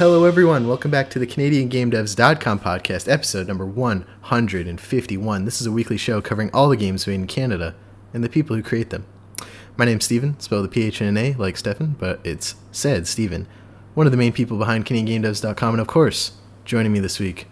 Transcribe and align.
Hello, 0.00 0.24
everyone. 0.24 0.66
Welcome 0.66 0.90
back 0.90 1.10
to 1.10 1.18
the 1.18 1.26
CanadianGameDevs.com 1.26 2.60
podcast, 2.60 3.06
episode 3.06 3.46
number 3.46 3.66
151. 3.66 5.44
This 5.44 5.60
is 5.60 5.66
a 5.66 5.70
weekly 5.70 5.98
show 5.98 6.22
covering 6.22 6.48
all 6.54 6.70
the 6.70 6.76
games 6.78 7.06
made 7.06 7.16
in 7.16 7.26
Canada 7.26 7.74
and 8.14 8.24
the 8.24 8.30
people 8.30 8.56
who 8.56 8.62
create 8.62 8.88
them. 8.88 9.04
My 9.76 9.84
name's 9.84 10.06
Steven, 10.06 10.40
spelled 10.40 10.64
the 10.64 10.70
P-H 10.70 11.02
and 11.02 11.10
an 11.10 11.22
A 11.22 11.34
like 11.34 11.58
Stefan, 11.58 11.96
but 11.98 12.18
it's 12.24 12.54
said 12.72 13.06
Steven, 13.06 13.46
one 13.92 14.06
of 14.06 14.10
the 14.10 14.16
main 14.16 14.32
people 14.32 14.56
behind 14.56 14.86
CanadianGameDevs.com, 14.86 15.74
and 15.74 15.82
of 15.82 15.86
course, 15.86 16.32
joining 16.64 16.94
me 16.94 17.00
this 17.00 17.20
week, 17.20 17.46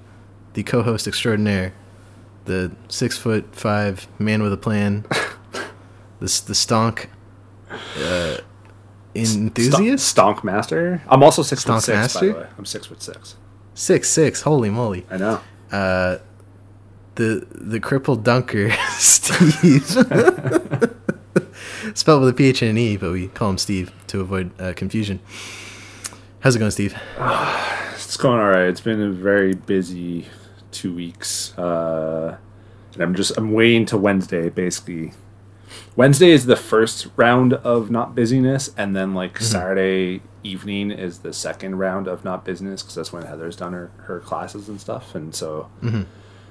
the 0.54 0.62
co-host 0.62 1.06
extraordinaire, 1.06 1.74
the 2.46 2.72
six 2.88 3.18
foot 3.18 3.54
five 3.54 4.08
man 4.18 4.42
with 4.42 4.54
a 4.54 4.56
plan, 4.56 5.04
the, 6.18 6.20
the 6.20 6.54
stonk 6.54 7.08
uh, 7.98 8.38
enthusiast? 9.18 10.16
Stonk 10.16 10.44
master. 10.44 11.02
I'm 11.08 11.22
also 11.22 11.42
six 11.42 11.64
Stonk 11.64 11.76
foot 11.76 11.84
six, 11.84 11.96
by 11.96 12.00
master? 12.00 12.32
the 12.32 12.38
way. 12.40 12.46
I'm 12.58 12.64
six 12.64 12.86
foot 12.86 13.02
six. 13.02 13.36
Six, 13.74 14.08
six, 14.10 14.42
holy 14.42 14.70
moly. 14.70 15.06
I 15.10 15.16
know. 15.16 15.40
uh, 15.70 16.18
the 17.16 17.46
the 17.50 17.80
crippled 17.80 18.24
dunker, 18.24 18.70
Steve. 18.90 19.86
Spelled 21.94 22.20
with 22.22 22.30
a 22.30 22.34
PH 22.34 22.62
and 22.62 22.70
an 22.72 22.78
E, 22.78 22.96
but 22.96 23.12
we 23.12 23.28
call 23.28 23.50
him 23.50 23.58
Steve 23.58 23.92
to 24.08 24.20
avoid 24.20 24.50
uh, 24.60 24.72
confusion. 24.74 25.20
How's 26.40 26.56
it 26.56 26.58
going, 26.58 26.70
Steve? 26.70 26.94
It's 28.08 28.16
going 28.16 28.40
all 28.40 28.48
right. 28.48 28.68
It's 28.68 28.80
been 28.80 29.02
a 29.02 29.10
very 29.10 29.52
busy 29.54 30.26
two 30.70 30.94
weeks. 30.94 31.56
Uh, 31.58 32.38
and 32.94 33.02
I'm 33.02 33.14
just 33.14 33.36
I'm 33.36 33.52
waiting 33.52 33.84
to 33.86 33.98
Wednesday 33.98 34.48
basically. 34.48 35.12
Wednesday 35.96 36.30
is 36.30 36.46
the 36.46 36.56
first 36.56 37.08
round 37.16 37.54
of 37.54 37.90
not 37.90 38.14
busyness, 38.14 38.70
and 38.76 38.94
then 38.94 39.14
like 39.14 39.34
Mm-hmm. 39.34 39.44
Saturday 39.44 40.22
evening 40.44 40.90
is 40.90 41.18
the 41.20 41.32
second 41.32 41.76
round 41.78 42.06
of 42.06 42.24
not 42.24 42.44
business 42.44 42.82
because 42.82 42.94
that's 42.94 43.12
when 43.12 43.24
Heather's 43.24 43.56
done 43.56 43.72
her, 43.72 43.90
her 44.04 44.20
classes 44.20 44.68
and 44.68 44.80
stuff. 44.80 45.14
And 45.14 45.34
so 45.34 45.68
Mm-hmm. 45.82 46.02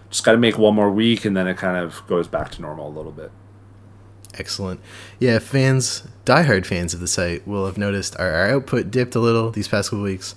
just 0.10 0.24
got 0.24 0.34
to 0.34 0.38
make 0.38 0.58
one 0.58 0.76
more 0.76 0.92
week, 0.92 1.26
and 1.26 1.36
then 1.36 1.48
it 1.48 1.58
kind 1.58 1.78
of 1.78 2.02
goes 2.08 2.28
back 2.28 2.52
to 2.52 2.62
normal 2.62 2.88
a 2.88 2.96
little 2.96 3.12
bit. 3.12 3.32
Excellent. 4.34 4.80
Yeah, 5.20 5.40
fans, 5.40 6.08
diehard 6.26 6.66
fans 6.66 6.94
of 6.94 7.00
the 7.00 7.08
site 7.08 7.48
will 7.48 7.66
have 7.66 7.78
noticed 7.78 8.16
our, 8.20 8.32
our 8.32 8.50
output 8.52 8.92
dipped 8.92 9.16
a 9.16 9.20
little 9.20 9.50
these 9.52 9.68
past 9.68 9.90
couple 9.90 10.04
weeks, 10.04 10.36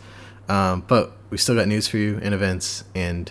um, 0.49 0.85
but 0.87 1.13
we 1.29 1.37
still 1.37 1.55
got 1.55 1.69
news 1.69 1.87
for 1.87 1.99
you 1.99 2.19
and 2.23 2.33
events 2.33 2.85
and 2.95 3.31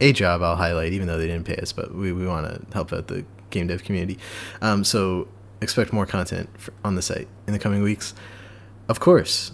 a 0.00 0.12
job 0.12 0.42
I'll 0.42 0.56
highlight, 0.56 0.92
even 0.92 1.06
though 1.06 1.18
they 1.18 1.26
didn't 1.26 1.44
pay 1.46 1.56
us, 1.56 1.72
but 1.72 1.94
we, 1.94 2.12
we 2.12 2.26
want 2.26 2.46
to 2.46 2.74
help 2.74 2.92
out 2.92 3.06
the 3.06 3.24
game 3.50 3.66
dev 3.66 3.84
community. 3.84 4.18
Um, 4.60 4.84
so 4.84 5.28
expect 5.60 5.92
more 5.92 6.06
content 6.06 6.48
for, 6.58 6.72
on 6.84 6.94
the 6.94 7.02
site 7.02 7.28
in 7.46 7.52
the 7.52 7.58
coming 7.58 7.82
weeks. 7.82 8.14
Of 8.88 9.00
course, 9.00 9.52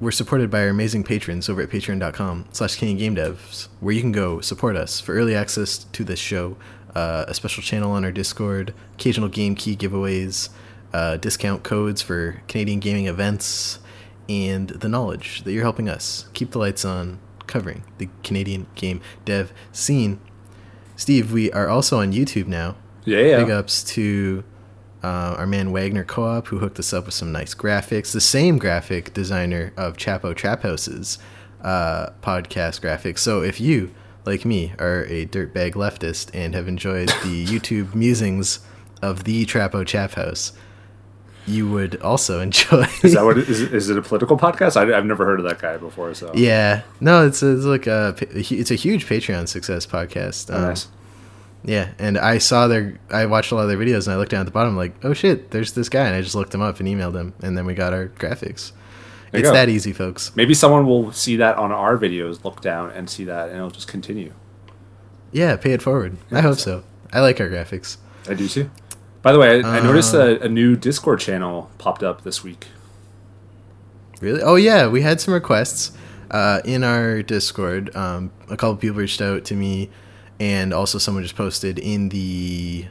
we're 0.00 0.10
supported 0.10 0.50
by 0.50 0.62
our 0.62 0.68
amazing 0.68 1.04
patrons 1.04 1.48
over 1.48 1.62
at 1.62 1.70
patreon.com 1.70 2.46
slash 2.52 2.76
Devs, 2.78 3.68
where 3.80 3.94
you 3.94 4.00
can 4.00 4.12
go 4.12 4.40
support 4.40 4.76
us 4.76 5.00
for 5.00 5.14
early 5.14 5.34
access 5.34 5.78
to 5.78 6.04
this 6.04 6.18
show, 6.18 6.56
uh, 6.94 7.24
a 7.28 7.34
special 7.34 7.62
channel 7.62 7.92
on 7.92 8.04
our 8.04 8.10
Discord, 8.10 8.74
occasional 8.94 9.28
game 9.28 9.54
key 9.54 9.76
giveaways, 9.76 10.48
uh, 10.92 11.18
discount 11.18 11.62
codes 11.62 12.02
for 12.02 12.42
Canadian 12.48 12.80
gaming 12.80 13.06
events, 13.06 13.78
and 14.28 14.70
the 14.70 14.88
knowledge 14.88 15.42
that 15.42 15.52
you're 15.52 15.62
helping 15.62 15.88
us 15.88 16.26
keep 16.32 16.50
the 16.50 16.58
lights 16.58 16.84
on 16.84 17.20
covering 17.46 17.84
the 17.98 18.08
Canadian 18.24 18.66
game 18.74 19.00
dev 19.24 19.52
scene. 19.70 20.20
Steve, 20.96 21.32
we 21.32 21.52
are 21.52 21.68
also 21.68 22.00
on 22.00 22.12
YouTube 22.12 22.46
now. 22.46 22.76
Yeah, 23.04 23.20
yeah. 23.20 23.38
Big 23.40 23.50
ups 23.50 23.82
to 23.94 24.44
uh, 25.02 25.34
our 25.38 25.46
man 25.46 25.72
Wagner 25.72 26.04
Co-op 26.04 26.46
who 26.48 26.58
hooked 26.58 26.78
us 26.78 26.92
up 26.92 27.06
with 27.06 27.14
some 27.14 27.32
nice 27.32 27.54
graphics. 27.54 28.12
The 28.12 28.20
same 28.20 28.58
graphic 28.58 29.12
designer 29.14 29.72
of 29.76 29.96
Chapo 29.96 30.34
Trap 30.34 30.62
House's 30.62 31.18
uh, 31.62 32.10
podcast 32.22 32.80
graphics. 32.80 33.18
So 33.18 33.42
if 33.42 33.60
you, 33.60 33.92
like 34.24 34.44
me, 34.44 34.72
are 34.78 35.04
a 35.06 35.26
dirtbag 35.26 35.72
leftist 35.72 36.30
and 36.34 36.54
have 36.54 36.68
enjoyed 36.68 37.08
the 37.24 37.44
YouTube 37.46 37.94
musings 37.94 38.60
of 39.00 39.24
the 39.24 39.44
Trapo 39.46 39.84
Chap 39.84 40.12
House, 40.12 40.52
you 41.44 41.68
would 41.68 42.00
also 42.02 42.38
enjoy. 42.38 42.86
Is 43.02 43.14
that 43.14 43.24
what 43.24 43.36
it, 43.38 43.48
is? 43.48 43.60
It, 43.62 43.74
is 43.74 43.90
it 43.90 43.98
a 43.98 44.02
political 44.02 44.38
podcast? 44.38 44.76
I, 44.76 44.86
have 44.94 45.04
never 45.06 45.24
heard 45.24 45.40
of 45.40 45.46
that 45.46 45.58
guy 45.58 45.76
before. 45.76 46.14
So 46.14 46.30
yeah, 46.34 46.82
no, 47.00 47.26
it's, 47.26 47.42
it's 47.42 47.64
like 47.64 47.88
a 47.88 48.14
it's 48.30 48.70
a 48.70 48.76
huge 48.76 49.06
Patreon 49.08 49.48
success 49.48 49.84
podcast. 49.84 50.52
Oh, 50.52 50.56
Um, 50.56 50.62
nice. 50.62 50.86
Yeah, 51.64 51.92
and 51.98 52.18
I 52.18 52.38
saw 52.38 52.66
their, 52.66 52.98
I 53.10 53.26
watched 53.26 53.52
a 53.52 53.54
lot 53.54 53.62
of 53.62 53.68
their 53.68 53.78
videos, 53.78 54.06
and 54.06 54.14
I 54.14 54.16
looked 54.16 54.32
down 54.32 54.40
at 54.40 54.46
the 54.46 54.52
bottom, 54.52 54.76
like, 54.76 54.94
oh 55.04 55.12
shit, 55.12 55.52
there's 55.52 55.72
this 55.72 55.88
guy, 55.88 56.06
and 56.06 56.16
I 56.16 56.20
just 56.20 56.34
looked 56.34 56.52
him 56.54 56.60
up 56.60 56.80
and 56.80 56.88
emailed 56.88 57.14
him, 57.14 57.34
and 57.40 57.56
then 57.56 57.66
we 57.66 57.74
got 57.74 57.92
our 57.92 58.08
graphics. 58.08 58.72
There 59.30 59.40
it's 59.40 59.50
that 59.50 59.68
easy, 59.68 59.92
folks. 59.92 60.34
Maybe 60.34 60.54
someone 60.54 60.86
will 60.86 61.12
see 61.12 61.36
that 61.36 61.56
on 61.56 61.72
our 61.72 61.96
videos, 61.96 62.44
look 62.44 62.60
down 62.60 62.90
and 62.90 63.08
see 63.08 63.24
that, 63.24 63.48
and 63.48 63.56
it'll 63.58 63.70
just 63.70 63.88
continue. 63.88 64.32
Yeah, 65.30 65.56
pay 65.56 65.72
it 65.72 65.80
forward. 65.80 66.18
I 66.30 66.40
hope 66.40 66.58
so. 66.58 66.84
I 67.12 67.20
like 67.20 67.40
our 67.40 67.48
graphics. 67.48 67.96
I 68.28 68.34
do 68.34 68.48
too. 68.48 68.70
By 69.22 69.32
the 69.32 69.38
way, 69.38 69.62
I, 69.62 69.78
I 69.78 69.80
noticed 69.80 70.14
Uh, 70.14 70.18
a, 70.18 70.40
a 70.40 70.48
new 70.48 70.76
Discord 70.76 71.20
channel 71.20 71.70
popped 71.78 72.02
up 72.02 72.24
this 72.24 72.42
week. 72.42 72.66
Really? 74.20 74.42
Oh 74.42 74.56
yeah, 74.56 74.88
we 74.88 75.02
had 75.02 75.20
some 75.20 75.32
requests 75.32 75.92
uh, 76.30 76.60
in 76.64 76.84
our 76.84 77.22
Discord. 77.22 77.94
Um, 77.96 78.32
a 78.50 78.56
couple 78.56 78.76
people 78.76 78.98
reached 78.98 79.22
out 79.22 79.44
to 79.46 79.54
me, 79.54 79.90
and 80.42 80.74
also 80.74 80.98
someone 80.98 81.22
just 81.22 81.36
posted 81.36 81.78
in 81.78 82.08
the 82.08 82.86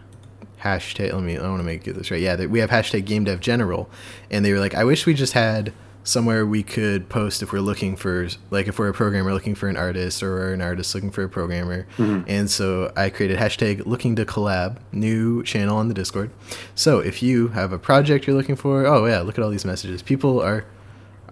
hashtag. 0.62 1.12
Let 1.12 1.22
me. 1.22 1.38
I 1.38 1.50
want 1.50 1.59
to 1.59 1.66
make 1.66 1.84
this 1.84 2.09
right. 2.09 2.22
Yeah, 2.22 2.45
we 2.45 2.59
have 2.59 2.69
hashtag 2.69 3.03
Game 3.03 3.25
Dev 3.25 3.41
General, 3.41 3.89
and 4.29 4.45
they 4.45 4.53
were 4.53 4.59
like, 4.59 4.73
"I 4.73 4.85
wish 4.85 5.06
we 5.06 5.13
just 5.13 5.34
had 5.34 5.73
somewhere 6.06 6.45
we 6.45 6.63
could 6.63 7.09
post 7.09 7.44
if 7.44 7.51
we're 7.51 7.59
looking 7.59 7.95
for, 7.95 8.28
like, 8.50 8.67
if 8.67 8.79
we're 8.79 8.88
a 8.88 8.94
programmer 8.94 9.31
looking 9.34 9.53
for 9.53 9.67
an 9.67 9.75
artist, 9.75 10.23
or 10.23 10.53
an 10.53 10.62
artist 10.62 10.95
looking 10.95 11.12
for 11.12 11.23
a 11.25 11.29
programmer." 11.29 11.85
And 12.25 12.50
so 12.50 12.94
I 12.95 13.09
created 13.09 13.38
hashtag 13.38 13.85
Looking 13.85 14.16
to 14.16 14.25
Collab, 14.25 14.78
new 14.94 15.44
channel 15.44 15.75
on 15.75 15.89
the 15.89 15.94
Discord. 15.94 16.31
So 16.73 17.00
if 17.00 17.22
you 17.22 17.50
have 17.50 17.73
a 17.73 17.78
project 17.78 18.28
you're 18.28 18.35
looking 18.38 18.56
for, 18.56 18.85
oh 18.85 19.06
yeah, 19.07 19.19
look 19.19 19.38
at 19.38 19.44
all 19.44 19.51
these 19.51 19.66
messages. 19.66 20.01
People 20.01 20.39
are 20.41 20.63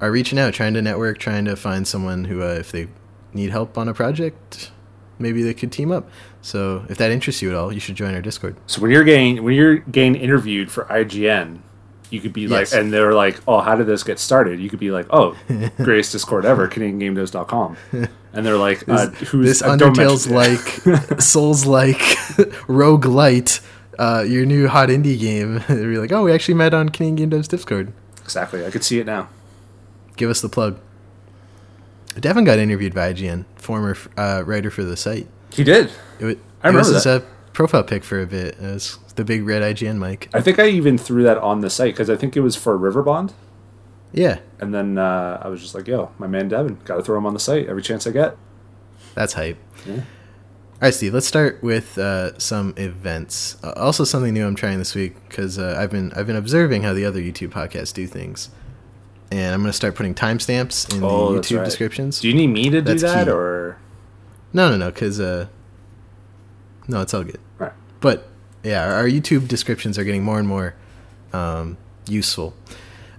are 0.01 0.11
reaching 0.11 0.37
out, 0.37 0.53
trying 0.53 0.73
to 0.73 0.81
network, 0.81 1.17
trying 1.17 1.45
to 1.45 1.55
find 1.55 1.87
someone 1.87 2.25
who, 2.25 2.41
uh, 2.41 2.47
if 2.47 2.71
they 2.73 2.87
need 3.33 3.51
help 3.51 3.77
on 3.77 3.87
a 3.87 3.93
project, 3.93 4.71
maybe 5.19 5.43
they 5.43 5.53
could 5.53 5.71
team 5.71 5.91
up. 5.91 6.09
So 6.41 6.85
if 6.89 6.97
that 6.97 7.11
interests 7.11 7.41
you 7.41 7.49
at 7.49 7.55
all, 7.55 7.71
you 7.73 7.79
should 7.79 7.95
join 7.95 8.15
our 8.15 8.21
Discord. 8.21 8.55
So 8.65 8.81
when 8.81 8.91
you're 8.91 9.03
getting 9.03 9.43
when 9.43 9.53
you're 9.53 9.77
getting 9.77 10.15
interviewed 10.15 10.71
for 10.71 10.85
IGN, 10.85 11.59
you 12.09 12.19
could 12.21 12.33
be 12.33 12.41
Yes. 12.41 12.71
like, 12.73 12.81
and 12.81 12.91
they're 12.91 13.13
like, 13.13 13.39
"Oh, 13.47 13.59
how 13.59 13.75
did 13.75 13.85
this 13.85 14.03
get 14.03 14.17
started?" 14.17 14.59
You 14.59 14.69
could 14.69 14.79
be 14.79 14.89
like, 14.91 15.05
"Oh, 15.11 15.35
greatest 15.77 16.11
Discord 16.13 16.43
ever, 16.45 16.67
CanadianGameDevs.com," 16.67 17.77
and 18.33 18.45
they're 18.45 18.57
like, 18.57 18.87
uh, 18.89 19.07
"Who's 19.09 19.45
this 19.45 19.61
uh, 19.61 19.75
don't 19.75 19.95
Undertale's 19.95 20.27
like, 20.31 21.21
Souls 21.21 21.65
like, 21.67 22.01
Rogue 22.67 23.05
Light, 23.05 23.59
uh, 23.99 24.23
your 24.27 24.45
new 24.45 24.67
hot 24.67 24.89
indie 24.89 25.19
game. 25.19 25.63
They'd 25.67 25.75
be 25.85 25.97
like, 25.99 26.11
oh, 26.11 26.23
we 26.23 26.31
actually 26.31 26.55
met 26.55 26.73
on 26.73 26.89
Canadian 26.89 27.15
Game 27.15 27.29
Dev's 27.29 27.47
Discord. 27.47 27.93
exactly." 28.23 28.65
I 28.65 28.71
could 28.71 28.83
see 28.83 28.99
it 28.99 29.05
now. 29.05 29.29
Give 30.17 30.29
us 30.31 30.41
the 30.41 30.49
plug. 30.49 30.79
Devin 32.21 32.43
got 32.43 32.59
interviewed 32.59 32.93
by 32.93 33.13
IGN, 33.13 33.45
former 33.55 33.95
uh, 34.17 34.43
writer 34.45 34.69
for 34.71 34.83
the 34.83 34.97
site. 34.97 35.27
He 35.51 35.63
did. 35.63 35.91
It, 36.19 36.25
wa- 36.25 36.29
I 36.63 36.69
it 36.69 36.73
was 36.75 36.87
remember 36.87 36.93
his 36.93 37.03
that. 37.05 37.21
uh, 37.23 37.25
profile 37.53 37.83
pic 37.83 38.03
for 38.03 38.21
a 38.21 38.25
bit. 38.27 38.55
It 38.55 38.61
was 38.61 38.97
the 39.15 39.23
big 39.25 39.45
red 39.45 39.61
IGN 39.61 39.97
mic. 39.97 40.29
I 40.33 40.41
think 40.41 40.59
I 40.59 40.67
even 40.67 40.97
threw 40.97 41.23
that 41.23 41.37
on 41.39 41.61
the 41.61 41.69
site 41.69 41.93
because 41.93 42.09
I 42.09 42.15
think 42.15 42.35
it 42.37 42.41
was 42.41 42.55
for 42.55 42.77
Riverbond. 42.77 43.33
Yeah, 44.11 44.39
And 44.59 44.73
then 44.73 44.97
uh, 44.97 45.39
I 45.43 45.49
was 45.49 45.61
just 45.61 45.75
like, 45.75 45.87
"Yo, 45.87 46.11
my 46.17 46.25
man 46.25 46.47
Devin, 46.47 46.79
got 46.83 46.95
to 46.95 47.03
throw 47.03 47.15
him 47.17 47.27
on 47.27 47.35
the 47.35 47.39
site 47.39 47.67
every 47.67 47.83
chance 47.83 48.07
I 48.07 48.11
get." 48.11 48.35
That's 49.13 49.33
hype. 49.33 49.57
Yeah. 49.85 49.93
All 49.97 50.01
right, 50.87 50.93
Steve. 50.93 51.13
Let's 51.13 51.27
start 51.27 51.61
with 51.61 51.95
uh, 51.99 52.37
some 52.39 52.73
events. 52.77 53.57
Uh, 53.63 53.73
also, 53.75 54.03
something 54.05 54.33
new 54.33 54.47
I'm 54.47 54.55
trying 54.55 54.79
this 54.79 54.95
week 54.95 55.13
because 55.27 55.59
uh, 55.59 55.75
I've 55.77 55.91
been 55.91 56.11
I've 56.13 56.25
been 56.25 56.37
observing 56.37 56.81
how 56.83 56.93
the 56.93 57.05
other 57.05 57.19
YouTube 57.21 57.49
podcasts 57.49 57.93
do 57.93 58.07
things, 58.07 58.49
and 59.31 59.53
I'm 59.53 59.61
going 59.61 59.69
to 59.71 59.75
start 59.75 59.95
putting 59.95 60.13
timestamps 60.15 60.93
in 60.95 61.03
Oh, 61.03 61.33
the 61.33 61.39
YouTube 61.41 61.57
right. 61.57 61.65
descriptions. 61.65 62.19
Do 62.21 62.27
you 62.27 62.33
need 62.33 62.47
me 62.47 62.69
to 62.69 62.81
do 62.81 62.95
that, 62.95 63.25
key. 63.27 63.31
or 63.31 63.77
no, 64.53 64.69
no, 64.69 64.77
no, 64.77 64.91
because 64.91 65.19
uh, 65.19 65.47
no, 66.87 67.01
it's 67.01 67.13
all 67.13 67.23
good. 67.23 67.39
right? 67.57 67.73
But 68.01 68.27
yeah, 68.63 68.85
our, 68.85 68.93
our 68.95 69.05
YouTube 69.07 69.47
descriptions 69.47 69.97
are 69.97 70.03
getting 70.03 70.23
more 70.23 70.39
and 70.39 70.47
more 70.47 70.75
um, 71.33 71.77
useful. 72.07 72.53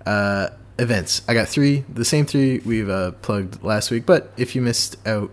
Uh, 0.07 0.49
events. 0.79 1.23
I 1.29 1.35
got 1.35 1.47
three, 1.47 1.85
the 1.93 2.05
same 2.07 2.25
three 2.27 2.59
we've 2.61 2.89
uh, 2.89 3.13
plugged 3.23 3.63
last 3.63 3.91
week. 3.91 4.07
But 4.07 4.33
if 4.37 4.57
you 4.57 4.63
missed 4.63 4.97
out 5.07 5.31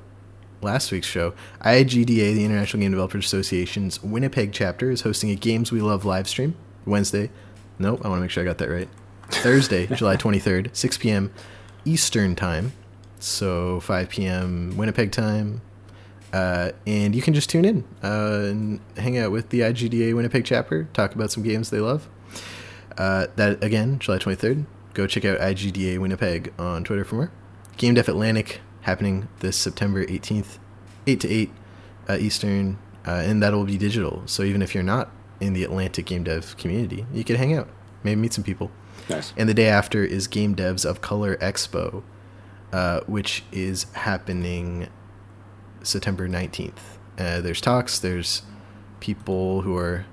last 0.61 0.91
week's 0.91 1.07
show, 1.07 1.33
IGDA, 1.61 2.05
the 2.35 2.43
International 2.45 2.81
Game 2.81 2.91
Developers 2.91 3.25
Association's 3.25 4.03
Winnipeg 4.03 4.51
chapter, 4.51 4.91
is 4.91 5.01
hosting 5.01 5.29
a 5.31 5.35
Games 5.35 5.71
We 5.71 5.79
Love 5.81 6.03
live 6.05 6.27
stream 6.27 6.55
Wednesday. 6.85 7.29
Nope, 7.79 8.01
I 8.03 8.09
want 8.09 8.19
to 8.19 8.21
make 8.23 8.31
sure 8.31 8.43
I 8.43 8.45
got 8.45 8.57
that 8.57 8.69
right. 8.69 8.89
Thursday, 9.29 9.87
July 9.87 10.15
23rd, 10.15 10.75
6 10.75 10.97
p.m. 10.97 11.33
Eastern 11.85 12.35
Time. 12.35 12.73
So 13.19 13.79
5 13.79 14.09
p.m. 14.09 14.77
Winnipeg 14.77 15.11
time, 15.11 15.61
uh, 16.33 16.71
and 16.85 17.15
you 17.15 17.21
can 17.21 17.33
just 17.33 17.49
tune 17.49 17.65
in 17.65 17.83
uh, 18.03 18.47
and 18.49 18.79
hang 18.95 19.17
out 19.17 19.31
with 19.31 19.49
the 19.49 19.61
IGDA 19.61 20.15
Winnipeg 20.15 20.45
chapter, 20.45 20.87
talk 20.93 21.15
about 21.15 21.31
some 21.31 21.41
games 21.41 21.69
they 21.69 21.79
love. 21.79 22.07
Uh, 22.97 23.27
that 23.35 23.63
again, 23.63 23.99
July 23.99 24.17
23rd. 24.17 24.65
Go 24.93 25.07
check 25.07 25.25
out 25.25 25.39
IGDA 25.39 25.99
Winnipeg 25.99 26.53
on 26.59 26.83
Twitter 26.83 27.03
for 27.05 27.15
more. 27.15 27.31
Game 27.77 27.93
Dev 27.93 28.07
Atlantic 28.07 28.61
happening 28.81 29.27
this 29.39 29.55
September 29.55 30.05
18th, 30.05 30.57
8 31.05 31.19
to 31.19 31.29
8 31.29 31.51
uh, 32.09 32.17
Eastern, 32.19 32.77
uh, 33.05 33.11
and 33.11 33.41
that'll 33.41 33.65
be 33.65 33.77
digital. 33.77 34.23
So 34.25 34.43
even 34.43 34.61
if 34.61 34.73
you're 34.73 34.83
not 34.83 35.11
in 35.39 35.53
the 35.53 35.63
Atlantic 35.63 36.05
game 36.07 36.23
dev 36.23 36.57
community, 36.57 37.05
you 37.13 37.23
could 37.23 37.35
hang 37.35 37.53
out, 37.53 37.67
maybe 38.03 38.19
meet 38.19 38.33
some 38.33 38.43
people. 38.43 38.71
Nice. 39.09 39.33
And 39.37 39.47
the 39.47 39.53
day 39.53 39.67
after 39.67 40.03
is 40.03 40.27
Game 40.27 40.55
Devs 40.55 40.85
of 40.85 41.01
Color 41.01 41.37
Expo, 41.37 42.03
uh, 42.73 43.01
which 43.01 43.43
is 43.51 43.85
happening 43.93 44.89
September 45.83 46.27
19th. 46.27 46.73
Uh, 47.17 47.41
there's 47.41 47.61
talks, 47.61 47.99
there's 47.99 48.43
people 48.99 49.61
who 49.61 49.75
are 49.75 50.05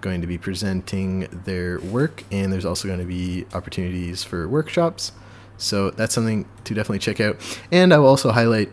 going 0.00 0.20
to 0.20 0.26
be 0.26 0.36
presenting 0.36 1.28
their 1.44 1.80
work, 1.80 2.24
and 2.30 2.52
there's 2.52 2.64
also 2.64 2.88
going 2.88 3.00
to 3.00 3.06
be 3.06 3.46
opportunities 3.54 4.24
for 4.24 4.48
workshops. 4.48 5.12
So 5.56 5.90
that's 5.90 6.12
something 6.14 6.48
to 6.64 6.74
definitely 6.74 6.98
check 6.98 7.20
out. 7.20 7.36
And 7.70 7.94
I 7.94 7.98
will 7.98 8.08
also 8.08 8.32
highlight, 8.32 8.70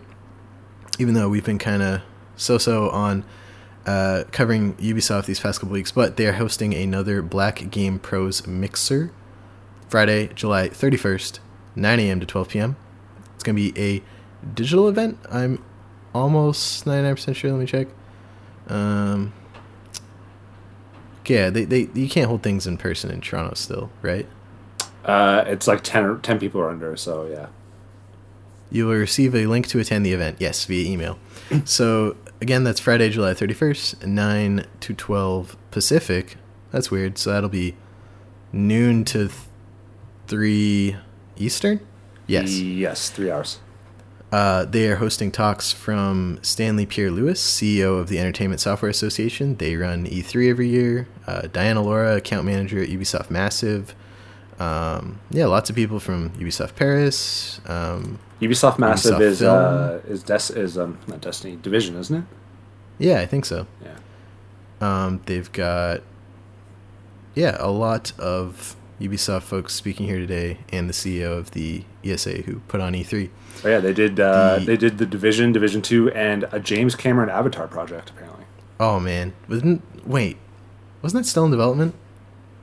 even 0.97 1.13
though 1.13 1.29
we've 1.29 1.45
been 1.45 1.59
kind 1.59 1.83
of 1.83 2.01
so 2.35 2.57
so 2.57 2.89
on 2.89 3.23
uh, 3.85 4.23
covering 4.31 4.73
Ubisoft 4.75 5.25
these 5.25 5.39
past 5.39 5.59
couple 5.59 5.73
weeks, 5.73 5.91
but 5.91 6.17
they 6.17 6.25
are 6.25 6.33
hosting 6.33 6.73
another 6.73 7.21
Black 7.21 7.69
Game 7.69 7.99
Pros 7.99 8.47
Mixer 8.47 9.11
Friday, 9.89 10.27
July 10.35 10.69
31st, 10.69 11.39
9 11.75 11.99
a.m. 11.99 12.19
to 12.19 12.25
12 12.25 12.49
p.m. 12.49 12.75
It's 13.33 13.43
going 13.43 13.55
to 13.55 13.73
be 13.73 13.81
a 13.81 14.03
digital 14.53 14.87
event. 14.87 15.17
I'm 15.31 15.63
almost 16.13 16.85
99% 16.85 17.35
sure. 17.35 17.51
Let 17.51 17.59
me 17.59 17.65
check. 17.65 17.87
Um, 18.67 19.33
yeah, 21.25 21.49
they, 21.49 21.65
they 21.65 21.89
you 21.93 22.09
can't 22.09 22.27
hold 22.27 22.43
things 22.43 22.65
in 22.67 22.77
person 22.77 23.11
in 23.11 23.21
Toronto 23.21 23.55
still, 23.55 23.91
right? 24.01 24.27
Uh, 25.05 25.43
it's 25.47 25.67
like 25.67 25.83
10, 25.83 26.21
10 26.21 26.39
people 26.39 26.61
are 26.61 26.69
under, 26.69 26.95
so 26.95 27.25
yeah. 27.27 27.47
You 28.71 28.85
will 28.85 28.95
receive 28.95 29.33
a 29.33 29.47
link 29.47 29.67
to 29.67 29.79
attend 29.79 30.05
the 30.05 30.13
event, 30.13 30.37
yes, 30.39 30.65
via 30.65 30.87
email. 30.87 31.17
so, 31.65 32.15
again, 32.41 32.63
that's 32.63 32.79
Friday, 32.79 33.09
July 33.09 33.33
31st, 33.33 34.05
9 34.05 34.65
to 34.81 34.93
12 34.93 35.57
Pacific. 35.71 36.37
That's 36.71 36.91
weird. 36.91 37.17
So, 37.17 37.31
that'll 37.31 37.49
be 37.49 37.75
noon 38.51 39.05
to 39.05 39.29
th- 40.29 40.95
3 40.95 40.95
Eastern? 41.37 41.79
Yes. 42.27 42.59
Yes, 42.59 43.09
three 43.09 43.31
hours. 43.31 43.59
Uh, 44.31 44.63
they 44.65 44.87
are 44.87 44.97
hosting 44.97 45.31
talks 45.31 45.71
from 45.71 46.37
Stanley 46.43 46.85
Pierre-Louis, 46.85 47.41
CEO 47.41 47.99
of 47.99 48.09
the 48.09 48.19
Entertainment 48.19 48.61
Software 48.61 48.89
Association. 48.91 49.55
They 49.55 49.75
run 49.75 50.05
E3 50.05 50.49
every 50.51 50.67
year. 50.67 51.07
Uh, 51.25 51.47
Diana 51.51 51.81
Laura, 51.81 52.17
account 52.17 52.45
manager 52.45 52.79
at 52.79 52.89
Ubisoft 52.89 53.31
Massive. 53.31 53.95
Um, 54.59 55.19
yeah, 55.31 55.45
lots 55.47 55.71
of 55.71 55.75
people 55.75 55.99
from 55.99 56.29
Ubisoft 56.31 56.75
Paris. 56.75 57.59
Um, 57.65 58.19
Ubisoft 58.41 58.77
Massive 58.77 59.15
Ubisoft 59.15 59.21
is 59.21 59.41
uh, 59.41 60.01
is 60.07 60.23
Des- 60.23 60.53
is 60.59 60.77
um 60.77 60.99
not 61.07 61.21
Destiny 61.21 61.57
Division, 61.61 61.95
isn't 61.97 62.15
it? 62.17 62.23
yeah, 62.99 63.19
I 63.21 63.25
think 63.25 63.45
so. 63.45 63.65
Yeah. 63.83 63.95
Um, 64.81 65.21
they've 65.25 65.51
got 65.51 66.01
yeah 67.35 67.55
a 67.59 67.71
lot 67.71 68.11
of 68.19 68.75
Ubisoft 68.99 69.43
folks 69.43 69.73
speaking 69.73 70.05
here 70.07 70.19
today, 70.19 70.59
and 70.71 70.89
the 70.89 70.93
CEO 70.93 71.37
of 71.37 71.51
the 71.51 71.83
ESA 72.03 72.41
who 72.41 72.59
put 72.67 72.81
on 72.81 72.95
E 72.95 73.03
E3. 73.03 73.29
Oh 73.63 73.69
yeah, 73.69 73.79
they 73.79 73.93
did 73.93 74.19
uh, 74.19 74.59
The- 74.59 74.65
they 74.65 74.77
did 74.77 74.97
the 74.97 75.05
Division, 75.05 75.51
Division 75.51 75.81
Two, 75.81 76.11
and 76.11 76.45
a 76.51 76.59
James 76.59 76.95
Cameron 76.95 77.29
Avatar 77.29 77.67
project 77.67 78.09
apparently. 78.09 78.45
Oh 78.79 78.99
man, 78.99 79.33
wasn't 79.47 79.81
wait, 80.07 80.37
wasn't 81.01 81.23
that 81.23 81.29
still 81.29 81.45
in 81.45 81.51
development? 81.51 81.95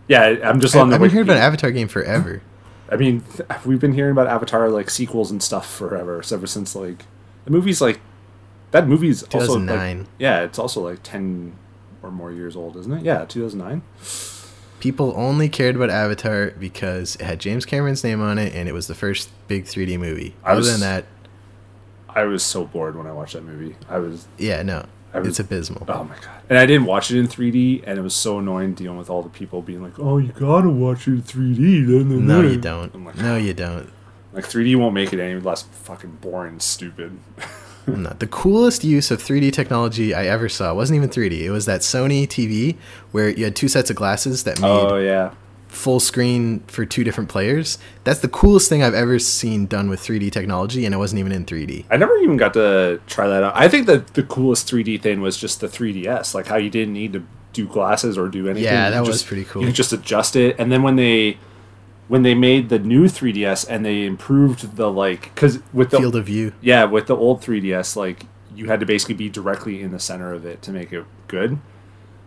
Yeah, 0.08 0.36
I'm 0.44 0.60
just 0.60 0.76
I, 0.76 0.80
on 0.80 0.90
the. 0.90 0.94
I've 0.96 1.00
been 1.00 1.10
hearing 1.10 1.26
about 1.26 1.38
an 1.38 1.42
Avatar 1.42 1.70
game 1.70 1.88
forever. 1.88 2.42
I 2.88 2.96
mean, 2.96 3.24
we've 3.64 3.80
been 3.80 3.92
hearing 3.94 4.12
about 4.12 4.28
Avatar 4.28 4.68
like 4.68 4.90
sequels 4.90 5.30
and 5.30 5.42
stuff 5.42 5.68
forever, 5.68 6.22
so 6.22 6.36
ever 6.36 6.46
since 6.46 6.76
like 6.76 7.04
the 7.44 7.50
movie's 7.50 7.80
like 7.80 8.00
that 8.70 8.86
movie's 8.86 9.22
also 9.24 9.54
like, 9.58 9.66
2009. 9.66 10.06
yeah, 10.18 10.42
it's 10.42 10.58
also 10.58 10.80
like 10.82 11.00
ten 11.02 11.56
or 12.02 12.10
more 12.10 12.30
years 12.30 12.54
old, 12.56 12.76
isn't 12.76 12.92
it? 12.92 13.02
Yeah, 13.02 13.24
2009. 13.24 13.82
People 14.86 15.12
only 15.16 15.48
cared 15.48 15.74
about 15.74 15.90
Avatar 15.90 16.52
because 16.60 17.16
it 17.16 17.22
had 17.22 17.40
James 17.40 17.64
Cameron's 17.66 18.04
name 18.04 18.20
on 18.22 18.38
it, 18.38 18.54
and 18.54 18.68
it 18.68 18.72
was 18.72 18.86
the 18.86 18.94
first 18.94 19.30
big 19.48 19.64
3D 19.64 19.98
movie. 19.98 20.32
I 20.44 20.50
Other 20.52 20.58
was- 20.58 20.70
than 20.70 20.80
that, 20.82 21.06
I 22.08 22.22
was 22.22 22.44
so 22.44 22.64
bored 22.64 22.94
when 22.96 23.04
I 23.04 23.10
watched 23.12 23.32
that 23.32 23.42
movie. 23.44 23.74
I 23.88 23.98
was 23.98 24.28
yeah, 24.38 24.62
no, 24.62 24.84
I 25.12 25.18
was- 25.18 25.26
it's 25.30 25.40
abysmal. 25.40 25.84
oh 25.88 26.04
my 26.04 26.14
god, 26.14 26.40
and 26.48 26.56
I 26.56 26.66
didn't 26.66 26.86
watch 26.86 27.10
it 27.10 27.18
in 27.18 27.26
3D, 27.26 27.82
and 27.84 27.98
it 27.98 28.02
was 28.02 28.14
so 28.14 28.38
annoying 28.38 28.74
dealing 28.74 28.96
with 28.96 29.10
all 29.10 29.22
the 29.24 29.28
people 29.28 29.60
being 29.60 29.82
like, 29.82 29.98
"Oh, 29.98 30.18
you 30.18 30.28
gotta 30.28 30.70
watch 30.70 31.08
it 31.08 31.14
in 31.14 31.22
3D." 31.22 31.84
Then, 31.84 32.08
then, 32.08 32.26
no, 32.28 32.38
oh 32.38 32.42
you 32.42 32.56
don't. 32.56 33.04
Like, 33.04 33.16
No, 33.16 33.34
you 33.36 33.54
don't. 33.54 33.90
Like 34.32 34.44
3D 34.44 34.76
won't 34.76 34.94
make 34.94 35.12
it 35.12 35.18
any 35.18 35.40
less 35.40 35.62
fucking 35.62 36.18
boring, 36.20 36.60
and 36.60 37.20
stupid. 37.86 38.00
No. 38.02 38.16
The 38.18 38.26
coolest 38.26 38.84
use 38.84 39.10
of 39.10 39.22
3D 39.22 39.52
technology 39.52 40.14
I 40.14 40.26
ever 40.26 40.48
saw 40.48 40.74
wasn't 40.74 40.96
even 40.98 41.08
3D. 41.08 41.40
It 41.42 41.50
was 41.50 41.66
that 41.66 41.80
Sony 41.80 42.26
TV 42.26 42.76
where 43.12 43.28
you 43.28 43.44
had 43.44 43.56
two 43.56 43.68
sets 43.68 43.90
of 43.90 43.96
glasses 43.96 44.44
that 44.44 44.60
made 44.60 44.68
oh 44.68 44.96
yeah, 44.96 45.34
full 45.68 46.00
screen 46.00 46.60
for 46.66 46.84
two 46.84 47.04
different 47.04 47.28
players. 47.28 47.78
That's 48.04 48.20
the 48.20 48.28
coolest 48.28 48.68
thing 48.68 48.82
I've 48.82 48.94
ever 48.94 49.18
seen 49.18 49.66
done 49.66 49.88
with 49.88 50.00
3D 50.00 50.30
technology, 50.32 50.84
and 50.84 50.94
it 50.94 50.98
wasn't 50.98 51.20
even 51.20 51.32
in 51.32 51.44
3D. 51.44 51.84
I 51.90 51.96
never 51.96 52.16
even 52.18 52.36
got 52.36 52.54
to 52.54 53.00
try 53.06 53.28
that 53.28 53.42
out. 53.42 53.52
I 53.56 53.68
think 53.68 53.86
that 53.86 54.14
the 54.14 54.22
coolest 54.22 54.70
3D 54.70 55.00
thing 55.02 55.20
was 55.20 55.36
just 55.36 55.60
the 55.60 55.68
3DS, 55.68 56.34
like 56.34 56.46
how 56.46 56.56
you 56.56 56.70
didn't 56.70 56.94
need 56.94 57.12
to 57.12 57.24
do 57.52 57.66
glasses 57.66 58.18
or 58.18 58.28
do 58.28 58.46
anything. 58.48 58.64
Yeah, 58.64 58.90
that 58.90 58.98
could 59.00 59.06
was 59.08 59.16
just- 59.18 59.26
pretty 59.26 59.44
cool. 59.44 59.62
You 59.62 59.68
could 59.68 59.74
just 59.76 59.92
adjust 59.92 60.36
it, 60.36 60.56
and 60.58 60.70
then 60.72 60.82
when 60.82 60.96
they 60.96 61.38
when 62.08 62.22
they 62.22 62.34
made 62.34 62.68
the 62.68 62.78
new 62.78 63.04
3DS 63.04 63.66
and 63.68 63.84
they 63.84 64.04
improved 64.06 64.76
the 64.76 64.90
like 64.90 65.34
because 65.34 65.60
with 65.72 65.90
the 65.90 65.98
Field 65.98 66.16
of 66.16 66.26
view. 66.26 66.52
yeah 66.60 66.84
with 66.84 67.06
the 67.06 67.16
old 67.16 67.40
3DS 67.42 67.96
like 67.96 68.24
you 68.54 68.66
had 68.66 68.80
to 68.80 68.86
basically 68.86 69.14
be 69.14 69.28
directly 69.28 69.82
in 69.82 69.90
the 69.90 69.98
center 69.98 70.32
of 70.32 70.46
it 70.46 70.62
to 70.62 70.70
make 70.72 70.92
it 70.92 71.04
good. 71.28 71.58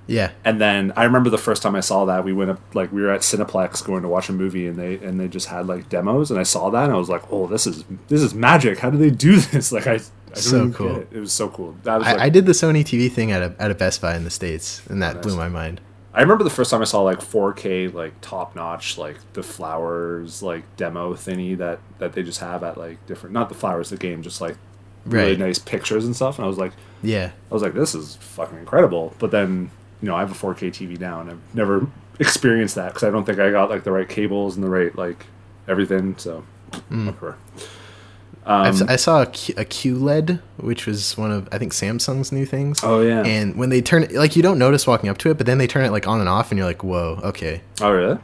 Yeah. 0.05 0.31
And 0.43 0.59
then 0.59 0.91
I 0.95 1.03
remember 1.03 1.29
the 1.29 1.37
first 1.37 1.61
time 1.61 1.75
I 1.75 1.81
saw 1.81 2.05
that 2.05 2.23
we 2.23 2.33
went 2.33 2.49
up 2.51 2.59
like 2.75 2.91
we 2.91 3.01
were 3.01 3.11
at 3.11 3.21
Cineplex 3.21 3.83
going 3.85 4.01
to 4.01 4.07
watch 4.07 4.27
a 4.29 4.33
movie 4.33 4.65
and 4.67 4.75
they 4.77 4.95
and 4.97 5.19
they 5.19 5.27
just 5.27 5.47
had 5.47 5.67
like 5.67 5.87
demos 5.89 6.29
and 6.31 6.39
I 6.39 6.43
saw 6.43 6.69
that 6.71 6.83
and 6.85 6.93
I 6.93 6.97
was 6.97 7.09
like, 7.09 7.23
oh, 7.31 7.45
this 7.47 7.65
is 7.67 7.83
this 8.07 8.21
is 8.21 8.33
magic. 8.33 8.79
How 8.79 8.89
do 8.89 8.97
they 8.97 9.11
do 9.11 9.37
this? 9.39 9.71
Like 9.71 9.85
I, 9.87 9.93
I 9.95 10.33
So 10.33 10.69
cool. 10.71 10.97
it. 10.97 11.09
It 11.11 11.19
was 11.19 11.31
so 11.31 11.47
cool. 11.49 11.75
That 11.83 11.97
was 11.97 12.07
like, 12.07 12.19
I, 12.19 12.25
I 12.25 12.29
did 12.29 12.45
the 12.47 12.51
Sony 12.53 12.81
TV 12.83 13.12
thing 13.12 13.31
at 13.31 13.41
a, 13.43 13.55
at 13.59 13.71
a 13.71 13.75
Best 13.75 14.01
Buy 14.01 14.15
in 14.15 14.24
the 14.24 14.29
States, 14.31 14.81
and 14.88 15.01
that 15.01 15.15
Nice. 15.15 15.24
blew 15.25 15.36
my 15.36 15.48
mind. 15.50 15.79
I 16.13 16.22
remember 16.22 16.44
the 16.44 16.50
first 16.50 16.72
time 16.72 16.82
I 16.82 16.86
saw 16.86 17.01
like 17.01 17.20
4K 17.20 17.94
like 17.94 18.13
top 18.22 18.56
notch 18.56 18.98
like 18.98 19.18
the 19.34 19.44
flowers 19.44 20.42
like 20.42 20.63
demo 20.78 21.13
thingy 21.13 21.58
that 21.58 21.80
that 22.00 22.13
they 22.13 22.24
just 22.24 22.39
have 22.39 22.63
at 22.63 22.78
like 22.78 23.06
different 23.06 23.34
not 23.34 23.50
the 23.50 23.56
flowers 23.56 23.89
the 23.89 23.98
game 23.98 24.24
just 24.24 24.42
like 24.42 24.58
really 25.06 25.38
nice 25.38 25.60
pictures 25.60 26.06
and 26.06 26.16
stuff 26.16 26.38
and 26.38 26.46
I 26.46 26.48
was 26.48 26.58
like 26.58 26.74
Yeah. 27.04 27.32
I 27.50 27.54
was 27.54 27.62
like 27.63 27.74
this 27.74 27.94
is 27.96 28.16
fucking 28.18 28.58
incredible 28.58 29.13
but 29.20 29.32
then 29.32 29.70
you 30.01 30.08
know 30.10 30.16
I 30.16 30.20
have 30.22 30.32
a 30.32 30.36
4K 30.36 30.70
TV 30.70 31.00
now 31.00 31.22
and 31.22 31.30
I've 31.32 31.56
never 31.56 31.88
experienced 32.20 32.75
that 32.75 32.88
because 32.89 33.04
I 33.04 33.12
don't 33.12 33.25
think 33.25 33.39
I 33.39 33.51
got 33.51 33.70
like 33.70 33.84
the 33.84 33.92
right 33.92 34.10
cables 34.10 34.56
and 34.56 34.63
the 34.63 34.70
right 34.70 34.96
like 34.96 35.25
everything 35.68 36.16
so 36.18 36.44
Mm. 36.92 37.08
whatever. 37.08 37.36
Um, 38.50 38.89
I 38.89 38.96
saw 38.96 39.22
a, 39.22 39.25
Q, 39.27 39.53
a 39.58 39.63
QLED, 39.65 40.41
which 40.58 40.88
was 40.88 41.15
one 41.15 41.32
of 41.32 41.48
I 41.51 41.60
think 41.60 41.72
Samsung's 41.72 42.32
new 42.32 42.46
things. 42.48 42.79
oh 42.84 43.01
yeah 43.01 43.22
And 43.24 43.56
when 43.56 43.70
they 43.70 43.79
turn 43.82 44.01
it, 44.03 44.12
like 44.13 44.36
you 44.36 44.41
don't 44.41 44.58
notice 44.58 44.88
walking 44.88 45.08
up 45.10 45.20
to 45.20 45.29
it, 45.29 45.38
but 45.38 45.46
then 45.46 45.60
they 45.60 45.68
turn 45.68 45.86
it 45.86 45.91
like 45.91 46.08
on 46.08 46.20
and 46.20 46.27
off, 46.27 46.50
and 46.51 46.58
you're 46.58 46.65
like, 46.68 46.84
whoa, 46.84 47.20
okay. 47.24 47.62
oh 47.82 47.91
really 47.91 48.18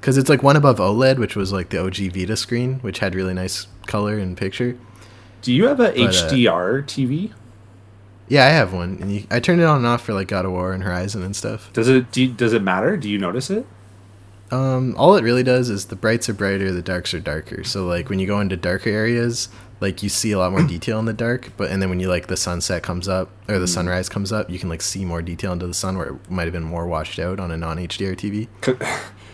Because 0.00 0.16
it's 0.16 0.30
like 0.30 0.42
one 0.42 0.56
above 0.56 0.78
OLED, 0.78 1.18
which 1.18 1.36
was 1.36 1.52
like 1.52 1.68
the 1.68 1.78
OG 1.84 1.96
Vita 2.14 2.36
screen, 2.36 2.78
which 2.80 3.00
had 3.00 3.14
really 3.14 3.34
nice 3.34 3.66
color 3.86 4.16
and 4.16 4.36
picture. 4.38 4.78
do 5.42 5.52
you 5.52 5.66
have 5.66 5.80
a 5.80 5.92
But, 5.92 5.98
uh, 5.98 6.30
HDR 6.30 6.82
TV 6.84 7.32
Yeah, 8.28 8.46
I 8.46 8.50
have 8.50 8.72
one, 8.72 8.96
and 9.02 9.12
you, 9.12 9.24
I 9.30 9.38
turned 9.40 9.60
it 9.60 9.64
on 9.64 9.76
and 9.78 9.86
off 9.86 10.02
for 10.02 10.14
like 10.14 10.28
God 10.28 10.46
of 10.46 10.52
War 10.52 10.72
and 10.72 10.82
Horizon 10.82 11.22
and 11.22 11.36
stuff. 11.36 11.70
does 11.74 11.88
it 11.90 12.10
do 12.10 12.22
you- 12.22 12.32
does 12.32 12.54
it 12.54 12.62
matter 12.62 12.96
do 12.96 13.10
you 13.10 13.18
notice 13.18 13.50
it 13.50 13.66
Um, 14.52 14.94
all 14.98 15.16
it 15.16 15.24
really 15.24 15.42
does 15.42 15.70
is 15.70 15.86
the 15.86 15.96
brights 15.96 16.28
are 16.28 16.34
brighter, 16.34 16.70
the 16.72 16.82
darks 16.82 17.14
are 17.14 17.20
darker. 17.20 17.64
So 17.64 17.86
like 17.86 18.08
when 18.10 18.18
you 18.18 18.26
go 18.26 18.38
into 18.40 18.56
darker 18.56 18.90
areas, 18.90 19.48
like 19.80 20.02
you 20.02 20.08
see 20.08 20.30
a 20.32 20.38
lot 20.38 20.52
more 20.52 20.62
detail 20.62 20.98
in 20.98 21.06
the 21.06 21.12
dark. 21.12 21.52
But 21.56 21.70
and 21.70 21.80
then 21.82 21.88
when 21.88 22.00
you 22.00 22.08
like 22.08 22.26
the 22.26 22.36
sunset 22.36 22.82
comes 22.82 23.08
up 23.08 23.30
or 23.48 23.58
the 23.58 23.66
sunrise 23.66 24.08
comes 24.08 24.30
up, 24.30 24.50
you 24.50 24.58
can 24.58 24.68
like 24.68 24.82
see 24.82 25.04
more 25.04 25.22
detail 25.22 25.52
into 25.52 25.66
the 25.66 25.74
sun 25.74 25.96
where 25.96 26.08
it 26.08 26.30
might 26.30 26.44
have 26.44 26.52
been 26.52 26.62
more 26.64 26.86
washed 26.86 27.18
out 27.18 27.40
on 27.40 27.50
a 27.50 27.56
non 27.56 27.78
HDR 27.78 28.14
TV. 28.14 28.48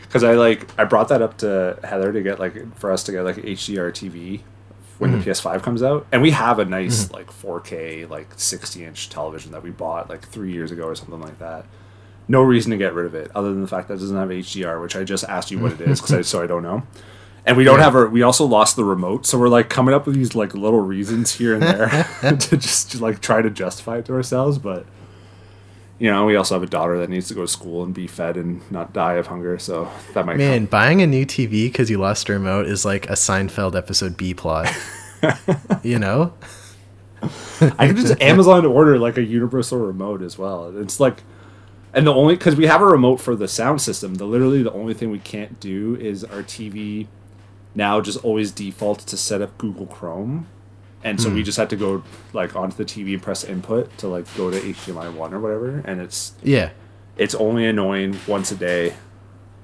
because 0.03 0.23
I 0.23 0.35
like 0.35 0.69
I 0.79 0.85
brought 0.85 1.09
that 1.09 1.21
up 1.21 1.37
to 1.39 1.79
Heather 1.83 2.13
to 2.13 2.23
get 2.23 2.39
like 2.39 2.77
for 2.79 2.93
us 2.93 3.03
to 3.05 3.13
get 3.13 3.23
like 3.25 3.37
HDR 3.37 3.91
TV 3.91 4.41
when 4.99 5.11
Mm-hmm. 5.13 5.21
the 5.21 5.31
PS5 5.31 5.63
comes 5.63 5.81
out, 5.81 6.07
and 6.11 6.23
we 6.23 6.33
have 6.33 6.59
a 6.59 6.65
nice 6.65 7.13
like 7.13 7.29
4K 7.31 8.09
like 8.11 8.27
60 8.37 8.85
inch 8.85 9.09
television 9.09 9.53
that 9.53 9.63
we 9.63 9.71
bought 9.71 10.09
like 10.11 10.27
three 10.27 10.53
years 10.53 10.73
ago 10.73 10.85
or 10.85 10.95
something 10.97 11.21
like 11.21 11.39
that. 11.39 11.67
No 12.29 12.43
reason 12.43 12.71
to 12.73 12.77
get 12.77 12.93
rid 12.95 13.07
of 13.07 13.15
it 13.15 13.31
other 13.35 13.51
than 13.51 13.63
the 13.63 13.69
fact 13.69 13.89
that 13.89 13.95
it 13.95 13.99
doesn't 14.01 14.17
have 14.17 14.29
HDR, 14.29 14.81
which 14.83 14.95
I 14.97 15.05
just 15.05 15.25
asked 15.25 15.51
you 15.51 15.59
what 15.59 15.73
it 15.73 15.81
is 15.81 16.01
because 16.01 16.13
I 16.15 16.21
so 16.23 16.43
I 16.43 16.47
don't 16.47 16.63
know. 16.63 16.83
And 17.47 17.57
we 17.57 17.65
don't 17.65 17.79
Yeah. 17.79 17.85
have 17.85 17.95
our. 17.95 18.07
We 18.09 18.21
also 18.23 18.45
lost 18.45 18.77
the 18.77 18.85
remote, 18.85 19.25
so 19.25 19.39
we're 19.39 19.49
like 19.49 19.71
coming 19.71 19.95
up 19.95 20.05
with 20.07 20.15
these 20.15 20.35
like 20.35 20.55
little 20.55 20.81
reasons 20.81 21.35
here 21.37 21.55
and 21.55 21.63
there 21.63 21.89
to 22.21 22.57
just 22.57 22.93
to, 22.93 22.99
like 22.99 23.21
try 23.21 23.41
to 23.41 23.49
justify 23.49 23.99
it 23.99 24.05
to 24.07 24.13
ourselves, 24.13 24.59
but 24.59 24.85
you 25.99 26.09
know, 26.11 26.27
we 26.27 26.37
also 26.37 26.55
have 26.55 26.63
a 26.63 26.67
daughter 26.67 26.97
that 26.99 27.09
needs 27.11 27.27
to 27.29 27.35
go 27.35 27.41
to 27.43 27.49
school 27.49 27.83
and 27.83 27.93
be 27.95 28.07
fed 28.07 28.37
and 28.37 28.61
not 28.71 28.93
die 28.93 29.15
of 29.15 29.27
hunger. 29.29 29.59
So 29.59 29.89
that 30.15 30.25
might 30.27 30.37
Man, 30.37 30.67
buying 30.67 31.03
a 31.03 31.07
new 31.09 31.25
TV 31.27 31.65
because 31.65 31.91
you 31.91 31.99
lost 31.99 32.29
a 32.29 32.35
remote 32.35 32.67
is 32.67 32.85
like 32.85 33.07
a 33.11 33.15
Seinfeld 33.15 33.75
episode 33.75 34.17
B 34.17 34.33
plot. 34.35 34.69
you 35.83 35.99
know? 35.99 36.35
I 37.21 37.89
could 37.89 37.97
just 37.97 38.21
Amazon 38.23 38.65
order 38.65 38.97
like 38.99 39.17
a 39.19 39.25
universal 39.25 39.79
remote 39.79 40.23
as 40.23 40.39
well. 40.39 40.73
It's 40.79 41.01
like, 41.01 41.23
and 41.95 42.07
the 42.07 42.13
only 42.15 42.35
because 42.37 42.57
we 42.57 42.67
have 42.67 42.81
a 42.83 42.87
remote 42.87 43.17
for 43.21 43.35
the 43.37 43.49
sound 43.49 43.81
system. 43.81 44.15
The 44.17 44.25
literally 44.25 44.63
the 44.63 44.73
only 44.73 44.95
thing 44.95 45.11
we 45.11 45.19
can't 45.19 45.59
do 45.61 45.97
is 45.97 46.25
our 46.25 46.43
TV 46.43 47.07
now 47.75 48.01
just 48.01 48.23
always 48.25 48.51
defaults 48.53 49.05
to 49.07 49.17
set 49.17 49.41
up 49.43 49.57
Google 49.59 49.87
Chrome, 49.87 50.47
and 51.05 51.21
so 51.21 51.31
we 51.31 51.43
just 51.43 51.59
had 51.59 51.71
to 51.71 51.77
go 51.77 52.03
like 52.33 52.57
onto 52.57 52.77
the 52.77 52.85
TV 52.85 53.13
and 53.15 53.23
press 53.23 53.45
input 53.45 53.97
to 53.99 54.09
like 54.09 54.25
go 54.37 54.51
to 54.51 54.59
HDMI 54.61 55.13
one 55.15 55.33
or 55.35 55.41
whatever, 55.41 55.83
and 55.85 56.01
it's 56.01 56.33
Yeah. 56.43 56.71
it's 57.17 57.35
only 57.35 57.67
annoying 57.67 58.19
once 58.27 58.51
a 58.53 58.57
day 58.57 58.95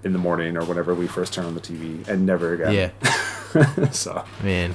in 0.05 0.13
the 0.13 0.19
morning 0.19 0.57
or 0.57 0.65
whenever 0.65 0.95
we 0.95 1.07
first 1.07 1.33
turn 1.33 1.45
on 1.47 1.55
the 1.55 1.61
TV, 1.61 2.07
and 2.07 2.25
never 2.27 2.53
again. 2.55 2.93
Yeah. 3.55 3.91
so 3.91 4.25
Man. 4.43 4.75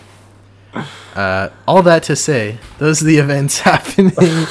Uh, 1.15 1.49
all 1.67 1.81
that 1.81 2.03
to 2.03 2.15
say, 2.15 2.57
those 2.77 3.01
are 3.01 3.05
the 3.05 3.17
events 3.17 3.59
happening 3.61 4.11
in 4.21 4.45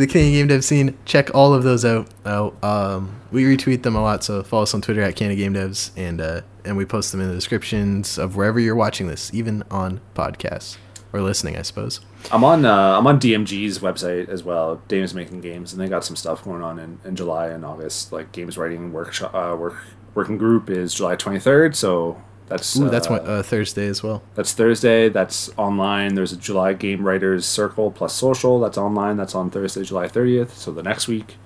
the 0.00 0.06
Canadian 0.06 0.32
game 0.32 0.46
dev 0.48 0.64
scene. 0.64 0.98
Check 1.04 1.34
all 1.34 1.54
of 1.54 1.62
those 1.62 1.84
out. 1.84 2.08
Uh, 2.24 2.50
um, 2.62 3.14
we 3.30 3.44
retweet 3.44 3.82
them 3.82 3.96
a 3.96 4.02
lot, 4.02 4.24
so 4.24 4.42
follow 4.42 4.64
us 4.64 4.74
on 4.74 4.82
Twitter 4.82 5.02
at 5.02 5.16
Canada 5.16 5.36
Game 5.36 5.54
Devs, 5.54 5.90
and 5.96 6.20
uh, 6.20 6.40
and 6.64 6.76
we 6.76 6.84
post 6.84 7.12
them 7.12 7.20
in 7.20 7.28
the 7.28 7.34
descriptions 7.34 8.18
of 8.18 8.36
wherever 8.36 8.58
you're 8.58 8.74
watching 8.74 9.06
this, 9.06 9.32
even 9.32 9.62
on 9.70 10.00
podcasts 10.14 10.78
or 11.12 11.20
listening, 11.20 11.56
I 11.56 11.62
suppose. 11.62 12.00
I'm 12.32 12.42
on 12.42 12.64
uh, 12.64 12.98
I'm 12.98 13.06
on 13.06 13.20
DMG's 13.20 13.78
website 13.78 14.28
as 14.28 14.42
well. 14.42 14.82
Dames 14.88 15.14
making 15.14 15.40
games, 15.40 15.72
and 15.72 15.80
they 15.80 15.88
got 15.88 16.04
some 16.04 16.16
stuff 16.16 16.44
going 16.44 16.62
on 16.62 16.78
in, 16.78 16.98
in 17.04 17.16
July 17.16 17.48
and 17.48 17.64
August. 17.64 18.12
Like 18.12 18.32
games 18.32 18.58
writing 18.58 18.92
workshop 18.92 19.34
uh, 19.34 19.56
work 19.56 19.76
working 20.14 20.38
group 20.38 20.70
is 20.70 20.94
July 20.94 21.16
23rd, 21.16 21.74
so 21.74 22.20
that's 22.46 22.76
Ooh, 22.76 22.88
that's 22.90 23.06
uh, 23.06 23.10
what 23.10 23.26
uh, 23.26 23.42
Thursday 23.42 23.86
as 23.86 24.02
well. 24.02 24.22
that's 24.34 24.52
Thursday. 24.52 25.08
That's 25.08 25.50
online. 25.56 26.14
There's 26.14 26.32
a 26.32 26.36
July 26.36 26.74
Game 26.74 27.06
Writers 27.06 27.46
Circle 27.46 27.90
plus 27.90 28.12
social. 28.14 28.60
That's 28.60 28.76
online. 28.76 29.16
That's 29.16 29.34
on 29.34 29.50
Thursday, 29.50 29.82
July 29.82 30.08
30th. 30.08 30.50
So 30.50 30.70
the 30.70 30.82
next 30.82 31.08
week, 31.08 31.36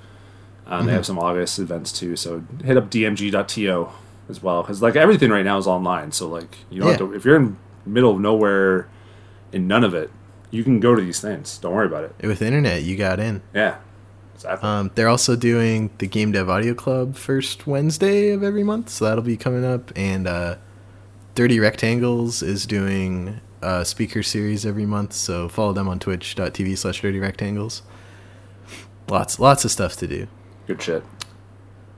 um, 0.66 0.86
they 0.86 0.92
have 0.92 1.06
some 1.06 1.18
August 1.18 1.58
events 1.58 1.92
too. 1.92 2.16
So 2.16 2.44
hit 2.64 2.76
up 2.76 2.90
dmg.to 2.90 3.88
as 4.28 4.42
well 4.42 4.62
because 4.62 4.82
like 4.82 4.96
everything 4.96 5.30
right 5.30 5.44
now 5.44 5.58
is 5.58 5.66
online. 5.66 6.12
So 6.12 6.28
like 6.28 6.58
you 6.70 6.80
don't 6.80 6.90
have 6.90 6.98
to 6.98 7.14
if 7.14 7.24
you're 7.24 7.36
in 7.36 7.56
middle 7.86 8.12
of 8.12 8.20
nowhere, 8.20 8.88
in 9.52 9.66
none 9.66 9.84
of 9.84 9.94
it, 9.94 10.10
you 10.50 10.64
can 10.64 10.80
go 10.80 10.94
to 10.94 11.02
these 11.02 11.20
things. 11.20 11.58
Don't 11.58 11.74
worry 11.74 11.86
about 11.86 12.04
it. 12.04 12.26
With 12.26 12.42
internet, 12.42 12.82
you 12.82 12.96
got 12.96 13.20
in. 13.20 13.42
Yeah, 13.54 13.78
exactly. 14.34 14.68
Um, 14.68 14.90
they're 14.94 15.08
also 15.08 15.36
doing 15.36 15.90
the 15.98 16.06
Game 16.06 16.32
Dev 16.32 16.48
Audio 16.48 16.74
Club 16.74 17.16
first 17.16 17.66
Wednesday 17.66 18.30
of 18.30 18.42
every 18.42 18.64
month, 18.64 18.90
so 18.90 19.04
that'll 19.04 19.24
be 19.24 19.36
coming 19.36 19.64
up. 19.64 19.92
And 19.96 20.26
uh, 20.26 20.56
Dirty 21.38 21.60
Rectangles 21.60 22.42
is 22.42 22.66
doing 22.66 23.40
a 23.62 23.84
speaker 23.84 24.24
series 24.24 24.66
every 24.66 24.86
month, 24.86 25.12
so 25.12 25.48
follow 25.48 25.72
them 25.72 25.86
on 25.86 26.00
twitch.tv 26.00 26.76
slash 26.76 27.00
dirty 27.00 27.20
rectangles. 27.20 27.82
Lots, 29.08 29.38
lots 29.38 29.64
of 29.64 29.70
stuff 29.70 29.94
to 29.98 30.08
do. 30.08 30.26
Good 30.66 30.82
shit. 30.82 31.04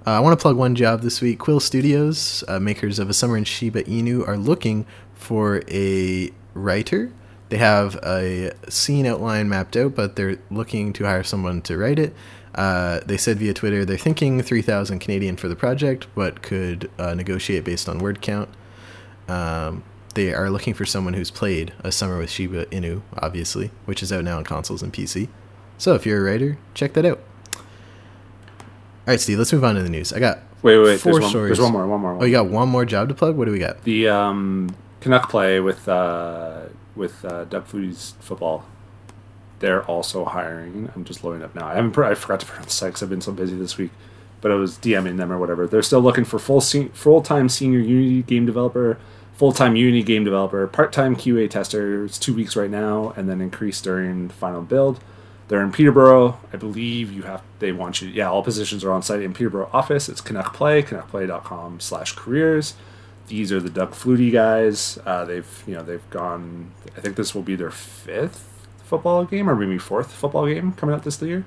Uh, 0.06 0.10
I 0.10 0.20
want 0.20 0.38
to 0.38 0.42
plug 0.42 0.58
one 0.58 0.74
job 0.74 1.00
this 1.00 1.22
week. 1.22 1.38
Quill 1.38 1.58
Studios, 1.58 2.44
uh, 2.48 2.60
makers 2.60 2.98
of 2.98 3.08
A 3.08 3.14
Summer 3.14 3.38
in 3.38 3.44
Shiba 3.44 3.84
Inu, 3.84 4.28
are 4.28 4.36
looking 4.36 4.84
for 5.14 5.62
a 5.70 6.30
writer. 6.52 7.10
They 7.48 7.56
have 7.56 7.96
a 8.02 8.52
scene 8.68 9.06
outline 9.06 9.48
mapped 9.48 9.74
out, 9.74 9.94
but 9.94 10.16
they're 10.16 10.36
looking 10.50 10.92
to 10.92 11.04
hire 11.04 11.24
someone 11.24 11.62
to 11.62 11.78
write 11.78 11.98
it. 11.98 12.14
Uh, 12.54 13.00
they 13.06 13.16
said 13.16 13.38
via 13.38 13.54
Twitter 13.54 13.86
they're 13.86 13.96
thinking 13.96 14.42
3,000 14.42 14.98
Canadian 14.98 15.38
for 15.38 15.48
the 15.48 15.56
project, 15.56 16.08
but 16.14 16.42
could 16.42 16.90
uh, 16.98 17.14
negotiate 17.14 17.64
based 17.64 17.88
on 17.88 18.00
word 18.00 18.20
count. 18.20 18.50
Um, 19.30 19.84
they 20.14 20.34
are 20.34 20.50
looking 20.50 20.74
for 20.74 20.84
someone 20.84 21.14
who's 21.14 21.30
played 21.30 21.72
A 21.84 21.92
Summer 21.92 22.18
with 22.18 22.30
Shiba 22.30 22.66
Inu, 22.66 23.02
obviously, 23.16 23.70
which 23.84 24.02
is 24.02 24.12
out 24.12 24.24
now 24.24 24.38
on 24.38 24.44
consoles 24.44 24.82
and 24.82 24.92
PC. 24.92 25.28
So 25.78 25.94
if 25.94 26.04
you're 26.04 26.20
a 26.26 26.30
writer, 26.30 26.58
check 26.74 26.92
that 26.94 27.04
out. 27.04 27.20
All 27.56 27.62
right, 29.06 29.20
Steve, 29.20 29.38
let's 29.38 29.52
move 29.52 29.64
on 29.64 29.76
to 29.76 29.82
the 29.82 29.88
news. 29.88 30.12
I 30.12 30.18
got 30.18 30.38
Wait, 30.62 30.76
wait, 30.76 30.84
wait. 30.84 31.00
four 31.00 31.12
There's 31.12 31.22
one, 31.22 31.30
stories. 31.30 31.48
there's 31.50 31.60
one 31.60 31.72
more. 31.72 31.86
One 31.86 32.00
more. 32.00 32.14
One 32.14 32.22
Oh, 32.22 32.26
you 32.26 32.32
got 32.32 32.46
one 32.48 32.68
more 32.68 32.84
job 32.84 33.08
to 33.08 33.14
plug? 33.14 33.36
What 33.36 33.46
do 33.46 33.52
we 33.52 33.58
got? 33.58 33.82
the 33.84 34.08
um, 34.08 34.74
Canuck 35.00 35.30
play 35.30 35.58
with 35.60 35.88
uh, 35.88 36.64
with 36.94 37.24
uh, 37.24 37.46
Flutie's 37.62 38.14
football. 38.20 38.66
They're 39.60 39.84
also 39.84 40.24
hiring. 40.24 40.90
I'm 40.94 41.04
just 41.04 41.22
loading 41.24 41.42
up 41.42 41.54
now. 41.54 41.66
I 41.66 41.74
haven't. 41.74 41.96
I 41.98 42.14
forgot 42.14 42.40
to 42.40 42.46
put 42.46 42.56
on 42.58 42.62
the 42.64 42.70
site 42.70 43.02
I've 43.02 43.08
been 43.10 43.20
so 43.20 43.32
busy 43.32 43.56
this 43.56 43.78
week. 43.78 43.90
But 44.42 44.50
I 44.50 44.54
was 44.54 44.76
DMing 44.78 45.18
them 45.18 45.30
or 45.30 45.38
whatever. 45.38 45.66
They're 45.66 45.82
still 45.82 46.00
looking 46.00 46.24
for 46.24 46.38
full 46.38 46.60
se- 46.60 46.90
full 46.92 47.22
time 47.22 47.48
senior 47.48 47.78
Unity 47.78 48.22
game 48.22 48.44
developer, 48.46 48.98
full 49.40 49.52
time 49.52 49.74
Unity 49.74 50.02
game 50.02 50.22
developer, 50.22 50.66
part 50.66 50.92
time 50.92 51.16
QA 51.16 51.48
tester. 51.48 52.04
It's 52.04 52.18
two 52.18 52.34
weeks 52.34 52.56
right 52.56 52.68
now, 52.68 53.14
and 53.16 53.26
then 53.26 53.40
increase 53.40 53.80
during 53.80 54.28
final 54.28 54.60
build. 54.60 55.00
They're 55.48 55.62
in 55.62 55.72
Peterborough. 55.72 56.38
I 56.52 56.58
believe 56.58 57.10
you 57.10 57.22
have. 57.22 57.42
They 57.58 57.72
want 57.72 58.02
you. 58.02 58.10
Yeah, 58.10 58.28
all 58.28 58.42
positions 58.42 58.84
are 58.84 58.92
on 58.92 59.02
site 59.02 59.22
in 59.22 59.32
Peterborough 59.32 59.70
office. 59.72 60.10
It's 60.10 60.20
Canuck 60.20 60.52
Play. 60.52 60.84
Slash 61.78 62.12
careers. 62.12 62.74
These 63.28 63.50
are 63.50 63.60
the 63.60 63.70
Doug 63.70 63.92
Flutie 63.92 64.30
guys. 64.30 64.98
Uh, 65.06 65.24
they've 65.24 65.64
you 65.66 65.74
know 65.74 65.82
they've 65.82 66.10
gone. 66.10 66.72
I 66.94 67.00
think 67.00 67.16
this 67.16 67.34
will 67.34 67.40
be 67.40 67.56
their 67.56 67.70
fifth 67.70 68.68
football 68.84 69.24
game 69.24 69.48
or 69.48 69.56
maybe 69.56 69.78
fourth 69.78 70.12
football 70.12 70.46
game 70.46 70.72
coming 70.72 70.94
out 70.94 71.04
this 71.04 71.22
year. 71.22 71.46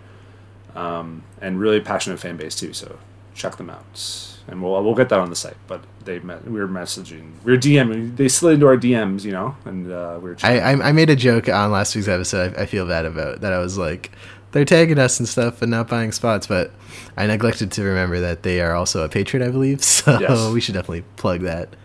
Um, 0.74 1.22
and 1.40 1.60
really 1.60 1.80
passionate 1.80 2.20
fan 2.20 2.38
base 2.38 2.56
too. 2.56 2.74
So 2.74 2.98
check 3.36 3.58
them 3.58 3.70
out. 3.70 4.33
And 4.48 4.62
we'll 4.62 4.82
we'll 4.84 4.96
get 4.96 5.10
that 5.10 5.20
on 5.20 5.30
the 5.30 5.36
site. 5.36 5.56
But 5.68 5.84
they 6.04 6.20
met, 6.20 6.44
we 6.46 6.60
were 6.60 6.68
messaging. 6.68 7.32
We 7.46 7.54
were 7.54 7.58
DMing. 7.58 8.18
They 8.18 8.28
slid 8.28 8.56
into 8.56 8.68
our 8.68 8.76
DMs, 8.78 9.24
you 9.24 9.32
know, 9.32 9.56
and 9.66 9.90
uh, 9.92 10.20
we 10.22 10.32
were. 10.32 10.38
I, 10.44 10.60
I 10.60 10.90
I 10.90 10.92
made 10.92 11.10
a 11.10 11.16
joke 11.16 11.48
on 11.48 11.72
last 11.72 11.96
week's 11.96 12.08
episode. 12.10 12.56
I, 12.58 12.64
I 12.64 12.66
feel 12.66 12.86
bad 12.88 13.06
about 13.06 13.40
that. 13.42 13.54
I 13.54 13.60
was 13.60 13.78
like, 13.78 14.12
they're 14.52 14.66
tagging 14.66 15.00
us 15.00 15.20
and 15.20 15.28
stuff 15.30 15.62
and 15.62 15.72
not 15.72 15.88
buying 15.88 16.12
spots, 16.12 16.46
but 16.48 16.72
I 17.16 17.26
neglected 17.26 17.72
to 17.74 17.84
remember 17.84 18.20
that 18.20 18.44
they 18.44 18.60
are 18.60 18.74
also 18.76 19.04
a 19.04 19.10
patron, 19.10 19.42
I 19.42 19.50
believe. 19.50 19.82
So 19.84 20.20
Yes. 20.20 20.52
we 20.52 20.60
should 20.60 20.74
definitely 20.74 21.04
plug 21.16 21.42
that. 21.42 21.76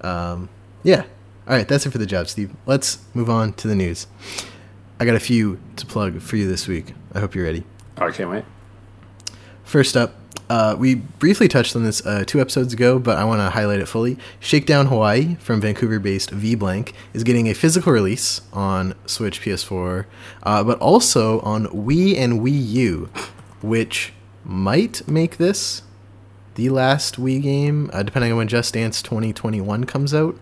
Um, 0.00 0.48
yeah. 0.82 1.02
All 1.48 1.54
right, 1.54 1.68
that's 1.68 1.86
it 1.86 1.90
for 1.90 1.98
the 1.98 2.06
job, 2.06 2.28
Steve. 2.28 2.52
Let's 2.66 2.98
move 3.14 3.30
on 3.30 3.52
to 3.54 3.68
the 3.68 3.74
news. 3.76 4.06
I 4.98 5.04
got 5.04 5.14
a 5.14 5.20
few 5.20 5.60
to 5.76 5.86
plug 5.86 6.20
for 6.20 6.36
you 6.36 6.48
this 6.48 6.66
week. 6.66 6.94
I 7.14 7.20
hope 7.20 7.34
you're 7.34 7.44
ready. 7.44 7.64
Oh, 7.98 8.06
I 8.06 8.10
can't 8.10 8.30
wait. 8.30 8.44
First 9.64 9.96
up, 9.96 10.14
uh, 10.48 10.76
we 10.78 10.94
briefly 10.94 11.48
touched 11.48 11.74
on 11.74 11.82
this 11.82 12.04
uh, 12.06 12.24
two 12.26 12.40
episodes 12.40 12.72
ago, 12.72 12.98
but 12.98 13.18
I 13.18 13.24
want 13.24 13.40
to 13.40 13.50
highlight 13.50 13.80
it 13.80 13.86
fully. 13.86 14.16
Shakedown 14.38 14.86
Hawaii 14.86 15.34
from 15.36 15.60
Vancouver 15.60 15.98
based 15.98 16.30
VBlank 16.30 16.92
is 17.12 17.24
getting 17.24 17.48
a 17.48 17.54
physical 17.54 17.92
release 17.92 18.42
on 18.52 18.94
Switch, 19.06 19.40
PS4, 19.40 20.06
uh, 20.44 20.62
but 20.62 20.78
also 20.78 21.40
on 21.40 21.66
Wii 21.66 22.16
and 22.16 22.40
Wii 22.40 22.68
U, 22.68 23.08
which 23.60 24.12
might 24.44 25.06
make 25.08 25.36
this 25.36 25.82
the 26.54 26.70
last 26.70 27.16
Wii 27.20 27.42
game, 27.42 27.90
uh, 27.92 28.02
depending 28.02 28.30
on 28.30 28.38
when 28.38 28.48
Just 28.48 28.74
Dance 28.74 29.02
2021 29.02 29.84
comes 29.84 30.14
out, 30.14 30.38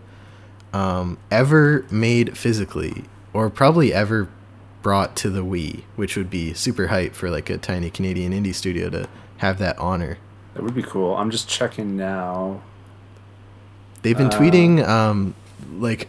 um, 0.73 1.19
ever 1.31 1.87
made 1.91 2.37
physically, 2.37 3.05
or 3.33 3.49
probably 3.49 3.93
ever 3.93 4.29
brought 4.83 5.17
to 5.17 5.31
the 5.31 5.43
Wii, 5.43 5.83
which 5.97 6.15
would 6.15 6.29
be 6.29 6.53
super 6.53 6.89
hype 6.89 7.15
for 7.15 7.31
like 7.31 7.49
a 7.49 7.57
tiny 7.57 7.91
Canadian 7.91 8.33
indie 8.33 8.55
studio 8.55 8.91
to 8.91 9.09
have 9.45 9.59
that 9.59 9.79
honor. 9.79 10.19
That 10.55 10.63
would 10.63 10.75
be 10.75 10.83
cool. 10.83 11.17
I'm 11.17 11.31
just 11.31 11.49
checking 11.49 11.97
now. 11.97 12.63
They've 14.03 14.17
been 14.17 14.29
Uh. 14.29 14.39
tweeting 14.39 14.87
um 14.89 15.35
like 15.79 16.09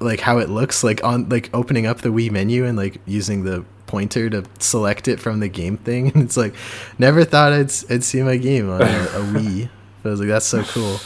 like 0.00 0.20
how 0.20 0.38
it 0.38 0.48
looks 0.50 0.82
like 0.82 1.02
on 1.04 1.28
like 1.28 1.48
opening 1.54 1.86
up 1.86 1.98
the 2.02 2.08
Wii 2.10 2.30
menu 2.30 2.64
and 2.64 2.76
like 2.76 3.00
using 3.06 3.44
the 3.44 3.64
pointer 3.86 4.28
to 4.30 4.44
select 4.58 5.08
it 5.08 5.18
from 5.20 5.40
the 5.40 5.48
game 5.48 5.76
thing 5.78 6.08
and 6.14 6.22
it's 6.24 6.36
like 6.36 6.54
never 6.98 7.24
thought 7.24 7.52
I'd 7.52 7.72
I'd 7.90 8.04
see 8.04 8.22
my 8.22 8.36
game 8.36 8.68
on 8.70 8.82
a, 8.82 8.84
a 8.84 8.86
Wii. 9.34 9.68
I 10.04 10.08
was 10.08 10.20
like 10.20 10.28
that's 10.28 10.46
so 10.46 10.62
cool. 10.64 10.98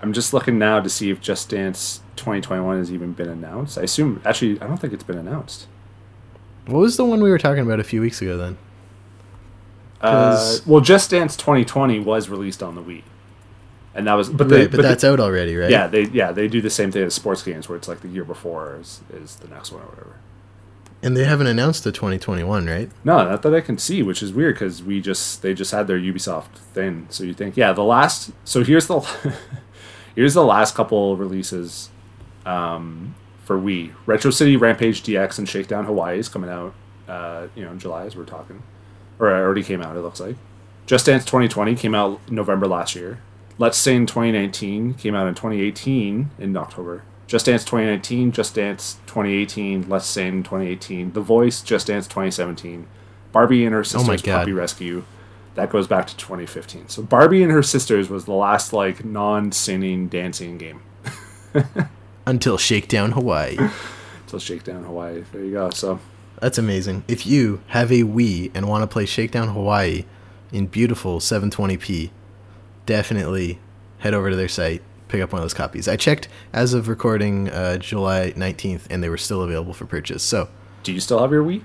I'm 0.00 0.12
just 0.12 0.32
looking 0.34 0.58
now 0.58 0.80
to 0.80 0.90
see 0.90 1.10
if 1.10 1.20
Just 1.20 1.48
Dance 1.48 2.00
2021 2.16 2.78
has 2.78 2.92
even 2.92 3.12
been 3.12 3.28
announced. 3.28 3.78
I 3.78 3.82
assume 3.82 4.20
actually 4.24 4.60
I 4.60 4.66
don't 4.66 4.76
think 4.78 4.92
it's 4.92 5.04
been 5.04 5.18
announced. 5.18 5.66
What 6.66 6.80
was 6.80 6.96
the 6.96 7.04
one 7.04 7.22
we 7.22 7.30
were 7.30 7.38
talking 7.38 7.62
about 7.62 7.78
a 7.80 7.84
few 7.84 8.00
weeks 8.00 8.20
ago 8.20 8.36
then? 8.36 8.58
Uh, 10.00 10.56
well, 10.66 10.80
Just 10.80 11.10
Dance 11.10 11.36
2020 11.36 12.00
was 12.00 12.28
released 12.28 12.62
on 12.62 12.74
the 12.74 12.82
Wii, 12.82 13.02
and 13.94 14.06
that 14.06 14.14
was 14.14 14.28
but 14.28 14.48
they 14.48 14.60
right, 14.60 14.70
but, 14.70 14.76
but 14.78 14.82
that's 14.82 15.02
they, 15.02 15.08
out 15.08 15.20
already, 15.20 15.56
right? 15.56 15.70
yeah 15.70 15.86
they 15.86 16.04
yeah 16.08 16.32
they 16.32 16.48
do 16.48 16.60
the 16.60 16.70
same 16.70 16.92
thing 16.92 17.04
as 17.04 17.14
sports 17.14 17.42
games 17.42 17.68
where 17.68 17.76
it's 17.76 17.88
like 17.88 18.00
the 18.00 18.08
year 18.08 18.24
before 18.24 18.76
is, 18.80 19.00
is 19.12 19.36
the 19.36 19.48
next 19.48 19.72
one 19.72 19.82
or 19.82 19.86
whatever. 19.86 20.16
And 21.02 21.16
they 21.16 21.24
haven't 21.24 21.46
announced 21.46 21.84
the 21.84 21.92
2021, 21.92 22.66
right? 22.66 22.90
No, 23.04 23.18
not 23.28 23.42
that 23.42 23.54
I 23.54 23.60
can 23.60 23.78
see, 23.78 24.02
which 24.02 24.22
is 24.22 24.32
weird 24.32 24.54
because 24.54 24.82
we 24.82 25.00
just 25.00 25.42
they 25.42 25.54
just 25.54 25.70
had 25.70 25.86
their 25.86 25.98
Ubisoft 25.98 26.54
thing. 26.72 27.06
So 27.10 27.22
you 27.22 27.34
think, 27.34 27.56
yeah, 27.56 27.72
the 27.72 27.84
last. 27.84 28.32
So 28.44 28.64
here's 28.64 28.86
the 28.86 29.00
here's 30.14 30.34
the 30.34 30.44
last 30.44 30.74
couple 30.74 31.16
releases 31.16 31.90
um, 32.44 33.14
for 33.44 33.58
Wii: 33.58 33.92
Retro 34.06 34.30
City 34.30 34.56
Rampage 34.56 35.02
DX 35.02 35.38
and 35.38 35.48
Shakedown 35.48 35.84
Hawaii 35.84 36.18
is 36.18 36.28
coming 36.28 36.50
out. 36.50 36.74
Uh, 37.06 37.48
you 37.54 37.64
know, 37.64 37.70
in 37.70 37.78
July 37.78 38.06
as 38.06 38.16
we're 38.16 38.24
talking, 38.24 38.62
or 39.18 39.30
it 39.30 39.40
already 39.40 39.62
came 39.62 39.82
out. 39.82 39.96
It 39.96 40.00
looks 40.00 40.20
like. 40.20 40.36
Just 40.86 41.06
Dance 41.06 41.24
2020 41.24 41.74
came 41.74 41.94
out 41.94 42.20
November 42.30 42.66
last 42.66 42.94
year. 42.94 43.18
Let's 43.58 43.78
Say 43.78 43.96
in 43.96 44.06
2019 44.06 44.94
came 44.94 45.14
out 45.14 45.26
in 45.26 45.34
2018 45.34 46.30
in 46.38 46.56
October. 46.56 47.02
Just 47.26 47.46
Dance 47.46 47.64
2019, 47.64 48.30
Just 48.30 48.54
Dance 48.54 48.98
2018, 49.06 49.88
Let's 49.88 50.06
Sing 50.06 50.42
2018, 50.44 51.12
The 51.12 51.20
Voice, 51.20 51.60
Just 51.62 51.88
Dance 51.88 52.06
2017, 52.06 52.86
Barbie 53.32 53.64
and 53.64 53.72
her 53.74 53.80
oh 53.80 53.82
sisters 53.82 54.22
God. 54.22 54.40
Puppy 54.40 54.52
Rescue. 54.52 55.04
That 55.54 55.70
goes 55.70 55.86
back 55.86 56.06
to 56.06 56.16
2015. 56.16 56.88
So 56.88 57.02
Barbie 57.02 57.42
and 57.42 57.50
her 57.50 57.62
sisters 57.62 58.08
was 58.08 58.26
the 58.26 58.32
last 58.34 58.72
like 58.72 59.04
non-singing 59.04 60.08
dancing 60.08 60.58
game. 60.58 60.82
Until 62.26 62.58
Shakedown 62.58 63.12
Hawaii. 63.12 63.56
Till 64.26 64.38
Shakedown 64.38 64.84
Hawaii. 64.84 65.24
There 65.32 65.42
you 65.42 65.52
go. 65.52 65.70
So 65.70 65.98
That's 66.40 66.58
amazing. 66.58 67.04
If 67.08 67.26
you 67.26 67.60
have 67.68 67.90
a 67.90 68.02
Wii 68.02 68.50
and 68.54 68.68
want 68.68 68.82
to 68.82 68.86
play 68.86 69.06
Shakedown 69.06 69.48
Hawaii 69.48 70.04
in 70.52 70.66
beautiful 70.66 71.18
720p, 71.18 72.10
definitely 72.84 73.58
head 73.98 74.14
over 74.14 74.30
to 74.30 74.36
their 74.36 74.48
site, 74.48 74.82
pick 75.08 75.22
up 75.22 75.32
one 75.32 75.40
of 75.40 75.44
those 75.44 75.54
copies. 75.54 75.88
I 75.88 75.96
checked 75.96 76.28
as 76.52 76.74
of 76.74 76.88
recording 76.88 77.48
uh, 77.48 77.78
July 77.78 78.32
19th, 78.36 78.82
and 78.90 79.02
they 79.02 79.08
were 79.08 79.16
still 79.16 79.42
available 79.42 79.72
for 79.72 79.86
purchase. 79.86 80.22
So 80.22 80.48
do 80.82 80.92
you 80.92 81.00
still 81.00 81.20
have 81.20 81.32
your 81.32 81.44
Wii? 81.44 81.62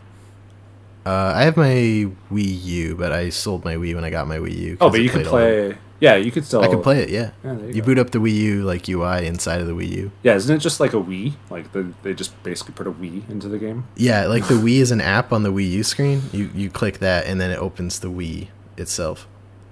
uh, 1.06 1.34
I 1.36 1.44
have 1.44 1.58
my 1.58 2.08
Wii 2.32 2.64
U, 2.64 2.96
but 2.96 3.12
I 3.12 3.30
sold 3.30 3.66
my 3.66 3.76
Wii 3.76 3.96
when 3.96 4.04
I 4.04 4.10
got 4.10 4.28
my 4.28 4.38
Wii 4.38 4.58
U. 4.58 4.78
Oh, 4.80 4.90
but 4.90 5.02
you 5.02 5.12
all 5.12 5.24
play. 5.26 5.78
Yeah, 6.02 6.16
you 6.16 6.32
could 6.32 6.46
still. 6.46 6.62
I 6.62 6.68
could 6.68 6.82
play 6.82 7.04
it. 7.04 7.10
Yeah. 7.10 7.30
Yeah, 7.44 7.58
you 7.60 7.74
you 7.76 7.84
boot 7.84 8.00
up 8.00 8.10
the 8.10 8.18
Wii 8.18 8.34
U 8.34 8.64
like 8.64 8.90
UI 8.90 9.28
inside 9.28 9.62
of 9.62 9.68
the 9.68 9.74
Wii 9.74 9.90
U. 9.90 10.12
Yeah, 10.24 10.34
isn't 10.34 10.54
it 10.54 10.60
just 10.60 10.80
like 10.80 10.94
a 10.94 10.98
Wii? 10.98 11.34
Like 11.52 11.72
the, 11.74 11.94
they 12.02 12.16
just 12.16 12.42
basically 12.42 12.74
put 12.74 12.88
a 12.88 12.92
Wii 12.92 13.30
into 13.30 13.48
the 13.48 13.60
game. 13.60 13.86
Yeah, 13.96 14.26
like 14.26 14.48
the 14.48 14.56
Wii 14.56 14.80
is 14.80 14.90
an 14.90 15.00
app 15.00 15.32
on 15.32 15.44
the 15.44 15.54
Wii 15.54 15.70
U 15.70 15.84
screen. 15.84 16.24
You 16.34 16.50
you 16.56 16.72
click 16.72 16.98
that, 17.00 17.28
and 17.28 17.40
then 17.40 17.52
it 17.52 17.60
opens 17.60 18.00
the 18.00 18.10
Wii 18.10 18.48
itself. 18.78 19.28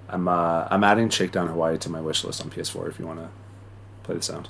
I'm 0.08 0.28
uh, 0.28 0.68
I'm 0.70 0.84
adding 0.84 1.08
Shakedown 1.10 1.48
Hawaii 1.48 1.78
to 1.78 1.90
my 1.90 2.00
wish 2.00 2.22
list 2.22 2.40
on 2.40 2.50
PS4 2.50 2.88
if 2.88 3.00
you 3.00 3.06
want 3.06 3.18
to 3.18 3.28
play 4.04 4.14
the 4.14 4.22
sound. 4.22 4.48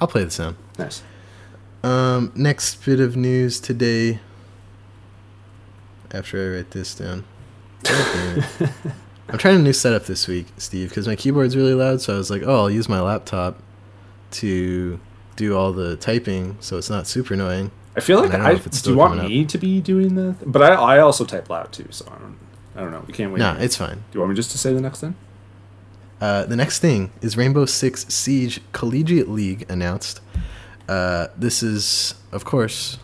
I'll 0.00 0.06
play 0.08 0.22
the 0.22 0.30
sound. 0.30 0.56
Nice. 0.78 1.02
Um, 1.82 2.30
next 2.36 2.84
bit 2.84 3.00
of 3.00 3.16
news 3.16 3.58
today. 3.58 4.20
After 6.12 6.38
I 6.52 6.56
write 6.56 6.70
this 6.70 6.94
down, 6.94 7.24
God 7.82 8.06
damn 8.14 8.68
it. 8.68 8.70
I'm 9.28 9.38
trying 9.38 9.56
a 9.56 9.62
new 9.62 9.72
setup 9.72 10.04
this 10.04 10.28
week, 10.28 10.46
Steve, 10.58 10.90
because 10.90 11.06
my 11.06 11.16
keyboard's 11.16 11.56
really 11.56 11.74
loud. 11.74 12.00
So 12.00 12.14
I 12.14 12.18
was 12.18 12.30
like, 12.30 12.42
oh, 12.44 12.56
I'll 12.56 12.70
use 12.70 12.88
my 12.88 13.00
laptop 13.00 13.58
to 14.32 15.00
do 15.36 15.56
all 15.56 15.72
the 15.72 15.96
typing, 15.96 16.56
so 16.60 16.76
it's 16.76 16.90
not 16.90 17.06
super 17.06 17.34
annoying. 17.34 17.70
I 17.96 18.00
feel 18.00 18.20
like 18.20 18.34
I 18.34 18.52
I, 18.52 18.54
do 18.56 18.90
you 18.90 18.96
want 18.96 19.22
me 19.22 19.44
to 19.44 19.58
be 19.58 19.80
doing 19.80 20.14
the? 20.14 20.34
Th- 20.34 20.44
but 20.46 20.62
I 20.62 20.74
I 20.74 20.98
also 20.98 21.24
type 21.24 21.48
loud 21.48 21.72
too, 21.72 21.86
so 21.90 22.06
I 22.10 22.18
don't 22.18 22.36
I 22.76 22.80
don't 22.80 22.90
know. 22.90 23.04
We 23.06 23.12
can't 23.12 23.32
wait. 23.32 23.38
Nah, 23.38 23.56
it's 23.58 23.76
fine. 23.76 23.96
Do 23.96 24.02
you 24.14 24.20
want 24.20 24.30
me 24.30 24.36
just 24.36 24.50
to 24.50 24.58
say 24.58 24.72
the 24.72 24.80
next 24.80 25.00
thing? 25.00 25.14
Uh, 26.20 26.44
the 26.44 26.56
next 26.56 26.78
thing 26.80 27.10
is 27.20 27.36
Rainbow 27.36 27.66
Six 27.66 28.06
Siege 28.12 28.60
Collegiate 28.72 29.28
League 29.28 29.70
announced. 29.70 30.20
Uh, 30.88 31.28
this 31.36 31.62
is, 31.62 32.14
of 32.32 32.44
course, 32.44 32.98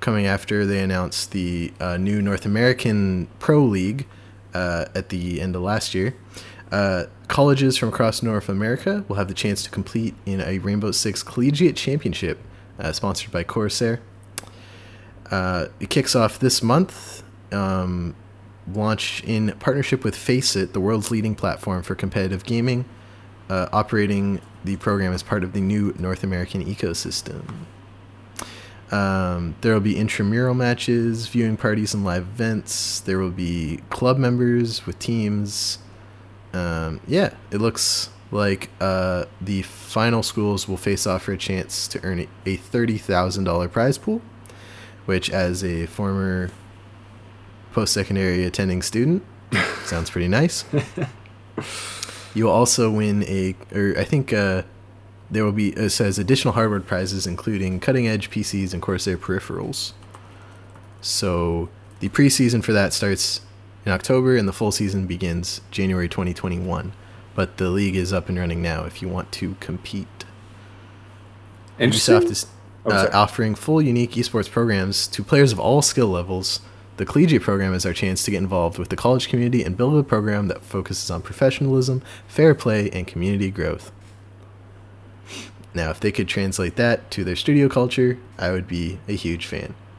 coming 0.00 0.26
after 0.26 0.64
they 0.66 0.80
announced 0.80 1.32
the 1.32 1.72
uh, 1.80 1.96
new 1.96 2.22
North 2.22 2.44
American 2.46 3.28
Pro 3.38 3.62
League 3.64 4.06
uh, 4.54 4.86
at 4.94 5.08
the 5.08 5.40
end 5.40 5.56
of 5.56 5.62
last 5.62 5.94
year. 5.94 6.14
Uh, 6.70 7.04
colleges 7.28 7.78
from 7.78 7.88
across 7.88 8.22
North 8.22 8.48
America 8.48 9.04
will 9.08 9.16
have 9.16 9.28
the 9.28 9.34
chance 9.34 9.62
to 9.62 9.70
compete 9.70 10.14
in 10.26 10.40
a 10.40 10.58
Rainbow 10.58 10.90
Six 10.90 11.22
Collegiate 11.22 11.76
Championship, 11.76 12.38
uh, 12.78 12.92
sponsored 12.92 13.32
by 13.32 13.42
Corsair. 13.42 14.00
Uh, 15.30 15.66
it 15.80 15.90
kicks 15.90 16.14
off 16.14 16.38
this 16.38 16.62
month. 16.62 17.22
Um, 17.52 18.14
launch 18.72 19.22
in 19.24 19.52
partnership 19.58 20.04
with 20.04 20.14
Faceit, 20.14 20.74
the 20.74 20.80
world's 20.80 21.10
leading 21.10 21.34
platform 21.34 21.82
for 21.82 21.94
competitive 21.94 22.44
gaming, 22.44 22.84
uh, 23.48 23.68
operating 23.72 24.40
the 24.64 24.76
program 24.76 25.12
as 25.14 25.22
part 25.22 25.42
of 25.42 25.54
the 25.54 25.60
new 25.60 25.94
North 25.98 26.22
American 26.22 26.62
ecosystem. 26.64 27.42
Um, 28.90 29.54
there 29.60 29.74
will 29.74 29.80
be 29.80 29.96
intramural 29.96 30.54
matches, 30.54 31.28
viewing 31.28 31.56
parties, 31.56 31.92
and 31.94 32.04
live 32.04 32.22
events. 32.22 33.00
There 33.00 33.18
will 33.18 33.30
be 33.30 33.80
club 33.90 34.16
members 34.18 34.86
with 34.86 34.98
teams. 34.98 35.78
Um, 36.54 37.00
yeah, 37.06 37.34
it 37.50 37.58
looks 37.60 38.08
like 38.30 38.70
uh, 38.80 39.24
the 39.40 39.62
final 39.62 40.22
schools 40.22 40.66
will 40.68 40.76
face 40.76 41.06
off 41.06 41.22
for 41.24 41.32
a 41.32 41.38
chance 41.38 41.86
to 41.88 42.02
earn 42.04 42.20
a- 42.20 42.28
a 42.46 42.56
$30,000 42.56 43.70
prize 43.70 43.98
pool, 43.98 44.22
which, 45.06 45.28
as 45.30 45.62
a 45.62 45.86
former 45.86 46.50
post 47.72 47.92
secondary 47.92 48.44
attending 48.44 48.80
student. 48.82 49.22
Sounds 49.84 50.10
pretty 50.10 50.28
nice. 50.28 50.64
You'll 52.34 52.50
also 52.50 52.90
win 52.90 53.22
a, 53.24 53.54
or 53.74 53.94
I 53.98 54.04
think 54.04 54.32
uh, 54.32 54.62
there 55.30 55.44
will 55.44 55.52
be, 55.52 55.70
it 55.70 55.90
says 55.90 56.18
additional 56.18 56.54
hardware 56.54 56.80
prizes, 56.80 57.26
including 57.26 57.80
cutting 57.80 58.06
edge 58.06 58.30
PCs 58.30 58.72
and 58.72 58.82
Corsair 58.82 59.18
peripherals. 59.18 59.92
So 61.00 61.68
the 62.00 62.08
preseason 62.08 62.64
for 62.64 62.72
that 62.72 62.92
starts 62.92 63.40
in 63.84 63.92
October 63.92 64.36
and 64.36 64.48
the 64.48 64.52
full 64.52 64.72
season 64.72 65.06
begins 65.06 65.60
January 65.70 66.08
2021. 66.08 66.92
But 67.34 67.56
the 67.58 67.70
league 67.70 67.94
is 67.94 68.12
up 68.12 68.28
and 68.28 68.38
running 68.38 68.62
now 68.62 68.84
if 68.84 69.00
you 69.00 69.08
want 69.08 69.30
to 69.32 69.56
compete. 69.60 70.24
Ubisoft 71.78 72.30
is 72.30 72.46
Oh, 72.84 72.90
uh, 72.90 73.10
offering 73.12 73.54
full 73.54 73.82
unique 73.82 74.12
esports 74.12 74.50
programs 74.50 75.06
to 75.08 75.22
players 75.22 75.52
of 75.52 75.60
all 75.60 75.82
skill 75.82 76.06
levels. 76.06 76.60
The 76.96 77.04
collegiate 77.04 77.42
program 77.42 77.74
is 77.74 77.84
our 77.84 77.92
chance 77.92 78.24
to 78.24 78.30
get 78.30 78.38
involved 78.38 78.78
with 78.78 78.88
the 78.88 78.96
college 78.96 79.28
community 79.28 79.62
and 79.62 79.76
build 79.76 79.96
a 79.96 80.02
program 80.02 80.48
that 80.48 80.62
focuses 80.62 81.10
on 81.10 81.22
professionalism, 81.22 82.02
fair 82.26 82.54
play, 82.54 82.88
and 82.90 83.06
community 83.06 83.50
growth. 83.50 83.92
Now, 85.74 85.90
if 85.90 86.00
they 86.00 86.10
could 86.12 86.28
translate 86.28 86.76
that 86.76 87.10
to 87.12 87.24
their 87.24 87.36
studio 87.36 87.68
culture, 87.68 88.18
I 88.38 88.50
would 88.50 88.66
be 88.66 88.98
a 89.08 89.12
huge 89.12 89.46
fan. 89.46 89.74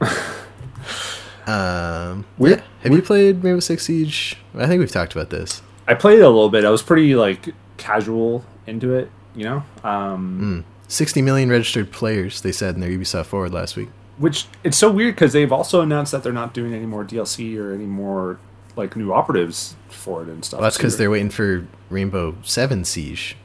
um, 1.46 2.24
We're- 2.38 2.56
yeah. 2.56 2.62
Have 2.82 2.92
you 2.92 3.02
played 3.02 3.42
Rainbow 3.44 3.60
Six 3.60 3.84
Siege? 3.84 4.36
I 4.54 4.66
think 4.66 4.80
we've 4.80 4.90
talked 4.90 5.12
about 5.12 5.30
this. 5.30 5.62
I 5.86 5.94
played 5.94 6.20
a 6.20 6.28
little 6.28 6.48
bit. 6.48 6.64
I 6.64 6.70
was 6.70 6.82
pretty 6.82 7.14
like 7.14 7.52
casual 7.76 8.44
into 8.66 8.94
it, 8.94 9.10
you 9.34 9.44
know. 9.44 9.62
Um, 9.84 10.64
Mm. 10.64 10.64
60 10.88 11.22
million 11.22 11.48
registered 11.50 11.92
players, 11.92 12.40
they 12.40 12.52
said 12.52 12.74
in 12.74 12.80
their 12.80 12.90
Ubisoft 12.90 13.26
Forward 13.26 13.52
last 13.52 13.76
week. 13.76 13.88
Which 14.18 14.46
it's 14.64 14.76
so 14.76 14.90
weird 14.90 15.14
because 15.14 15.32
they've 15.32 15.52
also 15.52 15.80
announced 15.82 16.10
that 16.12 16.22
they're 16.22 16.32
not 16.32 16.52
doing 16.52 16.74
any 16.74 16.86
more 16.86 17.04
DLC 17.04 17.56
or 17.58 17.72
any 17.72 17.86
more 17.86 18.38
like 18.76 18.96
new 18.96 19.12
operatives 19.12 19.76
for 19.88 20.22
it 20.22 20.28
and 20.28 20.44
stuff. 20.44 20.58
Well, 20.60 20.66
that's 20.66 20.76
because 20.76 20.96
they're 20.98 21.10
waiting 21.10 21.30
for 21.30 21.66
Rainbow 21.90 22.36
Seven 22.42 22.84
Siege 22.84 23.36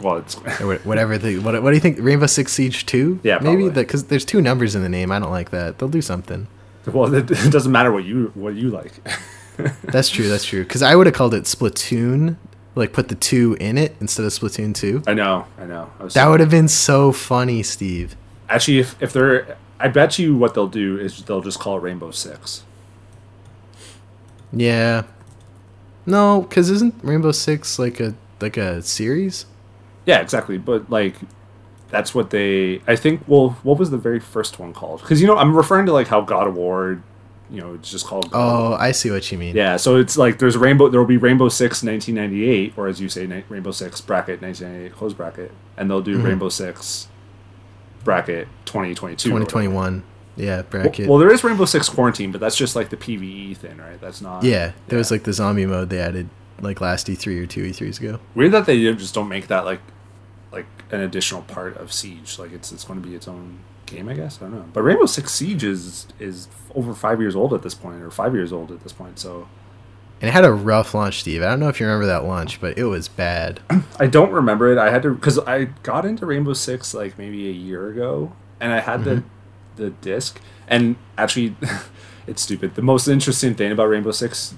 well, 0.00 0.16
it's 0.18 0.34
whatever. 0.84 1.18
The 1.18 1.38
what, 1.38 1.62
what 1.62 1.70
do 1.70 1.74
you 1.76 1.80
think? 1.80 1.98
Rainbow 2.00 2.26
Six 2.26 2.52
Siege 2.52 2.86
Two? 2.86 3.20
Yeah, 3.22 3.38
maybe 3.40 3.68
because 3.68 4.04
there's 4.04 4.24
two 4.24 4.40
numbers 4.42 4.74
in 4.74 4.82
the 4.82 4.88
name. 4.88 5.10
I 5.12 5.18
don't 5.18 5.30
like 5.30 5.50
that. 5.50 5.78
They'll 5.78 5.88
do 5.88 6.02
something. 6.02 6.46
well, 6.86 7.12
it, 7.14 7.30
it 7.30 7.50
doesn't 7.52 7.72
matter 7.72 7.90
what 7.92 8.04
you 8.04 8.30
what 8.34 8.54
you 8.54 8.68
like. 8.70 8.92
That's 9.84 10.10
true. 10.10 10.28
That's 10.28 10.44
true. 10.44 10.62
Because 10.64 10.82
I 10.82 10.94
would 10.94 11.06
have 11.06 11.14
called 11.14 11.32
it 11.34 11.44
Splatoon. 11.44 12.36
Like 12.74 12.92
put 12.92 13.08
the 13.08 13.14
two 13.14 13.56
in 13.58 13.78
it 13.78 13.96
instead 14.00 14.26
of 14.26 14.32
Splatoon 14.32 14.74
Two. 14.74 15.02
I 15.06 15.14
know, 15.14 15.46
I 15.58 15.64
know. 15.64 15.90
I 15.98 16.08
That 16.08 16.26
would 16.28 16.40
have 16.40 16.50
been 16.50 16.68
so 16.68 17.10
funny, 17.10 17.62
Steve. 17.62 18.14
actually 18.50 18.80
if 18.80 19.00
if 19.02 19.14
they're, 19.14 19.56
I 19.80 19.88
bet 19.88 20.18
you 20.18 20.36
what 20.36 20.52
they'll 20.52 20.68
do 20.68 20.98
is 20.98 21.22
they'll 21.22 21.40
just 21.40 21.58
call 21.58 21.78
it 21.78 21.80
Rainbow 21.80 22.10
Six. 22.10 22.64
Yeah. 24.52 25.04
No, 26.04 26.42
because 26.42 26.70
isn't 26.70 26.94
Rainbow 27.02 27.32
Six 27.32 27.78
like 27.78 27.98
a 27.98 28.14
like 28.40 28.56
a 28.58 28.82
series? 28.82 29.46
Yeah, 30.06 30.20
exactly. 30.20 30.56
But 30.58 30.88
like, 30.90 31.16
that's 31.90 32.14
what 32.14 32.30
they. 32.30 32.80
I 32.86 32.96
think. 32.96 33.22
Well, 33.26 33.50
what 33.62 33.78
was 33.78 33.90
the 33.90 33.98
very 33.98 34.20
first 34.20 34.58
one 34.58 34.72
called? 34.72 35.00
Because 35.02 35.20
you 35.20 35.26
know, 35.26 35.36
I'm 35.36 35.54
referring 35.54 35.86
to 35.86 35.92
like 35.92 36.08
how 36.08 36.20
God 36.20 36.46
of 36.46 36.54
War, 36.56 37.02
you 37.50 37.60
know, 37.60 37.74
it's 37.74 37.90
just 37.90 38.06
called. 38.06 38.30
God 38.30 38.72
Oh. 38.72 38.74
I 38.74 38.92
see 38.92 39.10
what 39.10 39.30
you 39.30 39.38
mean. 39.38 39.54
Yeah, 39.54 39.76
so 39.76 39.96
it's 39.96 40.16
like 40.16 40.38
there's 40.38 40.56
Rainbow. 40.56 40.88
There 40.88 41.00
will 41.00 41.06
be 41.08 41.16
Rainbow 41.16 41.48
Six 41.48 41.82
1998, 41.82 42.74
or 42.76 42.86
as 42.88 43.00
you 43.00 43.08
say, 43.08 43.26
Rainbow 43.48 43.70
Six 43.72 44.00
bracket 44.00 44.40
1998 44.42 44.96
close 44.96 45.12
bracket, 45.12 45.52
and 45.76 45.90
they'll 45.90 46.00
do 46.02 46.18
Mhm. 46.18 46.24
Rainbow 46.24 46.48
Six 46.48 47.08
bracket 48.04 48.48
2022. 48.64 49.28
2021. 49.30 50.02
Yeah, 50.36 50.56
Well, 50.56 50.62
bracket. 50.70 51.08
well, 51.08 51.18
there 51.18 51.32
is 51.32 51.42
Rainbow 51.42 51.64
Six 51.64 51.88
Quarantine, 51.88 52.30
but 52.30 52.40
that's 52.40 52.56
just 52.56 52.76
like 52.76 52.90
the 52.90 52.96
PVE 52.96 53.54
thing, 53.56 53.78
right? 53.78 54.00
That's 54.00 54.20
not. 54.20 54.44
yeah, 54.44 54.72
there 54.88 54.98
was 54.98 55.10
like 55.10 55.22
the 55.22 55.32
zombie 55.32 55.66
mode 55.66 55.88
they 55.88 55.98
added 55.98 56.28
like 56.60 56.80
last 56.80 57.08
E3 57.08 57.38
or 57.40 57.46
two 57.46 57.62
E3s 57.64 57.98
ago. 57.98 58.18
Weird 58.34 58.52
that 58.52 58.66
they 58.66 58.80
just 58.94 59.14
don't 59.14 59.28
make 59.28 59.46
that 59.48 59.64
like 59.64 59.80
like 60.56 60.66
an 60.90 61.00
additional 61.00 61.42
part 61.42 61.76
of 61.76 61.92
Siege. 61.92 62.38
Like 62.38 62.52
it's 62.52 62.72
it's 62.72 62.84
going 62.84 63.00
to 63.00 63.06
be 63.06 63.14
its 63.14 63.28
own 63.28 63.60
game, 63.84 64.08
I 64.08 64.14
guess. 64.14 64.38
I 64.38 64.46
don't 64.46 64.54
know. 64.54 64.64
But 64.72 64.82
Rainbow 64.82 65.06
Six 65.06 65.32
Siege 65.32 65.64
is 65.64 66.06
is 66.18 66.48
over 66.74 66.94
five 66.94 67.20
years 67.20 67.36
old 67.36 67.52
at 67.52 67.62
this 67.62 67.74
point, 67.74 68.02
or 68.02 68.10
five 68.10 68.34
years 68.34 68.52
old 68.52 68.72
at 68.72 68.82
this 68.82 68.92
point. 68.92 69.18
So 69.18 69.48
And 70.20 70.28
it 70.28 70.32
had 70.32 70.44
a 70.44 70.52
rough 70.52 70.94
launch, 70.94 71.20
Steve. 71.20 71.42
I 71.42 71.46
don't 71.46 71.60
know 71.60 71.68
if 71.68 71.78
you 71.78 71.86
remember 71.86 72.06
that 72.06 72.24
launch, 72.24 72.60
but 72.60 72.78
it 72.78 72.84
was 72.84 73.08
bad. 73.08 73.60
I 74.00 74.06
don't 74.06 74.32
remember 74.32 74.72
it. 74.72 74.78
I 74.78 74.90
had 74.90 75.02
to 75.02 75.14
because 75.14 75.38
I 75.40 75.64
got 75.82 76.04
into 76.04 76.26
Rainbow 76.26 76.54
Six 76.54 76.94
like 76.94 77.18
maybe 77.18 77.48
a 77.48 77.52
year 77.52 77.88
ago, 77.88 78.32
and 78.60 78.72
I 78.72 78.80
had 78.80 79.04
the 79.04 79.16
mm-hmm. 79.16 79.28
the 79.76 79.90
disc. 79.90 80.40
And 80.68 80.96
actually, 81.18 81.54
it's 82.26 82.42
stupid. 82.42 82.74
The 82.74 82.82
most 82.82 83.08
interesting 83.08 83.54
thing 83.54 83.72
about 83.72 83.88
Rainbow 83.88 84.10
Six 84.12 84.54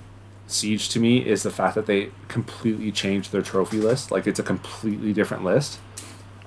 Siege 0.46 0.88
to 0.90 1.00
me 1.00 1.18
is 1.18 1.42
the 1.42 1.50
fact 1.50 1.74
that 1.74 1.84
they 1.84 2.10
completely 2.28 2.90
changed 2.90 3.32
their 3.32 3.42
trophy 3.42 3.78
list. 3.78 4.10
Like 4.10 4.26
it's 4.26 4.38
a 4.38 4.42
completely 4.42 5.12
different 5.12 5.44
list. 5.44 5.78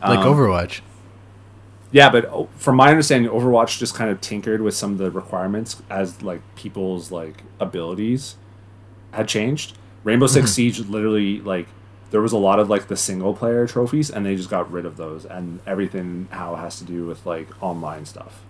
Like 0.01 0.19
Um, 0.19 0.35
Overwatch. 0.35 0.81
Yeah, 1.91 2.09
but 2.09 2.47
from 2.55 2.77
my 2.77 2.89
understanding, 2.89 3.29
Overwatch 3.29 3.77
just 3.77 3.95
kind 3.95 4.09
of 4.09 4.21
tinkered 4.21 4.61
with 4.61 4.73
some 4.73 4.93
of 4.93 4.97
the 4.97 5.11
requirements 5.11 5.81
as 5.89 6.21
like 6.21 6.41
people's 6.55 7.11
like 7.11 7.43
abilities 7.59 8.35
had 9.11 9.27
changed. 9.27 9.77
Rainbow 10.03 10.27
6 10.27 10.49
Siege 10.51 10.79
literally 10.87 11.41
like 11.41 11.67
there 12.11 12.21
was 12.21 12.31
a 12.31 12.37
lot 12.37 12.59
of 12.59 12.69
like 12.69 12.87
the 12.87 12.97
single 12.97 13.33
player 13.33 13.67
trophies 13.67 14.09
and 14.09 14.25
they 14.25 14.35
just 14.35 14.49
got 14.49 14.71
rid 14.71 14.85
of 14.85 14.97
those 14.97 15.25
and 15.25 15.59
everything 15.67 16.27
how 16.31 16.55
it 16.55 16.57
has 16.59 16.77
to 16.79 16.83
do 16.85 17.05
with 17.05 17.25
like 17.25 17.47
online 17.61 18.05
stuff. 18.05 18.41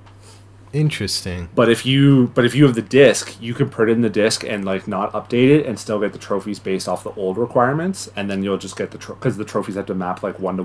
Interesting. 0.74 1.50
But 1.54 1.70
if 1.70 1.86
you 1.86 2.32
but 2.34 2.46
if 2.46 2.56
you 2.56 2.64
have 2.66 2.76
the 2.76 2.82
disc, 2.82 3.36
you 3.42 3.54
can 3.54 3.70
put 3.70 3.90
in 3.90 4.02
the 4.02 4.10
disc 4.10 4.44
and 4.46 4.64
like 4.64 4.88
not 4.88 5.12
update 5.12 5.50
it 5.50 5.66
and 5.66 5.78
still 5.78 6.00
get 6.00 6.14
the 6.14 6.20
trophies 6.20 6.60
based 6.60 6.88
off 6.88 7.04
the 7.04 7.12
old 7.16 7.38
requirements, 7.38 8.10
and 8.16 8.30
then 8.30 8.42
you'll 8.42 8.58
just 8.58 8.78
get 8.78 8.92
the 8.92 8.98
because 8.98 9.36
the 9.36 9.44
trophies 9.44 9.76
have 9.76 9.88
to 9.88 9.94
map 9.96 10.24
like 10.24 10.40
one 10.40 10.56
to 10.58 10.64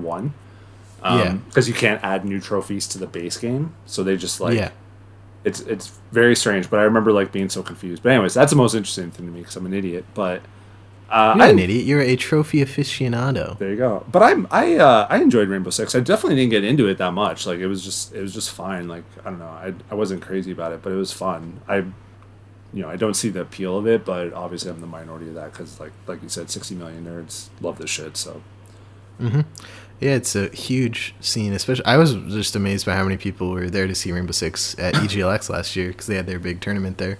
one. 1.01 1.19
Yeah. 1.19 1.33
Because 1.33 1.67
you 1.67 1.73
can't 1.73 2.03
add 2.03 2.25
new 2.25 2.39
trophies 2.39 2.87
to 2.89 2.97
the 2.97 3.07
base 3.07 3.37
game, 3.37 3.73
so 3.85 4.03
they 4.03 4.17
just 4.17 4.39
like 4.39 4.55
yeah. 4.55 4.71
it's 5.43 5.61
it's 5.61 5.99
very 6.11 6.35
strange. 6.35 6.69
But 6.69 6.79
I 6.79 6.83
remember 6.83 7.11
like 7.11 7.31
being 7.31 7.49
so 7.49 7.63
confused. 7.63 8.03
But 8.03 8.13
anyways, 8.13 8.33
that's 8.33 8.51
the 8.51 8.57
most 8.57 8.73
interesting 8.73 9.11
thing 9.11 9.25
to 9.25 9.31
me 9.31 9.41
because 9.41 9.55
I'm 9.55 9.65
an 9.65 9.73
idiot. 9.73 10.05
But 10.13 10.41
uh, 11.09 11.33
You're 11.37 11.45
I, 11.45 11.49
an 11.49 11.59
idiot. 11.59 11.85
You're 11.85 12.01
a 12.01 12.15
trophy 12.15 12.63
aficionado. 12.63 13.57
there 13.59 13.69
you 13.69 13.77
go. 13.77 14.05
But 14.11 14.23
I'm 14.23 14.47
I 14.51 14.75
uh, 14.75 15.07
I 15.09 15.21
enjoyed 15.21 15.47
Rainbow 15.47 15.69
Six. 15.69 15.95
I 15.95 16.01
definitely 16.01 16.35
didn't 16.35 16.51
get 16.51 16.63
into 16.63 16.87
it 16.87 16.97
that 16.97 17.13
much. 17.13 17.45
Like 17.45 17.59
it 17.59 17.67
was 17.67 17.83
just 17.83 18.13
it 18.13 18.21
was 18.21 18.33
just 18.33 18.51
fine. 18.51 18.87
Like 18.87 19.03
I 19.21 19.29
don't 19.29 19.39
know. 19.39 19.45
I 19.45 19.73
I 19.89 19.95
wasn't 19.95 20.21
crazy 20.21 20.51
about 20.51 20.73
it, 20.73 20.81
but 20.81 20.91
it 20.91 20.97
was 20.97 21.13
fun. 21.13 21.61
I 21.67 21.77
you 22.73 22.81
know 22.83 22.89
I 22.89 22.97
don't 22.97 23.13
see 23.13 23.29
the 23.29 23.41
appeal 23.41 23.77
of 23.77 23.87
it, 23.87 24.03
but 24.03 24.33
obviously 24.33 24.69
I'm 24.69 24.81
the 24.81 24.87
minority 24.87 25.29
of 25.29 25.35
that 25.35 25.53
because 25.53 25.79
like 25.79 25.93
like 26.07 26.21
you 26.21 26.29
said, 26.29 26.49
60 26.49 26.75
million 26.75 27.05
nerds 27.05 27.47
love 27.61 27.77
this 27.77 27.89
shit. 27.89 28.17
So 28.17 28.41
Yeah, 29.99 30.11
it's 30.11 30.35
a 30.35 30.49
huge 30.49 31.15
scene. 31.19 31.53
Especially, 31.53 31.85
I 31.85 31.97
was 31.97 32.13
just 32.13 32.55
amazed 32.55 32.85
by 32.85 32.93
how 32.93 33.03
many 33.03 33.17
people 33.17 33.49
were 33.49 33.69
there 33.69 33.87
to 33.87 33.95
see 33.95 34.11
Rainbow 34.11 34.31
Six 34.31 34.77
at 34.77 34.93
EGLX 35.03 35.49
last 35.49 35.75
year 35.75 35.87
because 35.89 36.07
they 36.07 36.15
had 36.15 36.27
their 36.27 36.39
big 36.39 36.61
tournament 36.61 36.97
there. 36.97 37.17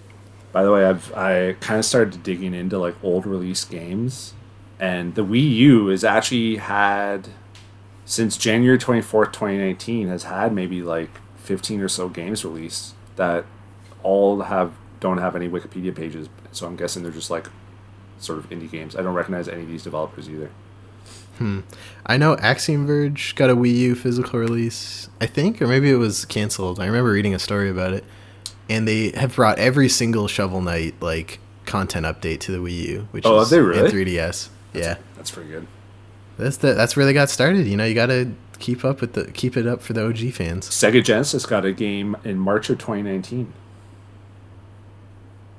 by 0.52 0.64
the 0.64 0.72
way, 0.72 0.86
I've 0.86 1.14
I 1.14 1.54
kind 1.60 1.80
of 1.80 1.86
started 1.86 2.22
digging 2.24 2.54
into 2.54 2.78
like 2.78 2.96
old 3.04 3.26
release 3.26 3.66
games, 3.66 4.34
and 4.80 5.16
the 5.16 5.26
Wii 5.26 5.50
U 5.56 5.88
has 5.88 6.04
actually 6.04 6.58
had 6.58 7.30
since 8.06 8.38
January 8.38 8.78
24th, 8.78 9.34
2019 9.34 10.08
has 10.08 10.24
had 10.24 10.54
maybe 10.54 10.82
like 10.82 11.10
15 11.38 11.82
or 11.82 11.90
so 11.90 12.08
games 12.08 12.46
released 12.46 12.94
that 13.18 13.46
all 14.02 14.42
have 14.42 14.74
don't 15.00 15.18
have 15.18 15.36
any 15.36 15.50
Wikipedia 15.50 15.96
pages. 15.96 16.30
So 16.52 16.68
I'm 16.68 16.76
guessing 16.76 17.04
they're 17.04 17.12
just 17.12 17.30
like 17.30 17.48
sort 18.20 18.40
of 18.40 18.50
indie 18.50 18.70
games. 18.72 18.96
I 18.96 19.02
don't 19.02 19.14
recognize 19.14 19.48
any 19.48 19.64
of 19.64 19.68
these 19.68 19.84
developers 19.84 20.30
either. 20.30 20.50
Hmm. 21.38 21.60
I 22.06 22.18
know 22.18 22.36
Axiom 22.38 22.86
Verge 22.88 23.36
got 23.36 23.50
a 23.50 23.56
Wii 23.56 23.76
U 23.76 23.96
physical 23.96 24.40
release, 24.40 25.10
I 25.22 25.26
think, 25.28 25.62
or 25.62 25.68
maybe 25.68 25.92
it 25.92 25.96
was 25.98 26.26
canceled. 26.26 26.80
I 26.80 26.86
remember 26.86 27.12
reading 27.12 27.34
a 27.36 27.40
story 27.40 27.70
about 27.70 27.94
it, 27.94 28.04
and 28.70 28.88
they 28.88 29.10
have 29.12 29.36
brought 29.36 29.60
every 29.60 29.88
single 29.90 30.28
Shovel 30.28 30.62
Knight 30.62 30.96
like 31.02 31.40
content 31.66 32.06
update 32.06 32.40
to 32.42 32.52
the 32.52 32.58
Wii 32.58 32.88
U, 32.90 33.08
which 33.12 33.26
Oh, 33.26 33.40
is 33.42 33.50
they 33.50 33.60
really? 33.62 33.80
and 33.82 33.90
3DS. 33.94 34.50
Yeah, 34.74 34.98
That's 35.16 35.32
pretty 35.32 35.50
good. 35.50 35.68
that's 36.38 36.58
the 36.58 36.74
that's 36.74 36.96
where 36.96 37.06
they 37.06 37.14
got 37.14 37.30
started. 37.30 37.68
You 37.68 37.78
know, 37.78 37.86
you 37.86 37.94
got 37.96 38.08
to 38.08 38.32
keep 38.60 38.84
up 38.86 39.02
with 39.02 39.14
the 39.14 39.26
keep 39.32 39.56
it 39.58 39.68
up 39.68 39.82
for 39.82 39.94
the 39.94 40.06
OG 40.06 40.32
fans. 40.34 40.68
Sega 40.70 41.04
Genesis 41.04 41.46
got 41.46 41.66
a 41.66 41.72
game 41.72 42.16
in 42.24 42.38
March 42.40 42.70
of 42.70 42.78
2019. 42.80 43.54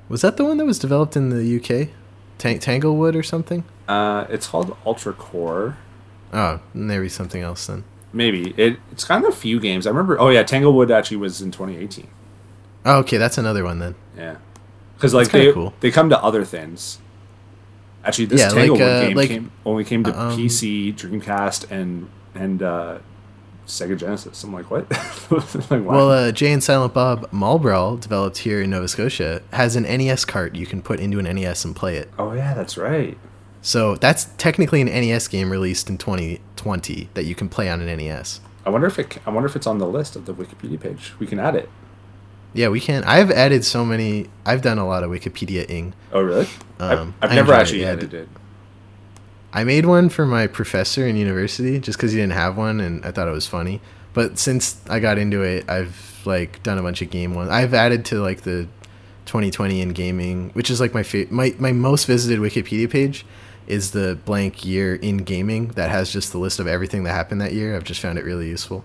Was 0.09 0.21
that 0.21 0.37
the 0.37 0.43
one 0.43 0.57
that 0.57 0.65
was 0.65 0.79
developed 0.79 1.15
in 1.15 1.29
the 1.29 1.55
UK, 1.57 1.89
Tang- 2.37 2.59
Tanglewood 2.59 3.15
or 3.15 3.23
something? 3.23 3.63
Uh, 3.89 4.27
it's 4.29 4.47
called 4.47 4.77
Ultra 4.85 5.13
Core. 5.13 5.75
Oh, 6.31 6.61
maybe 6.75 7.09
something 7.09 7.41
else 7.41 7.65
then. 7.65 7.83
Maybe 8.13 8.53
it. 8.55 8.79
It's 8.91 9.03
kind 9.03 9.25
of 9.25 9.33
a 9.33 9.35
few 9.35 9.59
games. 9.59 9.87
I 9.87 9.89
remember. 9.89 10.19
Oh 10.19 10.29
yeah, 10.29 10.43
Tanglewood 10.43 10.91
actually 10.91 11.17
was 11.17 11.41
in 11.41 11.49
2018. 11.49 12.07
Oh, 12.85 12.99
okay, 12.99 13.17
that's 13.17 13.39
another 13.39 13.63
one 13.63 13.79
then. 13.79 13.95
Yeah, 14.15 14.37
because 14.95 15.15
like 15.15 15.31
they 15.31 15.51
cool. 15.51 15.73
they 15.79 15.89
come 15.89 16.09
to 16.09 16.23
other 16.23 16.45
things. 16.45 16.99
Actually, 18.05 18.25
this 18.25 18.41
Yeah, 18.41 18.47
like, 18.49 18.55
Tanglewood 18.55 18.81
uh, 18.81 19.01
game 19.07 19.17
like, 19.17 19.29
came, 19.29 19.51
only 19.65 19.83
came 19.83 20.03
to 20.03 20.17
um, 20.17 20.37
PC, 20.37 20.93
Dreamcast, 20.93 21.71
and 21.71 22.09
and 22.35 22.61
uh, 22.61 22.99
Sega 23.65 23.97
Genesis. 23.97 24.43
I'm 24.43 24.53
like, 24.53 24.69
what? 24.69 24.87
like, 25.31 25.83
wow. 25.83 25.95
Well, 25.95 26.11
uh, 26.11 26.31
Jay 26.31 26.51
and 26.51 26.63
Silent 26.63 26.93
Bob 26.93 27.27
Mall 27.31 27.57
Brawl, 27.57 27.97
developed 27.97 28.37
here 28.37 28.61
in 28.61 28.69
Nova 28.69 28.87
Scotia, 28.87 29.41
has 29.51 29.75
an 29.75 29.83
NES 29.83 30.25
cart 30.25 30.53
you 30.53 30.67
can 30.67 30.83
put 30.83 30.99
into 30.99 31.17
an 31.17 31.25
NES 31.25 31.65
and 31.65 31.75
play 31.75 31.97
it. 31.97 32.09
oh 32.19 32.33
yeah, 32.33 32.53
that's 32.53 32.77
right. 32.77 33.17
So 33.61 33.95
that's 33.95 34.25
technically 34.37 34.81
an 34.81 34.87
NES 34.87 35.27
game 35.27 35.49
released 35.51 35.89
in 35.89 35.97
2020 35.97 37.09
that 37.13 37.25
you 37.25 37.35
can 37.35 37.49
play 37.49 37.69
on 37.69 37.81
an 37.81 37.97
NES. 37.97 38.41
I 38.65 38.69
wonder 38.69 38.87
if 38.87 38.99
it. 38.99 39.17
I 39.25 39.29
wonder 39.31 39.47
if 39.47 39.55
it's 39.55 39.67
on 39.67 39.79
the 39.79 39.87
list 39.87 40.15
of 40.15 40.25
the 40.25 40.33
Wikipedia 40.33 40.79
page. 40.79 41.13
We 41.19 41.27
can 41.27 41.39
add 41.39 41.55
it. 41.55 41.69
Yeah, 42.53 42.69
we 42.69 42.79
can. 42.79 43.03
I've 43.03 43.31
added 43.31 43.63
so 43.63 43.85
many. 43.85 44.29
I've 44.45 44.61
done 44.61 44.79
a 44.79 44.87
lot 44.87 45.03
of 45.03 45.11
Wikipedia-ing. 45.11 45.93
Oh 46.11 46.21
really? 46.21 46.47
Um, 46.79 47.13
I've, 47.21 47.29
I've 47.29 47.35
never 47.35 47.53
actually 47.53 47.85
added 47.85 48.13
it. 48.13 48.27
I 49.51 49.63
made 49.63 49.85
one 49.85 50.09
for 50.09 50.25
my 50.25 50.47
professor 50.47 51.07
in 51.07 51.15
university 51.15 51.79
just 51.79 51.97
because 51.97 52.11
he 52.11 52.19
didn't 52.19 52.33
have 52.33 52.57
one, 52.57 52.79
and 52.79 53.03
I 53.05 53.11
thought 53.11 53.27
it 53.27 53.31
was 53.31 53.47
funny. 53.47 53.81
But 54.13 54.39
since 54.39 54.81
I 54.89 54.99
got 54.99 55.17
into 55.17 55.41
it, 55.41 55.69
I've 55.69 56.21
like 56.25 56.61
done 56.63 56.77
a 56.77 56.81
bunch 56.81 57.01
of 57.01 57.09
game 57.09 57.33
ones. 57.33 57.49
I've 57.49 57.73
added 57.73 58.05
to 58.05 58.21
like 58.21 58.41
the 58.41 58.67
2020 59.25 59.81
in 59.81 59.89
gaming, 59.89 60.49
which 60.51 60.69
is 60.69 60.79
like 60.79 60.93
my 60.93 61.03
fa- 61.03 61.27
my 61.29 61.53
my 61.59 61.71
most 61.71 62.05
visited 62.05 62.39
Wikipedia 62.39 62.89
page 62.89 63.25
is 63.69 63.91
the 63.91 64.17
blank 64.25 64.65
year 64.65 64.95
in 64.95 65.17
gaming 65.17 65.69
that 65.69 65.89
has 65.89 66.11
just 66.11 66.31
the 66.31 66.37
list 66.37 66.59
of 66.59 66.67
everything 66.67 67.03
that 67.03 67.13
happened 67.13 67.39
that 67.41 67.53
year. 67.53 67.75
I've 67.75 67.83
just 67.83 68.01
found 68.01 68.17
it 68.17 68.25
really 68.25 68.47
useful. 68.47 68.83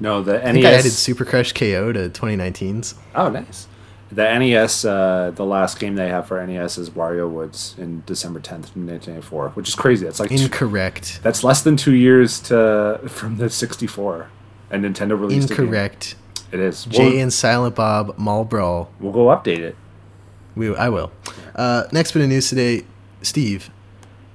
No, 0.00 0.22
the 0.22 0.34
NES. 0.34 0.44
I 0.44 0.52
think 0.52 0.64
I 0.64 0.72
added 0.72 0.90
Super 0.92 1.24
Crush 1.24 1.52
KO 1.52 1.92
to 1.92 2.08
2019's. 2.08 2.94
Oh, 3.14 3.28
nice. 3.28 3.68
The 4.10 4.38
NES, 4.38 4.84
uh, 4.84 5.32
the 5.34 5.44
last 5.44 5.80
game 5.80 5.94
they 5.94 6.08
have 6.08 6.26
for 6.26 6.44
NES 6.44 6.76
is 6.76 6.90
Wario 6.90 7.30
Woods 7.30 7.74
in 7.78 8.02
December 8.04 8.40
10th, 8.40 8.76
1994, 8.76 9.50
which 9.50 9.68
is 9.68 9.74
crazy. 9.74 10.04
That's 10.04 10.20
like 10.20 10.28
two, 10.28 10.44
Incorrect. 10.44 11.20
that's 11.22 11.42
less 11.42 11.62
than 11.62 11.78
two 11.78 11.94
years 11.94 12.38
to 12.40 13.00
from 13.08 13.38
the 13.38 13.48
64, 13.48 14.28
and 14.70 14.84
Nintendo 14.84 15.18
released. 15.18 15.50
Incorrect. 15.50 16.16
It 16.50 16.60
is. 16.60 16.84
Jay 16.84 17.08
We'll, 17.10 17.22
and 17.22 17.32
Silent 17.32 17.74
Bob 17.74 18.18
Mall 18.18 18.44
Brawl 18.44 18.90
we'll 19.00 19.12
go 19.12 19.26
update 19.26 19.60
it. 19.60 19.76
We, 20.54 20.74
I 20.76 20.90
will. 20.90 21.10
Uh, 21.54 21.84
next 21.92 22.12
bit 22.12 22.22
of 22.22 22.28
news 22.28 22.50
today, 22.50 22.84
Steve. 23.22 23.70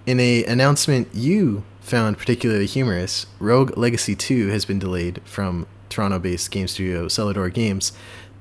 In 0.05 0.19
a 0.19 0.43
announcement 0.45 1.09
you 1.13 1.63
found 1.81 2.17
particularly 2.17 2.65
humorous, 2.65 3.25
Rogue 3.39 3.77
Legacy 3.77 4.15
2 4.15 4.47
has 4.47 4.65
been 4.65 4.79
delayed 4.79 5.21
from 5.25 5.67
Toronto-based 5.89 6.51
game 6.51 6.67
studio 6.67 7.07
Cellar 7.07 7.33
Door 7.33 7.49
Games. 7.49 7.91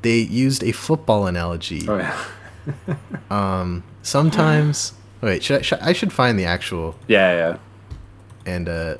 They 0.02 0.18
used 0.18 0.62
a 0.62 0.72
football 0.72 1.26
analogy. 1.26 1.86
Oh 1.88 1.96
yeah, 3.30 3.80
Sometimes, 4.02 4.92
wait, 5.20 5.42
should 5.42 5.58
I, 5.58 5.62
should, 5.62 5.78
I 5.80 5.92
should 5.92 6.12
find 6.12 6.38
the 6.38 6.44
actual 6.44 6.94
yeah, 7.08 7.32
yeah. 7.32 7.58
and 8.52 8.68
uh, 8.68 8.96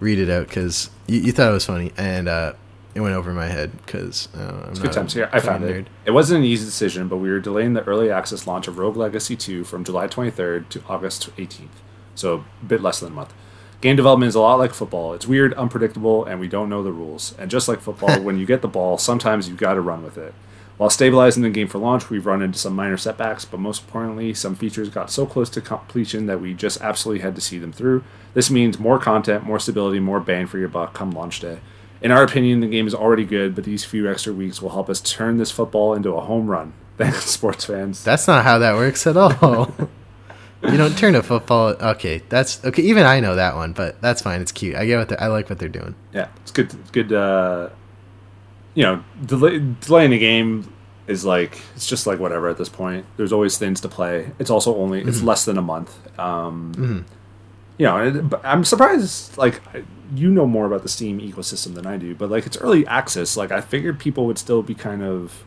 read 0.00 0.18
it 0.18 0.28
out 0.28 0.48
because 0.48 0.90
you, 1.06 1.20
you 1.20 1.32
thought 1.32 1.50
it 1.50 1.54
was 1.54 1.66
funny 1.66 1.92
and 1.96 2.28
uh, 2.28 2.54
it 2.96 3.00
went 3.00 3.14
over 3.14 3.30
my 3.34 3.46
head 3.46 3.72
because 3.84 4.34
uh, 4.34 4.68
It's 4.70 4.78
good 4.78 4.90
times 4.90 5.12
here. 5.12 5.28
I 5.30 5.38
found 5.38 5.64
fucking 5.64 5.80
it. 5.82 5.88
It 6.06 6.12
wasn't 6.12 6.38
an 6.38 6.44
easy 6.46 6.64
decision, 6.64 7.08
but 7.08 7.18
we 7.18 7.28
were 7.28 7.40
delaying 7.40 7.74
the 7.74 7.84
early 7.84 8.10
access 8.10 8.46
launch 8.46 8.68
of 8.68 8.78
Rogue 8.78 8.96
Legacy 8.96 9.36
2 9.36 9.64
from 9.64 9.84
July 9.84 10.06
23rd 10.06 10.70
to 10.70 10.82
August 10.88 11.28
18th, 11.36 11.68
so 12.14 12.44
a 12.62 12.64
bit 12.64 12.80
less 12.80 13.00
than 13.00 13.12
a 13.12 13.14
month. 13.14 13.34
Game 13.82 13.96
development 13.96 14.30
is 14.30 14.34
a 14.34 14.40
lot 14.40 14.58
like 14.58 14.72
football. 14.72 15.12
It's 15.12 15.26
weird, 15.26 15.52
unpredictable, 15.54 16.24
and 16.24 16.40
we 16.40 16.48
don't 16.48 16.70
know 16.70 16.82
the 16.82 16.90
rules. 16.90 17.34
And 17.38 17.50
just 17.50 17.68
like 17.68 17.82
football, 17.82 18.18
when 18.22 18.38
you 18.38 18.46
get 18.46 18.62
the 18.62 18.68
ball, 18.68 18.96
sometimes 18.96 19.46
you've 19.46 19.58
got 19.58 19.74
to 19.74 19.82
run 19.82 20.02
with 20.02 20.16
it. 20.16 20.32
While 20.78 20.88
stabilizing 20.88 21.42
the 21.42 21.50
game 21.50 21.68
for 21.68 21.78
launch, 21.78 22.08
we've 22.08 22.24
run 22.24 22.40
into 22.40 22.58
some 22.58 22.74
minor 22.74 22.96
setbacks, 22.96 23.44
but 23.44 23.60
most 23.60 23.84
importantly, 23.84 24.32
some 24.32 24.54
features 24.54 24.88
got 24.88 25.10
so 25.10 25.26
close 25.26 25.50
to 25.50 25.60
completion 25.60 26.26
that 26.26 26.40
we 26.40 26.54
just 26.54 26.80
absolutely 26.80 27.22
had 27.22 27.34
to 27.34 27.42
see 27.42 27.58
them 27.58 27.72
through. 27.72 28.04
This 28.32 28.50
means 28.50 28.78
more 28.78 28.98
content, 28.98 29.44
more 29.44 29.58
stability, 29.58 30.00
more 30.00 30.20
bang 30.20 30.46
for 30.46 30.56
your 30.56 30.68
buck 30.68 30.94
come 30.94 31.10
launch 31.10 31.40
day. 31.40 31.58
In 32.02 32.10
our 32.10 32.22
opinion, 32.22 32.60
the 32.60 32.66
game 32.66 32.86
is 32.86 32.94
already 32.94 33.24
good, 33.24 33.54
but 33.54 33.64
these 33.64 33.84
few 33.84 34.10
extra 34.10 34.32
weeks 34.32 34.60
will 34.60 34.70
help 34.70 34.88
us 34.90 35.00
turn 35.00 35.38
this 35.38 35.50
football 35.50 35.94
into 35.94 36.10
a 36.10 36.20
home 36.20 36.46
run. 36.46 36.72
Thanks, 36.98 37.24
sports 37.26 37.64
fans. 37.64 38.02
That's 38.04 38.26
not 38.26 38.44
how 38.44 38.58
that 38.58 38.74
works 38.74 39.06
at 39.06 39.16
all. 39.16 39.32
you 40.62 40.76
don't 40.76 40.96
turn 40.96 41.14
a 41.14 41.22
football. 41.22 41.74
Okay, 41.80 42.22
that's 42.28 42.64
okay. 42.64 42.82
Even 42.82 43.04
I 43.04 43.20
know 43.20 43.36
that 43.36 43.54
one, 43.54 43.72
but 43.72 44.00
that's 44.00 44.22
fine. 44.22 44.40
It's 44.40 44.52
cute. 44.52 44.76
I 44.76 44.86
get 44.86 45.10
what 45.10 45.20
I 45.20 45.26
like 45.26 45.50
what 45.50 45.58
they're 45.58 45.68
doing. 45.68 45.94
Yeah, 46.14 46.28
it's 46.42 46.52
good. 46.52 46.72
It's 46.72 46.90
good. 46.90 47.12
Uh, 47.12 47.68
you 48.74 48.82
know, 48.82 49.04
delay, 49.24 49.58
delaying 49.80 50.12
a 50.12 50.18
game 50.18 50.72
is 51.06 51.24
like 51.24 51.60
it's 51.74 51.86
just 51.86 52.06
like 52.06 52.18
whatever 52.18 52.48
at 52.48 52.58
this 52.58 52.68
point. 52.68 53.04
There's 53.16 53.32
always 53.32 53.58
things 53.58 53.80
to 53.82 53.88
play. 53.88 54.32
It's 54.38 54.50
also 54.50 54.76
only 54.76 55.02
it's 55.02 55.22
less 55.22 55.44
than 55.44 55.58
a 55.58 55.62
month. 55.62 56.18
Um, 56.18 57.04
You 57.78 57.86
know, 57.86 58.30
I'm 58.42 58.64
surprised. 58.64 59.36
Like 59.36 59.60
you 60.14 60.30
know 60.30 60.46
more 60.46 60.66
about 60.66 60.82
the 60.82 60.88
Steam 60.88 61.20
ecosystem 61.20 61.74
than 61.74 61.86
I 61.86 61.96
do, 61.96 62.14
but 62.14 62.30
like 62.30 62.46
it's 62.46 62.56
early 62.56 62.86
access. 62.86 63.36
Like 63.36 63.50
I 63.52 63.60
figured 63.60 63.98
people 63.98 64.26
would 64.26 64.38
still 64.38 64.62
be 64.62 64.74
kind 64.74 65.02
of 65.02 65.44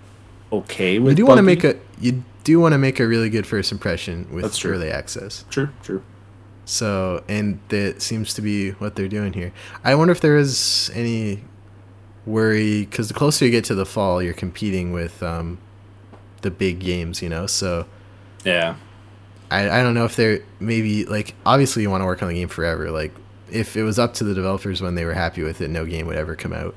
okay 0.51 0.99
with. 0.99 1.11
You 1.11 1.15
do 1.23 1.25
want 1.25 1.39
to 1.39 1.43
make 1.43 1.63
a 1.63 1.77
you 1.99 2.23
do 2.43 2.59
want 2.59 2.73
to 2.73 2.77
make 2.77 2.99
a 2.99 3.07
really 3.07 3.29
good 3.29 3.47
first 3.47 3.71
impression 3.71 4.27
with 4.31 4.43
That's 4.43 4.57
true. 4.57 4.73
early 4.73 4.91
access. 4.91 5.45
true, 5.49 5.69
true. 5.83 6.03
So, 6.65 7.23
and 7.27 7.59
that 7.69 8.01
seems 8.01 8.33
to 8.35 8.41
be 8.43 8.71
what 8.71 8.95
they're 8.95 9.07
doing 9.07 9.33
here. 9.33 9.51
I 9.83 9.95
wonder 9.95 10.11
if 10.11 10.21
there 10.21 10.37
is 10.37 10.91
any 10.93 11.43
worry 12.27 12.81
because 12.85 13.07
the 13.07 13.15
closer 13.15 13.45
you 13.45 13.51
get 13.51 13.63
to 13.65 13.75
the 13.75 13.87
fall, 13.87 14.21
you're 14.21 14.35
competing 14.35 14.93
with 14.93 15.23
um, 15.23 15.57
the 16.43 16.51
big 16.51 16.79
games, 16.79 17.23
you 17.23 17.29
know. 17.29 17.47
So, 17.47 17.87
Yeah. 18.45 18.75
I, 19.51 19.79
I 19.79 19.83
don't 19.83 19.93
know 19.93 20.05
if 20.05 20.15
they're 20.15 20.41
maybe 20.59 21.05
like 21.05 21.35
obviously 21.45 21.81
you 21.81 21.89
want 21.89 22.01
to 22.01 22.05
work 22.05 22.21
on 22.21 22.27
the 22.29 22.35
game 22.35 22.47
forever. 22.47 22.91
Like 22.91 23.13
if 23.51 23.75
it 23.75 23.83
was 23.83 23.97
up 23.97 24.13
to 24.15 24.23
the 24.23 24.33
developers 24.33 24.81
when 24.81 24.95
they 24.95 25.05
were 25.05 25.13
happy 25.13 25.43
with 25.43 25.61
it, 25.61 25.69
no 25.69 25.85
game 25.85 26.07
would 26.07 26.17
ever 26.17 26.35
come 26.35 26.53
out. 26.53 26.75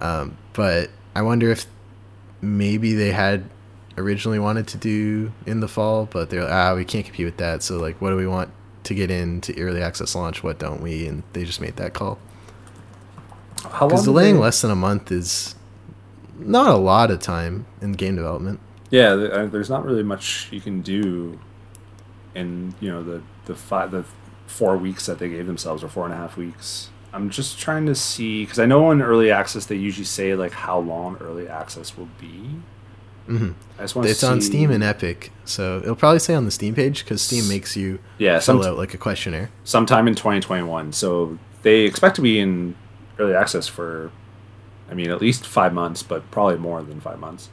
Um, 0.00 0.36
but 0.52 0.90
I 1.14 1.22
wonder 1.22 1.50
if 1.50 1.66
maybe 2.40 2.94
they 2.94 3.12
had 3.12 3.44
originally 3.98 4.38
wanted 4.38 4.66
to 4.68 4.78
do 4.78 5.32
in 5.46 5.60
the 5.60 5.68
fall, 5.68 6.06
but 6.06 6.30
they're 6.30 6.42
like, 6.42 6.52
ah 6.52 6.74
we 6.74 6.84
can't 6.84 7.04
compete 7.04 7.26
with 7.26 7.36
that. 7.36 7.62
So 7.62 7.78
like, 7.78 8.00
what 8.00 8.10
do 8.10 8.16
we 8.16 8.26
want 8.26 8.50
to 8.84 8.94
get 8.94 9.10
into 9.10 9.56
early 9.60 9.82
access 9.82 10.14
launch? 10.14 10.42
What 10.42 10.58
don't 10.58 10.80
we? 10.80 11.06
And 11.06 11.22
they 11.32 11.44
just 11.44 11.60
made 11.60 11.76
that 11.76 11.92
call 11.94 12.18
because 13.62 14.04
delaying 14.04 14.36
they- 14.36 14.40
less 14.40 14.62
than 14.62 14.70
a 14.70 14.76
month 14.76 15.12
is 15.12 15.54
not 16.38 16.68
a 16.68 16.76
lot 16.76 17.10
of 17.10 17.20
time 17.20 17.66
in 17.80 17.92
game 17.92 18.16
development. 18.16 18.58
Yeah, 18.90 19.10
uh, 19.12 19.46
there's 19.46 19.70
not 19.70 19.84
really 19.84 20.02
much 20.02 20.48
you 20.50 20.60
can 20.60 20.80
do 20.80 21.38
in 22.34 22.74
you 22.80 22.90
know 22.90 23.02
the 23.02 23.22
the 23.46 23.54
five 23.54 23.90
the 23.90 24.04
four 24.46 24.76
weeks 24.76 25.06
that 25.06 25.18
they 25.18 25.28
gave 25.28 25.46
themselves 25.46 25.82
or 25.84 25.88
four 25.88 26.04
and 26.04 26.14
a 26.14 26.16
half 26.16 26.36
weeks. 26.36 26.90
I'm 27.12 27.28
just 27.30 27.58
trying 27.58 27.86
to 27.86 27.94
see 27.94 28.44
because 28.44 28.58
I 28.58 28.66
know 28.66 28.90
in 28.90 29.02
early 29.02 29.30
access 29.30 29.66
they 29.66 29.76
usually 29.76 30.04
say 30.04 30.34
like 30.34 30.52
how 30.52 30.78
long 30.78 31.16
early 31.20 31.48
access 31.48 31.96
will 31.96 32.08
be. 32.20 32.50
hmm 33.26 33.50
I 33.78 33.82
just 33.82 33.96
want 33.96 34.06
to 34.06 34.12
It's 34.12 34.22
on 34.22 34.40
Steam 34.40 34.70
and 34.70 34.82
Epic, 34.82 35.32
so 35.44 35.78
it'll 35.78 35.96
probably 35.96 36.20
say 36.20 36.34
on 36.34 36.44
the 36.44 36.50
Steam 36.50 36.74
page 36.74 37.02
because 37.04 37.20
Steam 37.22 37.48
makes 37.48 37.76
you 37.76 37.98
yeah, 38.18 38.38
fill 38.38 38.62
some, 38.62 38.72
out 38.72 38.78
like 38.78 38.94
a 38.94 38.98
questionnaire. 38.98 39.50
sometime 39.64 40.06
in 40.06 40.14
2021. 40.14 40.92
So 40.92 41.38
they 41.62 41.80
expect 41.80 42.16
to 42.16 42.22
be 42.22 42.38
in 42.38 42.74
early 43.18 43.34
access 43.34 43.66
for, 43.66 44.10
I 44.90 44.94
mean, 44.94 45.10
at 45.10 45.20
least 45.20 45.46
five 45.46 45.72
months, 45.74 46.02
but 46.02 46.30
probably 46.30 46.58
more 46.58 46.82
than 46.82 47.00
five 47.00 47.18
months. 47.18 47.50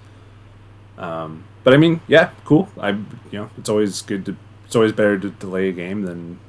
Um, 0.97 1.43
but 1.63 1.73
I 1.73 1.77
mean, 1.77 2.01
yeah, 2.07 2.29
cool. 2.45 2.69
I 2.79 2.89
you 2.91 3.03
know, 3.33 3.49
it's 3.57 3.69
always 3.69 4.01
good 4.01 4.25
to. 4.27 4.35
It's 4.67 4.75
always 4.75 4.91
better 4.91 5.17
to 5.17 5.29
delay 5.31 5.69
a 5.69 5.71
game 5.71 6.03
than 6.03 6.39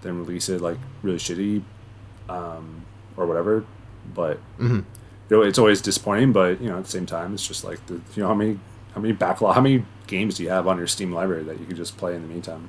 than 0.00 0.18
release 0.18 0.48
it 0.48 0.60
like 0.60 0.78
really 1.02 1.18
shitty, 1.18 1.62
um, 2.28 2.84
or 3.16 3.26
whatever. 3.26 3.64
But 4.12 4.38
hmm 4.56 4.80
you 5.30 5.36
know, 5.36 5.42
it's 5.42 5.58
always 5.58 5.80
disappointing. 5.82 6.32
But 6.32 6.60
you 6.60 6.68
know, 6.68 6.78
at 6.78 6.84
the 6.84 6.90
same 6.90 7.06
time, 7.06 7.34
it's 7.34 7.46
just 7.46 7.64
like 7.64 7.84
the 7.86 7.94
you 8.14 8.22
know 8.22 8.28
how 8.28 8.34
many 8.34 8.58
how 8.94 9.00
many 9.00 9.12
backlog 9.12 9.54
how 9.54 9.60
many 9.60 9.84
games 10.06 10.36
do 10.36 10.42
you 10.42 10.48
have 10.50 10.66
on 10.66 10.78
your 10.78 10.86
Steam 10.86 11.12
library 11.12 11.44
that 11.44 11.60
you 11.60 11.66
can 11.66 11.76
just 11.76 11.96
play 11.96 12.14
in 12.14 12.22
the 12.22 12.28
meantime? 12.28 12.68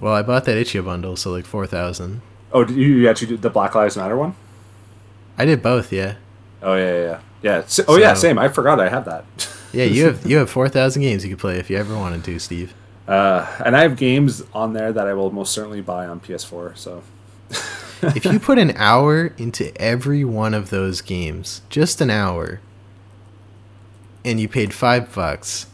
Well, 0.00 0.14
I 0.14 0.22
bought 0.22 0.44
that 0.44 0.56
Itch.io 0.56 0.82
bundle, 0.82 1.16
so 1.16 1.30
like 1.32 1.44
four 1.44 1.66
thousand. 1.66 2.22
Oh, 2.52 2.64
did 2.64 2.76
you 2.76 3.08
actually 3.08 3.28
did 3.28 3.42
the 3.42 3.50
Black 3.50 3.74
Lives 3.74 3.96
Matter 3.96 4.16
one? 4.16 4.34
I 5.36 5.44
did 5.44 5.62
both, 5.62 5.92
yeah. 5.92 6.14
Oh 6.62 6.74
yeah, 6.74 6.92
yeah, 6.92 7.02
yeah. 7.42 7.62
yeah. 7.68 7.84
Oh 7.88 7.96
yeah, 7.96 8.14
same. 8.14 8.38
I 8.38 8.48
forgot 8.48 8.80
I 8.80 8.88
had 8.88 9.04
that. 9.06 9.24
Yeah, 9.72 9.84
you 9.84 10.04
have 10.04 10.24
you 10.30 10.36
have 10.38 10.48
four 10.48 10.68
thousand 10.68 11.02
games 11.02 11.24
you 11.24 11.30
could 11.30 11.40
play 11.40 11.58
if 11.58 11.68
you 11.68 11.76
ever 11.76 11.96
wanted 11.96 12.24
to, 12.24 12.38
Steve. 12.38 12.72
Uh, 13.08 13.62
and 13.64 13.76
I 13.76 13.82
have 13.82 13.96
games 13.96 14.42
on 14.52 14.72
there 14.72 14.92
that 14.92 15.06
I 15.06 15.14
will 15.14 15.30
most 15.30 15.52
certainly 15.52 15.80
buy 15.80 16.06
on 16.06 16.20
PS4. 16.20 16.76
So 16.76 17.02
if 18.02 18.24
you 18.24 18.38
put 18.38 18.58
an 18.58 18.72
hour 18.76 19.32
into 19.38 19.76
every 19.80 20.24
one 20.24 20.54
of 20.54 20.70
those 20.70 21.00
games, 21.00 21.62
just 21.70 22.00
an 22.00 22.10
hour, 22.10 22.60
and 24.24 24.40
you 24.40 24.48
paid 24.48 24.74
five 24.74 25.14
bucks, 25.14 25.66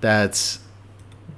that's 0.00 0.58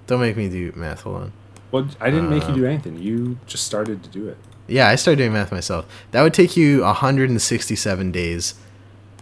don't 0.07 0.21
make 0.21 0.37
me 0.37 0.49
do 0.49 0.73
math. 0.75 1.03
Hold 1.03 1.17
on. 1.17 1.33
well, 1.71 1.89
I 2.01 2.11
didn't 2.11 2.31
make 2.31 2.47
you 2.49 2.55
do 2.55 2.67
anything. 2.67 2.99
You 2.99 3.39
just 3.47 3.65
started 3.65 4.03
to 4.03 4.09
do 4.09 4.29
it. 4.29 4.39
Yeah, 4.67 4.89
I 4.89 4.95
started 4.95 5.19
doing 5.19 5.33
math 5.33 5.53
myself. 5.53 5.87
That 6.13 6.23
would 6.23 6.33
take 6.33 6.57
you 6.57 6.83
167 6.83 8.13
days, 8.13 8.55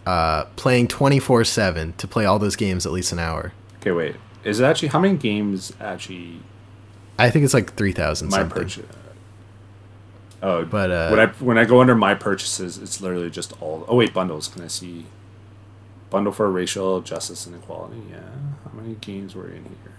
uh, 0.05 0.45
playing 0.55 0.87
24 0.87 1.43
seven 1.43 1.93
to 1.93 2.07
play 2.07 2.25
all 2.25 2.39
those 2.39 2.55
games 2.55 2.85
at 2.85 2.91
least 2.91 3.11
an 3.11 3.19
hour. 3.19 3.51
Okay, 3.79 3.91
wait. 3.91 4.15
Is 4.43 4.59
it 4.59 4.63
actually 4.65 4.89
how 4.89 4.99
many 4.99 5.17
games 5.17 5.71
actually 5.79 6.39
I 7.19 7.29
think 7.29 7.45
it's 7.45 7.53
like 7.53 7.73
3,000 7.75 8.29
my 8.29 8.37
something. 8.37 8.63
purchase? 8.63 8.85
Oh, 10.43 10.65
But, 10.65 10.89
uh, 10.89 11.09
when 11.09 11.19
I 11.19 11.25
when 11.33 11.57
I 11.59 11.65
go 11.65 11.81
under 11.81 11.93
my 11.93 12.15
purchases, 12.15 12.77
it's 12.79 12.99
literally 12.99 13.29
just 13.29 13.53
all. 13.61 13.85
Oh 13.87 13.95
wait, 13.97 14.11
bundles. 14.13 14.47
Can 14.47 14.63
I 14.63 14.67
see 14.67 15.05
bundle 16.09 16.33
for 16.33 16.49
racial 16.49 17.01
justice 17.01 17.45
and 17.45 17.55
equality? 17.55 18.01
Yeah. 18.09 18.21
How 18.65 18.71
many 18.73 18.95
games 18.95 19.35
were 19.35 19.47
in 19.47 19.63
here? 19.63 19.93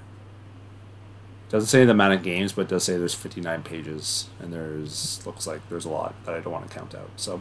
Doesn't 1.48 1.68
say 1.68 1.84
the 1.84 1.92
amount 1.92 2.14
of 2.14 2.22
games, 2.24 2.52
but 2.54 2.62
it 2.62 2.68
does 2.68 2.82
say 2.82 2.96
there's 2.96 3.14
59 3.14 3.62
pages, 3.62 4.28
and 4.40 4.52
there's 4.52 5.24
looks 5.24 5.46
like 5.46 5.60
there's 5.68 5.84
a 5.84 5.90
lot 5.90 6.14
that 6.24 6.34
I 6.34 6.40
don't 6.40 6.52
want 6.52 6.68
to 6.68 6.76
count 6.76 6.94
out. 6.94 7.10
So 7.16 7.40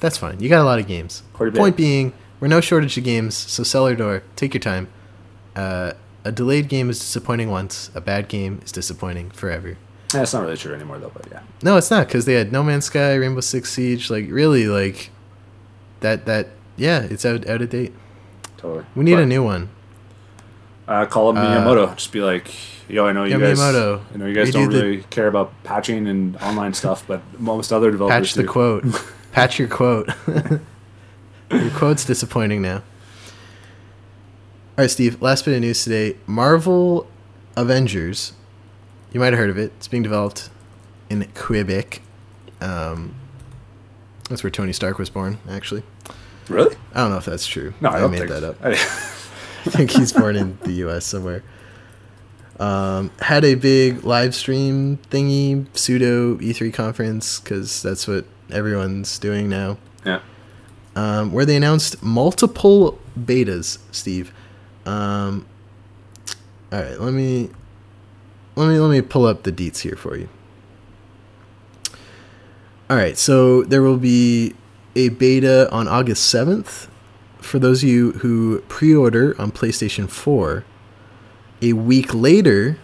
That's 0.00 0.16
fine. 0.16 0.40
You 0.40 0.48
got 0.48 0.60
a 0.62 0.64
lot 0.64 0.80
of 0.80 0.88
games. 0.88 1.22
Quite 1.34 1.50
a 1.50 1.52
bit. 1.52 1.58
Point 1.58 1.76
being, 1.76 2.14
we're 2.40 2.48
no 2.48 2.60
shortage 2.60 2.96
of 2.98 3.04
games, 3.04 3.36
so 3.36 3.62
sell 3.62 3.86
your 3.88 3.96
door. 3.96 4.22
Take 4.34 4.54
your 4.54 4.60
time. 4.60 4.88
Uh, 5.54 5.92
a 6.28 6.32
delayed 6.32 6.68
game 6.68 6.90
is 6.90 6.98
disappointing 6.98 7.50
once. 7.50 7.90
A 7.94 8.00
bad 8.00 8.28
game 8.28 8.60
is 8.64 8.70
disappointing 8.72 9.30
forever. 9.30 9.76
that's 10.12 10.32
not 10.32 10.42
really 10.42 10.56
true 10.56 10.74
anymore, 10.74 10.98
though. 10.98 11.10
But 11.14 11.26
yeah, 11.30 11.40
No, 11.62 11.76
it's 11.76 11.90
not 11.90 12.06
because 12.06 12.24
they 12.24 12.34
had 12.34 12.52
No 12.52 12.62
Man's 12.62 12.84
Sky, 12.86 13.14
Rainbow 13.14 13.40
Six 13.40 13.72
Siege. 13.72 14.10
Like 14.10 14.26
really, 14.30 14.66
like 14.68 15.10
that. 16.00 16.26
That 16.26 16.48
yeah, 16.76 17.00
it's 17.02 17.24
out 17.26 17.46
out 17.48 17.62
of 17.62 17.70
date. 17.70 17.92
totally. 18.56 18.84
We 18.94 19.04
need 19.04 19.14
But, 19.14 19.22
a 19.24 19.26
new 19.26 19.42
one. 19.42 19.70
Uh, 20.86 21.04
call 21.06 21.28
up 21.30 21.36
Uh, 21.36 21.44
Miyamoto. 21.44 21.94
Just 21.96 22.12
be 22.12 22.20
like, 22.22 22.48
yo, 22.88 23.04
I 23.06 23.12
know 23.12 23.24
you 23.24 23.32
Yo, 23.32 23.40
guys. 23.40 23.58
Miyamoto, 23.58 24.00
I 24.14 24.16
know 24.16 24.26
you 24.26 24.34
guys 24.34 24.50
don't 24.52 24.70
the- 24.70 24.82
really 24.82 25.02
care 25.10 25.26
about 25.28 25.52
patching 25.64 26.06
and 26.08 26.36
online 26.38 26.72
stuff, 26.74 27.04
but 27.06 27.20
most 27.38 27.72
other 27.72 27.90
developers 27.90 28.28
Patch 28.28 28.34
the 28.34 28.42
do. 28.42 28.48
quote. 28.48 28.84
Patch 29.32 29.58
your 29.58 29.68
quote. 29.68 30.08
your 31.50 31.70
quote's 31.70 32.04
disappointing 32.06 32.62
now. 32.62 32.82
All 34.78 34.84
right, 34.84 34.90
Steve. 34.90 35.20
Last 35.20 35.44
bit 35.44 35.54
of 35.54 35.60
news 35.60 35.82
today: 35.82 36.16
Marvel 36.28 37.08
Avengers. 37.56 38.32
You 39.12 39.18
might 39.18 39.32
have 39.32 39.38
heard 39.38 39.50
of 39.50 39.58
it. 39.58 39.72
It's 39.76 39.88
being 39.88 40.04
developed 40.04 40.50
in 41.10 41.26
Quebec. 41.34 42.00
Um, 42.60 43.16
that's 44.28 44.44
where 44.44 44.52
Tony 44.52 44.72
Stark 44.72 44.98
was 44.98 45.10
born. 45.10 45.38
Actually, 45.50 45.82
Really? 46.48 46.76
I 46.94 47.00
don't 47.00 47.10
know 47.10 47.16
if 47.16 47.24
that's 47.24 47.44
true. 47.44 47.74
No, 47.80 47.88
I, 47.88 47.98
don't 47.98 48.12
made 48.12 48.18
think 48.18 48.30
that 48.30 48.44
up. 48.44 48.56
I, 48.62 48.68
I 48.72 48.74
think 49.70 49.90
he's 49.90 50.12
born 50.12 50.36
in 50.36 50.56
the 50.62 50.72
U.S. 50.74 51.04
somewhere. 51.04 51.42
Um, 52.60 53.10
had 53.20 53.44
a 53.44 53.56
big 53.56 54.04
live 54.04 54.32
stream 54.32 54.98
thingy, 55.10 55.66
pseudo 55.76 56.36
E3 56.36 56.72
conference, 56.72 57.40
because 57.40 57.82
that's 57.82 58.06
what 58.06 58.26
everyone's 58.48 59.18
doing 59.18 59.48
now. 59.48 59.78
yeah. 60.04 60.20
Um, 60.94 61.32
where 61.32 61.44
they 61.44 61.56
announced 61.56 62.00
multiple 62.00 63.00
betas. 63.18 63.78
Steve, 63.90 64.32
um, 64.86 65.46
all 66.72 66.80
right, 66.80 67.00
let 67.00 67.12
me 67.12 67.50
let 68.56 68.68
me 68.68 68.78
let 68.78 68.90
me 68.90 69.00
pull 69.00 69.26
up 69.26 69.42
the 69.42 69.52
deets 69.52 69.80
here 69.80 69.96
for 69.96 70.16
you. 70.16 70.28
All 72.90 72.96
right, 72.96 73.18
so 73.18 73.62
there 73.64 73.82
will 73.82 73.98
be 73.98 74.54
a 74.96 75.10
beta 75.10 75.70
on 75.70 75.86
August 75.86 76.28
seventh 76.28 76.88
for 77.40 77.58
those 77.58 77.82
of 77.82 77.88
you 77.88 78.12
who 78.12 78.60
pre-order 78.68 79.34
on 79.40 79.52
PlayStation 79.52 80.08
4, 80.08 80.64
a 81.62 81.72
week 81.72 82.12
later 82.14 82.78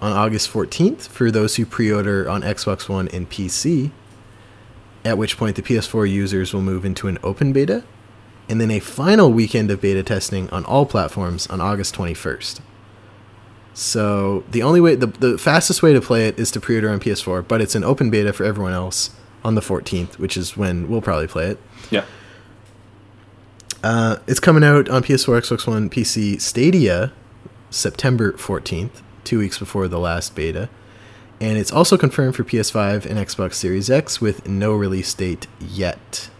on 0.00 0.12
August 0.12 0.50
14th 0.50 1.08
for 1.08 1.30
those 1.30 1.56
who 1.56 1.66
pre-order 1.66 2.28
on 2.28 2.42
Xbox 2.42 2.88
One 2.88 3.08
and 3.08 3.28
PC, 3.28 3.90
at 5.04 5.18
which 5.18 5.36
point 5.36 5.56
the 5.56 5.62
PS4 5.62 6.10
users 6.10 6.52
will 6.52 6.62
move 6.62 6.84
into 6.84 7.08
an 7.08 7.18
open 7.22 7.52
beta, 7.52 7.84
and 8.48 8.60
then 8.60 8.70
a 8.70 8.80
final 8.80 9.32
weekend 9.32 9.70
of 9.70 9.80
beta 9.80 10.02
testing 10.02 10.48
on 10.50 10.64
all 10.64 10.86
platforms 10.86 11.46
on 11.48 11.60
August 11.60 11.94
21st. 11.94 12.60
So 13.74 14.44
the 14.50 14.62
only 14.62 14.80
way, 14.80 14.94
the, 14.94 15.06
the 15.06 15.36
fastest 15.36 15.82
way 15.82 15.92
to 15.92 16.00
play 16.00 16.28
it 16.28 16.38
is 16.38 16.50
to 16.52 16.60
pre-order 16.60 16.88
on 16.88 17.00
PS4, 17.00 17.46
but 17.46 17.60
it's 17.60 17.74
an 17.74 17.84
open 17.84 18.08
beta 18.08 18.32
for 18.32 18.44
everyone 18.44 18.72
else 18.72 19.10
on 19.44 19.54
the 19.54 19.60
14th, 19.60 20.18
which 20.18 20.36
is 20.36 20.56
when 20.56 20.88
we'll 20.88 21.02
probably 21.02 21.26
play 21.26 21.48
it. 21.48 21.58
Yeah. 21.90 22.04
Uh, 23.84 24.16
it's 24.26 24.40
coming 24.40 24.64
out 24.64 24.88
on 24.88 25.02
PS4, 25.02 25.40
Xbox 25.40 25.66
One, 25.66 25.90
PC, 25.90 26.40
Stadia, 26.40 27.12
September 27.70 28.32
14th, 28.32 29.02
two 29.24 29.38
weeks 29.38 29.58
before 29.58 29.88
the 29.88 29.98
last 29.98 30.34
beta. 30.34 30.68
And 31.40 31.58
it's 31.58 31.70
also 31.70 31.98
confirmed 31.98 32.34
for 32.34 32.44
PS5 32.44 33.04
and 33.04 33.18
Xbox 33.18 33.54
Series 33.54 33.90
X 33.90 34.20
with 34.20 34.48
no 34.48 34.74
release 34.74 35.12
date 35.12 35.46
yet. 35.60 36.30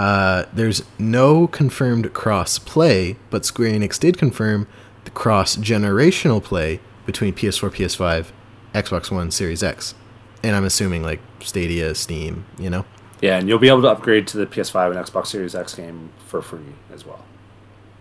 Uh, 0.00 0.46
there's 0.54 0.82
no 0.98 1.46
confirmed 1.46 2.14
cross 2.14 2.58
play, 2.58 3.16
but 3.28 3.44
Square 3.44 3.72
Enix 3.72 4.00
did 4.00 4.16
confirm 4.16 4.66
the 5.04 5.10
cross 5.10 5.56
generational 5.56 6.42
play 6.42 6.80
between 7.04 7.34
PS4, 7.34 7.68
PS5, 7.68 8.28
Xbox 8.72 9.10
One, 9.10 9.30
Series 9.30 9.62
X. 9.62 9.94
And 10.42 10.56
I'm 10.56 10.64
assuming 10.64 11.02
like 11.02 11.20
Stadia, 11.40 11.94
Steam, 11.94 12.46
you 12.58 12.70
know? 12.70 12.86
Yeah, 13.20 13.36
and 13.36 13.46
you'll 13.46 13.58
be 13.58 13.68
able 13.68 13.82
to 13.82 13.88
upgrade 13.88 14.26
to 14.28 14.38
the 14.38 14.46
PS5 14.46 14.96
and 14.96 15.06
Xbox 15.06 15.26
Series 15.26 15.54
X 15.54 15.74
game 15.74 16.08
for 16.26 16.40
free 16.40 16.60
as 16.90 17.04
well. 17.04 17.22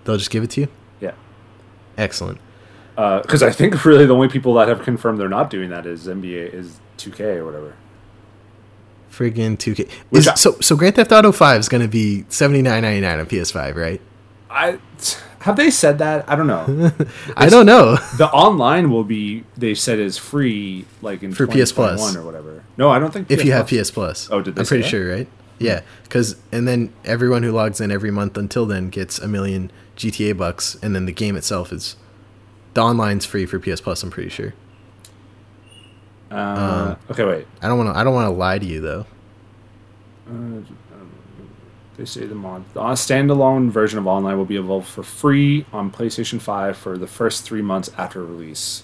They'll 0.05 0.15
just 0.15 0.31
give 0.31 0.45
it 0.45 0.51
to 0.51 0.61
you? 0.61 0.67
Yeah. 1.01 1.15
Excellent. 1.97 2.39
Because 2.95 3.43
I 3.43 3.51
think 3.51 3.83
really 3.83 4.05
the 4.05 4.15
only 4.15 4.29
people 4.29 4.53
that 4.53 4.69
have 4.69 4.83
confirmed 4.83 5.19
they're 5.19 5.27
not 5.27 5.49
doing 5.49 5.69
that 5.71 5.85
is 5.85 6.07
NBA 6.07 6.53
is 6.53 6.79
2K 6.97 7.35
or 7.35 7.45
whatever. 7.45 7.75
Friggin' 9.11 9.57
2K. 9.57 9.89
Is, 10.11 10.27
I- 10.27 10.35
so 10.35 10.53
so 10.61 10.75
Grand 10.75 10.95
Theft 10.95 11.11
Auto 11.11 11.31
5 11.31 11.59
is 11.59 11.69
going 11.69 11.81
to 11.81 11.87
be 11.87 12.25
79.99 12.29 13.19
on 13.19 13.25
PS5, 13.25 13.75
right? 13.75 14.01
I 14.49 14.79
have 15.41 15.55
they 15.55 15.69
said 15.69 15.99
that? 15.99 16.29
I 16.29 16.35
don't 16.35 16.47
know. 16.47 16.91
I 17.37 17.49
don't 17.49 17.65
know. 17.65 17.95
the 18.17 18.27
online 18.31 18.91
will 18.91 19.03
be 19.03 19.43
they 19.55 19.73
said 19.75 19.99
is 19.99 20.17
free 20.17 20.85
like 21.01 21.23
in 21.23 21.33
For 21.33 21.47
PS 21.47 21.71
Plus. 21.71 22.15
or 22.15 22.23
whatever. 22.23 22.63
No, 22.77 22.89
I 22.89 22.99
don't 22.99 23.11
think 23.11 23.29
if 23.31 23.45
you 23.45 23.51
have 23.51 23.67
PS 23.67 23.91
Plus. 23.91 24.29
Oh, 24.31 24.41
did 24.41 24.55
they 24.55 24.61
I'm 24.61 24.65
pretty 24.65 24.83
that? 24.83 24.89
sure, 24.89 25.09
right? 25.09 25.27
Yeah, 25.59 25.81
because 26.03 26.35
and 26.51 26.67
then 26.67 26.93
everyone 27.05 27.43
who 27.43 27.51
logs 27.51 27.79
in 27.81 27.91
every 27.91 28.11
month 28.11 28.37
until 28.37 28.65
then 28.65 28.89
gets 28.89 29.19
a 29.19 29.27
million 29.27 29.71
GTA 29.97 30.37
bucks, 30.37 30.77
and 30.81 30.95
then 30.95 31.05
the 31.05 31.11
game 31.11 31.35
itself 31.35 31.71
is 31.73 31.95
the 32.73 32.81
online's 32.81 33.25
free 33.25 33.45
for 33.45 33.59
PS 33.59 33.81
Plus. 33.81 34.01
I'm 34.03 34.09
pretty 34.09 34.29
sure. 34.29 34.53
Uh, 36.31 36.95
okay, 37.11 37.25
wait. 37.25 37.47
I 37.61 37.67
don't 37.67 37.77
want 37.77 37.93
to. 37.93 37.99
I 37.99 38.03
don't 38.03 38.13
want 38.13 38.27
to 38.27 38.35
lie 38.35 38.59
to 38.59 38.65
you 38.65 38.81
though. 38.81 39.05
Uh, 40.27 40.61
they 41.97 42.05
say 42.05 42.25
the 42.25 42.35
mod 42.35 42.63
the 42.73 42.79
standalone 42.81 43.69
version 43.69 43.99
of 43.99 44.07
online 44.07 44.37
will 44.37 44.45
be 44.45 44.55
available 44.55 44.81
for 44.83 45.03
free 45.03 45.65
on 45.73 45.91
PlayStation 45.91 46.39
5 46.39 46.77
for 46.77 46.97
the 46.97 47.07
first 47.07 47.43
three 47.43 47.61
months 47.61 47.89
after 47.97 48.23
release, 48.23 48.83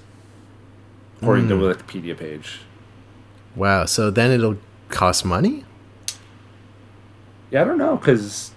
according 1.21 1.47
to 1.49 1.55
Hmm. 1.55 1.61
the 1.61 1.73
Wikipedia 1.75 2.17
page. 2.17 2.59
Wow. 3.55 3.85
So 3.85 4.11
then 4.11 4.31
it'll 4.31 4.57
cost 4.89 5.23
money. 5.23 5.63
Yeah, 7.51 7.61
I 7.61 7.63
don't 7.63 7.77
know 7.77 7.95
because 7.95 8.51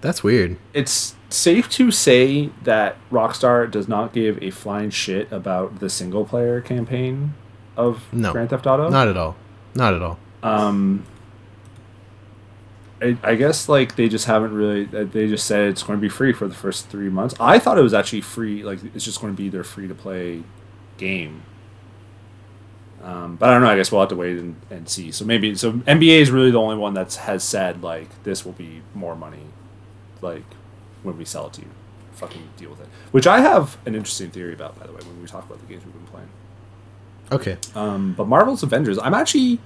That's 0.00 0.22
weird. 0.22 0.58
it's 0.72 1.16
safe 1.30 1.68
to 1.70 1.90
say 1.90 2.50
that 2.62 2.96
Rockstar 3.10 3.68
does 3.68 3.88
not 3.88 4.12
give 4.12 4.40
a 4.42 4.50
flying 4.50 4.90
shit 4.90 5.32
about 5.32 5.80
the 5.80 5.88
single 5.90 6.24
player 6.24 6.60
campaign 6.60 7.34
of 7.76 8.02
No. 8.12 8.32
Grand 8.32 8.50
Theft 8.50 8.66
Auto. 8.66 8.88
Not 8.88 9.08
at 9.08 9.16
all. 9.16 9.36
Not 9.74 9.94
at 9.94 10.02
all. 10.02 10.18
Um, 10.42 11.04
I, 13.02 13.16
I 13.22 13.34
guess 13.34 13.68
like 13.68 13.96
they 13.96 14.08
just 14.08 14.26
haven't 14.26 14.52
really. 14.54 14.88
uh, 14.94 15.04
They 15.04 15.26
just 15.28 15.46
said 15.46 15.68
it's 15.68 15.82
going 15.82 15.98
to 15.98 16.00
be 16.00 16.08
free 16.08 16.32
for 16.32 16.46
the 16.48 16.54
first 16.54 16.88
three 16.88 17.08
months. 17.10 17.34
I 17.40 17.58
thought 17.58 17.76
it 17.78 17.82
was 17.82 17.94
actually 17.94 18.20
free. 18.22 18.62
Like 18.62 18.78
it's 18.94 19.04
just 19.04 19.20
going 19.20 19.32
to 19.34 19.36
be 19.36 19.48
their 19.48 19.64
free 19.64 19.88
to 19.88 19.94
play 19.94 20.42
game. 20.96 21.42
Um, 23.02 23.36
but 23.36 23.50
I 23.50 23.52
don't 23.52 23.62
know. 23.62 23.68
I 23.68 23.76
guess 23.76 23.92
we'll 23.92 24.00
have 24.00 24.08
to 24.10 24.16
wait 24.16 24.38
and, 24.38 24.56
and 24.70 24.88
see. 24.88 25.10
So 25.12 25.24
maybe 25.26 25.54
so 25.56 25.72
NBA 25.72 26.20
is 26.20 26.30
really 26.30 26.50
the 26.50 26.60
only 26.60 26.76
one 26.76 26.94
that 26.94 27.12
has 27.14 27.44
said 27.44 27.82
like 27.82 28.22
this 28.24 28.44
will 28.46 28.52
be 28.52 28.80
more 28.94 29.14
money, 29.14 29.42
like 30.22 30.44
when 31.02 31.18
we 31.18 31.24
sell 31.26 31.48
it 31.48 31.52
to 31.54 31.60
you. 31.62 31.68
Fucking 32.12 32.48
deal 32.56 32.70
with 32.70 32.80
it. 32.80 32.88
Which 33.10 33.26
I 33.26 33.40
have 33.40 33.76
an 33.86 33.94
interesting 33.94 34.30
theory 34.30 34.54
about, 34.54 34.78
by 34.78 34.86
the 34.86 34.92
way, 34.92 35.00
when 35.00 35.20
we 35.20 35.26
talk 35.26 35.44
about 35.44 35.58
the 35.58 35.66
games 35.66 35.84
we've 35.84 35.92
been 35.92 36.06
playing. 36.06 36.28
Okay. 37.32 37.56
Um, 37.74 38.14
but 38.16 38.26
Marvel's 38.28 38.62
Avengers, 38.62 38.98
I'm 38.98 39.14
actually, 39.14 39.58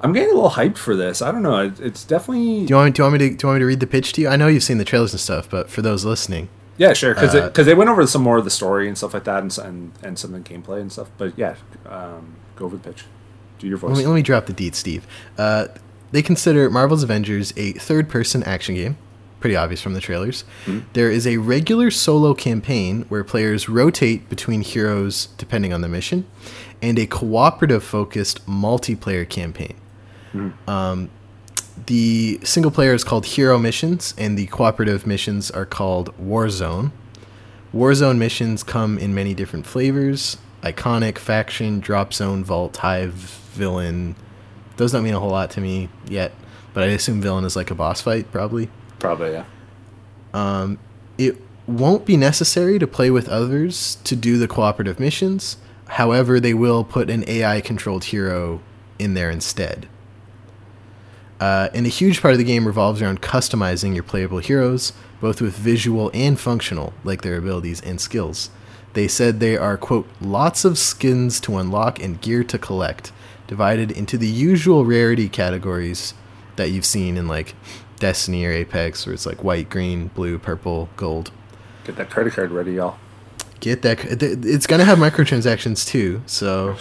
I'm 0.00 0.12
getting 0.12 0.30
a 0.30 0.34
little 0.34 0.50
hyped 0.50 0.76
for 0.76 0.94
this. 0.94 1.22
I 1.22 1.32
don't 1.32 1.42
know. 1.42 1.58
It, 1.58 1.80
it's 1.80 2.04
definitely 2.04 2.66
Do 2.66 2.70
you 2.70 2.76
want 2.76 2.86
me? 2.86 2.90
Do 2.92 3.00
you 3.00 3.04
want 3.04 3.12
me 3.14 3.18
to? 3.30 3.36
Do 3.36 3.46
you 3.46 3.48
want 3.48 3.56
me 3.56 3.60
to 3.60 3.66
read 3.66 3.80
the 3.80 3.86
pitch 3.86 4.12
to 4.14 4.20
you? 4.20 4.28
I 4.28 4.36
know 4.36 4.46
you've 4.48 4.62
seen 4.62 4.78
the 4.78 4.84
trailers 4.84 5.12
and 5.12 5.20
stuff, 5.20 5.48
but 5.48 5.70
for 5.70 5.82
those 5.82 6.04
listening, 6.04 6.48
yeah, 6.76 6.92
sure, 6.92 7.14
because 7.14 7.34
uh, 7.34 7.50
they 7.50 7.74
went 7.74 7.90
over 7.90 8.06
some 8.06 8.22
more 8.22 8.36
of 8.36 8.44
the 8.44 8.50
story 8.50 8.86
and 8.88 8.96
stuff 8.98 9.14
like 9.14 9.24
that, 9.24 9.42
and 9.42 9.56
and, 9.58 9.92
and 10.02 10.18
some 10.18 10.34
of 10.34 10.44
the 10.44 10.54
gameplay 10.54 10.80
and 10.80 10.92
stuff. 10.92 11.10
But 11.16 11.38
yeah, 11.38 11.56
um, 11.86 12.36
go 12.56 12.66
over 12.66 12.76
the 12.76 12.82
pitch. 12.82 13.04
Do 13.58 13.66
your 13.66 13.78
let 13.78 13.88
voice. 13.88 13.98
me, 13.98 14.06
let 14.06 14.14
me 14.14 14.22
drop 14.22 14.46
the 14.46 14.52
deed, 14.52 14.74
Steve. 14.74 15.06
Uh, 15.38 15.68
they 16.12 16.22
consider 16.22 16.68
Marvel's 16.70 17.02
Avengers 17.02 17.52
a 17.56 17.72
third-person 17.72 18.42
action 18.44 18.74
game. 18.74 18.96
Pretty 19.44 19.56
obvious 19.56 19.82
from 19.82 19.92
the 19.92 20.00
trailers. 20.00 20.42
There 20.94 21.10
is 21.10 21.26
a 21.26 21.36
regular 21.36 21.90
solo 21.90 22.32
campaign 22.32 23.04
where 23.10 23.22
players 23.22 23.68
rotate 23.68 24.30
between 24.30 24.62
heroes 24.62 25.26
depending 25.36 25.70
on 25.74 25.82
the 25.82 25.88
mission, 25.88 26.26
and 26.80 26.98
a 26.98 27.06
cooperative-focused 27.06 28.46
multiplayer 28.46 29.28
campaign. 29.28 29.74
Um, 30.66 31.10
the 31.84 32.40
single 32.42 32.70
player 32.70 32.94
is 32.94 33.04
called 33.04 33.26
Hero 33.26 33.58
Missions, 33.58 34.14
and 34.16 34.38
the 34.38 34.46
cooperative 34.46 35.06
missions 35.06 35.50
are 35.50 35.66
called 35.66 36.16
Warzone. 36.16 36.92
Warzone 37.74 38.16
missions 38.16 38.62
come 38.62 38.96
in 38.98 39.14
many 39.14 39.34
different 39.34 39.66
flavors 39.66 40.38
iconic, 40.62 41.18
faction, 41.18 41.80
drop 41.80 42.14
zone, 42.14 42.42
vault, 42.42 42.78
hive, 42.78 43.12
villain. 43.12 44.16
Those 44.78 44.92
don't 44.92 45.04
mean 45.04 45.12
a 45.12 45.20
whole 45.20 45.28
lot 45.28 45.50
to 45.50 45.60
me 45.60 45.90
yet, 46.08 46.32
but 46.72 46.82
I 46.82 46.86
assume 46.86 47.20
villain 47.20 47.44
is 47.44 47.56
like 47.56 47.70
a 47.70 47.74
boss 47.74 48.00
fight, 48.00 48.32
probably. 48.32 48.70
Probably 49.04 49.32
yeah. 49.32 49.44
Um, 50.32 50.78
it 51.18 51.36
won't 51.66 52.06
be 52.06 52.16
necessary 52.16 52.78
to 52.78 52.86
play 52.86 53.10
with 53.10 53.28
others 53.28 53.96
to 54.04 54.16
do 54.16 54.38
the 54.38 54.48
cooperative 54.48 54.98
missions. 54.98 55.58
However, 55.88 56.40
they 56.40 56.54
will 56.54 56.84
put 56.84 57.10
an 57.10 57.22
AI 57.28 57.60
controlled 57.60 58.04
hero 58.04 58.62
in 58.98 59.12
there 59.12 59.30
instead. 59.30 59.88
Uh, 61.38 61.68
and 61.74 61.84
a 61.84 61.90
huge 61.90 62.22
part 62.22 62.32
of 62.32 62.38
the 62.38 62.44
game 62.44 62.66
revolves 62.66 63.02
around 63.02 63.20
customizing 63.20 63.92
your 63.92 64.04
playable 64.04 64.38
heroes, 64.38 64.94
both 65.20 65.42
with 65.42 65.54
visual 65.54 66.10
and 66.14 66.40
functional, 66.40 66.94
like 67.04 67.20
their 67.20 67.36
abilities 67.36 67.82
and 67.82 68.00
skills. 68.00 68.48
They 68.94 69.06
said 69.06 69.38
they 69.38 69.58
are, 69.58 69.76
quote, 69.76 70.08
lots 70.18 70.64
of 70.64 70.78
skins 70.78 71.40
to 71.40 71.58
unlock 71.58 72.00
and 72.00 72.22
gear 72.22 72.42
to 72.44 72.58
collect, 72.58 73.12
divided 73.48 73.90
into 73.90 74.16
the 74.16 74.28
usual 74.28 74.86
rarity 74.86 75.28
categories 75.28 76.14
that 76.56 76.70
you've 76.70 76.86
seen 76.86 77.16
in 77.16 77.26
like 77.28 77.54
Destiny 78.04 78.44
or 78.44 78.52
Apex, 78.52 79.06
where 79.06 79.14
it's 79.14 79.24
like 79.24 79.42
white, 79.42 79.70
green, 79.70 80.08
blue, 80.08 80.38
purple, 80.38 80.90
gold. 80.94 81.30
Get 81.84 81.96
that 81.96 82.10
credit 82.10 82.34
card 82.34 82.50
ready, 82.50 82.72
y'all. 82.72 82.98
Get 83.60 83.80
that. 83.80 84.04
It's 84.22 84.66
gonna 84.66 84.84
have 84.84 84.98
microtransactions 84.98 85.86
too, 85.86 86.20
so 86.26 86.76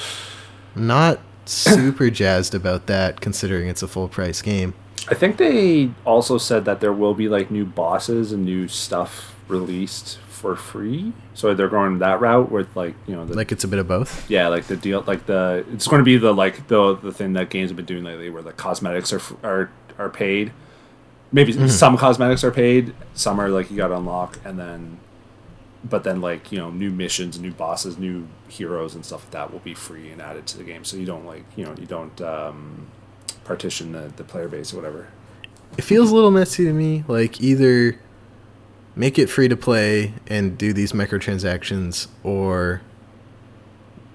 not 0.76 1.22
super 1.46 2.10
jazzed 2.10 2.54
about 2.54 2.88
that, 2.88 3.22
considering 3.22 3.70
it's 3.70 3.82
a 3.82 3.88
full 3.88 4.10
price 4.10 4.42
game. 4.42 4.74
I 5.08 5.14
think 5.14 5.38
they 5.38 5.92
also 6.04 6.38
said 6.38 6.66
that 6.66 6.82
there 6.82 6.92
will 6.92 7.14
be 7.14 7.30
like 7.30 7.50
new 7.50 7.64
bosses 7.64 8.34
and 8.34 8.44
new 8.44 8.68
stuff 8.68 9.34
released 9.48 10.18
for 10.28 10.58
free. 10.58 11.14
So 11.36 11.54
they're 11.54 11.70
going 11.70 12.00
that 12.00 12.20
route 12.20 12.52
with 12.52 12.76
like 12.76 12.96
you 13.08 13.16
know 13.16 13.26
the 13.26 13.34
Like 13.34 13.54
it's 13.54 13.64
a 13.64 13.70
bit 13.70 13.80
of 13.80 13.88
both. 13.88 14.30
Yeah, 14.30 14.50
like 14.50 14.66
the 14.66 14.76
deal, 14.76 15.06
like 15.08 15.26
the 15.26 15.64
it's 15.72 15.88
going 15.88 16.02
to 16.02 16.04
be 16.04 16.18
the 16.18 16.34
like 16.34 16.68
the 16.68 16.98
the 16.98 17.14
thing 17.14 17.32
that 17.34 17.50
games 17.50 17.70
have 17.70 17.78
been 17.78 17.86
doing 17.86 18.04
lately, 18.04 18.30
where 18.30 18.44
the 18.44 18.52
cosmetics 18.52 19.14
are 19.14 19.22
are 19.42 19.72
are 19.98 20.10
paid. 20.10 20.52
Maybe 21.34 21.68
some 21.68 21.98
cosmetics 21.98 22.44
are 22.44 22.52
paid, 22.52 22.94
some 23.16 23.42
are 23.42 23.50
like 23.50 23.72
you 23.72 23.76
got 23.78 23.88
to 23.88 23.98
unlock, 23.98 24.38
and 24.46 24.60
then, 24.60 25.00
but 25.84 26.04
then 26.04 26.22
like 26.22 26.52
you 26.52 26.60
know 26.60 26.70
new 26.70 26.92
missions, 26.92 27.40
new 27.40 27.52
bosses, 27.52 27.98
new 27.98 28.28
heroes 28.48 28.94
and 28.94 29.04
stuff 29.04 29.24
like 29.24 29.32
that 29.32 29.52
will 29.52 29.60
be 29.60 29.74
free 29.74 30.12
and 30.12 30.22
added 30.22 30.46
to 30.46 30.58
the 30.58 30.64
game, 30.64 30.86
so 30.86 30.96
you 30.96 31.08
don't 31.08 31.26
like 31.26 31.44
you 31.56 31.66
know 31.66 31.74
you 31.80 31.88
don't 31.88 32.22
um, 32.22 32.86
partition 33.46 33.94
the 33.94 34.14
the 34.16 34.24
player 34.24 34.48
base 34.48 34.74
or 34.74 34.76
whatever. 34.76 35.08
It 35.76 35.82
feels 35.82 36.12
a 36.12 36.16
little 36.16 36.30
messy 36.30 36.66
to 36.66 36.74
me. 36.74 37.04
Like 37.08 37.42
either 37.42 38.00
make 38.96 39.18
it 39.18 39.28
free 39.28 39.48
to 39.48 39.58
play 39.58 40.14
and 40.28 40.56
do 40.56 40.72
these 40.72 40.92
microtransactions, 40.92 42.10
or 42.24 42.84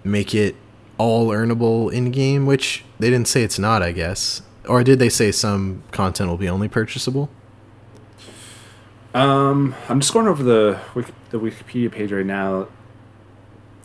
make 0.05 0.37
it 0.37 0.55
all 0.99 1.31
earnable 1.31 1.93
in 1.93 2.13
game. 2.13 2.47
Which 2.47 2.85
they 3.01 3.11
didn't 3.11 3.27
say 3.27 3.43
it's 3.43 3.59
not, 3.59 3.83
I 3.83 3.91
guess. 3.91 4.43
Or 4.69 4.85
did 4.85 4.99
they 4.99 5.09
say 5.09 5.33
some 5.33 5.83
content 5.91 6.29
will 6.29 6.37
be 6.37 6.49
only 6.49 6.69
purchasable? 6.69 7.31
Um, 9.15 9.75
I'm 9.89 10.01
just 10.01 10.13
going 10.13 10.29
over 10.29 10.43
the 10.43 10.79
Wiki, 10.95 11.13
the 11.31 11.41
Wikipedia 11.41 11.91
page 11.91 12.13
right 12.13 12.27
now. 12.27 12.69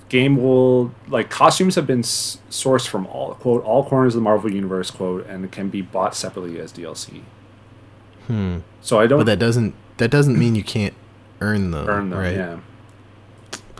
Game 0.09 0.37
will 0.37 0.93
like 1.07 1.29
costumes 1.29 1.75
have 1.75 1.87
been 1.87 1.99
s- 1.99 2.37
sourced 2.49 2.87
from 2.87 3.07
all 3.07 3.33
quote 3.35 3.63
all 3.63 3.83
corners 3.83 4.13
of 4.13 4.19
the 4.19 4.23
Marvel 4.23 4.51
universe 4.51 4.91
quote 4.91 5.25
and 5.25 5.49
can 5.51 5.69
be 5.69 5.81
bought 5.81 6.13
separately 6.15 6.59
as 6.59 6.71
DLC. 6.71 7.21
Hmm. 8.27 8.59
So 8.81 8.99
I 8.99 9.07
don't 9.07 9.19
But 9.19 9.25
that 9.25 9.39
doesn't 9.39 9.73
that 9.97 10.11
doesn't 10.11 10.37
mean 10.37 10.53
you 10.55 10.63
can't 10.63 10.93
earn 11.41 11.71
them. 11.71 11.89
earn 11.89 12.09
them. 12.11 12.19
right? 12.19 12.35
Yeah. 12.35 12.59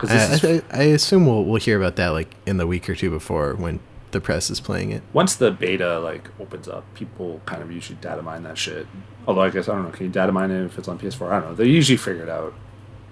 I, 0.08 0.38
I, 0.42 0.62
I 0.72 0.82
assume 0.84 1.24
we'll 1.26 1.44
we'll 1.44 1.60
hear 1.60 1.76
about 1.78 1.94
that 1.96 2.08
like 2.08 2.34
in 2.46 2.56
the 2.56 2.66
week 2.66 2.88
or 2.90 2.96
two 2.96 3.10
before 3.10 3.54
when 3.54 3.78
the 4.14 4.20
press 4.20 4.48
is 4.48 4.60
playing 4.60 4.90
it. 4.92 5.02
once 5.12 5.36
the 5.36 5.50
beta 5.50 5.98
like 5.98 6.30
opens 6.40 6.66
up, 6.68 6.82
people 6.94 7.42
kind 7.44 7.62
of 7.62 7.70
usually 7.70 7.98
data 8.00 8.22
mine 8.22 8.42
that 8.44 8.56
shit. 8.56 8.86
Although 9.26 9.42
I 9.42 9.50
guess 9.50 9.68
I 9.68 9.74
don't 9.74 9.84
know, 9.84 9.90
can 9.90 10.06
you 10.06 10.12
data 10.12 10.32
mine 10.32 10.50
it 10.50 10.64
if 10.64 10.78
it's 10.78 10.88
on 10.88 10.98
PS4? 10.98 11.30
I 11.30 11.40
don't 11.40 11.50
know. 11.50 11.54
They 11.54 11.66
usually 11.66 11.98
figure 11.98 12.22
it 12.22 12.28
out 12.30 12.54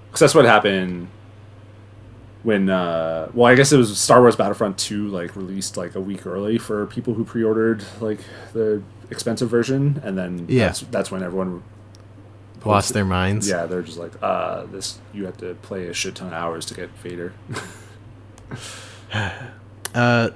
because 0.06 0.20
that's 0.20 0.34
what 0.34 0.46
happened 0.46 1.08
when. 2.42 2.70
uh 2.70 3.28
Well, 3.34 3.46
I 3.52 3.54
guess 3.54 3.70
it 3.72 3.76
was 3.76 3.98
Star 3.98 4.20
Wars 4.20 4.36
Battlefront 4.36 4.78
Two 4.78 5.08
like 5.08 5.36
released 5.36 5.76
like 5.76 5.94
a 5.94 6.00
week 6.00 6.26
early 6.26 6.56
for 6.58 6.86
people 6.86 7.12
who 7.14 7.24
pre-ordered 7.24 7.84
like 8.00 8.20
the 8.54 8.82
expensive 9.10 9.50
version, 9.50 10.00
and 10.04 10.16
then 10.16 10.46
Yeah. 10.48 10.66
that's 10.68 10.80
that's 10.90 11.10
when 11.10 11.22
everyone 11.22 11.62
Lost 12.64 12.92
their 12.94 13.04
minds. 13.04 13.48
yeah 13.48 13.66
they're 13.66 13.82
just 13.82 13.98
like 13.98 14.12
uh 14.22 14.64
this 14.66 15.00
you 15.12 15.24
have 15.26 15.36
to 15.38 15.54
play 15.62 15.88
a 15.88 15.92
shit 15.92 16.14
ton 16.14 16.28
of 16.28 16.32
hours 16.34 16.64
to 16.66 16.74
get 16.74 16.90
Vader. 17.02 17.32
Uh, 19.94 20.30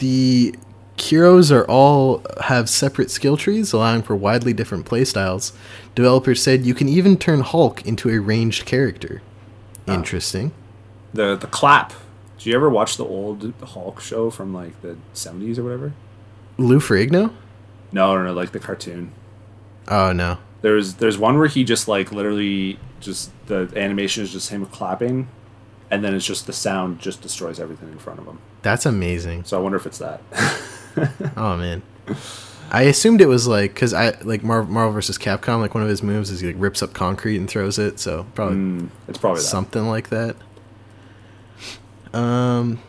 the 0.00 0.54
heroes 0.98 1.50
are 1.50 1.64
all 1.64 2.22
have 2.42 2.68
separate 2.68 3.10
skill 3.10 3.36
trees, 3.36 3.72
allowing 3.72 4.02
for 4.02 4.14
widely 4.14 4.52
different 4.52 4.84
playstyles. 4.84 5.52
Developers 5.94 6.42
said 6.42 6.66
you 6.66 6.74
can 6.74 6.88
even 6.88 7.16
turn 7.16 7.40
Hulk 7.40 7.86
into 7.86 8.10
a 8.10 8.18
ranged 8.18 8.66
character. 8.66 9.22
Ah. 9.88 9.94
Interesting. 9.94 10.52
the 11.14 11.36
the 11.36 11.46
clap 11.46 11.92
Did 12.38 12.46
you 12.46 12.54
ever 12.54 12.68
watch 12.68 12.96
the 12.96 13.04
old 13.04 13.52
Hulk 13.62 14.00
show 14.00 14.30
from 14.30 14.52
like 14.52 14.80
the 14.82 14.96
seventies 15.12 15.58
or 15.58 15.64
whatever? 15.64 15.92
Lou 16.58 16.78
Ferrigno? 16.80 17.32
No, 17.92 18.14
no, 18.14 18.24
no, 18.24 18.32
like 18.32 18.52
the 18.52 18.60
cartoon. 18.60 19.12
Oh 19.88 20.12
no. 20.12 20.38
There's 20.62 20.94
there's 20.94 21.16
one 21.18 21.38
where 21.38 21.48
he 21.48 21.64
just 21.64 21.88
like 21.88 22.12
literally 22.12 22.78
just 23.00 23.30
the 23.46 23.72
animation 23.74 24.22
is 24.22 24.32
just 24.32 24.50
him 24.50 24.66
clapping, 24.66 25.28
and 25.90 26.04
then 26.04 26.14
it's 26.14 26.26
just 26.26 26.46
the 26.46 26.52
sound 26.52 26.98
just 26.98 27.22
destroys 27.22 27.58
everything 27.58 27.88
in 27.90 27.98
front 27.98 28.20
of 28.20 28.26
him. 28.26 28.38
That's 28.62 28.84
amazing. 28.86 29.44
So 29.44 29.58
I 29.58 29.60
wonder 29.62 29.76
if 29.76 29.86
it's 29.86 29.98
that. 29.98 30.20
Oh 31.36 31.56
man. 31.56 31.82
I 32.72 32.82
assumed 32.82 33.20
it 33.20 33.26
was 33.26 33.46
like 33.46 33.72
because 33.74 33.94
I 33.94 34.10
like 34.22 34.42
Mar- 34.42 34.64
Marvel 34.64 34.92
versus 34.92 35.16
Capcom. 35.18 35.60
Like 35.60 35.72
one 35.74 35.82
of 35.84 35.88
his 35.88 36.02
moves 36.02 36.30
is 36.30 36.40
he 36.40 36.48
like 36.48 36.56
rips 36.58 36.82
up 36.82 36.92
concrete 36.92 37.36
and 37.36 37.48
throws 37.48 37.78
it. 37.78 38.00
So 38.00 38.26
probably 38.34 38.56
Mm, 38.56 38.88
it's 39.08 39.18
probably 39.18 39.40
that. 39.40 39.46
something 39.46 39.86
like 39.88 40.08
that. 40.10 40.36
Um, 42.12 42.80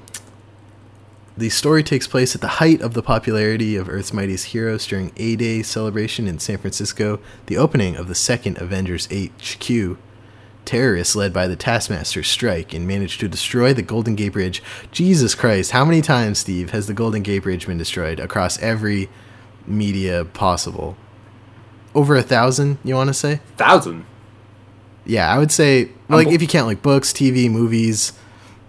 the 1.37 1.49
story 1.49 1.83
takes 1.83 2.07
place 2.07 2.33
at 2.35 2.41
the 2.41 2.47
height 2.47 2.81
of 2.81 2.93
the 2.95 3.03
popularity 3.03 3.75
of 3.75 3.87
Earth's 3.87 4.11
Mightiest 4.13 4.45
Heroes 4.47 4.85
during 4.87 5.11
A 5.17 5.35
Day 5.35 5.61
celebration 5.61 6.27
in 6.27 6.39
San 6.39 6.57
Francisco, 6.57 7.19
the 7.45 7.57
opening 7.57 7.95
of 7.95 8.07
the 8.07 8.15
second 8.15 8.59
Avengers 8.59 9.07
HQ. 9.11 9.97
Terrorists 10.65 11.15
led 11.15 11.33
by 11.33 11.47
the 11.47 11.55
Taskmaster 11.55 12.23
strike 12.23 12.73
and 12.73 12.87
managed 12.87 13.19
to 13.19 13.27
destroy 13.27 13.73
the 13.73 13.81
Golden 13.81 14.15
Gate 14.15 14.33
Bridge. 14.33 14.61
Jesus 14.91 15.35
Christ, 15.35 15.71
how 15.71 15.83
many 15.83 16.01
times, 16.01 16.39
Steve, 16.39 16.69
has 16.71 16.87
the 16.87 16.93
Golden 16.93 17.23
Gate 17.23 17.43
Bridge 17.43 17.65
been 17.67 17.77
destroyed 17.77 18.19
across 18.19 18.61
every 18.61 19.09
media 19.65 20.23
possible? 20.23 20.95
Over 21.93 22.15
a 22.15 22.21
thousand, 22.21 22.77
you 22.83 22.95
want 22.95 23.09
to 23.09 23.13
say? 23.13 23.41
Thousand. 23.57 24.05
Yeah, 25.05 25.33
I 25.33 25.39
would 25.39 25.51
say 25.51 25.89
like 26.07 26.27
bl- 26.27 26.33
if 26.35 26.41
you 26.41 26.47
count 26.47 26.67
like 26.67 26.81
books, 26.81 27.11
TV, 27.11 27.49
movies. 27.49 28.13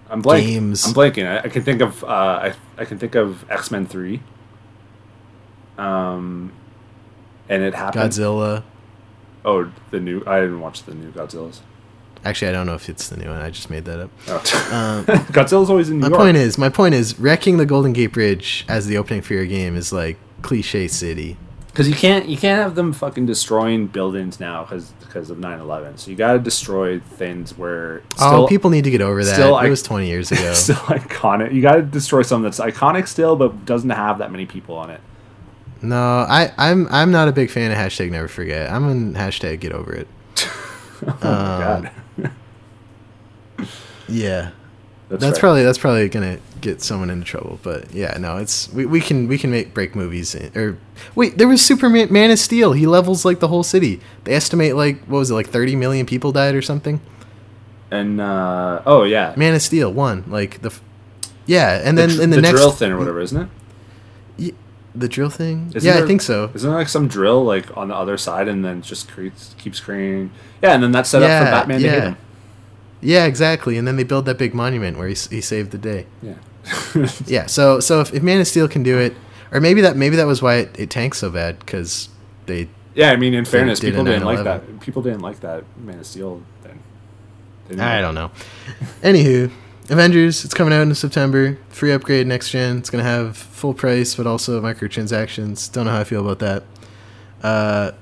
I'm 0.09 0.23
blanking. 0.23 0.47
Games. 0.47 0.87
I'm 0.87 0.95
blanking. 0.95 1.27
I, 1.27 1.41
I 1.45 1.49
can 1.49 1.63
think 1.63 1.83
of 1.83 2.03
uh, 2.05 2.07
I, 2.07 2.55
I 2.79 2.85
can 2.85 2.99
think 2.99 3.15
of 3.15 3.49
X 3.51 3.71
Men 3.71 3.87
three. 3.87 4.23
Um, 5.79 6.53
and 7.49 7.63
it 7.63 7.75
happened. 7.75 8.11
Godzilla. 8.11 8.65
Oh, 9.45 9.71
the 9.91 10.01
new. 10.01 10.23
I 10.27 10.41
didn't 10.41 10.61
watch 10.61 10.85
the 10.85 10.95
new 10.95 11.11
Godzillas. 11.13 11.61
Actually, 12.25 12.49
I 12.49 12.53
don't 12.53 12.67
know 12.67 12.75
if 12.75 12.89
it's 12.89 13.09
the 13.09 13.17
new 13.17 13.29
one. 13.29 13.41
I 13.41 13.51
just 13.51 13.69
made 13.69 13.85
that 13.87 14.01
up. 14.01 14.11
Oh. 14.29 14.37
Um, 14.73 15.05
Godzilla's 15.33 15.69
always 15.71 15.91
in 15.91 15.97
New 15.97 16.03
my 16.03 16.09
York. 16.09 16.19
My 16.19 16.25
point 16.25 16.37
is, 16.37 16.57
my 16.59 16.69
point 16.69 16.95
is, 16.95 17.19
wrecking 17.19 17.57
the 17.59 17.67
Golden 17.67 17.93
Gate 17.93 18.13
Bridge 18.13 18.65
as 18.69 18.87
the 18.87 18.97
opening 18.97 19.21
for 19.23 19.35
your 19.35 19.45
game 19.47 19.77
is 19.77 19.93
like 19.93 20.17
cliche 20.43 20.89
city. 20.89 21.37
Because 21.67 21.89
you 21.89 21.95
can't 21.95 22.29
you 22.29 22.37
can't 22.37 22.61
have 22.63 22.75
them 22.75 22.93
fucking 22.93 23.25
destroying 23.27 23.87
buildings 23.87 24.39
now 24.39 24.63
because 24.63 24.93
because 25.01 25.31
of 25.31 25.39
9-11. 25.39 25.99
So 25.99 26.11
you 26.11 26.17
got 26.17 26.35
to 26.35 26.39
destroy 26.39 27.01
things 27.01 27.57
where 27.59 28.03
still, 28.15 28.45
oh, 28.45 28.47
people 28.47 28.71
need 28.71 28.85
to 28.85 28.91
get 28.91 29.01
over 29.01 29.25
that. 29.25 29.35
still 29.35 29.57
it 29.59 29.63
I- 29.67 29.69
was 29.71 29.83
20 29.83 30.07
years 30.07 30.31
ago. 30.33 30.53
still 30.55 30.77
iconic. 30.77 31.53
You 31.53 31.61
got 31.63 31.77
to 31.77 31.83
destroy 31.83 32.23
something 32.23 32.45
that's 32.45 32.61
iconic 32.61 33.09
still, 33.09 33.37
but 33.37 33.65
doesn't 33.65 33.91
have 33.91 34.19
that 34.19 34.31
many 34.31 34.45
people 34.47 34.77
on 34.77 34.91
it. 34.91 35.01
no, 35.83 35.97
I, 36.29 36.53
I'm 36.59 36.87
I'm 36.91 37.11
not 37.11 37.29
a 37.29 37.33
big 37.33 37.51
fan 37.51 37.71
of 37.73 37.79
hashtag 37.79 38.11
Never 38.11 38.29
Forget. 38.29 38.71
I'm 38.71 38.85
on 38.85 39.15
hashtag 39.15 39.61
Get 39.61 39.73
Over 39.73 39.95
It. 39.95 40.09
Oh 41.05 41.05
my 41.05 41.11
Um, 41.13 41.83
god, 41.83 41.91
Yeah, 44.13 44.51
that's, 45.09 45.23
that's 45.23 45.39
probably 45.39 45.63
that's 45.63 45.79
probably 45.79 46.09
gonna 46.09 46.39
get 46.61 46.81
someone 46.83 47.11
into 47.11 47.25
trouble. 47.25 47.59
But 47.63 47.93
yeah, 47.93 48.17
no, 48.19 48.37
it's 48.39 48.73
we, 48.73 48.87
we 48.87 49.01
can 49.01 49.29
we 49.29 49.39
can 49.39 49.51
make 49.51 49.75
break 49.75 49.95
movies 49.95 50.35
in, 50.35 50.57
or 50.57 50.79
wait, 51.15 51.39
there 51.39 51.49
was 51.49 51.65
Superman 51.65 52.13
Man 52.13 52.31
of 52.31 52.39
Steel. 52.39 52.73
He 52.73 52.87
levels 52.87 53.25
like 53.25 53.41
the 53.41 53.49
whole 53.49 53.63
city. 53.63 54.01
They 54.25 54.35
estimate 54.35 54.77
like 54.77 55.01
what 55.07 55.19
was 55.19 55.31
it 55.31 55.35
like 55.35 55.49
30 55.49 55.77
million 55.77 56.07
people 56.07 56.33
died 56.33 56.55
or 56.55 56.63
something. 56.63 57.01
and 57.91 58.21
uh, 58.21 58.83
oh 58.87 59.05
yeah, 59.05 59.35
Man 59.37 59.55
of 59.55 59.63
Steel 59.63 59.93
one 59.93 60.25
like 60.29 60.63
the 60.63 60.73
yeah, 61.47 61.81
and 61.85 61.99
then 61.99 62.09
the, 62.17 62.23
in 62.23 62.31
the, 62.31 62.37
the 62.37 62.43
next 62.43 62.55
drill 62.61 62.71
thing 62.71 62.93
or 62.93 62.99
whatever, 62.99 63.21
isn't 63.21 63.43
it? 63.43 63.49
the 64.95 65.09
drill 65.09 65.31
thing. 65.31 65.73
Isn't 65.75 65.89
yeah, 65.89 65.95
there- 65.95 66.05
I 66.05 66.07
think 66.07 66.21
so. 66.21 66.51
Isn't 66.55 66.69
there 66.69 66.79
like 66.79 66.89
some 66.89 67.09
drill 67.09 67.45
like 67.45 67.75
on 67.77 67.89
the 67.89 67.95
other 67.95 68.19
side 68.19 68.47
and 68.49 68.63
then 68.65 68.83
just 68.83 69.11
creates 69.11 69.55
keeps 69.59 69.81
creating? 69.81 70.31
Yeah, 70.63 70.75
and 70.75 70.83
then 70.83 70.93
that's 70.93 71.09
set 71.09 71.23
up 71.23 71.29
for 71.47 71.51
Batman 71.51 71.81
to 71.81 71.91
hit 71.91 72.03
him. 72.05 72.17
Yeah, 73.03 73.27
exactly. 73.27 73.77
And 73.77 73.87
then 73.87 73.97
they 73.97 74.05
build 74.05 74.25
that 74.27 74.39
big 74.39 74.55
monument 74.55 74.97
where 74.97 75.09
he, 75.09 75.15
he 75.15 75.41
saved 75.41 75.73
the 75.73 75.79
day. 75.79 76.07
Yeah. 76.23 76.35
Yeah. 77.27 77.47
So 77.47 77.81
so 77.81 78.01
if, 78.01 78.15
if 78.15 78.23
Man 78.23 78.41
of 78.41 78.47
Steel 78.47 78.69
can 78.69 78.83
do 78.83 78.99
it, 78.99 79.15
or 79.51 79.61
maybe 79.61 79.81
that 79.83 79.97
maybe 79.97 80.17
that 80.17 80.27
was 80.27 80.41
why 80.41 80.57
it, 80.57 80.79
it 80.79 80.91
tanked 80.91 81.17
so 81.17 81.31
bad 81.31 81.59
because 81.59 82.09
they 82.47 82.69
Yeah, 82.95 83.11
I 83.11 83.17
mean, 83.17 83.35
in 83.35 83.45
fairness, 83.45 83.81
did 83.81 83.91
people 83.91 84.05
didn't 84.05 84.25
like 84.25 84.39
9/11. 84.39 84.45
that. 84.45 84.81
People 84.81 85.03
didn't 85.03 85.21
like 85.21 85.41
that 85.41 85.65
Man 85.77 85.99
of 85.99 86.07
Steel 86.07 86.43
then. 86.63 87.81
I 87.81 88.01
don't 88.01 88.15
know. 88.15 88.31
Anywho, 89.03 89.51
Avengers, 89.89 90.45
it's 90.45 90.55
coming 90.55 90.73
out 90.73 90.83
in 90.83 90.95
September. 90.95 91.59
Free 91.71 91.91
upgrade 91.93 92.27
next 92.27 92.51
gen. 92.51 92.79
It's 92.79 92.91
gonna 92.91 93.03
have 93.03 93.37
full 93.37 93.75
price, 93.75 94.15
but 94.15 94.27
also 94.27 94.61
microtransactions. 94.61 95.73
Don't 95.73 95.87
know 95.87 95.93
how 95.93 96.01
I 96.01 96.05
feel 96.05 96.21
about 96.29 96.39
that. 96.41 96.63
Uh, 97.43 97.93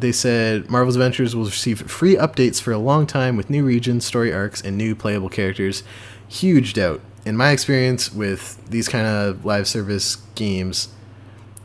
they 0.00 0.12
said 0.12 0.70
Marvel's 0.70 0.96
Avengers 0.96 1.34
will 1.34 1.44
receive 1.44 1.90
free 1.90 2.16
updates 2.16 2.60
for 2.60 2.72
a 2.72 2.78
long 2.78 3.06
time 3.06 3.36
with 3.36 3.50
new 3.50 3.64
regions, 3.64 4.04
story 4.04 4.32
arcs, 4.32 4.60
and 4.60 4.76
new 4.76 4.94
playable 4.94 5.28
characters. 5.28 5.82
Huge 6.28 6.74
doubt. 6.74 7.00
In 7.24 7.36
my 7.36 7.50
experience 7.50 8.12
with 8.12 8.64
these 8.68 8.88
kind 8.88 9.06
of 9.06 9.44
live 9.44 9.68
service 9.68 10.16
games, 10.34 10.88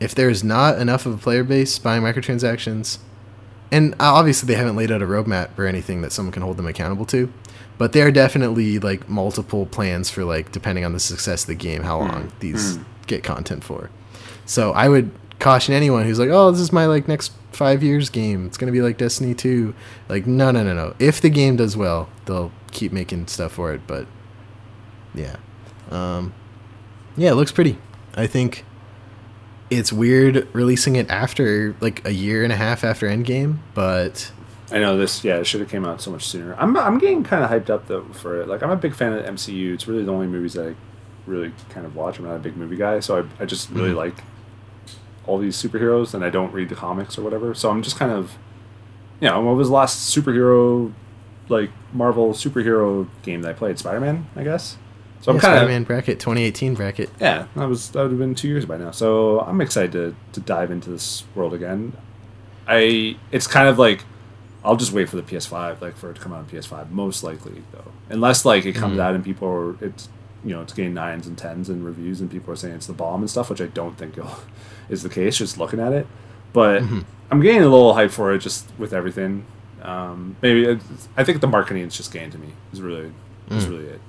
if 0.00 0.14
there's 0.14 0.44
not 0.44 0.78
enough 0.78 1.06
of 1.06 1.14
a 1.14 1.18
player 1.18 1.44
base 1.44 1.78
buying 1.78 2.02
microtransactions, 2.02 2.98
and 3.70 3.94
obviously 3.98 4.46
they 4.46 4.54
haven't 4.54 4.76
laid 4.76 4.90
out 4.90 5.02
a 5.02 5.06
roadmap 5.06 5.56
or 5.58 5.66
anything 5.66 6.02
that 6.02 6.12
someone 6.12 6.32
can 6.32 6.42
hold 6.42 6.56
them 6.56 6.66
accountable 6.66 7.06
to 7.06 7.32
but 7.78 7.92
there 7.92 8.06
are 8.06 8.10
definitely 8.10 8.78
like 8.78 9.08
multiple 9.08 9.66
plans 9.66 10.10
for 10.10 10.24
like 10.24 10.52
depending 10.52 10.84
on 10.84 10.92
the 10.92 11.00
success 11.00 11.42
of 11.42 11.48
the 11.48 11.54
game 11.54 11.82
how 11.82 12.00
hmm. 12.00 12.08
long 12.08 12.32
these 12.40 12.76
hmm. 12.76 12.82
get 13.06 13.22
content 13.22 13.62
for 13.62 13.90
so 14.44 14.72
i 14.72 14.88
would 14.88 15.10
caution 15.38 15.74
anyone 15.74 16.04
who's 16.04 16.18
like 16.18 16.30
oh 16.30 16.50
this 16.50 16.60
is 16.60 16.72
my 16.72 16.86
like 16.86 17.08
next 17.08 17.32
five 17.56 17.82
years 17.82 18.10
game 18.10 18.46
it's 18.46 18.56
gonna 18.58 18.70
be 18.72 18.82
like 18.82 18.98
destiny 18.98 19.34
2 19.34 19.74
like 20.08 20.26
no 20.26 20.50
no 20.50 20.62
no 20.62 20.74
no 20.74 20.94
if 20.98 21.20
the 21.20 21.30
game 21.30 21.56
does 21.56 21.76
well 21.76 22.08
they'll 22.26 22.52
keep 22.70 22.92
making 22.92 23.26
stuff 23.26 23.52
for 23.52 23.72
it 23.72 23.80
but 23.86 24.06
yeah 25.14 25.36
um 25.90 26.32
yeah 27.16 27.30
it 27.30 27.34
looks 27.34 27.50
pretty 27.52 27.78
i 28.14 28.26
think 28.26 28.64
it's 29.70 29.92
weird 29.92 30.46
releasing 30.54 30.96
it 30.96 31.08
after 31.10 31.74
like 31.80 32.06
a 32.06 32.12
year 32.12 32.44
and 32.44 32.52
a 32.52 32.56
half 32.56 32.84
after 32.84 33.08
endgame 33.08 33.58
but 33.74 34.30
I 34.72 34.80
know 34.80 34.98
this. 34.98 35.22
Yeah, 35.22 35.36
it 35.36 35.46
should 35.46 35.60
have 35.60 35.70
came 35.70 35.84
out 35.84 36.00
so 36.02 36.10
much 36.10 36.26
sooner. 36.26 36.56
I'm 36.58 36.76
I'm 36.76 36.98
getting 36.98 37.22
kind 37.22 37.44
of 37.44 37.48
hyped 37.50 37.70
up 37.70 37.86
though 37.86 38.02
for 38.14 38.40
it. 38.42 38.48
Like 38.48 38.64
I'm 38.64 38.70
a 38.72 38.76
big 38.76 38.96
fan 38.96 39.12
of 39.12 39.24
MCU. 39.24 39.72
It's 39.74 39.86
really 39.86 40.02
the 40.02 40.10
only 40.10 40.26
movies 40.26 40.54
that 40.54 40.66
I 40.70 40.74
really 41.24 41.52
kind 41.68 41.86
of 41.86 41.94
watch. 41.94 42.18
I'm 42.18 42.24
not 42.24 42.34
a 42.34 42.40
big 42.40 42.56
movie 42.56 42.74
guy, 42.74 42.98
so 42.98 43.20
I 43.38 43.42
I 43.42 43.46
just 43.46 43.70
really 43.70 43.92
Mhm. 43.92 43.96
like 43.96 44.14
all 45.26 45.38
these 45.38 45.56
superheroes, 45.60 46.14
and 46.14 46.24
I 46.24 46.30
don't 46.30 46.52
read 46.52 46.68
the 46.68 46.74
comics 46.74 47.18
or 47.18 47.22
whatever. 47.22 47.54
So 47.54 47.70
I'm 47.70 47.82
just 47.82 47.96
kind 47.98 48.12
of, 48.12 48.36
you 49.20 49.28
know, 49.28 49.40
what 49.40 49.56
was 49.56 49.68
the 49.68 49.74
last 49.74 50.14
superhero, 50.14 50.92
like 51.48 51.70
Marvel 51.92 52.32
superhero 52.32 53.08
game 53.22 53.42
that 53.42 53.50
I 53.50 53.52
played? 53.54 53.78
Spider 53.78 54.00
Man, 54.00 54.26
I 54.36 54.42
guess. 54.44 54.76
So 55.22 55.32
I'm 55.32 55.38
kind 55.40 55.54
of 55.54 55.58
Spider-Man 55.60 55.84
bracket 55.84 56.20
2018 56.20 56.74
bracket 56.74 57.10
yeah, 57.18 57.46
that 57.56 57.68
was 57.68 57.88
that 57.90 58.02
would 58.02 58.10
have 58.10 58.18
been 58.18 58.34
two 58.34 58.48
years 58.48 58.64
by 58.66 58.76
now. 58.76 58.90
So 58.92 59.40
I'm 59.40 59.60
excited 59.60 59.92
to, 59.92 60.14
to 60.34 60.40
dive 60.40 60.70
into 60.70 60.90
this 60.90 61.24
world 61.34 61.52
again. 61.54 61.94
I 62.68 63.16
it's 63.32 63.46
kind 63.46 63.68
of 63.68 63.78
like 63.78 64.04
I'll 64.64 64.76
just 64.76 64.92
wait 64.92 65.08
for 65.08 65.16
the 65.16 65.22
PS5, 65.22 65.80
like 65.80 65.96
for 65.96 66.10
it 66.10 66.14
to 66.14 66.20
come 66.20 66.32
out 66.32 66.40
on 66.40 66.46
PS5, 66.46 66.90
most 66.90 67.22
likely 67.24 67.62
though, 67.72 67.92
unless 68.10 68.44
like 68.44 68.66
it 68.66 68.74
comes 68.74 68.98
Mhm. 68.98 69.00
out 69.00 69.14
and 69.14 69.24
people 69.24 69.48
are 69.48 69.84
it's 69.84 70.08
you 70.44 70.54
know 70.54 70.62
it's 70.62 70.72
getting 70.72 70.94
nines 70.94 71.26
and 71.26 71.36
tens 71.36 71.68
and 71.68 71.84
reviews 71.84 72.20
and 72.20 72.30
people 72.30 72.52
are 72.52 72.56
saying 72.56 72.74
it's 72.74 72.86
the 72.86 72.92
bomb 72.92 73.20
and 73.22 73.30
stuff, 73.30 73.50
which 73.50 73.60
I 73.60 73.66
don't 73.66 73.96
think 73.98 74.16
is 74.88 75.02
the 75.02 75.08
case. 75.08 75.36
Just 75.38 75.58
looking 75.58 75.80
at 75.80 75.92
it, 75.92 76.06
but 76.52 76.82
Mhm. 76.82 77.04
I'm 77.30 77.40
getting 77.40 77.62
a 77.62 77.68
little 77.68 77.94
hype 77.94 78.10
for 78.12 78.32
it 78.32 78.38
just 78.38 78.68
with 78.78 78.92
everything. 78.92 79.44
Um, 79.82 80.36
maybe 80.42 80.78
I 81.16 81.24
think 81.24 81.40
the 81.40 81.46
marketing 81.46 81.82
is 81.84 81.96
just 81.96 82.12
getting 82.12 82.30
to 82.30 82.38
me. 82.38 82.48
Is 82.72 82.80
really 82.80 83.12
is 83.50 83.66
Mm. 83.66 83.70
really 83.70 83.86
it. 83.86 84.00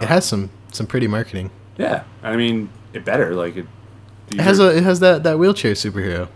it 0.00 0.08
has 0.08 0.24
some 0.24 0.50
some 0.72 0.86
pretty 0.86 1.06
marketing 1.06 1.50
Yeah, 1.76 2.04
I 2.22 2.36
mean, 2.36 2.70
it 2.94 3.04
better 3.04 3.34
like 3.34 3.56
it. 3.56 3.66
it 4.30 4.40
has 4.40 4.58
a 4.58 4.76
it 4.76 4.82
has 4.84 5.00
that 5.00 5.22
that 5.24 5.38
wheelchair 5.38 5.72
superhero 5.74 6.28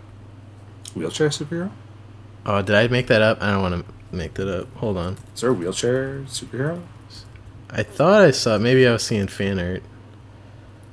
wheelchair 0.94 1.28
superhero. 1.30 1.70
oh 2.46 2.62
did 2.62 2.74
i 2.74 2.86
make 2.88 3.06
that 3.06 3.22
up 3.22 3.38
i 3.42 3.50
don't 3.50 3.62
want 3.62 3.74
to 3.86 4.16
make 4.16 4.34
that 4.34 4.48
up 4.48 4.66
hold 4.76 4.96
on 4.96 5.16
Is 5.34 5.40
there 5.40 5.50
a 5.50 5.54
wheelchair 5.54 6.20
superhero? 6.28 6.80
I 7.76 7.82
thought 7.84 8.22
i 8.22 8.32
saw 8.32 8.58
maybe 8.58 8.84
i 8.86 8.92
was 8.92 9.04
seeing 9.04 9.28
fan 9.28 9.60
art 9.60 9.82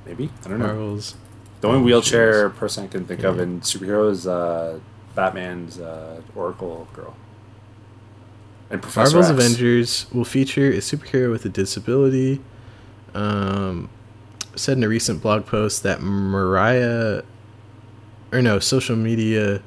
Maybe 0.06 0.30
I 0.44 0.48
don't 0.48 0.58
know. 0.58 0.66
marvel's 0.66 1.14
The 1.62 1.68
only 1.68 1.82
wheelchair 1.82 2.50
person 2.50 2.84
I 2.84 2.88
can 2.88 3.06
think 3.06 3.24
of 3.24 3.40
in 3.40 3.62
superhero 3.62 4.10
is 4.10 4.26
uh, 4.26 4.78
Batman's 5.14 5.80
uh, 5.80 6.20
Oracle 6.36 6.86
girl. 6.92 7.16
And 8.68 8.82
Professor 8.82 9.16
marvel's 9.16 9.30
X. 9.30 9.40
avengers 9.40 10.06
will 10.12 10.26
feature 10.26 10.68
a 10.68 10.78
superhero 10.78 11.30
with 11.30 11.44
a 11.46 11.48
disability 11.48 12.40
um 13.14 13.88
said 14.56 14.76
in 14.76 14.84
a 14.84 14.88
recent 14.88 15.22
blog 15.22 15.46
post 15.46 15.82
that 15.84 16.02
mariah 16.02 17.22
or 18.30 18.42
no 18.42 18.58
social 18.58 18.94
media 18.96 19.62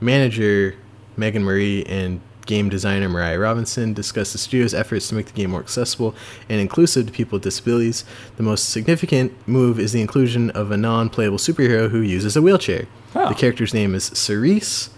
manager 0.00 0.74
megan 1.16 1.42
marie 1.42 1.84
and 1.84 2.20
game 2.46 2.68
designer 2.68 3.08
Mariah 3.08 3.38
Robinson 3.38 3.92
discussed 3.92 4.32
the 4.32 4.38
studio's 4.38 4.74
efforts 4.74 5.08
to 5.08 5.14
make 5.14 5.26
the 5.26 5.32
game 5.32 5.50
more 5.50 5.60
accessible 5.60 6.14
and 6.48 6.60
inclusive 6.60 7.06
to 7.06 7.12
people 7.12 7.36
with 7.36 7.42
disabilities. 7.42 8.04
The 8.36 8.42
most 8.42 8.68
significant 8.68 9.32
move 9.46 9.78
is 9.78 9.92
the 9.92 10.00
inclusion 10.00 10.50
of 10.50 10.70
a 10.70 10.76
non 10.76 11.10
playable 11.10 11.38
superhero 11.38 11.90
who 11.90 12.00
uses 12.00 12.36
a 12.36 12.42
wheelchair. 12.42 12.86
Oh. 13.14 13.28
The 13.28 13.34
character's 13.34 13.74
name 13.74 13.94
is 13.94 14.04
Cerise, 14.14 14.90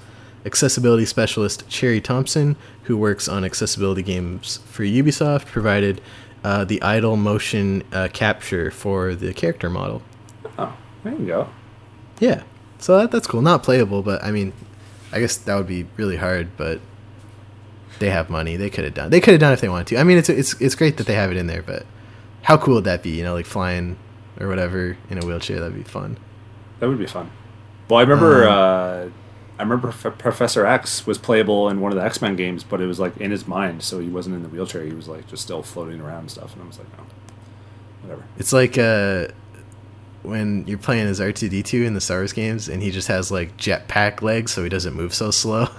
accessibility 0.45 1.05
specialist 1.05 1.68
Cherry 1.68 2.01
Thompson, 2.01 2.57
who 2.84 2.97
works 2.97 3.28
on 3.28 3.45
accessibility 3.45 4.03
games 4.03 4.59
for 4.66 4.82
Ubisoft, 4.82 5.47
provided 5.47 6.01
uh, 6.45 6.64
the 6.64 6.82
idle 6.82 7.16
motion 7.16 7.82
uh, 7.93 8.09
capture 8.12 8.70
for 8.70 9.14
the 9.14 9.32
character 9.32 9.70
model. 9.70 10.03
Oh, 10.59 10.76
there 11.05 11.14
you 11.14 11.26
go. 11.26 11.49
Yeah, 12.20 12.43
so 12.78 12.99
that, 12.99 13.11
that's 13.11 13.26
cool. 13.26 13.43
Not 13.43 13.62
playable, 13.62 14.03
but 14.03 14.22
I 14.22 14.32
mean, 14.32 14.53
I 15.12 15.20
guess 15.20 15.36
that 15.36 15.55
would 15.55 15.66
be 15.66 15.86
really 15.97 16.16
hard. 16.16 16.57
But 16.57 16.80
they 17.99 18.11
have 18.11 18.30
money; 18.30 18.57
they 18.57 18.70
could 18.70 18.84
have 18.84 18.95
done. 18.95 19.11
They 19.11 19.20
could 19.20 19.32
have 19.32 19.40
done 19.40 19.53
if 19.53 19.61
they 19.61 19.68
wanted 19.68 19.88
to. 19.88 19.99
I 19.99 20.05
mean, 20.05 20.18
it's 20.18 20.28
it's 20.28 20.61
it's 20.61 20.74
great 20.74 20.97
that 20.97 21.07
they 21.07 21.14
have 21.14 21.30
it 21.30 21.36
in 21.36 21.47
there, 21.47 21.62
but 21.62 21.86
how 22.43 22.57
cool 22.57 22.76
would 22.76 22.84
that 22.84 23.03
be? 23.03 23.11
You 23.11 23.24
know, 23.24 23.34
like 23.34 23.47
flying 23.47 23.97
or 24.40 24.49
whatever 24.49 24.97
in 25.11 25.22
a 25.22 25.26
wheelchair. 25.26 25.61
That'd 25.61 25.76
be 25.76 25.82
fun. 25.82 26.18
That 26.80 26.88
would 26.88 26.99
be 26.99 27.07
fun. 27.07 27.30
Well, 27.88 27.99
I 27.99 28.03
remember. 28.03 28.49
Um, 28.49 28.53
uh, 28.53 29.11
I 29.59 29.64
remember 29.64 29.93
Professor 29.93 30.66
X 30.66 31.07
was 31.07 31.18
playable 31.18 31.68
in 31.68 31.80
one 31.80 31.93
of 31.93 31.99
the 31.99 32.05
X 32.05 32.20
Men 32.20 32.34
games, 32.34 32.64
but 32.64 32.80
it 32.80 32.86
was 32.86 32.99
like 32.99 33.16
in 33.18 33.30
his 33.30 33.47
mind, 33.47 33.82
so 33.82 34.01
he 34.01 34.09
wasn't 34.09 34.34
in 34.34 34.43
the 34.43 34.49
wheelchair. 34.49 34.82
He 34.82 34.93
was 34.93 35.07
like 35.07 35.28
just 35.28 35.43
still 35.43 35.62
floating 35.62 36.01
around 36.01 36.20
and 36.20 36.30
stuff. 36.30 36.55
And 36.55 36.64
I 36.64 36.66
was 36.66 36.78
like, 36.78 36.88
oh, 36.99 37.05
whatever. 38.03 38.24
It's 38.38 38.53
like 38.53 38.76
uh, 38.76 39.28
when 40.22 40.66
you're 40.66 40.78
playing 40.78 41.06
as 41.06 41.18
R2D2 41.20 41.84
in 41.84 41.94
the 41.94 42.00
Star 42.00 42.18
Wars 42.18 42.32
games, 42.32 42.68
and 42.68 42.82
he 42.82 42.90
just 42.90 43.08
has 43.08 43.30
like 43.30 43.56
jetpack 43.56 44.22
legs, 44.22 44.52
so 44.52 44.62
he 44.62 44.68
doesn't 44.68 44.94
move 44.94 45.14
so 45.14 45.30
slow. 45.30 45.66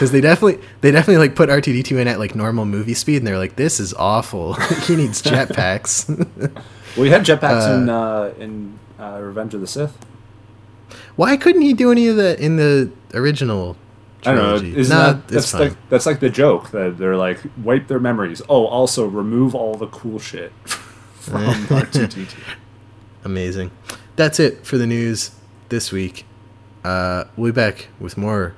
Because 0.00 0.12
they 0.12 0.22
definitely, 0.22 0.66
they 0.80 0.90
definitely 0.90 1.18
like 1.18 1.36
put 1.36 1.50
R2D2 1.50 2.00
in 2.00 2.08
at 2.08 2.18
like 2.18 2.34
normal 2.34 2.64
movie 2.64 2.94
speed, 2.94 3.18
and 3.18 3.26
they're 3.26 3.36
like, 3.38 3.56
"This 3.56 3.78
is 3.80 3.92
awful. 3.94 4.54
he 4.86 4.96
needs 4.96 5.22
jetpacks." 5.22 6.06
Well, 6.96 7.04
he 7.04 7.10
had 7.10 7.24
jetpacks 7.24 7.68
Uh, 7.68 7.74
in 7.74 7.88
uh, 7.88 8.32
in 8.38 8.78
uh, 8.98 9.20
Revenge 9.22 9.54
of 9.54 9.60
the 9.60 9.66
Sith. 9.68 9.96
Why 11.14 11.36
couldn't 11.36 11.62
he 11.62 11.72
do 11.72 11.92
any 11.92 12.08
of 12.08 12.16
that 12.16 12.40
in 12.40 12.56
the 12.56 12.90
original? 13.14 13.76
I 14.26 14.34
don't 14.34 14.64
know. 14.64 14.68
Isn't 14.78 14.96
that 14.96 15.28
that's 15.28 15.52
fine. 15.52 15.60
like 15.60 15.76
that's 15.88 16.04
like 16.06 16.18
the 16.20 16.30
joke 16.30 16.70
that 16.72 16.98
they're 16.98 17.16
like 17.16 17.38
wipe 17.62 17.86
their 17.86 18.00
memories. 18.00 18.42
Oh, 18.48 18.66
also 18.66 19.06
remove 19.06 19.54
all 19.54 19.76
the 19.76 19.86
cool 19.86 20.18
shit 20.18 20.52
from 20.64 21.44
R2D2. 21.66 22.34
Amazing. 23.24 23.70
That's 24.16 24.40
it 24.40 24.66
for 24.66 24.78
the 24.78 24.86
news 24.86 25.32
this 25.68 25.92
week. 25.92 26.24
Uh, 26.84 27.24
we'll 27.36 27.52
be 27.52 27.54
back 27.54 27.88
with 27.98 28.16
more 28.16 28.54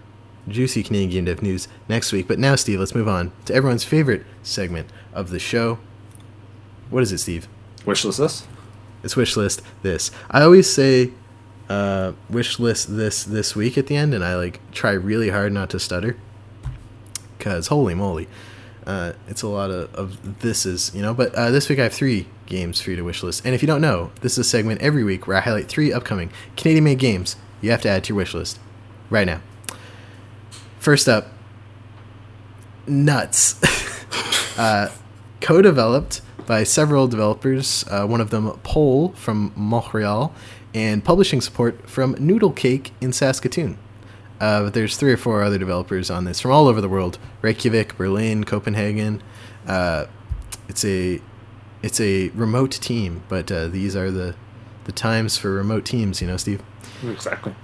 juicy 0.48 0.82
Canadian 0.82 1.24
dev 1.24 1.42
news 1.42 1.68
next 1.88 2.12
week. 2.12 2.28
But 2.28 2.38
now, 2.38 2.56
Steve, 2.56 2.78
let's 2.78 2.94
move 2.94 3.08
on 3.08 3.32
to 3.46 3.54
everyone's 3.54 3.84
favorite 3.84 4.24
segment 4.42 4.88
of 5.12 5.30
the 5.30 5.38
show. 5.38 5.78
What 6.90 7.02
is 7.02 7.12
it, 7.12 7.18
Steve? 7.18 7.48
Wishlist 7.84 8.18
this. 8.18 8.46
It's 9.02 9.16
wish 9.16 9.36
list 9.36 9.62
this. 9.82 10.10
I 10.30 10.42
always 10.42 10.70
say 10.70 11.10
uh, 11.68 12.12
wish 12.30 12.58
list 12.58 12.96
this 12.96 13.24
this 13.24 13.56
week 13.56 13.76
at 13.76 13.86
the 13.88 13.96
end, 13.96 14.14
and 14.14 14.24
I 14.24 14.36
like 14.36 14.60
try 14.72 14.92
really 14.92 15.30
hard 15.30 15.52
not 15.52 15.70
to 15.70 15.80
stutter. 15.80 16.16
Cause 17.38 17.66
holy 17.66 17.94
moly, 17.94 18.28
uh, 18.86 19.14
it's 19.26 19.42
a 19.42 19.48
lot 19.48 19.70
of, 19.70 19.92
of 19.94 20.40
this 20.40 20.64
is 20.64 20.94
you 20.94 21.02
know. 21.02 21.14
But 21.14 21.34
uh, 21.34 21.50
this 21.50 21.68
week 21.68 21.80
I 21.80 21.84
have 21.84 21.92
three 21.92 22.26
games 22.52 22.80
for 22.80 22.90
you 22.90 22.96
to 22.96 23.02
wish 23.02 23.24
list, 23.24 23.44
and 23.44 23.54
if 23.54 23.62
you 23.62 23.66
don't 23.66 23.80
know, 23.80 24.12
this 24.20 24.32
is 24.32 24.38
a 24.38 24.44
segment 24.44 24.80
every 24.80 25.02
week 25.02 25.26
where 25.26 25.36
I 25.36 25.40
highlight 25.40 25.66
three 25.66 25.92
upcoming 25.92 26.30
Canadian 26.56 26.84
made 26.84 27.00
games 27.00 27.34
you 27.62 27.70
have 27.70 27.80
to 27.82 27.88
add 27.88 28.04
to 28.04 28.08
your 28.10 28.18
wish 28.18 28.34
list 28.34 28.58
right 29.08 29.26
now. 29.26 29.40
First 30.78 31.08
up, 31.08 31.28
Nuts, 32.86 33.56
uh, 34.58 34.90
co-developed 35.40 36.20
by 36.46 36.64
several 36.64 37.06
developers. 37.06 37.84
Uh, 37.88 38.06
one 38.06 38.20
of 38.20 38.30
them, 38.30 38.50
Pole 38.64 39.12
from 39.12 39.52
Montreal, 39.54 40.34
and 40.74 41.04
publishing 41.04 41.40
support 41.40 41.88
from 41.88 42.16
Noodlecake 42.16 42.90
in 43.00 43.12
Saskatoon. 43.12 43.78
Uh, 44.40 44.64
but 44.64 44.74
there's 44.74 44.96
three 44.96 45.12
or 45.12 45.16
four 45.16 45.44
other 45.44 45.58
developers 45.58 46.10
on 46.10 46.24
this 46.24 46.40
from 46.40 46.50
all 46.50 46.66
over 46.66 46.80
the 46.80 46.88
world: 46.88 47.18
Reykjavik, 47.42 47.96
Berlin, 47.96 48.42
Copenhagen. 48.42 49.22
Uh, 49.68 50.06
it's 50.68 50.84
a 50.84 51.20
it's 51.82 52.00
a 52.00 52.28
remote 52.30 52.72
team, 52.72 53.22
but 53.28 53.50
uh, 53.50 53.68
these 53.68 53.96
are 53.96 54.10
the 54.10 54.34
the 54.84 54.92
times 54.92 55.36
for 55.36 55.52
remote 55.52 55.84
teams. 55.84 56.20
You 56.20 56.28
know, 56.28 56.36
Steve. 56.36 56.62
Exactly. 57.04 57.54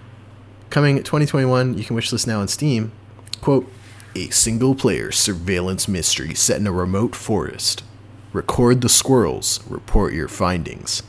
Coming 0.71 0.97
2021, 0.97 1.79
you 1.79 1.85
can 1.85 1.97
wish 1.97 2.11
this 2.11 2.27
now 2.27 2.41
on 2.41 2.49
Steam. 2.49 2.93
Quote, 3.41 3.71
a 4.15 4.29
single 4.31 4.75
player 4.75 5.11
surveillance 5.11 5.89
mystery 5.89 6.35
set 6.35 6.61
in 6.61 6.67
a 6.67 6.73
remote 6.73 7.15
forest. 7.15 7.83
Record 8.33 8.83
the 8.83 8.89
squirrels, 8.89 9.61
report 9.69 10.13
your 10.13 10.29
findings, 10.29 11.03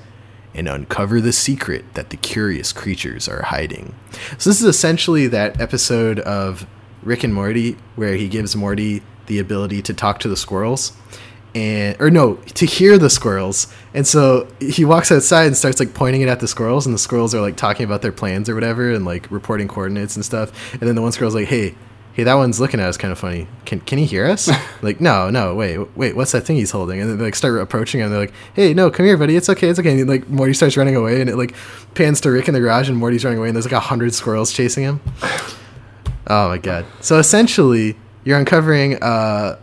and 0.53 0.69
uncover 0.69 1.19
the 1.19 1.33
secret 1.33 1.93
that 1.95 2.11
the 2.11 2.17
curious 2.17 2.71
creatures 2.71 3.27
are 3.27 3.43
hiding. 3.43 3.95
So, 4.37 4.49
this 4.49 4.61
is 4.61 4.67
essentially 4.67 5.27
that 5.27 5.59
episode 5.59 6.19
of 6.19 6.65
Rick 7.03 7.23
and 7.23 7.33
Morty 7.33 7.77
where 7.95 8.15
he 8.15 8.27
gives 8.27 8.55
Morty 8.55 9.01
the 9.25 9.39
ability 9.39 9.81
to 9.83 9.93
talk 9.93 10.19
to 10.19 10.29
the 10.29 10.37
squirrels 10.37 10.93
and 11.55 11.99
or 11.99 12.11
no 12.11 12.35
to 12.35 12.65
hear 12.65 12.97
the 12.97 13.09
squirrels. 13.09 13.67
And 13.93 14.05
so 14.05 14.47
he 14.59 14.85
walks 14.85 15.11
outside 15.11 15.47
and 15.47 15.57
starts 15.57 15.79
like 15.79 15.93
pointing 15.93 16.21
it 16.21 16.27
at 16.27 16.39
the 16.39 16.47
squirrels 16.47 16.85
and 16.85 16.93
the 16.93 16.99
squirrels 16.99 17.33
are 17.33 17.41
like 17.41 17.55
talking 17.55 17.85
about 17.85 18.01
their 18.01 18.11
plans 18.11 18.49
or 18.49 18.55
whatever 18.55 18.91
and 18.91 19.05
like 19.05 19.29
reporting 19.31 19.67
coordinates 19.67 20.15
and 20.15 20.23
stuff. 20.23 20.73
And 20.73 20.81
then 20.81 20.95
the 20.95 21.01
one 21.01 21.11
squirrel's 21.11 21.35
like 21.35 21.47
hey 21.47 21.75
hey 22.13 22.23
that 22.23 22.35
one's 22.35 22.59
looking 22.59 22.79
at 22.79 22.87
us 22.87 22.97
kind 22.97 23.11
of 23.11 23.17
funny. 23.17 23.47
Can 23.65 23.79
can 23.81 23.97
he 23.97 24.05
hear 24.05 24.25
us? 24.25 24.49
Like 24.81 25.01
no 25.01 25.29
no 25.29 25.55
wait 25.55 25.77
wait 25.97 26.15
what's 26.15 26.31
that 26.31 26.45
thing 26.45 26.55
he's 26.55 26.71
holding? 26.71 27.01
And 27.01 27.09
then 27.09 27.17
they 27.17 27.25
like 27.25 27.35
start 27.35 27.59
approaching 27.59 27.99
him. 27.99 28.05
And 28.05 28.13
they're 28.13 28.21
like 28.21 28.33
hey 28.53 28.73
no 28.73 28.91
come 28.91 29.05
here 29.05 29.17
buddy. 29.17 29.35
It's 29.35 29.49
okay 29.49 29.69
it's 29.69 29.79
okay. 29.79 29.99
And 29.99 30.09
like 30.09 30.29
morty 30.29 30.53
starts 30.53 30.77
running 30.77 30.95
away 30.95 31.19
and 31.19 31.29
it 31.29 31.35
like 31.35 31.55
pans 31.95 32.21
to 32.21 32.31
rick 32.31 32.47
in 32.47 32.53
the 32.53 32.59
garage 32.59 32.89
and 32.89 32.97
morty's 32.97 33.25
running 33.25 33.39
away 33.39 33.49
and 33.49 33.55
there's 33.55 33.65
like 33.65 33.73
a 33.73 33.79
hundred 33.79 34.13
squirrels 34.13 34.51
chasing 34.51 34.83
him. 34.83 35.01
Oh 36.31 36.49
my 36.49 36.59
god. 36.59 36.85
So 37.01 37.17
essentially 37.17 37.97
you're 38.23 38.37
uncovering 38.37 39.01
uh 39.01 39.57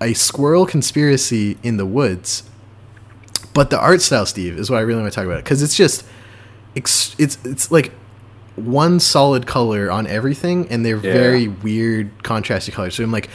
a 0.00 0.14
squirrel 0.14 0.66
conspiracy 0.66 1.56
in 1.62 1.76
the 1.76 1.86
woods. 1.86 2.44
But 3.54 3.70
the 3.70 3.78
art 3.78 4.00
style, 4.02 4.26
Steve, 4.26 4.58
is 4.58 4.70
what 4.70 4.76
I 4.78 4.82
really 4.82 5.00
want 5.00 5.12
to 5.12 5.16
talk 5.16 5.26
about 5.26 5.42
because 5.42 5.62
it's 5.62 5.74
just 5.74 6.04
it's 6.74 7.14
it's 7.18 7.38
it's 7.44 7.70
like 7.72 7.92
one 8.56 9.00
solid 9.00 9.46
color 9.46 9.90
on 9.90 10.06
everything, 10.06 10.68
and 10.70 10.84
they're 10.84 10.96
Yeah. 10.96 11.12
very 11.12 11.48
weird 11.48 12.16
contrasty 12.22 12.72
colors. 12.72 12.94
So 12.96 13.02
I'm 13.04 13.12
like, 13.12 13.28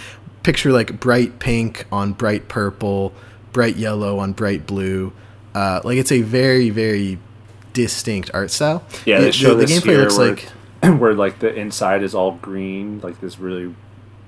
picture 0.43 0.71
like 0.71 0.99
bright 0.99 1.39
pink 1.39 1.85
on 1.91 2.13
bright 2.13 2.47
purple, 2.47 3.13
bright 3.51 3.75
yellow 3.75 4.19
on 4.19 4.33
bright 4.33 4.65
blue. 4.65 5.11
Uh, 5.55 5.81
like 5.83 5.97
it's 5.97 6.11
a 6.11 6.21
very 6.21 6.69
very 6.69 7.17
distinct 7.73 8.29
art 8.33 8.51
style. 8.51 8.83
Yeah, 9.05 9.19
The- 9.19 9.25
they 9.25 9.31
show 9.31 9.55
the, 9.55 9.65
the 9.65 9.73
gameplay 9.73 9.97
looks 9.97 10.17
where, 10.17 10.29
like 10.29 10.49
where 11.01 11.13
like 11.13 11.39
the 11.39 11.53
inside 11.53 12.03
is 12.03 12.13
all 12.15 12.33
green, 12.41 12.99
like 13.01 13.19
this 13.19 13.39
really 13.39 13.73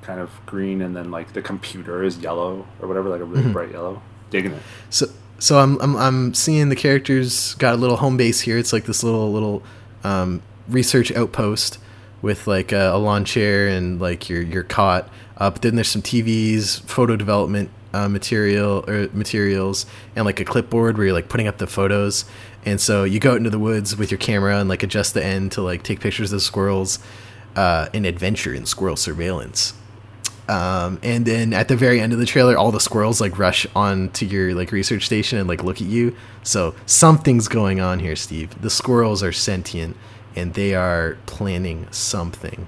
kind 0.06 0.20
of 0.20 0.30
green, 0.46 0.82
and 0.82 0.96
then 0.96 1.12
like 1.12 1.34
the 1.34 1.42
computer 1.42 2.04
is 2.04 2.18
yellow 2.20 2.66
or 2.80 2.88
whatever, 2.88 3.10
like 3.10 3.22
a 3.22 3.24
Mm-hmm. 3.24 3.34
really 3.34 3.52
bright 3.52 3.72
yellow. 3.72 4.02
Digging 4.30 4.52
it. 4.54 4.62
So 4.90 5.08
so 5.40 5.60
I'm, 5.60 5.80
I'm 5.82 5.96
I'm 5.96 6.34
seeing 6.34 6.70
the 6.70 6.76
characters 6.76 7.56
got 7.56 7.74
a 7.74 7.78
little 7.78 7.98
home 7.98 8.18
base 8.18 8.42
here. 8.42 8.58
It's 8.58 8.72
like 8.74 8.86
this 8.86 9.04
little 9.04 9.32
little 9.32 9.64
um, 10.04 10.42
research 10.68 11.12
outpost 11.12 11.78
with 12.22 12.48
like 12.48 12.72
a, 12.72 12.92
a 12.94 12.98
lawn 12.98 13.26
chair 13.26 13.68
and 13.68 14.00
like 14.00 14.30
your 14.30 14.42
your 14.42 14.64
cot. 14.64 15.10
Uh, 15.38 15.50
but 15.50 15.62
then 15.62 15.76
there's 15.76 15.90
some 15.90 16.02
TVs, 16.02 16.82
photo 16.84 17.16
development 17.18 17.70
uh, 17.94 18.08
material 18.08 18.86
or 18.88 19.10
materials, 19.14 19.86
and 20.16 20.26
like 20.26 20.40
a 20.40 20.46
clipboard 20.46 20.98
where 20.98 21.08
you're 21.08 21.14
like 21.14 21.28
putting 21.30 21.48
up 21.48 21.58
the 21.58 21.68
photos. 21.68 22.26
And 22.66 22.82
so 22.82 23.04
you 23.04 23.20
go 23.20 23.32
out 23.32 23.38
into 23.38 23.50
the 23.52 23.60
woods 23.60 23.96
with 23.96 24.10
your 24.10 24.18
camera 24.18 24.60
and 24.60 24.68
like 24.70 24.82
adjust 24.82 25.14
the 25.14 25.24
end 25.24 25.52
to 25.54 25.62
like 25.62 25.84
take 25.84 26.00
pictures 26.00 26.32
of 26.32 26.38
the 26.38 26.42
squirrels. 26.42 27.00
Uh, 27.56 27.88
an 27.94 28.04
adventure 28.04 28.54
in 28.54 28.66
squirrel 28.66 28.98
surveillance. 28.98 29.74
Um, 30.48 31.00
and 31.02 31.26
then 31.26 31.54
at 31.54 31.68
the 31.68 31.76
very 31.76 32.00
end 32.00 32.14
of 32.14 32.20
the 32.20 32.26
trailer, 32.26 32.58
all 32.58 32.72
the 32.72 32.80
squirrels 32.80 33.20
like 33.20 33.40
rush 33.40 33.66
onto 33.76 34.26
your 34.26 34.54
like 34.54 34.72
research 34.72 35.06
station 35.06 35.40
and 35.40 35.48
like 35.48 35.64
look 35.64 35.82
at 35.82 35.88
you. 35.88 36.16
So 36.44 36.76
something's 36.86 37.48
going 37.48 37.80
on 37.80 38.00
here, 38.00 38.16
Steve. 38.16 38.62
The 38.62 38.70
squirrels 38.70 39.24
are 39.24 39.32
sentient 39.32 39.98
and 40.36 40.54
they 40.54 40.76
are 40.76 41.18
planning 41.26 41.88
something. 41.92 42.68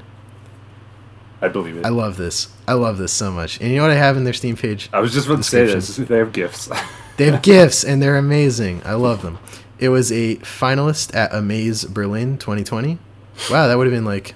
I 1.42 1.50
believe 1.50 1.78
it. 1.78 1.86
I 1.86 1.90
love 1.90 2.18
this. 2.18 2.50
I 2.68 2.74
love 2.74 2.98
this 2.98 3.14
so 3.14 3.32
much. 3.32 3.62
And 3.62 3.70
you 3.70 3.78
know 3.78 3.84
what 3.84 3.92
I 3.92 3.96
have 3.96 4.18
in 4.18 4.24
their 4.24 4.34
Steam 4.34 4.56
page? 4.56 4.90
I 4.92 5.00
was 5.00 5.14
just 5.14 5.28
about 5.28 5.38
to 5.38 5.44
say 5.44 5.66
this. 5.66 5.98
They 5.98 6.18
have 6.18 6.34
GIFs. 6.34 6.70
They 7.18 7.26
have 7.26 7.42
GIFs 7.42 7.84
and 7.84 8.02
they're 8.02 8.18
amazing. 8.18 8.82
I 8.86 8.94
love 8.94 9.22
them. 9.22 9.38
It 9.80 9.90
was 9.90 10.12
a 10.12 10.38
finalist 10.38 11.16
at 11.16 11.32
Amaze 11.34 11.86
Berlin 11.86 12.38
2020. 12.38 12.98
Wow, 13.52 13.68
that 13.68 13.78
would 13.78 13.86
have 13.86 13.94
been 13.94 14.06
like 14.06 14.34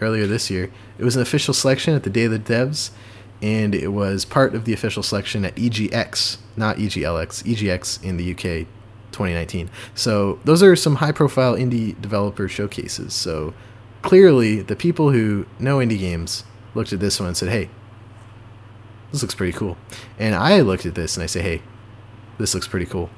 earlier 0.00 0.26
this 0.26 0.50
year. 0.50 0.72
It 0.98 1.04
was 1.04 1.16
an 1.16 1.22
official 1.22 1.54
selection 1.54 1.94
at 1.94 2.02
the 2.02 2.10
Day 2.10 2.24
of 2.24 2.30
the 2.32 2.38
Devs, 2.38 2.90
and 3.42 3.74
it 3.74 3.88
was 3.88 4.24
part 4.24 4.54
of 4.54 4.64
the 4.64 4.72
official 4.72 5.02
selection 5.02 5.44
at 5.44 5.54
EGX, 5.56 6.38
not 6.56 6.76
EGLX, 6.76 7.42
EGX 7.44 8.02
in 8.02 8.16
the 8.16 8.30
UK 8.32 8.66
2019. 9.12 9.70
So 9.94 10.38
those 10.44 10.62
are 10.62 10.74
some 10.76 10.96
high 10.96 11.12
profile 11.12 11.54
indie 11.54 12.00
developer 12.00 12.48
showcases. 12.48 13.14
So 13.14 13.54
clearly, 14.02 14.60
the 14.62 14.76
people 14.76 15.10
who 15.10 15.46
know 15.58 15.78
indie 15.78 15.98
games 15.98 16.44
looked 16.74 16.92
at 16.92 17.00
this 17.00 17.20
one 17.20 17.28
and 17.28 17.36
said, 17.36 17.48
"Hey, 17.48 17.70
this 19.12 19.22
looks 19.22 19.34
pretty 19.34 19.52
cool," 19.52 19.76
and 20.18 20.34
I 20.34 20.60
looked 20.60 20.86
at 20.86 20.94
this 20.94 21.16
and 21.16 21.22
I 21.22 21.26
say, 21.26 21.42
"Hey, 21.42 21.62
this 22.38 22.54
looks 22.54 22.66
pretty 22.66 22.86
cool." 22.86 23.10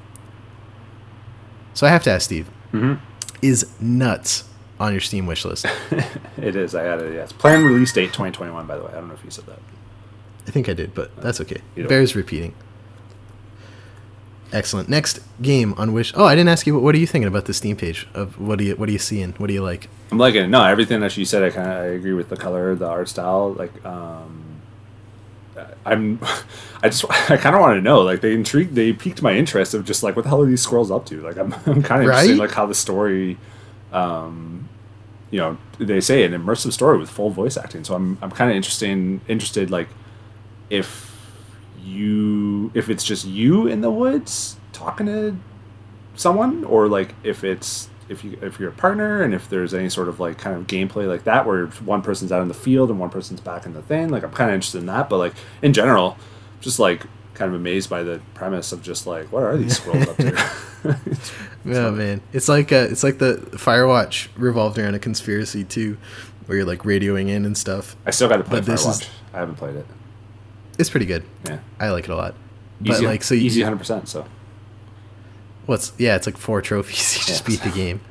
So 1.73 1.85
I 1.85 1.89
have 1.89 2.03
to 2.03 2.11
ask 2.11 2.25
Steve, 2.25 2.47
hmm 2.71 2.95
is 3.39 3.67
nuts 3.79 4.45
on 4.79 4.91
your 4.91 5.01
Steam 5.01 5.25
wish 5.25 5.45
list? 5.45 5.65
it 6.37 6.55
is. 6.55 6.75
I 6.75 6.83
had 6.83 7.01
it. 7.01 7.13
Yes. 7.13 7.31
Planned 7.31 7.65
release 7.65 7.91
date 7.91 8.07
2021. 8.07 8.67
By 8.67 8.77
the 8.77 8.83
way, 8.83 8.91
I 8.91 8.95
don't 8.95 9.07
know 9.07 9.13
if 9.13 9.23
you 9.23 9.31
said 9.31 9.45
that. 9.47 9.59
I 10.47 10.51
think 10.51 10.69
I 10.69 10.73
did, 10.73 10.93
but 10.93 11.15
that's 11.17 11.41
okay. 11.41 11.61
Bears 11.75 12.15
repeating. 12.15 12.53
Excellent. 14.53 14.87
Next 14.87 15.19
game 15.41 15.73
on 15.77 15.91
Wish. 15.91 16.13
Oh, 16.15 16.23
I 16.23 16.33
didn't 16.33 16.49
ask 16.49 16.65
you. 16.65 16.73
What, 16.73 16.83
what 16.83 16.95
are 16.95 16.99
you 16.99 17.07
thinking 17.07 17.27
about 17.27 17.45
the 17.45 17.53
Steam 17.53 17.75
page? 17.75 18.07
Of 18.13 18.39
what 18.39 18.57
do 18.57 18.63
you 18.63 18.75
what 18.75 18.87
are 18.87 18.91
you 18.93 18.97
seeing? 18.97 19.33
What 19.33 19.47
do 19.47 19.53
you 19.53 19.61
like? 19.61 19.89
I'm 20.09 20.17
liking 20.17 20.45
it. 20.45 20.47
No, 20.47 20.63
everything 20.63 21.01
that 21.01 21.11
she 21.11 21.25
said, 21.25 21.43
I 21.43 21.49
kind 21.49 21.69
of 21.69 21.77
I 21.77 21.85
agree 21.87 22.13
with 22.13 22.29
the 22.29 22.37
color, 22.37 22.73
the 22.75 22.87
art 22.87 23.09
style. 23.09 23.51
Like, 23.51 23.85
um, 23.85 24.61
I'm, 25.85 26.19
I 26.83 26.89
just, 26.89 27.03
I 27.29 27.37
kind 27.37 27.55
of 27.55 27.61
want 27.61 27.77
to 27.77 27.81
know. 27.81 28.01
Like, 28.01 28.21
they 28.21 28.33
intrigued, 28.33 28.75
they 28.75 28.93
piqued 28.93 29.21
my 29.21 29.33
interest 29.33 29.73
of 29.73 29.85
just 29.85 30.03
like, 30.03 30.15
what 30.15 30.23
the 30.23 30.29
hell 30.29 30.41
are 30.41 30.45
these 30.45 30.61
squirrels 30.61 30.91
up 30.91 31.05
to? 31.07 31.21
Like, 31.21 31.37
I'm, 31.37 31.53
I'm 31.65 31.83
kind 31.83 32.01
of 32.01 32.07
interested 32.07 32.31
in 32.31 32.37
like 32.37 32.51
how 32.51 32.65
the 32.65 32.75
story, 32.75 33.37
um, 33.91 34.56
you 35.37 35.43
know, 35.43 35.57
they 35.77 36.01
say 36.01 36.23
an 36.23 36.31
immersive 36.31 36.71
story 36.71 36.97
with 36.97 37.11
full 37.11 37.29
voice 37.29 37.57
acting. 37.57 37.83
So 37.83 37.93
I'm, 37.93 38.17
I'm 38.23 38.31
kind 38.31 38.49
of 38.49 38.57
interested, 38.57 39.21
interested 39.27 39.69
like, 39.69 39.87
if 40.71 41.15
you, 41.79 42.71
if 42.73 42.89
it's 42.89 43.03
just 43.03 43.23
you 43.27 43.67
in 43.67 43.81
the 43.81 43.91
woods 43.91 44.57
talking 44.73 45.05
to 45.05 45.37
someone 46.15 46.63
or 46.63 46.87
like 46.87 47.13
if 47.23 47.43
it's 47.43 47.87
if 48.09 48.23
you 48.23 48.39
if 48.41 48.59
you're 48.59 48.69
a 48.69 48.73
partner 48.73 49.21
and 49.21 49.35
if 49.35 49.47
there's 49.47 49.75
any 49.75 49.89
sort 49.89 50.07
of 50.07 50.19
like 50.19 50.39
kind 50.39 50.55
of 50.55 50.65
gameplay 50.65 51.07
like 51.07 51.25
that 51.25 51.45
where 51.45 51.67
one 51.85 52.01
person's 52.01 52.31
out 52.31 52.41
in 52.41 52.47
the 52.47 52.53
field 52.55 52.89
and 52.89 52.99
one 52.99 53.11
person's 53.11 53.39
back 53.39 53.67
in 53.67 53.73
the 53.73 53.81
thing 53.83 54.09
like 54.09 54.23
i'm 54.23 54.31
kind 54.31 54.49
of 54.49 54.55
interested 54.55 54.79
in 54.79 54.87
that 54.87 55.09
but 55.09 55.17
like 55.17 55.33
in 55.61 55.73
general 55.73 56.17
just 56.61 56.79
like 56.79 57.05
kind 57.35 57.49
of 57.49 57.55
amazed 57.55 57.89
by 57.89 58.01
the 58.01 58.19
premise 58.33 58.71
of 58.71 58.81
just 58.81 59.05
like 59.05 59.31
what 59.31 59.43
are 59.43 59.57
these 59.57 59.77
squirrels 59.77 60.07
up 60.07 60.17
to 60.17 60.31
Oh 61.69 61.91
man, 61.91 62.21
it's 62.31 62.47
like 62.47 62.71
uh, 62.71 62.87
it's 62.89 63.03
like 63.03 63.17
the 63.17 63.35
Firewatch 63.53 64.29
revolved 64.37 64.77
around 64.77 64.95
a 64.95 64.99
conspiracy 64.99 65.63
too, 65.65 65.97
where 66.45 66.57
you're 66.59 66.67
like 66.67 66.83
radioing 66.83 67.27
in 67.27 67.43
and 67.45 67.57
stuff. 67.57 67.95
i 68.05 68.11
still 68.11 68.29
got 68.29 68.37
to 68.37 68.43
play 68.43 68.59
But 68.59 68.65
this 68.65 68.85
is- 68.85 69.01
firewatch 69.01 69.09
i 69.33 69.39
haven't 69.39 69.55
played 69.55 69.75
it 69.75 69.85
It's 70.79 70.89
pretty 70.89 71.05
good. 71.05 71.23
yeah 71.45 71.59
I 71.79 71.89
like 71.89 72.05
it 72.05 72.11
a 72.11 72.15
lot. 72.15 72.35
But 72.79 72.91
easy 72.95 73.05
like 73.05 73.23
so, 73.23 73.33
you, 73.35 73.41
easy 73.41 73.61
100% 73.61 74.07
so 74.07 74.25
what's 75.65 75.91
yeah, 75.97 76.15
it's 76.15 76.25
like 76.25 76.37
four 76.37 76.61
trophies. 76.61 77.15
You 77.17 77.25
just 77.25 77.41
Yeah. 77.43 77.47
beat 77.47 77.61
the 77.63 77.69
game. 77.77 78.01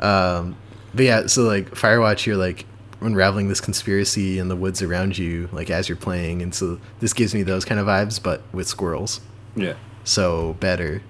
Um, 0.00 0.56
but 0.94 1.04
yeah, 1.04 1.26
so 1.26 1.42
like 1.42 1.70
Firewatch, 1.72 2.24
you're 2.26 2.36
like 2.36 2.64
unraveling 3.00 3.48
this 3.48 3.60
conspiracy 3.60 4.38
in 4.38 4.48
the 4.48 4.56
woods 4.56 4.80
around 4.82 5.18
you, 5.18 5.48
like 5.52 5.70
as 5.70 5.88
you're 5.88 5.96
playing, 5.96 6.40
and 6.42 6.54
so 6.54 6.80
this 7.00 7.12
gives 7.12 7.34
me 7.34 7.42
those 7.42 7.64
kind 7.64 7.78
of 7.80 7.86
vibes, 7.86 8.22
but 8.22 8.42
with 8.52 8.66
squirrels. 8.66 9.20
yeah 9.54 9.74
So 10.04 10.54
better. 10.60 11.02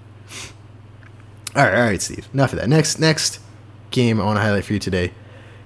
All 1.57 1.64
right, 1.64 1.74
all 1.74 1.82
right, 1.82 2.03
Steve. 2.03 2.28
Enough 2.32 2.53
of 2.53 2.59
that. 2.59 2.68
Next, 2.68 2.99
next 2.99 3.40
game 3.90 4.20
I 4.20 4.24
want 4.24 4.36
to 4.36 4.42
highlight 4.42 4.64
for 4.64 4.74
you 4.74 4.78
today: 4.78 5.12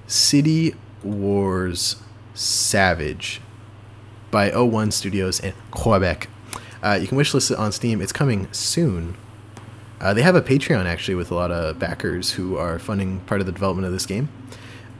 City 0.06 0.74
Wars 1.02 1.96
Savage 2.34 3.40
by 4.30 4.50
O1 4.50 4.92
Studios 4.92 5.40
in 5.40 5.52
Quebec. 5.70 6.28
Uh, 6.82 6.98
you 7.00 7.06
can 7.06 7.18
wishlist 7.18 7.50
it 7.50 7.58
on 7.58 7.72
Steam. 7.72 8.00
It's 8.00 8.12
coming 8.12 8.48
soon. 8.52 9.16
Uh, 10.00 10.12
they 10.14 10.22
have 10.22 10.34
a 10.34 10.42
Patreon 10.42 10.84
actually 10.84 11.14
with 11.14 11.30
a 11.30 11.34
lot 11.34 11.52
of 11.52 11.78
backers 11.78 12.32
who 12.32 12.56
are 12.56 12.78
funding 12.78 13.20
part 13.20 13.40
of 13.40 13.46
the 13.46 13.52
development 13.52 13.86
of 13.86 13.92
this 13.92 14.06
game. 14.06 14.28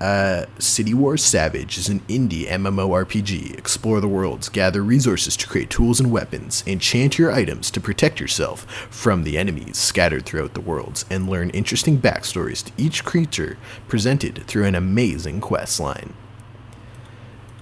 Uh, 0.03 0.47
City 0.59 0.93
War 0.93 1.17
Savage 1.17 1.79
is 1.79 1.89
an 1.89 2.01
indie 2.09 2.49
MMORPG. 2.49 3.57
Explore 3.57 4.01
the 4.01 4.09
worlds, 4.09 4.49
gather 4.49 4.83
resources 4.83 5.37
to 5.37 5.47
create 5.47 5.71
tools 5.71 6.01
and 6.01 6.11
weapons, 6.11 6.65
enchant 6.67 7.21
your 7.21 7.31
items 7.31 7.71
to 7.71 7.81
protect 7.81 8.19
yourself 8.19 8.63
from 8.91 9.23
the 9.23 9.39
enemies 9.39 9.77
scattered 9.79 10.27
throughout 10.27 10.55
the 10.55 10.61
worlds, 10.61 11.05
and 11.09 11.29
learn 11.31 11.51
interesting 11.51 11.99
backstories 12.01 12.65
to 12.65 12.73
each 12.77 13.05
creature 13.05 13.57
presented 13.87 14.43
through 14.49 14.65
an 14.65 14.75
amazing 14.75 15.41
quest 15.41 15.79
line. 15.79 16.15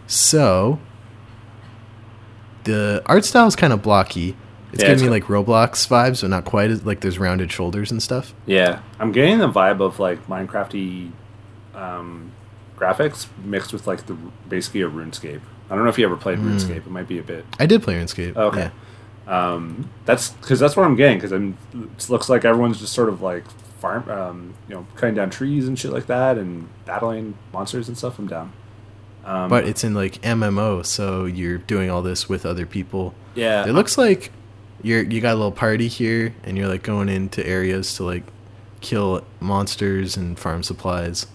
So, 0.07 0.79
the 2.65 3.03
art 3.05 3.27
style 3.27 3.49
is 3.49 3.55
kind 3.57 3.75
of 3.75 3.83
blocky. 3.83 4.35
It's 4.73 4.83
Yeah, 4.83 4.89
giving 4.89 4.95
it's 4.95 5.03
me 5.03 5.09
like 5.11 5.25
Roblox 5.25 5.87
vibes, 5.87 6.23
but 6.23 6.31
not 6.31 6.47
quite 6.47 6.71
as 6.71 6.87
like 6.87 7.01
there's 7.01 7.19
rounded 7.19 7.53
shoulders 7.53 7.91
and 7.91 8.03
stuff. 8.03 8.33
yeah 8.47 8.81
i'm 8.99 9.13
getting 9.13 9.39
the 9.39 9.51
vibe 9.51 9.81
of 9.83 9.99
like 9.99 10.27
minecrafty 10.27 11.11
um, 11.81 12.33
graphics 12.79 13.27
mixed 13.45 13.73
with 13.73 13.87
like 13.87 14.07
the 14.07 14.15
basically 14.49 14.83
a 14.83 14.89
runescape 14.89 15.41
i 15.71 15.75
don't 15.75 15.85
know 15.85 15.91
if 15.91 15.99
you 15.99 16.05
ever 16.05 16.17
played 16.17 16.39
runescape 16.39 16.77
it 16.87 16.91
might 16.91 17.09
be 17.09 17.19
a 17.19 17.23
bit 17.23 17.45
I 17.59 17.67
did 17.67 17.83
play 17.83 17.95
RuneScape. 17.95 18.33
Oh, 18.37 18.49
Okay. 18.49 18.71
Yeah. 19.27 19.53
um, 19.55 19.89
that's 20.07 20.31
because 20.31 20.59
that's 20.59 20.77
what 20.77 20.85
I'm 20.87 20.97
getting. 20.97 21.19
Because 21.19 21.33
I'm 21.33 21.57
it 21.75 22.09
looks 22.11 22.29
like 22.29 22.45
everyone's 22.45 22.79
just 22.81 22.93
sort 22.93 23.09
of 23.09 23.21
like 23.23 23.45
farm, 23.81 24.09
um, 24.11 24.55
you 24.69 24.75
know, 24.75 24.87
cutting 24.97 25.15
down 25.15 25.31
trees 25.31 25.69
and 25.69 25.79
shit 25.79 25.93
like 25.93 26.07
that, 26.07 26.37
and 26.39 26.69
battling 26.87 27.35
monsters 27.53 27.87
and 27.89 27.97
stuff. 27.97 28.19
I'm 28.19 28.27
down. 28.27 28.53
Um, 29.25 29.49
But 29.49 29.65
it's 29.67 29.85
in 29.85 29.95
like 29.95 30.21
MMO, 30.23 30.85
so 30.85 31.27
you're 31.27 31.59
doing 31.59 31.91
all 31.91 32.03
this 32.03 32.29
with 32.29 32.45
other 32.47 32.67
people. 32.67 33.15
yeah, 33.35 33.67
It 33.69 33.73
looks 33.73 33.97
like 33.99 34.33
you're 34.83 35.03
you 35.03 35.21
got 35.21 35.33
a 35.35 35.39
little 35.41 35.53
party 35.53 35.87
here, 35.89 36.35
and 36.45 36.57
you're 36.59 36.69
like 36.69 36.83
going 36.83 37.09
into 37.09 37.47
areas 37.47 37.95
to 37.97 38.05
like 38.05 38.25
kill 38.81 39.23
monsters 39.39 40.17
and 40.17 40.39
farm 40.39 40.63
supplies. 40.63 41.27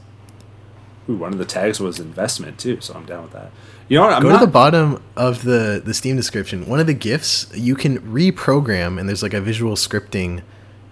Ooh, 1.09 1.15
one 1.15 1.31
of 1.33 1.37
the 1.39 1.45
tags 1.45 1.79
was 1.79 1.99
investment 1.99 2.57
too, 2.59 2.81
so 2.81 2.93
I'm 2.95 3.05
down 3.05 3.23
with 3.23 3.33
that. 3.33 3.51
You 3.87 3.97
know 3.99 4.05
what? 4.05 4.13
I'm 4.13 4.21
Go 4.23 4.29
not, 4.29 4.39
to 4.39 4.45
the 4.47 4.51
bottom 4.51 5.03
of 5.15 5.43
the 5.43 5.81
the 5.83 5.93
Steam 5.93 6.15
description. 6.15 6.65
One 6.67 6.79
of 6.79 6.87
the 6.87 6.93
GIFs 6.95 7.47
you 7.53 7.75
can 7.75 7.99
reprogram, 7.99 8.99
and 8.99 9.07
there's 9.07 9.21
like 9.21 9.33
a 9.35 9.41
visual 9.41 9.75
scripting 9.75 10.41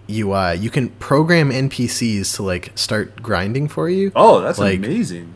UI. 0.10 0.56
You 0.56 0.70
can 0.70 0.90
program 0.90 1.50
NPCs 1.50 2.36
to 2.36 2.44
like 2.44 2.72
start 2.76 3.22
grinding 3.24 3.68
for 3.70 3.90
you. 3.90 4.12
oh, 4.16 4.42
that's 4.42 4.60
like- 4.60 4.78
amazing. 4.80 5.34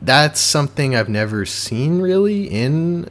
That's 0.00 0.38
something 0.40 0.94
I've 0.94 1.08
never 1.08 1.46
seen 1.46 2.00
really 2.00 2.44
in 2.46 3.02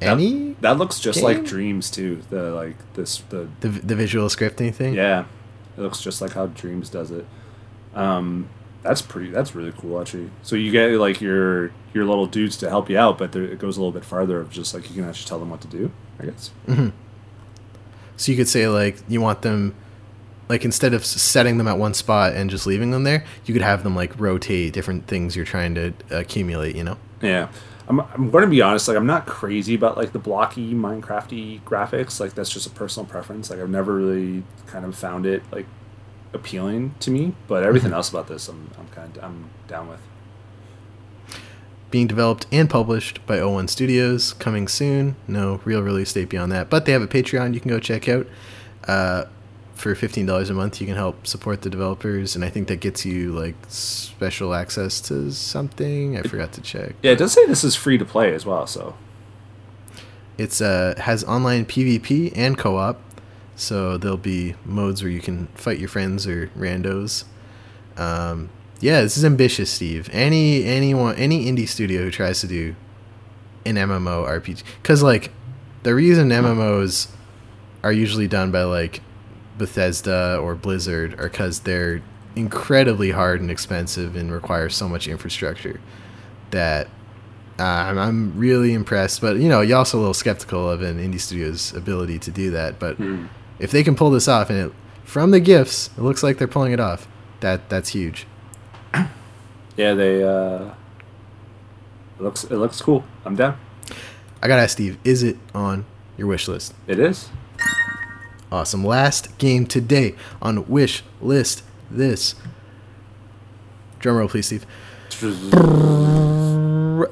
That- 0.00 0.10
any 0.18 0.56
That 0.60 0.78
looks 0.78 1.00
just 1.00 1.22
like? 1.22 1.44
Dreams 1.44 1.90
too. 1.90 2.22
The 2.30 2.50
like 2.54 2.76
this 2.94 3.22
the 3.30 3.48
the 3.60 3.68
the 3.68 3.94
visual 3.96 4.28
scripting 4.28 4.74
thing. 4.74 4.94
yeah, 4.94 5.24
it 5.76 5.80
looks 5.80 6.00
just 6.02 6.20
like 6.20 6.32
how 6.32 6.46
Dreams 6.46 6.88
does 6.90 7.10
it. 7.10 7.26
Um, 7.94 8.48
that's 8.82 9.02
pretty. 9.02 9.30
That's 9.30 9.54
really 9.54 9.72
cool 9.72 10.00
actually. 10.00 10.30
So 10.42 10.56
you 10.56 10.70
get 10.70 10.92
like 10.92 11.20
your 11.20 11.72
your 11.94 12.04
little 12.04 12.26
dudes 12.26 12.56
to 12.58 12.68
help 12.68 12.88
you 12.88 12.98
out, 12.98 13.18
but 13.18 13.32
there, 13.32 13.44
it 13.44 13.58
goes 13.58 13.76
a 13.76 13.80
little 13.80 13.92
bit 13.92 14.04
farther 14.04 14.40
of 14.40 14.50
just 14.50 14.74
like 14.74 14.88
you 14.88 14.96
can 14.96 15.04
actually 15.04 15.28
tell 15.28 15.38
them 15.38 15.50
what 15.50 15.60
to 15.62 15.68
do. 15.68 15.90
I 16.20 16.26
guess. 16.26 16.50
Mm-hmm. 16.66 16.88
So 18.16 18.32
you 18.32 18.38
could 18.38 18.48
say 18.48 18.68
like 18.68 18.98
you 19.08 19.20
want 19.20 19.42
them 19.42 19.74
like 20.48 20.64
instead 20.64 20.94
of 20.94 21.04
setting 21.04 21.58
them 21.58 21.68
at 21.68 21.78
one 21.78 21.94
spot 21.94 22.32
and 22.32 22.50
just 22.50 22.66
leaving 22.66 22.90
them 22.90 23.04
there, 23.04 23.24
you 23.44 23.52
could 23.52 23.62
have 23.62 23.84
them 23.84 23.94
like 23.94 24.18
rotate 24.18 24.72
different 24.72 25.06
things 25.06 25.36
you're 25.36 25.44
trying 25.44 25.74
to 25.74 25.92
accumulate, 26.10 26.74
you 26.74 26.84
know? 26.84 26.96
Yeah. 27.20 27.48
I'm, 27.88 28.00
I'm 28.00 28.30
going 28.30 28.42
to 28.42 28.50
be 28.50 28.60
honest. 28.60 28.88
Like, 28.88 28.96
I'm 28.96 29.06
not 29.06 29.26
crazy 29.26 29.74
about 29.74 29.96
like 29.96 30.12
the 30.12 30.18
blocky 30.18 30.74
Minecrafty 30.74 31.62
graphics. 31.62 32.20
Like, 32.20 32.34
that's 32.34 32.50
just 32.50 32.66
a 32.66 32.70
personal 32.70 33.06
preference. 33.06 33.50
Like, 33.50 33.60
I've 33.60 33.70
never 33.70 33.94
really 33.94 34.42
kind 34.66 34.84
of 34.84 34.94
found 34.94 35.26
it 35.26 35.42
like 35.52 35.66
appealing 36.32 36.94
to 37.00 37.10
me. 37.10 37.34
But 37.46 37.62
everything 37.64 37.92
else 37.92 38.08
about 38.10 38.28
this, 38.28 38.48
I'm, 38.48 38.70
I'm 38.78 38.88
kind 38.88 39.16
of 39.16 39.24
I'm 39.24 39.50
down 39.66 39.88
with. 39.88 40.00
Being 41.90 42.06
developed 42.06 42.46
and 42.52 42.68
published 42.68 43.24
by 43.26 43.38
O1 43.38 43.70
Studios, 43.70 44.34
coming 44.34 44.68
soon. 44.68 45.16
No 45.26 45.60
real 45.64 45.82
release 45.82 46.12
date 46.12 46.28
beyond 46.28 46.52
that, 46.52 46.68
but 46.68 46.84
they 46.84 46.92
have 46.92 47.00
a 47.00 47.06
Patreon 47.06 47.54
you 47.54 47.60
can 47.60 47.70
go 47.70 47.78
check 47.80 48.08
out. 48.08 48.26
Uh, 48.86 49.24
for 49.72 49.94
fifteen 49.94 50.26
dollars 50.26 50.50
a 50.50 50.54
month, 50.54 50.80
you 50.80 50.86
can 50.88 50.96
help 50.96 51.24
support 51.24 51.62
the 51.62 51.70
developers, 51.70 52.34
and 52.34 52.44
I 52.44 52.50
think 52.50 52.66
that 52.66 52.80
gets 52.80 53.06
you 53.06 53.30
like 53.32 53.54
special 53.68 54.52
access 54.52 55.00
to 55.02 55.30
something. 55.30 56.18
I 56.18 56.22
forgot 56.22 56.52
to 56.54 56.60
check. 56.60 56.96
Yeah, 57.00 57.12
it 57.12 57.18
does 57.18 57.32
say 57.32 57.46
this 57.46 57.62
is 57.62 57.76
free 57.76 57.96
to 57.96 58.04
play 58.04 58.34
as 58.34 58.44
well. 58.44 58.66
So 58.66 58.96
It's 60.36 60.60
uh 60.60 60.94
has 60.98 61.22
online 61.24 61.64
PvP 61.64 62.32
and 62.34 62.58
co-op, 62.58 63.00
so 63.58 63.98
there'll 63.98 64.16
be 64.16 64.54
modes 64.64 65.02
where 65.02 65.10
you 65.10 65.20
can 65.20 65.48
fight 65.48 65.78
your 65.78 65.88
friends 65.88 66.26
or 66.26 66.46
randos. 66.56 67.24
Um, 67.96 68.50
yeah, 68.80 69.00
this 69.00 69.16
is 69.16 69.24
ambitious, 69.24 69.70
Steve. 69.70 70.08
Any 70.12 70.64
anyone 70.64 71.16
any 71.16 71.46
indie 71.46 71.68
studio 71.68 72.02
who 72.02 72.10
tries 72.10 72.40
to 72.40 72.46
do 72.46 72.76
an 73.66 73.74
MMO 73.74 74.26
RPG, 74.26 74.62
because 74.80 75.02
like 75.02 75.32
the 75.82 75.94
reason 75.94 76.28
MMOs 76.28 77.08
are 77.82 77.92
usually 77.92 78.28
done 78.28 78.50
by 78.52 78.62
like 78.62 79.02
Bethesda 79.58 80.38
or 80.40 80.54
Blizzard 80.54 81.18
are 81.18 81.28
because 81.28 81.60
they're 81.60 82.00
incredibly 82.36 83.10
hard 83.10 83.40
and 83.40 83.50
expensive 83.50 84.14
and 84.14 84.30
require 84.30 84.68
so 84.68 84.88
much 84.88 85.08
infrastructure 85.08 85.80
that 86.52 86.86
uh, 87.58 87.62
I'm, 87.62 87.98
I'm 87.98 88.38
really 88.38 88.72
impressed, 88.72 89.20
but 89.20 89.38
you 89.38 89.48
know, 89.48 89.60
you're 89.62 89.78
also 89.78 89.98
a 89.98 90.00
little 90.00 90.14
skeptical 90.14 90.70
of 90.70 90.82
an 90.82 90.98
indie 90.98 91.20
studio's 91.20 91.74
ability 91.74 92.20
to 92.20 92.30
do 92.30 92.52
that. 92.52 92.78
But 92.78 93.00
if 93.58 93.70
they 93.70 93.82
can 93.82 93.94
pull 93.94 94.10
this 94.10 94.28
off, 94.28 94.50
and 94.50 94.58
it, 94.58 94.72
from 95.04 95.30
the 95.30 95.40
GIFs, 95.40 95.90
it 95.96 96.02
looks 96.02 96.22
like 96.22 96.38
they're 96.38 96.48
pulling 96.48 96.72
it 96.72 96.80
off. 96.80 97.06
That 97.40 97.68
that's 97.68 97.90
huge. 97.90 98.26
yeah, 99.76 99.94
they 99.94 100.22
uh, 100.22 100.70
It 102.18 102.22
looks 102.22 102.44
it 102.44 102.56
looks 102.56 102.80
cool. 102.80 103.04
I'm 103.24 103.36
down. 103.36 103.58
I 104.42 104.48
gotta 104.48 104.62
ask 104.62 104.72
Steve, 104.72 104.98
is 105.04 105.22
it 105.22 105.36
on 105.54 105.84
your 106.16 106.26
wish 106.28 106.46
list? 106.48 106.74
It 106.86 106.98
is. 106.98 107.28
Awesome. 108.50 108.84
Last 108.84 109.36
game 109.38 109.66
today 109.66 110.14
on 110.40 110.66
wish 110.68 111.02
list. 111.20 111.62
This. 111.90 112.34
Drum 113.98 114.16
roll, 114.16 114.28
please, 114.28 114.46
Steve. 114.46 114.66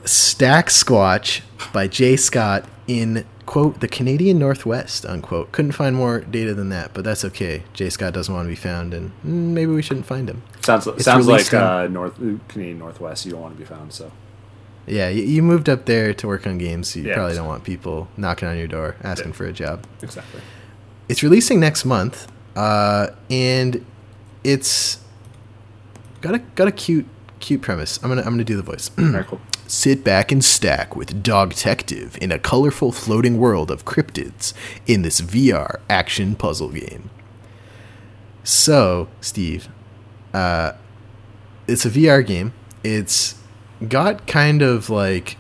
Stack 0.05 0.69
Squatch 0.69 1.41
by 1.73 1.89
Jay 1.89 2.17
Scott 2.17 2.65
in 2.87 3.25
quote 3.47 3.81
the 3.81 3.89
Canadian 3.89 4.39
Northwest 4.39 5.07
unquote. 5.07 5.53
Couldn't 5.53 5.73
find 5.73 5.95
more 5.97 6.21
data 6.21 6.53
than 6.55 6.69
that, 6.71 6.93
but 6.93 7.05
that's 7.05 7.25
okay. 7.25 7.63
Jay 7.73 7.89
Scott 7.91 8.13
doesn't 8.13 8.35
want 8.35 8.45
to 8.47 8.51
be 8.51 8.57
found, 8.57 8.93
and 8.93 9.11
mm, 9.25 9.53
maybe 9.55 9.73
we 9.73 9.83
shouldn't 9.83 10.07
find 10.07 10.29
him. 10.29 10.43
Sounds 10.63 10.87
It's 10.87 11.05
sounds 11.05 11.27
like 11.29 11.53
uh, 11.55 11.87
North 11.87 12.17
Canadian 12.49 12.79
Northwest. 12.79 13.25
You 13.25 13.33
don't 13.33 13.41
want 13.43 13.55
to 13.55 13.59
be 13.59 13.65
found. 13.65 13.93
So 13.93 14.11
Yeah, 14.87 15.09
you, 15.09 15.23
you 15.23 15.43
moved 15.43 15.69
up 15.69 15.85
there 15.87 16.13
to 16.15 16.27
work 16.27 16.47
on 16.47 16.59
games, 16.59 16.89
so 16.89 16.99
you 17.01 17.07
Yeah, 17.07 17.15
probably 17.15 17.31
exactly. 17.33 17.39
don't 17.45 17.49
want 17.49 17.65
people 17.65 18.09
knocking 18.17 18.49
on 18.49 18.59
your 18.59 18.69
door 18.69 18.97
asking 19.03 19.31
Yeah. 19.31 19.37
for 19.37 19.47
a 19.47 19.53
job. 19.53 19.87
exactly. 20.03 20.41
It's 21.09 21.23
releasing 21.23 21.61
next 21.61 21.85
month, 21.85 22.27
uh, 22.57 23.09
and 23.31 23.85
it's 24.43 24.99
got 26.21 26.35
a 26.35 26.39
got 26.57 26.67
a 26.67 26.73
cute 26.73 27.07
cute 27.39 27.63
premise. 27.63 27.99
I'm 28.03 28.09
gonna 28.09 28.23
I'm 28.23 28.31
gonna 28.31 28.43
do 28.45 28.57
the 28.57 28.63
voice. 28.65 28.91
Cool. 28.97 29.41
Sit 29.67 30.05
back 30.05 30.31
and 30.31 30.45
stack 30.45 30.95
with 30.95 31.23
Dog 31.23 31.51
Detective 31.51 32.17
in 32.21 32.31
a 32.31 32.39
colorful 32.39 32.93
floating 32.93 33.39
world 33.39 33.71
of 33.71 33.85
cryptids 33.85 34.53
in 34.87 35.03
this 35.03 35.21
VR 35.21 35.81
action 35.91 36.37
puzzle 36.37 36.71
game. 36.71 37.11
So, 38.45 39.09
Steve, 39.21 39.69
uh, 40.33 40.73
it's 41.67 41.85
a 41.85 41.91
VR 41.91 42.25
game. 42.25 42.53
It's 42.85 43.35
got 43.89 44.29
kind 44.29 44.63
of 44.63 44.89
like 44.89 45.37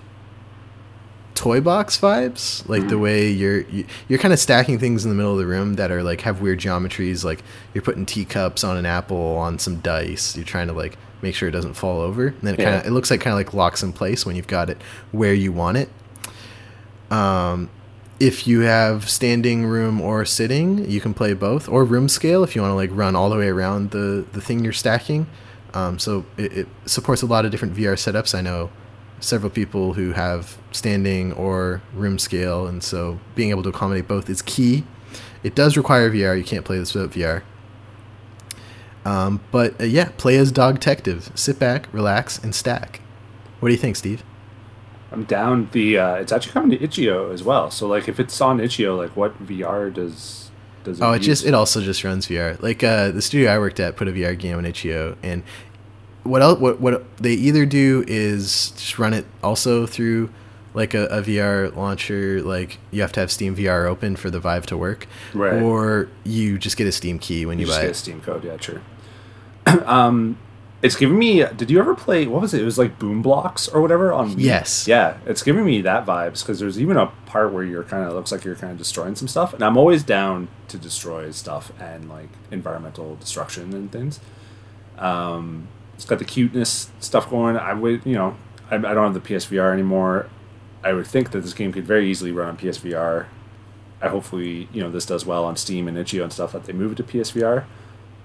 toy 1.36 1.60
box 1.60 1.96
vibes, 1.96 2.68
like 2.68 2.88
the 2.88 2.98
way 2.98 3.28
you're 3.30 3.60
you, 3.68 3.86
you're 4.08 4.18
kind 4.18 4.34
of 4.34 4.40
stacking 4.40 4.80
things 4.80 5.04
in 5.04 5.10
the 5.10 5.14
middle 5.14 5.32
of 5.32 5.38
the 5.38 5.46
room 5.46 5.74
that 5.74 5.92
are 5.92 6.02
like 6.02 6.22
have 6.22 6.40
weird 6.40 6.58
geometries. 6.58 7.24
Like 7.24 7.44
you're 7.74 7.82
putting 7.82 8.06
teacups 8.06 8.64
on 8.64 8.76
an 8.76 8.86
apple 8.86 9.36
on 9.36 9.60
some 9.60 9.78
dice. 9.80 10.34
You're 10.34 10.44
trying 10.44 10.66
to 10.66 10.72
like 10.72 10.98
make 11.22 11.34
sure 11.34 11.48
it 11.48 11.52
doesn't 11.52 11.74
fall 11.74 12.00
over. 12.00 12.28
And 12.28 12.40
then 12.42 12.54
it 12.54 12.60
Yeah. 12.60 12.64
kind 12.72 12.76
of 12.80 12.86
it 12.86 12.90
looks 12.92 13.10
like 13.10 13.20
kind 13.20 13.32
of 13.32 13.38
like 13.38 13.54
locks 13.54 13.82
in 13.82 13.92
place 13.92 14.24
when 14.26 14.36
you've 14.36 14.46
got 14.46 14.70
it 14.70 14.80
where 15.12 15.34
you 15.34 15.52
want 15.52 15.76
it. 15.78 15.88
Um, 17.10 17.70
if 18.18 18.46
you 18.46 18.60
have 18.60 19.08
standing 19.08 19.66
room 19.66 20.00
or 20.00 20.24
sitting, 20.24 20.88
you 20.90 21.00
can 21.00 21.12
play 21.14 21.34
both, 21.34 21.68
or 21.68 21.84
room 21.84 22.08
scale 22.08 22.42
if 22.44 22.56
you 22.56 22.62
want 22.62 22.72
to 22.72 22.76
like 22.76 22.90
run 22.92 23.14
all 23.14 23.28
the 23.30 23.36
way 23.36 23.48
around 23.48 23.90
the 23.90 24.24
the 24.32 24.40
thing 24.40 24.64
you're 24.64 24.72
stacking. 24.72 25.26
Um, 25.74 25.98
so 25.98 26.24
it, 26.38 26.52
it 26.56 26.68
supports 26.86 27.20
a 27.22 27.26
lot 27.26 27.44
of 27.44 27.50
different 27.50 27.74
VR 27.76 27.94
setups. 27.94 28.34
I 28.34 28.40
know 28.40 28.70
several 29.20 29.50
people 29.50 29.92
who 29.94 30.12
have 30.12 30.56
standing 30.72 31.32
or 31.34 31.82
room 31.94 32.18
scale, 32.18 32.66
and 32.66 32.82
so 32.82 33.18
being 33.34 33.50
able 33.50 33.62
to 33.64 33.68
accommodate 33.68 34.08
both 34.08 34.30
is 34.30 34.40
key. 34.42 34.84
It 35.42 35.54
does 35.54 35.76
require 35.76 36.10
VR. 36.10 36.36
You 36.36 36.44
can't 36.44 36.64
play 36.64 36.78
this 36.78 36.94
without 36.94 37.10
VR. 37.10 37.42
Um, 39.06 39.40
but 39.52 39.80
uh, 39.80 39.84
yeah, 39.84 40.10
play 40.18 40.36
as 40.36 40.50
Dog 40.50 40.74
Detective. 40.76 41.30
Sit 41.34 41.58
back, 41.58 41.88
relax, 41.92 42.38
and 42.42 42.54
stack. 42.54 43.00
What 43.60 43.68
do 43.68 43.72
you 43.74 43.78
think, 43.80 43.96
Steve? 43.96 44.22
I'm 45.12 45.24
down. 45.24 45.68
The 45.72 45.98
uh, 45.98 46.14
it's 46.16 46.32
actually 46.32 46.52
coming 46.52 46.70
to 46.76 46.82
Itch.io 46.84 47.30
as 47.30 47.42
well. 47.44 47.70
So 47.70 47.86
like, 47.86 48.08
if 48.08 48.18
it's 48.18 48.40
on 48.40 48.58
Itch.io, 48.60 48.96
like, 48.96 49.16
what 49.16 49.40
VR 49.46 49.92
does 49.94 50.50
does 50.82 51.00
it? 51.00 51.04
Oh, 51.04 51.12
it 51.12 51.18
use? 51.18 51.26
just 51.26 51.46
it 51.46 51.54
also 51.54 51.80
just 51.80 52.02
runs 52.04 52.26
VR. 52.26 52.60
Like 52.60 52.82
uh, 52.82 53.10
the 53.12 53.22
studio 53.22 53.50
I 53.54 53.58
worked 53.58 53.78
at 53.80 53.96
put 53.96 54.08
a 54.08 54.12
VR 54.12 54.36
game 54.38 54.58
on 54.58 54.66
itch.io, 54.66 55.16
and 55.22 55.42
what 56.24 56.42
else? 56.42 56.58
What 56.58 56.80
what 56.80 57.16
they 57.18 57.32
either 57.34 57.64
do 57.66 58.04
is 58.08 58.70
just 58.72 58.98
run 58.98 59.14
it 59.14 59.24
also 59.44 59.86
through 59.86 60.30
like 60.74 60.92
a, 60.94 61.06
a 61.06 61.22
VR 61.22 61.74
launcher. 61.76 62.42
Like 62.42 62.78
you 62.90 63.00
have 63.02 63.12
to 63.12 63.20
have 63.20 63.30
Steam 63.30 63.54
VR 63.56 63.86
open 63.88 64.16
for 64.16 64.30
the 64.30 64.40
Vive 64.40 64.66
to 64.66 64.76
work, 64.76 65.06
Right. 65.32 65.62
or 65.62 66.08
you 66.24 66.58
just 66.58 66.76
get 66.76 66.88
a 66.88 66.92
Steam 66.92 67.20
key 67.20 67.46
when 67.46 67.58
You 67.58 67.62
you, 67.62 67.66
just 67.68 67.78
buy 67.78 67.82
get 67.84 67.90
a. 67.92 67.94
Steam 67.94 68.20
code, 68.20 68.42
yeah, 68.44 68.56
true. 68.56 68.80
um, 69.86 70.38
it's 70.82 70.96
giving 70.96 71.18
me. 71.18 71.44
Did 71.56 71.70
you 71.70 71.78
ever 71.78 71.94
play? 71.94 72.26
What 72.26 72.42
was 72.42 72.54
it? 72.54 72.60
It 72.60 72.64
was 72.64 72.78
like 72.78 72.98
Boom 72.98 73.22
Blox 73.22 73.72
or 73.74 73.80
whatever 73.80 74.12
on. 74.12 74.34
Wii. 74.34 74.44
Yes. 74.44 74.86
Yeah, 74.86 75.18
it's 75.26 75.42
giving 75.42 75.64
me 75.64 75.80
that 75.82 76.06
vibes 76.06 76.42
because 76.42 76.60
there's 76.60 76.80
even 76.80 76.96
a 76.96 77.06
part 77.26 77.52
where 77.52 77.64
you're 77.64 77.82
kind 77.82 78.06
of 78.06 78.14
looks 78.14 78.30
like 78.30 78.44
you're 78.44 78.54
kind 78.56 78.72
of 78.72 78.78
destroying 78.78 79.16
some 79.16 79.28
stuff, 79.28 79.54
and 79.54 79.62
I'm 79.62 79.76
always 79.76 80.02
down 80.02 80.48
to 80.68 80.78
destroy 80.78 81.30
stuff 81.30 81.72
and 81.80 82.08
like 82.08 82.28
environmental 82.50 83.16
destruction 83.16 83.72
and 83.74 83.90
things. 83.90 84.20
Um, 84.98 85.68
it's 85.94 86.04
got 86.04 86.18
the 86.18 86.24
cuteness 86.24 86.90
stuff 87.00 87.30
going. 87.30 87.56
I 87.56 87.72
would, 87.72 88.04
you 88.04 88.14
know, 88.14 88.36
I, 88.70 88.76
I 88.76 88.78
don't 88.78 89.12
have 89.12 89.14
the 89.14 89.20
PSVR 89.34 89.72
anymore. 89.72 90.28
I 90.84 90.92
would 90.92 91.06
think 91.06 91.30
that 91.32 91.40
this 91.40 91.54
game 91.54 91.72
could 91.72 91.86
very 91.86 92.08
easily 92.08 92.32
run 92.32 92.48
on 92.48 92.56
PSVR. 92.56 93.26
I 94.00 94.08
hopefully, 94.08 94.68
you 94.72 94.82
know, 94.82 94.90
this 94.90 95.06
does 95.06 95.24
well 95.24 95.44
on 95.44 95.56
Steam 95.56 95.88
and 95.88 95.96
itch.io 95.96 96.22
and 96.22 96.32
stuff 96.32 96.52
that 96.52 96.64
they 96.64 96.72
move 96.72 96.92
it 96.92 96.96
to 96.96 97.02
PSVR. 97.02 97.64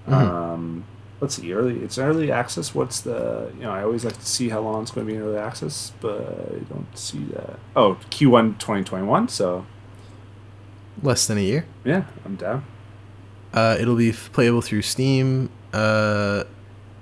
Um, 0.06 0.84
let's 1.22 1.36
see, 1.36 1.50
early. 1.54 1.78
It's 1.78 1.96
early 1.96 2.30
access. 2.30 2.74
What's 2.74 3.00
the? 3.00 3.50
You 3.56 3.62
know, 3.62 3.70
I 3.70 3.82
always 3.84 4.04
like 4.04 4.18
to 4.18 4.26
see 4.26 4.50
how 4.50 4.60
long 4.60 4.82
it's 4.82 4.90
going 4.90 5.06
to 5.06 5.10
be 5.12 5.16
in 5.16 5.22
early 5.22 5.38
access, 5.38 5.92
but 6.00 6.20
I 6.20 6.58
don't 6.68 6.86
see 6.94 7.24
that. 7.32 7.58
Oh, 7.74 7.94
Q1 8.10 8.58
2021. 8.58 9.28
So 9.28 9.64
Less 11.02 11.26
than 11.26 11.38
a 11.38 11.40
year. 11.40 11.64
yeah, 11.84 12.04
I'm 12.26 12.36
down. 12.36 12.64
Uh, 13.54 13.76
it'll 13.80 13.96
be 13.96 14.10
f- 14.10 14.30
playable 14.32 14.60
through 14.60 14.82
Steam, 14.82 15.48
uh, 15.72 16.44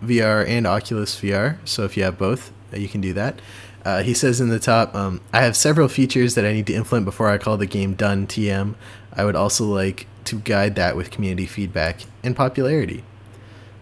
VR, 0.02 0.46
and 0.48 0.66
Oculus 0.66 1.20
VR. 1.20 1.58
So 1.64 1.84
if 1.84 1.96
you 1.96 2.04
have 2.04 2.16
both, 2.18 2.52
uh, 2.72 2.76
you 2.76 2.88
can 2.88 3.00
do 3.00 3.12
that. 3.14 3.40
Uh, 3.84 4.02
he 4.02 4.12
says 4.14 4.40
in 4.40 4.48
the 4.48 4.58
top, 4.60 4.94
um, 4.94 5.20
I 5.32 5.42
have 5.42 5.56
several 5.56 5.88
features 5.88 6.34
that 6.34 6.44
I 6.44 6.52
need 6.52 6.66
to 6.66 6.74
implement 6.74 7.04
before 7.06 7.28
I 7.30 7.38
call 7.38 7.56
the 7.56 7.66
game 7.66 7.94
done. 7.94 8.26
TM. 8.26 8.74
I 9.12 9.24
would 9.24 9.36
also 9.36 9.64
like 9.64 10.06
to 10.24 10.38
guide 10.38 10.74
that 10.76 10.96
with 10.96 11.10
community 11.10 11.46
feedback 11.46 12.00
and 12.22 12.36
popularity. 12.36 13.04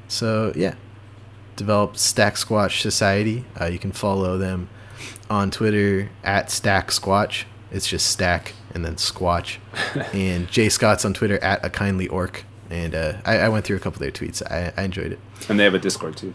So 0.08 0.52
yeah, 0.56 0.74
developed 1.56 1.98
Stack 1.98 2.34
Squatch 2.34 2.80
Society. 2.80 3.44
Uh, 3.60 3.66
you 3.66 3.78
can 3.78 3.92
follow 3.92 4.38
them 4.38 4.68
on 5.30 5.50
Twitter 5.50 6.10
at 6.24 6.50
Stack 6.50 6.88
Squatch. 6.88 7.44
It's 7.70 7.86
just 7.86 8.06
Stack 8.08 8.54
and 8.74 8.84
then 8.84 8.96
Squatch. 8.96 9.58
and 10.14 10.48
Jay 10.48 10.68
Scott's 10.68 11.04
on 11.04 11.12
Twitter 11.14 11.38
at 11.44 11.64
a 11.64 11.70
kindly 11.70 12.08
orc. 12.08 12.44
And 12.70 12.94
uh, 12.94 13.14
I, 13.24 13.38
I 13.38 13.48
went 13.48 13.64
through 13.64 13.76
a 13.76 13.80
couple 13.80 13.96
of 13.96 14.00
their 14.00 14.10
tweets. 14.10 14.42
I, 14.50 14.72
I 14.76 14.84
enjoyed 14.84 15.12
it. 15.12 15.18
And 15.48 15.58
they 15.58 15.64
have 15.64 15.74
a 15.74 15.78
Discord 15.78 16.16
too. 16.16 16.34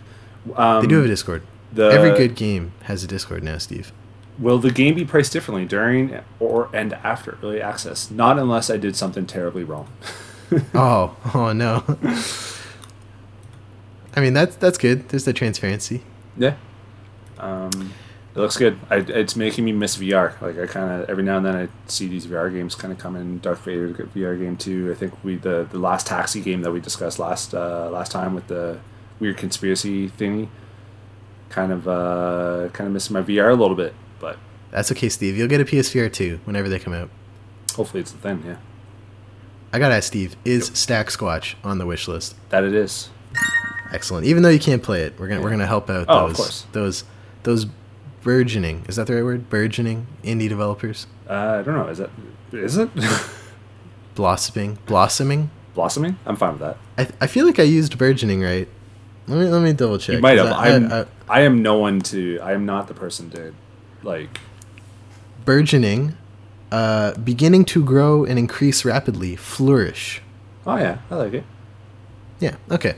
Um, 0.55 0.82
They 0.82 0.88
do 0.88 0.95
have 0.97 1.05
a 1.05 1.07
Discord. 1.07 1.43
the- 1.71 1.89
Every 1.89 2.11
good 2.11 2.36
game 2.36 2.74
has 2.84 3.03
a 3.03 3.07
Discord 3.07 3.43
now, 3.43 3.57
Steve. 3.57 3.91
Will 4.39 4.57
the 4.57 4.71
game 4.71 4.95
be 4.95 5.05
priced 5.05 5.32
differently 5.32 5.65
during 5.65 6.19
or 6.39 6.69
and 6.74 6.93
after 6.93 7.38
early 7.43 7.61
access? 7.61 8.09
Not 8.09 8.39
unless 8.39 8.69
I 8.71 8.78
did 8.78 8.95
something 8.95 9.28
terribly 9.28 9.63
wrong. 9.63 9.88
oh, 10.74 11.15
oh 11.36 11.53
no. 11.53 11.84
I 14.16 14.22
mean 14.22 14.34
that's 14.34 14.55
that's 14.55 14.78
good. 14.78 15.09
There's 15.09 15.26
the 15.26 15.34
transparency. 15.34 16.01
Yeah. 16.38 16.55
Um, 17.39 17.93
it 18.36 18.39
looks 18.39 18.57
good. 18.57 18.80
I, 18.89 18.97
it's 18.97 19.36
making 19.36 19.66
me 19.66 19.72
miss 19.72 19.97
VR. 19.97 20.39
Like 20.41 20.57
I 20.57 20.66
kind 20.68 21.01
of 21.03 21.09
every 21.09 21.24
now 21.24 21.38
and 21.38 21.45
then 21.45 21.55
I 21.55 21.68
see 21.88 22.07
these 22.07 22.26
VR 22.28 22.51
games 22.51 22.76
kind 22.76 22.91
of 22.93 22.99
come 22.99 23.16
in. 23.16 23.39
Darth 23.39 23.64
Vader 23.66 23.89
VR 23.89 24.38
game 24.39 24.57
too. 24.57 24.91
I 24.91 24.95
think 24.95 25.14
we 25.24 25.36
the 25.36 25.68
the 25.72 25.80
last 25.80 26.07
taxi 26.07 26.41
game 26.41 26.61
that 26.61 26.72
we 26.72 26.80
discussed 26.80 27.20
last 27.20 27.53
uh, 27.53 27.89
last 27.91 28.11
time 28.11 28.34
with 28.34 28.47
the 28.47 28.80
weird 29.20 29.38
conspiracy 29.38 30.09
thingy. 30.09 30.47
Kind 31.49 31.72
of 31.72 31.88
uh, 31.88 32.70
kind 32.74 32.88
of 32.88 32.93
missing 32.93 33.14
my 33.14 33.22
VR 33.22 33.51
a 33.51 33.55
little 33.55 33.76
bit, 33.76 33.93
but 34.20 34.38
That's 34.72 34.91
okay, 34.91 35.09
Steve. 35.09 35.38
You'll 35.38 35.47
get 35.47 35.61
a 35.61 35.66
PSVR 35.66 36.11
too 36.11 36.39
whenever 36.45 36.68
they 36.70 36.80
come 36.80 36.93
out. 36.93 37.09
hopefully 37.76 38.01
it's 38.01 38.11
the 38.11 38.18
thing. 38.18 38.43
Yeah, 38.45 38.55
I 39.72 39.78
gotta 39.78 39.93
ask 39.95 40.07
Steve, 40.07 40.36
is 40.45 40.72
Stack 40.74 41.07
Squatch 41.09 41.53
on 41.64 41.78
the 41.78 41.86
wish 41.86 42.07
list? 42.07 42.36
that 42.49 42.64
it 42.64 42.74
is. 42.74 43.09
Excellent. 43.94 44.26
Even 44.26 44.44
though 44.44 44.50
you 44.50 44.60
can't 44.60 44.82
play 44.84 45.04
it, 45.04 45.14
we're 45.20 45.28
gonna 45.28 45.41
we're 45.41 45.50
gonna 45.52 45.68
help 45.68 45.89
out 45.89 46.06
Oh, 46.10 46.26
of 46.26 46.28
those 46.30 46.38
course. 46.38 46.66
those 46.74 47.04
those 47.44 47.66
burgeoning. 48.24 48.84
Is 48.88 48.96
that 48.96 49.08
the 49.08 49.16
right 49.16 49.24
word? 49.24 49.50
Burgeoning 49.50 50.08
indie 50.24 50.50
developers. 50.50 51.08
Uh, 51.30 51.58
I 51.60 51.62
don't 51.62 51.76
know. 51.76 51.88
Is 51.88 52.00
that 52.00 52.10
is 52.52 52.78
it 52.78 52.89
Blossoming, 54.16 54.78
blossoming. 54.86 55.50
blossoming? 55.74 56.18
I'm 56.26 56.36
fine 56.36 56.60
with 56.60 56.62
that. 56.62 56.78
I, 56.98 57.08
I 57.24 57.28
feel 57.28 57.46
like 57.48 57.58
I 57.60 57.64
used 57.64 57.98
burgeoning 57.98 58.41
right. 58.41 58.68
Let 59.28 59.39
me 59.39 59.46
let 59.48 59.62
me 59.62 59.74
double 59.74 59.98
check. 59.98 60.16
You 60.16 60.22
might 60.22 60.38
have. 60.38 60.48
I- 60.52 60.70
I'm, 60.76 60.91
I- 60.91 61.00
I- 61.02 61.06
I 61.30 61.39
am 61.41 61.62
no 61.64 61.78
one 61.78 62.02
to. 62.02 62.39
I 62.44 62.52
am 62.54 62.66
not 62.66 62.88
the 62.88 62.94
person 62.94 63.30
to, 63.32 63.54
like. 64.04 64.39
burgeoning, 65.46 66.16
uh, 66.72 67.14
beginning 67.16 67.66
to 67.66 67.84
grow 67.84 68.24
and 68.26 68.38
increase 68.38 68.84
rapidly, 68.86 69.36
flourish. 69.36 70.22
Oh 70.68 70.76
yeah, 70.76 70.98
I 71.10 71.16
like 71.16 71.34
it. 71.34 71.44
Yeah. 72.39 72.56
Okay. 72.70 72.96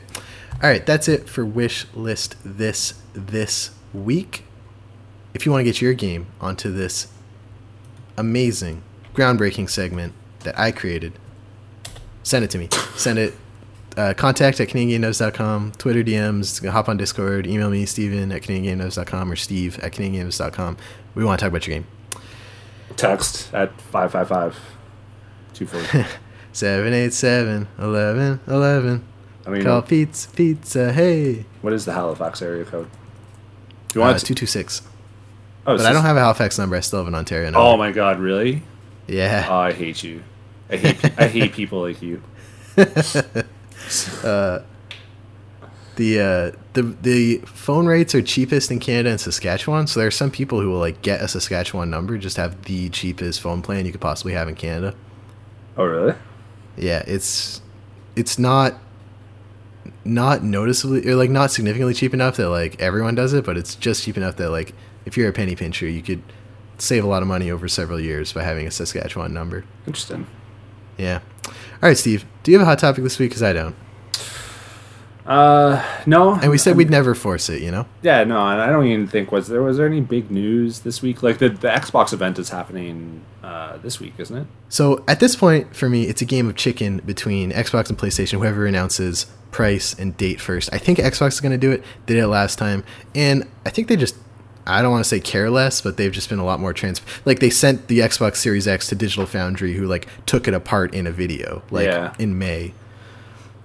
All 0.63 0.69
right. 0.69 0.85
That's 0.85 1.07
it 1.07 1.27
for 1.29 1.45
wish 1.45 1.85
list 1.93 2.35
this 2.43 2.95
this 3.13 3.71
week. 3.93 4.45
If 5.33 5.45
you 5.45 5.51
want 5.51 5.61
to 5.61 5.65
get 5.65 5.81
your 5.81 5.93
game 5.93 6.27
onto 6.39 6.71
this 6.71 7.07
amazing, 8.17 8.81
groundbreaking 9.13 9.69
segment 9.69 10.13
that 10.41 10.57
I 10.57 10.71
created, 10.71 11.13
send 12.23 12.45
it 12.45 12.51
to 12.51 12.57
me. 12.57 12.69
Send 12.95 13.19
it. 13.19 13.33
Uh, 13.97 14.13
contact 14.13 14.59
at 14.59 14.67
CanadianGameNotes.com, 14.67 15.71
Twitter 15.77 16.03
DMs, 16.03 16.69
hop 16.69 16.89
on 16.89 16.97
Discord, 16.97 17.47
email 17.47 17.69
me, 17.69 17.85
Steven 17.85 18.29
at 18.33 18.41
CanadianGameNotes.com 18.41 19.31
or 19.31 19.37
Steve 19.37 19.79
at 19.79 19.93
CanadianGames.com. 19.93 20.75
We 21.15 21.23
want 21.23 21.39
to 21.39 21.45
talk 21.45 21.51
about 21.51 21.65
your 21.65 21.77
game. 21.77 21.87
Text 22.97 23.53
at 23.53 23.79
555 23.79 24.59
240. 25.53 26.09
787 26.51 27.67
11 27.79 28.39
11. 28.47 29.05
I 29.45 29.49
mean, 29.51 29.63
Call 29.63 29.81
pizza, 29.83 30.29
pizza, 30.31 30.91
hey. 30.93 31.45
what 31.61 31.73
is 31.73 31.85
the 31.85 31.93
Halifax 31.93 32.41
area 32.41 32.65
code? 32.65 32.87
You 33.93 34.01
want 34.01 34.13
want 34.13 34.17
it 34.23 34.25
to- 34.25 34.33
226. 34.35 34.81
Oh, 35.67 35.77
But 35.77 35.85
I 35.85 35.93
don't 35.93 36.03
have 36.03 36.17
a 36.17 36.19
Halifax 36.19 36.57
number. 36.57 36.75
I 36.75 36.79
still 36.81 36.99
have 36.99 37.07
an 37.07 37.15
Ontario 37.15 37.45
number. 37.45 37.59
Oh 37.59 37.77
my 37.77 37.91
god, 37.91 38.19
really? 38.19 38.63
Yeah. 39.07 39.47
Oh, 39.49 39.55
I 39.55 39.71
hate 39.73 40.03
you. 40.03 40.23
I 40.69 40.77
hate 40.77 41.19
I 41.19 41.27
hate 41.27 41.53
people 41.53 41.81
like 41.81 42.01
you. 42.01 42.21
the 42.75 43.45
uh, 45.95 46.51
the 46.73 46.81
the 47.01 47.37
phone 47.45 47.85
rates 47.87 48.13
are 48.15 48.21
cheapest 48.21 48.71
in 48.71 48.79
Canada 48.79 49.11
and 49.11 49.19
Saskatchewan. 49.21 49.87
So 49.87 49.99
there 49.99 50.07
are 50.07 50.11
some 50.11 50.31
people 50.31 50.59
who 50.59 50.69
will 50.69 50.79
like 50.79 51.01
get 51.01 51.21
a 51.21 51.27
Saskatchewan 51.27 51.89
number, 51.89 52.17
just 52.17 52.37
have 52.37 52.63
the 52.65 52.89
cheapest 52.89 53.41
phone 53.41 53.61
plan 53.61 53.85
you 53.85 53.91
could 53.91 54.01
possibly 54.01 54.33
have 54.33 54.47
in 54.47 54.55
Canada. 54.55 54.95
Oh, 55.77 55.85
really? 55.85 56.15
Yeah, 56.77 57.03
it's 57.07 57.61
it's 58.15 58.37
not 58.37 58.75
not 60.05 60.43
noticeably 60.43 61.07
or 61.07 61.15
like 61.15 61.29
not 61.29 61.51
significantly 61.51 61.93
cheap 61.93 62.13
enough 62.13 62.37
that 62.37 62.49
like 62.49 62.79
everyone 62.79 63.15
does 63.15 63.33
it, 63.33 63.43
but 63.43 63.57
it's 63.57 63.75
just 63.75 64.03
cheap 64.03 64.15
enough 64.15 64.37
that 64.37 64.49
like 64.49 64.73
if 65.05 65.17
you're 65.17 65.29
a 65.29 65.33
penny 65.33 65.55
pincher, 65.55 65.87
you 65.87 66.01
could 66.01 66.21
save 66.77 67.03
a 67.03 67.07
lot 67.07 67.21
of 67.21 67.27
money 67.27 67.49
over 67.51 67.67
several 67.67 67.99
years 67.99 68.31
by 68.33 68.43
having 68.43 68.67
a 68.67 68.71
Saskatchewan 68.71 69.33
number. 69.33 69.65
Interesting. 69.87 70.27
Yeah. 70.97 71.19
All 71.47 71.53
right, 71.89 71.97
Steve. 71.97 72.25
Do 72.43 72.51
you 72.51 72.59
have 72.59 72.67
a 72.67 72.69
hot 72.69 72.79
topic 72.79 73.03
this 73.03 73.19
week? 73.19 73.31
Because 73.31 73.43
I 73.43 73.53
don't. 73.53 73.75
Uh, 75.25 75.83
no. 76.05 76.35
And 76.35 76.51
we 76.51 76.57
said 76.57 76.77
we'd 76.77 76.89
never 76.89 77.15
force 77.15 77.49
it. 77.49 77.61
You 77.61 77.71
know. 77.71 77.87
Yeah, 78.03 78.23
no, 78.23 78.47
and 78.47 78.61
I 78.61 78.67
don't 78.67 78.85
even 78.85 79.07
think 79.07 79.31
was 79.31 79.47
there 79.47 79.61
was 79.61 79.77
there 79.77 79.87
any 79.87 80.01
big 80.01 80.29
news 80.29 80.81
this 80.81 81.01
week? 81.01 81.23
Like 81.23 81.39
the 81.39 81.49
the 81.49 81.67
Xbox 81.67 82.13
event 82.13 82.37
is 82.37 82.49
happening 82.49 83.23
uh, 83.43 83.77
this 83.77 83.99
week, 83.99 84.13
isn't 84.19 84.37
it? 84.37 84.47
So 84.69 85.03
at 85.07 85.19
this 85.19 85.35
point, 85.35 85.75
for 85.75 85.89
me, 85.89 86.03
it's 86.03 86.21
a 86.21 86.25
game 86.25 86.47
of 86.47 86.55
chicken 86.55 87.01
between 87.05 87.51
Xbox 87.51 87.89
and 87.89 87.97
PlayStation. 87.97 88.37
Whoever 88.37 88.67
announces 88.67 89.25
price 89.55 89.93
and 89.97 90.17
date 90.17 90.41
first. 90.41 90.69
I 90.73 90.77
think 90.77 90.99
Xbox 90.99 91.29
is 91.29 91.39
going 91.39 91.53
to 91.53 91.57
do 91.57 91.71
it. 91.71 91.81
Did 92.07 92.17
it 92.17 92.27
last 92.27 92.57
time, 92.59 92.83
and 93.15 93.47
I 93.65 93.69
think 93.69 93.87
they 93.87 93.95
just. 93.95 94.15
I 94.67 94.81
don't 94.81 94.91
want 94.91 95.03
to 95.05 95.07
say 95.07 95.19
care 95.19 95.49
less, 95.49 95.79
but 95.79 95.95
they've 95.95 96.11
just 96.11 96.27
been 96.27 96.39
a 96.39 96.43
lot 96.43 96.59
more 96.59 96.73
trans. 96.73 96.99
Like 97.23 97.39
they 97.39 97.49
sent 97.51 97.87
the 97.87 97.99
Xbox 97.99 98.37
Series 98.37 98.67
X 98.67 98.87
to 98.89 98.95
Digital 98.95 99.25
Foundry, 99.27 99.73
who 99.75 99.85
like 99.87 100.07
took 100.25 100.47
it 100.49 100.53
apart 100.53 100.93
in 100.93 101.07
a 101.07 101.11
video, 101.11 101.61
like 101.71 101.85
Yeah. 101.87 102.13
in 102.19 102.37
May. 102.37 102.73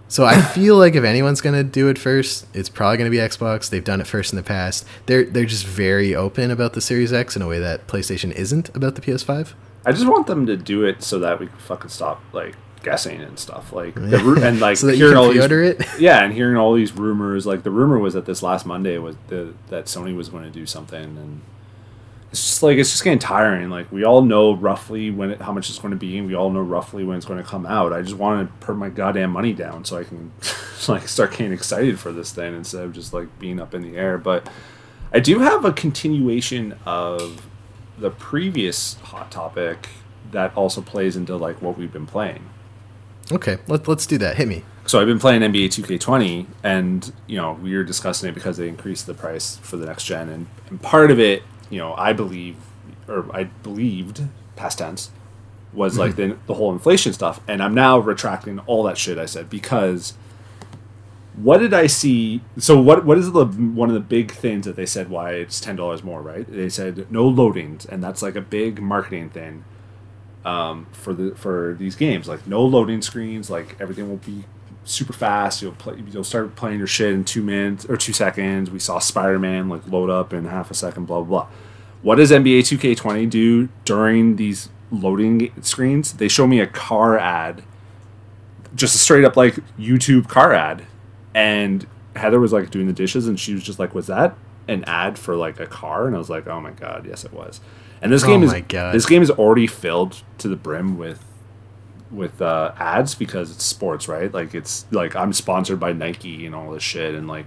So 0.08 0.24
I 0.26 0.40
feel 0.42 0.76
like 0.76 0.94
if 0.94 1.02
anyone's 1.04 1.40
gonna 1.40 1.64
do 1.64 1.88
it 1.88 1.98
first, 1.98 2.46
it's 2.54 2.68
probably 2.68 2.98
gonna 2.98 3.10
be 3.10 3.16
Xbox. 3.16 3.68
They've 3.70 3.82
done 3.82 4.00
it 4.00 4.06
first 4.06 4.32
in 4.32 4.36
the 4.36 4.42
past. 4.44 4.86
They're 5.06 5.24
they're 5.24 5.44
just 5.46 5.66
very 5.66 6.14
open 6.14 6.50
about 6.52 6.74
the 6.74 6.80
Series 6.80 7.12
X 7.12 7.34
in 7.34 7.42
a 7.42 7.48
way 7.48 7.58
that 7.58 7.86
PlayStation 7.88 8.30
isn't 8.32 8.68
about 8.76 8.94
the 8.94 9.00
PS5. 9.00 9.54
I 9.86 9.92
just 9.92 10.06
want 10.06 10.26
them 10.28 10.46
to 10.46 10.56
do 10.56 10.84
it 10.84 11.02
so 11.02 11.18
that 11.20 11.40
we 11.40 11.46
can 11.46 11.56
fucking 11.58 11.90
stop 11.90 12.22
like 12.32 12.54
guessing 12.82 13.20
and 13.20 13.38
stuff. 13.38 13.72
Like 13.72 13.94
the 13.96 14.42
and 14.42 14.60
like 14.60 14.76
so 14.76 14.86
that 14.86 14.96
you 14.96 15.04
hearing 15.04 15.16
all 15.16 15.32
these 15.32 15.44
it. 15.44 15.86
yeah, 15.98 16.24
and 16.24 16.32
hearing 16.32 16.56
all 16.56 16.74
these 16.74 16.92
rumors. 16.92 17.46
Like 17.46 17.62
the 17.62 17.70
rumor 17.70 17.98
was 17.98 18.14
that 18.14 18.26
this 18.26 18.42
last 18.42 18.66
Monday 18.66 18.98
was 18.98 19.16
the 19.28 19.54
that 19.68 19.86
Sony 19.86 20.16
was 20.16 20.28
going 20.28 20.44
to 20.44 20.50
do 20.50 20.66
something, 20.66 21.02
and 21.02 21.40
it's 22.30 22.46
just 22.46 22.62
like 22.62 22.78
it's 22.78 22.90
just 22.90 23.04
getting 23.04 23.18
tiring. 23.18 23.70
Like 23.70 23.90
we 23.90 24.04
all 24.04 24.22
know 24.22 24.54
roughly 24.54 25.10
when 25.10 25.32
it, 25.32 25.40
how 25.40 25.52
much 25.52 25.68
it's 25.68 25.78
going 25.78 25.92
to 25.92 25.96
be, 25.96 26.18
and 26.18 26.26
we 26.26 26.34
all 26.34 26.50
know 26.50 26.60
roughly 26.60 27.04
when 27.04 27.16
it's 27.16 27.26
going 27.26 27.42
to 27.42 27.48
come 27.48 27.66
out. 27.66 27.92
I 27.92 28.02
just 28.02 28.16
want 28.16 28.48
to 28.48 28.66
put 28.66 28.76
my 28.76 28.88
goddamn 28.88 29.30
money 29.30 29.52
down 29.52 29.84
so 29.84 29.98
I 29.98 30.04
can 30.04 30.32
like 30.88 31.08
start 31.08 31.32
getting 31.32 31.52
excited 31.52 31.98
for 31.98 32.12
this 32.12 32.32
thing 32.32 32.54
instead 32.54 32.84
of 32.84 32.92
just 32.92 33.12
like 33.12 33.38
being 33.38 33.60
up 33.60 33.74
in 33.74 33.82
the 33.82 33.96
air. 33.96 34.18
But 34.18 34.48
I 35.12 35.20
do 35.20 35.40
have 35.40 35.64
a 35.64 35.72
continuation 35.72 36.76
of 36.86 37.48
the 37.98 38.10
previous 38.10 38.94
hot 38.94 39.30
topic 39.30 39.88
that 40.30 40.56
also 40.56 40.80
plays 40.80 41.16
into 41.16 41.36
like 41.36 41.60
what 41.60 41.76
we've 41.76 41.92
been 41.92 42.06
playing. 42.06 42.48
Okay, 43.32 43.58
let, 43.66 43.86
let's 43.86 44.06
do 44.06 44.18
that. 44.18 44.36
Hit 44.36 44.48
me. 44.48 44.64
So 44.86 45.00
I've 45.00 45.06
been 45.06 45.20
playing 45.20 45.42
NBA 45.42 45.66
2K20, 45.66 46.46
and 46.64 47.12
you 47.26 47.36
know 47.36 47.52
we 47.52 47.76
were 47.76 47.84
discussing 47.84 48.28
it 48.28 48.34
because 48.34 48.56
they 48.56 48.68
increased 48.68 49.06
the 49.06 49.14
price 49.14 49.56
for 49.58 49.76
the 49.76 49.86
next 49.86 50.04
gen, 50.04 50.28
and, 50.28 50.46
and 50.68 50.82
part 50.82 51.10
of 51.10 51.20
it, 51.20 51.42
you 51.68 51.78
know, 51.78 51.94
I 51.94 52.12
believe, 52.12 52.56
or 53.06 53.24
I 53.34 53.44
believed, 53.44 54.22
past 54.56 54.78
tense, 54.78 55.10
was 55.72 55.96
like 55.96 56.12
mm-hmm. 56.12 56.30
the 56.30 56.38
the 56.48 56.54
whole 56.54 56.72
inflation 56.72 57.12
stuff, 57.12 57.40
and 57.46 57.62
I'm 57.62 57.74
now 57.74 57.98
retracting 57.98 58.58
all 58.60 58.82
that 58.84 58.98
shit 58.98 59.16
I 59.16 59.26
said 59.26 59.48
because 59.48 60.14
what 61.36 61.58
did 61.58 61.72
I 61.72 61.86
see? 61.86 62.40
So 62.58 62.80
what 62.80 63.04
what 63.04 63.16
is 63.16 63.30
the 63.30 63.46
one 63.46 63.88
of 63.88 63.94
the 63.94 64.00
big 64.00 64.32
things 64.32 64.66
that 64.66 64.74
they 64.74 64.86
said 64.86 65.08
why 65.08 65.34
it's 65.34 65.60
ten 65.60 65.76
dollars 65.76 66.02
more? 66.02 66.20
Right? 66.20 66.50
They 66.50 66.68
said 66.68 67.10
no 67.12 67.30
loadings, 67.30 67.88
and 67.88 68.02
that's 68.02 68.22
like 68.22 68.34
a 68.34 68.40
big 68.40 68.82
marketing 68.82 69.30
thing 69.30 69.64
um, 70.44 70.86
for 70.92 71.12
the 71.12 71.34
for 71.34 71.76
these 71.78 71.96
games. 71.96 72.28
Like 72.28 72.46
no 72.46 72.64
loading 72.64 73.02
screens. 73.02 73.50
Like 73.50 73.76
everything 73.80 74.08
will 74.08 74.16
be 74.16 74.44
super 74.84 75.12
fast. 75.12 75.62
You'll 75.62 75.72
play. 75.72 76.02
You'll 76.10 76.24
start 76.24 76.56
playing 76.56 76.78
your 76.78 76.86
shit 76.86 77.12
in 77.12 77.24
two 77.24 77.42
minutes 77.42 77.84
or 77.86 77.96
two 77.96 78.12
seconds. 78.12 78.70
We 78.70 78.78
saw 78.78 78.98
Spider 78.98 79.38
Man 79.38 79.68
like 79.68 79.86
load 79.86 80.10
up 80.10 80.32
in 80.32 80.46
half 80.46 80.70
a 80.70 80.74
second. 80.74 81.06
Blah 81.06 81.22
blah. 81.22 81.44
blah. 81.44 81.48
What 82.02 82.14
does 82.14 82.30
NBA 82.30 82.60
2K20 82.60 83.28
do 83.28 83.68
during 83.84 84.36
these 84.36 84.70
loading 84.90 85.52
screens? 85.62 86.14
They 86.14 86.28
show 86.28 86.46
me 86.46 86.58
a 86.58 86.66
car 86.66 87.18
ad, 87.18 87.62
just 88.74 88.94
a 88.94 88.98
straight 88.98 89.24
up 89.24 89.36
like 89.36 89.56
YouTube 89.78 90.26
car 90.26 90.54
ad, 90.54 90.86
and 91.34 91.86
Heather 92.16 92.40
was 92.40 92.54
like 92.54 92.70
doing 92.70 92.86
the 92.86 92.94
dishes, 92.94 93.26
and 93.26 93.38
she 93.38 93.52
was 93.52 93.62
just 93.62 93.78
like, 93.78 93.94
"Was 93.94 94.06
that 94.06 94.34
an 94.66 94.82
ad 94.84 95.18
for 95.18 95.36
like 95.36 95.60
a 95.60 95.66
car?" 95.66 96.06
And 96.06 96.16
I 96.16 96.18
was 96.18 96.30
like, 96.30 96.46
"Oh 96.46 96.60
my 96.60 96.70
god, 96.70 97.06
yes, 97.06 97.24
it 97.24 97.34
was." 97.34 97.60
And 98.02 98.10
this 98.12 98.24
Oh 98.24 98.26
game 98.26 98.42
is 98.42 98.52
God. 98.68 98.94
this 98.94 99.06
game 99.06 99.22
is 99.22 99.30
already 99.30 99.66
filled 99.66 100.22
to 100.38 100.48
the 100.48 100.56
brim 100.56 100.96
with 100.98 101.24
with 102.10 102.42
uh, 102.42 102.72
ads 102.78 103.14
because 103.14 103.50
it's 103.50 103.64
sports, 103.64 104.08
right? 104.08 104.32
Like 104.32 104.54
it's 104.54 104.86
like 104.90 105.14
I'm 105.14 105.32
sponsored 105.32 105.78
by 105.78 105.92
Nike 105.92 106.46
and 106.46 106.54
all 106.54 106.70
this 106.72 106.82
shit, 106.82 107.14
and 107.14 107.28
like 107.28 107.46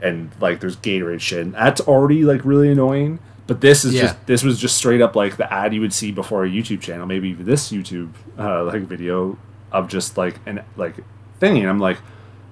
and 0.00 0.30
like 0.40 0.60
there's 0.60 0.76
Gatorade 0.76 1.20
shit. 1.20 1.40
And 1.40 1.54
that's 1.54 1.80
already 1.82 2.24
like 2.24 2.44
really 2.44 2.70
annoying. 2.70 3.18
But 3.46 3.60
this 3.60 3.84
is 3.84 3.94
Yeah. 3.94 4.02
just 4.02 4.26
this 4.26 4.42
was 4.42 4.58
just 4.60 4.76
straight 4.76 5.00
up 5.00 5.14
like 5.16 5.36
the 5.36 5.52
ad 5.52 5.74
you 5.74 5.80
would 5.80 5.92
see 5.92 6.10
before 6.12 6.44
a 6.44 6.48
YouTube 6.48 6.80
channel, 6.80 7.06
maybe 7.06 7.28
even 7.30 7.44
this 7.46 7.70
YouTube 7.72 8.10
uh, 8.38 8.64
like 8.64 8.82
video 8.82 9.36
of 9.72 9.88
just 9.88 10.16
like 10.16 10.38
an 10.46 10.62
like 10.76 10.94
thing. 11.38 11.58
And 11.58 11.68
I'm 11.68 11.78
like, 11.78 11.98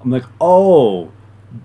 I'm 0.03 0.11
like, 0.11 0.25
oh, 0.41 1.11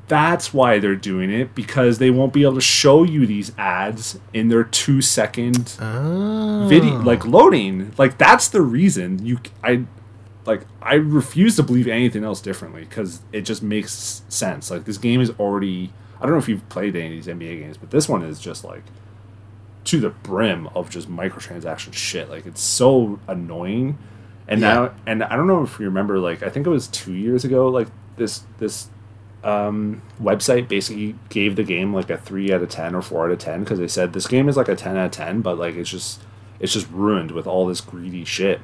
that's 0.08 0.54
why 0.54 0.78
they're 0.80 0.96
doing 0.96 1.32
it 1.32 1.56
because 1.56 1.98
they 1.98 2.12
won't 2.12 2.34
be 2.34 2.44
able 2.44 2.56
to 2.56 2.62
show 2.62 3.04
you 3.04 3.26
these 3.26 3.52
ads 3.58 4.20
in 4.34 4.50
their 4.50 4.64
two 4.64 5.02
second 5.02 5.76
Oh. 5.82 6.66
video 6.70 7.00
like 7.02 7.26
loading. 7.26 7.92
Like 7.98 8.18
that's 8.18 8.48
the 8.50 8.62
reason. 8.62 9.26
You 9.26 9.40
i 9.64 9.86
like 10.46 10.62
i 10.82 10.96
refuse 10.96 11.56
to 11.58 11.64
believe 11.64 11.88
anything 11.88 12.24
else 12.24 12.42
differently 12.42 12.82
because 12.86 13.22
it 13.32 13.42
just 13.42 13.64
makes 13.64 14.22
sense. 14.30 14.70
Like 14.70 14.86
this 14.86 14.98
game 14.98 15.22
is 15.22 15.32
already 15.40 15.92
i 16.20 16.24
don't 16.24 16.32
know 16.32 16.38
if 16.40 16.50
you've 16.50 16.68
played 16.70 16.96
any 16.96 17.18
of 17.18 17.26
these 17.26 17.34
nba 17.34 17.60
games 17.62 17.78
but 17.78 17.92
this 17.92 18.10
one 18.10 18.24
is 18.24 18.40
just 18.40 18.64
like 18.64 18.84
to 19.86 20.00
the 20.00 20.10
brim 20.10 20.68
of 20.76 20.90
just 20.90 21.10
microtransaction 21.10 21.94
shit. 21.94 22.30
Like 22.30 22.46
it's 22.46 22.62
so 22.62 23.20
annoying. 23.28 23.98
And 24.48 24.62
Yeah. 24.62 24.74
now 24.74 24.92
and 25.08 25.24
i 25.24 25.36
don't 25.36 25.48
know 25.48 25.64
if 25.64 25.80
you 25.80 25.86
remember 25.86 26.20
like 26.20 26.44
i 26.44 26.50
think 26.50 26.68
it 26.68 26.70
was 26.70 26.88
two 26.88 27.14
years 27.14 27.44
ago 27.46 27.70
like 27.70 27.88
this 28.18 28.44
this 28.58 28.90
um, 29.44 30.02
website 30.22 30.68
basically 30.68 31.16
gave 31.30 31.56
the 31.56 31.64
game 31.64 31.94
like 31.94 32.10
a 32.10 32.18
three 32.18 32.52
out 32.54 32.62
of 32.62 32.70
ten 32.70 32.94
or 32.96 33.02
four 33.02 33.26
out 33.26 33.32
of 33.32 33.40
ten 33.40 33.62
because 33.62 33.80
they 33.80 33.88
said 33.88 34.14
this 34.14 34.28
game 34.28 34.50
is 34.50 34.58
like 34.58 34.68
a 34.68 34.76
ten 34.76 34.98
out 34.98 35.06
of 35.08 35.12
ten, 35.12 35.42
but 35.42 35.58
like 35.58 35.76
it's 35.76 35.90
just 35.90 36.22
it's 36.60 36.74
just 36.74 36.90
ruined 36.92 37.32
with 37.32 37.48
all 37.48 37.66
this 37.66 37.82
greedy 37.82 38.26
shit. 38.26 38.60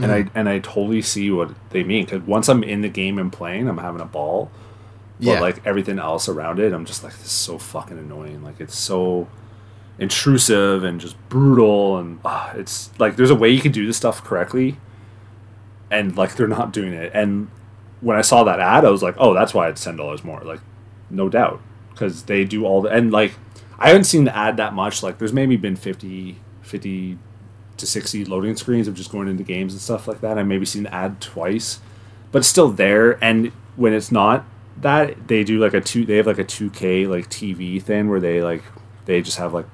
And 0.00 0.12
I 0.12 0.30
and 0.34 0.48
I 0.48 0.58
totally 0.60 1.02
see 1.02 1.30
what 1.30 1.50
they 1.70 1.82
mean 1.82 2.04
because 2.04 2.22
once 2.22 2.48
I'm 2.48 2.62
in 2.62 2.82
the 2.82 2.88
game 2.88 3.18
and 3.18 3.32
playing, 3.32 3.68
I'm 3.68 3.78
having 3.78 4.00
a 4.00 4.04
ball. 4.04 4.50
But 5.18 5.26
Yeah. 5.26 5.40
like 5.40 5.66
everything 5.66 5.98
else 5.98 6.28
around 6.28 6.60
it, 6.60 6.72
I'm 6.72 6.84
just 6.84 7.02
like 7.02 7.14
this 7.14 7.26
is 7.26 7.32
so 7.32 7.58
fucking 7.58 7.98
annoying. 7.98 8.42
Like 8.44 8.60
it's 8.60 8.76
so 8.78 9.26
intrusive 9.98 10.84
and 10.84 11.00
just 11.00 11.16
brutal 11.28 11.98
and 11.98 12.20
ah, 12.24 12.52
it's 12.54 12.90
like 12.98 13.16
there's 13.16 13.30
a 13.30 13.34
way 13.34 13.48
you 13.48 13.60
can 13.60 13.72
do 13.72 13.84
this 13.86 13.96
stuff 13.96 14.22
correctly 14.22 14.76
and 15.90 16.16
like 16.16 16.36
they're 16.36 16.46
not 16.46 16.72
doing 16.72 16.92
it 16.92 17.10
and 17.14 17.48
when 18.00 18.16
i 18.16 18.20
saw 18.20 18.44
that 18.44 18.60
ad 18.60 18.84
i 18.84 18.90
was 18.90 19.02
like 19.02 19.14
oh 19.18 19.34
that's 19.34 19.52
why 19.52 19.68
it's 19.68 19.84
$10 19.84 20.24
more 20.24 20.40
like 20.42 20.60
no 21.10 21.28
doubt. 21.28 21.60
Because 21.90 22.24
they 22.24 22.44
do 22.44 22.64
all 22.64 22.82
the 22.82 22.90
and 22.90 23.10
like 23.10 23.34
i 23.78 23.88
haven't 23.88 24.04
seen 24.04 24.24
the 24.24 24.36
ad 24.36 24.56
that 24.56 24.74
much. 24.74 25.02
Like 25.02 25.18
there's 25.18 25.32
maybe 25.32 25.56
been 25.56 25.76
50 25.76 26.38
50 26.62 27.18
to 27.76 27.86
60 27.86 28.24
loading 28.24 28.56
screens 28.56 28.88
of 28.88 28.94
just 28.94 29.12
going 29.12 29.28
into 29.28 29.44
games 29.44 29.72
and 29.72 29.80
stuff 29.80 30.08
like 30.08 30.20
that. 30.20 30.38
I 30.38 30.42
maybe 30.42 30.66
seen 30.66 30.84
the 30.84 30.94
ad 30.94 31.20
twice 31.20 31.80
but 32.30 32.40
it's 32.40 32.48
still 32.48 32.70
there. 32.70 33.22
And 33.24 33.52
when 33.76 33.92
it's 33.92 34.12
not 34.12 34.44
that 34.76 35.28
they 35.28 35.42
do 35.44 35.58
like 35.58 35.74
a 35.74 35.80
two 35.80 36.04
they 36.04 36.16
have 36.16 36.26
like 36.26 36.38
a 36.38 36.44
2k 36.44 37.08
like 37.08 37.28
tv 37.28 37.82
thing 37.82 38.08
where 38.08 38.20
they 38.20 38.40
like 38.44 38.62
they 39.06 39.20
just 39.20 39.36
have 39.36 39.52
like 39.52 39.66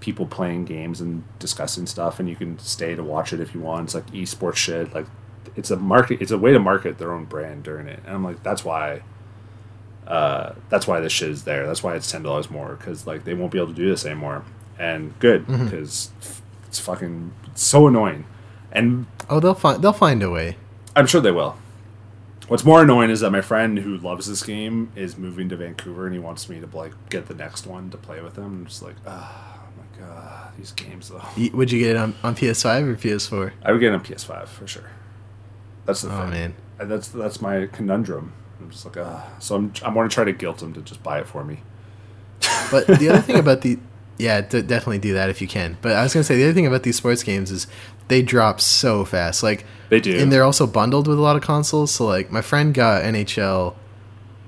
people 0.00 0.26
playing 0.26 0.64
games 0.64 1.00
and 1.00 1.22
discussing 1.38 1.86
stuff 1.86 2.18
and 2.18 2.28
you 2.28 2.34
can 2.34 2.58
stay 2.58 2.96
to 2.96 3.02
watch 3.04 3.32
it 3.32 3.40
if 3.40 3.54
you 3.54 3.60
want. 3.60 3.84
It's 3.84 3.94
like 3.94 4.06
esports 4.10 4.56
shit 4.56 4.92
like 4.94 5.06
it's 5.56 5.70
a 5.70 5.76
market 5.76 6.20
it's 6.20 6.30
a 6.32 6.38
way 6.38 6.52
to 6.52 6.58
market 6.58 6.98
their 6.98 7.12
own 7.12 7.24
brand 7.24 7.62
during 7.62 7.86
it 7.86 8.00
and 8.06 8.14
i'm 8.14 8.24
like 8.24 8.42
that's 8.42 8.64
why 8.64 9.00
uh 10.06 10.52
that's 10.68 10.86
why 10.86 11.00
this 11.00 11.12
shit 11.12 11.30
is 11.30 11.44
there 11.44 11.66
that's 11.66 11.82
why 11.82 11.94
it's 11.94 12.10
$10 12.12 12.50
more 12.50 12.74
because 12.76 13.06
like 13.06 13.24
they 13.24 13.34
won't 13.34 13.50
be 13.52 13.58
able 13.58 13.68
to 13.68 13.74
do 13.74 13.88
this 13.88 14.04
anymore 14.04 14.44
and 14.78 15.18
good 15.20 15.46
because 15.46 16.10
it's 16.66 16.78
fucking 16.80 17.32
so 17.54 17.86
annoying. 17.86 18.24
And 18.72 19.06
Oh, 19.30 19.38
they'll 19.38 19.54
find 19.54 19.80
they'll 19.80 19.92
find 19.92 20.20
a 20.20 20.28
way. 20.30 20.56
I'm 20.96 21.06
sure 21.06 21.20
they 21.20 21.30
will. 21.30 21.56
What's 22.48 22.64
more 22.64 22.82
annoying 22.82 23.10
is 23.10 23.20
that 23.20 23.30
my 23.30 23.40
friend 23.40 23.78
who 23.78 23.96
loves 23.96 24.26
this 24.26 24.42
game 24.42 24.90
is 24.96 25.16
moving 25.16 25.48
to 25.50 25.56
Vancouver 25.56 26.06
and 26.06 26.12
he 26.12 26.18
wants 26.18 26.48
me 26.48 26.58
to 26.60 26.66
like 26.76 26.92
get 27.08 27.26
the 27.26 27.34
next 27.34 27.68
one 27.68 27.88
to 27.90 27.96
play 27.96 28.20
with 28.20 28.36
him. 28.36 28.44
I'm 28.46 28.66
just 28.66 28.82
like, 28.82 28.96
oh 29.06 29.60
my 29.78 29.98
god, 30.04 30.52
these 30.58 30.72
games 30.72 31.08
though. 31.08 31.22
Would 31.54 31.70
you 31.70 31.78
get 31.78 31.90
it 31.92 31.96
on, 31.96 32.14
on 32.24 32.34
PS5 32.34 32.82
or 32.88 32.96
PS4? 32.96 33.52
I 33.62 33.70
would 33.70 33.78
get 33.80 33.92
it 33.92 33.94
on 33.94 34.04
PS5 34.04 34.48
for 34.48 34.66
sure. 34.66 34.90
That's 35.86 36.02
the 36.02 36.12
Oh 36.14 36.20
thing. 36.22 36.30
man. 36.30 36.54
And 36.78 36.90
that's 36.90 37.08
that's 37.08 37.40
my 37.40 37.66
conundrum. 37.66 38.32
I'm 38.60 38.70
just 38.70 38.84
like, 38.84 38.96
ah. 38.96 39.26
So 39.38 39.56
I'm 39.56 39.72
I 39.84 39.90
want 39.90 40.10
to 40.10 40.14
try 40.14 40.24
to 40.24 40.32
guilt 40.32 40.62
him 40.62 40.72
to 40.74 40.80
just 40.80 41.02
buy 41.02 41.18
it 41.20 41.26
for 41.26 41.44
me. 41.44 41.60
But 42.70 42.86
the 42.86 43.08
other 43.10 43.20
thing 43.20 43.36
about 43.38 43.60
the 43.62 43.78
yeah, 44.16 44.40
d- 44.40 44.62
definitely 44.62 44.98
do 44.98 45.14
that 45.14 45.28
if 45.28 45.40
you 45.40 45.48
can. 45.48 45.76
But 45.82 45.92
I 45.92 46.02
was 46.02 46.12
gonna 46.14 46.24
say 46.24 46.36
the 46.36 46.44
other 46.44 46.52
thing 46.52 46.66
about 46.66 46.82
these 46.84 46.96
sports 46.96 47.22
games 47.22 47.50
is 47.50 47.66
they 48.08 48.22
drop 48.22 48.60
so 48.60 49.04
fast. 49.04 49.42
Like 49.42 49.64
They 49.88 50.00
do. 50.00 50.18
and 50.18 50.32
they're 50.32 50.44
also 50.44 50.66
bundled 50.66 51.06
with 51.08 51.18
a 51.18 51.22
lot 51.22 51.36
of 51.36 51.42
consoles. 51.42 51.90
So 51.90 52.06
like 52.06 52.30
my 52.30 52.40
friend 52.42 52.72
got 52.74 53.02
NHL 53.02 53.74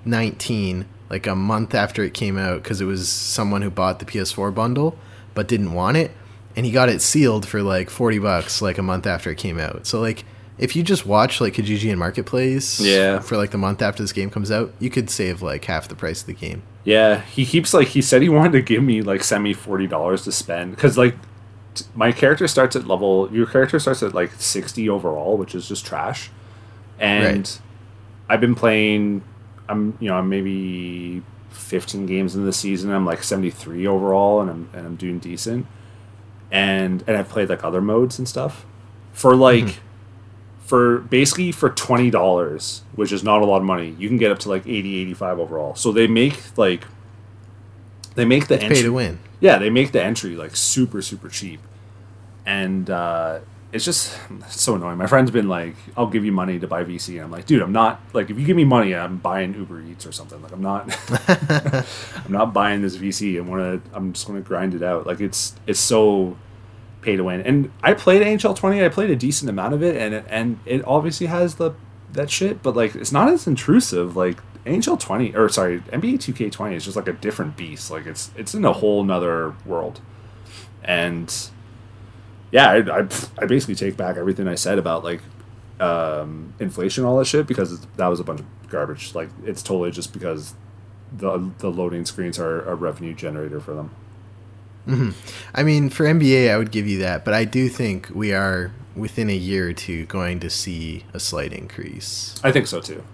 19 0.04 0.86
like 1.10 1.26
a 1.26 1.34
month 1.36 1.74
after 1.74 2.02
it 2.02 2.14
came 2.14 2.36
out 2.38 2.62
because 2.62 2.80
it 2.80 2.84
was 2.84 3.08
someone 3.08 3.62
who 3.62 3.70
bought 3.70 3.98
the 4.00 4.04
PS4 4.04 4.54
bundle 4.54 4.98
but 5.34 5.46
didn't 5.48 5.72
want 5.74 5.96
it, 5.98 6.10
and 6.56 6.64
he 6.64 6.72
got 6.72 6.88
it 6.88 7.02
sealed 7.02 7.46
for 7.46 7.62
like 7.62 7.90
40 7.90 8.18
bucks 8.20 8.62
like 8.62 8.78
a 8.78 8.82
month 8.82 9.06
after 9.06 9.30
it 9.30 9.36
came 9.38 9.58
out. 9.58 9.86
So 9.86 10.00
like. 10.00 10.24
If 10.58 10.74
you 10.74 10.82
just 10.82 11.04
watch 11.04 11.40
like 11.40 11.54
Kijiji 11.54 11.90
and 11.90 11.98
Marketplace 11.98 12.80
Yeah. 12.80 13.18
for 13.20 13.36
like 13.36 13.50
the 13.50 13.58
month 13.58 13.82
after 13.82 14.02
this 14.02 14.12
game 14.12 14.30
comes 14.30 14.50
out, 14.50 14.72
you 14.78 14.88
could 14.88 15.10
save 15.10 15.42
like 15.42 15.64
half 15.66 15.86
the 15.88 15.94
price 15.94 16.22
of 16.22 16.26
the 16.28 16.32
game. 16.32 16.62
Yeah, 16.84 17.20
he 17.20 17.44
keeps 17.44 17.74
like 17.74 17.88
he 17.88 18.00
said 18.00 18.22
he 18.22 18.28
wanted 18.28 18.52
to 18.52 18.62
give 18.62 18.82
me 18.82 19.02
like 19.02 19.22
send 19.22 19.44
me 19.44 19.52
forty 19.52 19.86
dollars 19.86 20.24
to 20.24 20.32
spend 20.32 20.74
because 20.74 20.96
like 20.96 21.14
t- 21.74 21.84
my 21.94 22.10
character 22.12 22.48
starts 22.48 22.74
at 22.76 22.86
level 22.86 23.28
your 23.32 23.46
character 23.46 23.78
starts 23.78 24.02
at 24.02 24.14
like 24.14 24.32
sixty 24.38 24.88
overall, 24.88 25.36
which 25.36 25.54
is 25.54 25.68
just 25.68 25.84
trash. 25.84 26.30
And 26.98 27.36
Right. 27.38 27.60
I've 28.28 28.40
been 28.40 28.54
playing. 28.54 29.22
I'm 29.68 29.98
you 30.00 30.08
know 30.08 30.14
I'm 30.16 30.28
maybe 30.28 31.22
fifteen 31.50 32.06
games 32.06 32.34
in 32.34 32.44
the 32.46 32.52
season. 32.52 32.90
I'm 32.92 33.04
like 33.04 33.22
seventy 33.22 33.50
three 33.50 33.86
overall, 33.86 34.40
and 34.40 34.48
I'm 34.50 34.68
and 34.72 34.86
I'm 34.86 34.96
doing 34.96 35.18
decent. 35.18 35.66
And 36.50 37.02
and 37.06 37.16
I've 37.16 37.28
played 37.28 37.48
like 37.48 37.64
other 37.64 37.80
modes 37.82 38.18
and 38.18 38.26
stuff 38.28 38.64
for 39.12 39.36
like. 39.36 39.64
Mm-hmm. 39.64 39.80
For 40.66 40.98
basically 40.98 41.52
for 41.52 41.70
twenty 41.70 42.10
dollars, 42.10 42.82
which 42.96 43.12
is 43.12 43.22
not 43.22 43.40
a 43.42 43.44
lot 43.46 43.58
of 43.58 43.62
money, 43.64 43.94
you 43.98 44.08
can 44.08 44.16
get 44.16 44.32
up 44.32 44.40
to 44.40 44.48
like 44.48 44.66
80, 44.66 44.96
85 45.02 45.38
overall. 45.38 45.74
So 45.76 45.92
they 45.92 46.06
make 46.08 46.58
like 46.58 46.82
they 48.16 48.24
make 48.24 48.48
the 48.48 48.58
Pay 48.58 48.64
entry 48.64 48.82
to 48.82 48.92
win. 48.92 49.18
yeah, 49.40 49.58
they 49.58 49.70
make 49.70 49.92
the 49.92 50.02
entry 50.02 50.34
like 50.34 50.56
super 50.56 51.02
super 51.02 51.28
cheap, 51.28 51.60
and 52.44 52.90
uh, 52.90 53.38
it's 53.72 53.84
just 53.84 54.18
it's 54.40 54.60
so 54.60 54.74
annoying. 54.74 54.98
My 54.98 55.06
friend's 55.06 55.30
been 55.30 55.48
like, 55.48 55.76
"I'll 55.96 56.06
give 56.08 56.24
you 56.24 56.32
money 56.32 56.58
to 56.58 56.66
buy 56.66 56.82
VC," 56.82 57.14
and 57.14 57.20
I'm 57.20 57.30
like, 57.30 57.46
"Dude, 57.46 57.62
I'm 57.62 57.72
not 57.72 58.00
like 58.12 58.30
if 58.30 58.38
you 58.38 58.44
give 58.46 58.56
me 58.56 58.64
money, 58.64 58.94
I'm 58.94 59.18
buying 59.18 59.54
Uber 59.54 59.82
Eats 59.82 60.04
or 60.06 60.12
something. 60.12 60.40
Like 60.42 60.52
I'm 60.52 60.62
not, 60.62 60.88
I'm 62.24 62.32
not 62.32 62.52
buying 62.52 62.82
this 62.82 62.96
VC. 62.96 63.36
I 63.36 63.40
want 63.40 63.84
to. 63.84 63.90
I'm 63.96 64.12
just 64.12 64.26
going 64.26 64.42
to 64.42 64.46
grind 64.46 64.74
it 64.74 64.82
out. 64.82 65.06
Like 65.06 65.20
it's 65.20 65.54
it's 65.66 65.80
so 65.80 66.36
pay 67.06 67.16
to 67.16 67.24
win. 67.24 67.40
And 67.42 67.70
I 67.82 67.94
played 67.94 68.20
NHL 68.20 68.56
20. 68.56 68.84
I 68.84 68.88
played 68.88 69.10
a 69.10 69.16
decent 69.16 69.48
amount 69.48 69.72
of 69.72 69.82
it, 69.82 69.96
and 69.96 70.12
it, 70.12 70.24
and 70.28 70.58
it 70.66 70.84
obviously 70.84 71.28
has 71.28 71.54
the 71.54 71.72
that 72.12 72.30
shit, 72.30 72.62
but 72.62 72.74
like 72.74 72.94
it's 72.94 73.12
not 73.12 73.28
as 73.28 73.46
intrusive. 73.46 74.16
Like 74.16 74.38
NHL 74.64 74.98
20 74.98 75.34
or 75.36 75.48
sorry, 75.48 75.80
NBA 75.80 76.14
2K 76.14 76.50
20 76.50 76.74
is 76.74 76.84
just 76.84 76.96
like 76.96 77.08
a 77.08 77.12
different 77.12 77.56
beast. 77.56 77.90
Like 77.90 78.06
it's 78.06 78.30
it's 78.36 78.54
in 78.54 78.64
a 78.64 78.72
whole 78.72 79.04
nother 79.04 79.54
world, 79.64 80.00
and 80.82 81.32
yeah, 82.50 82.70
I, 82.70 83.00
I, 83.00 83.08
I 83.38 83.46
basically 83.46 83.76
take 83.76 83.96
back 83.96 84.16
everything 84.16 84.48
I 84.48 84.56
said 84.56 84.78
about 84.78 85.04
like 85.04 85.22
um, 85.80 86.54
inflation, 86.58 87.04
all 87.04 87.16
that 87.18 87.26
shit, 87.26 87.46
because 87.46 87.80
that 87.96 88.08
was 88.08 88.18
a 88.18 88.24
bunch 88.24 88.40
of 88.40 88.46
garbage. 88.68 89.14
Like 89.14 89.30
it's 89.44 89.62
totally 89.62 89.92
just 89.92 90.12
because 90.12 90.54
the 91.12 91.50
the 91.58 91.70
loading 91.70 92.04
screens 92.04 92.38
are 92.38 92.62
a 92.62 92.74
revenue 92.74 93.14
generator 93.14 93.60
for 93.60 93.74
them. 93.74 93.90
I 95.54 95.62
mean, 95.62 95.90
for 95.90 96.04
NBA, 96.04 96.50
I 96.50 96.56
would 96.56 96.70
give 96.70 96.86
you 96.86 96.98
that, 97.00 97.24
but 97.24 97.34
I 97.34 97.44
do 97.44 97.68
think 97.68 98.08
we 98.14 98.32
are 98.32 98.72
within 98.94 99.28
a 99.28 99.36
year 99.36 99.68
or 99.68 99.72
two 99.72 100.06
going 100.06 100.40
to 100.40 100.50
see 100.50 101.04
a 101.12 101.20
slight 101.20 101.52
increase. 101.52 102.34
I 102.42 102.52
think 102.52 102.66
so 102.66 102.80
too, 102.80 103.04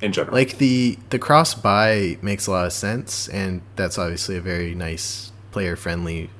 in 0.00 0.12
general. 0.12 0.34
Like 0.34 0.58
the 0.58 0.98
the 1.10 1.18
cross 1.18 1.54
buy 1.54 2.18
makes 2.20 2.46
a 2.46 2.50
lot 2.50 2.66
of 2.66 2.72
sense, 2.72 3.28
and 3.28 3.62
that's 3.76 3.98
obviously 3.98 4.36
a 4.36 4.40
very 4.40 4.74
nice 4.74 5.32
player 5.52 5.76
friendly 5.76 6.30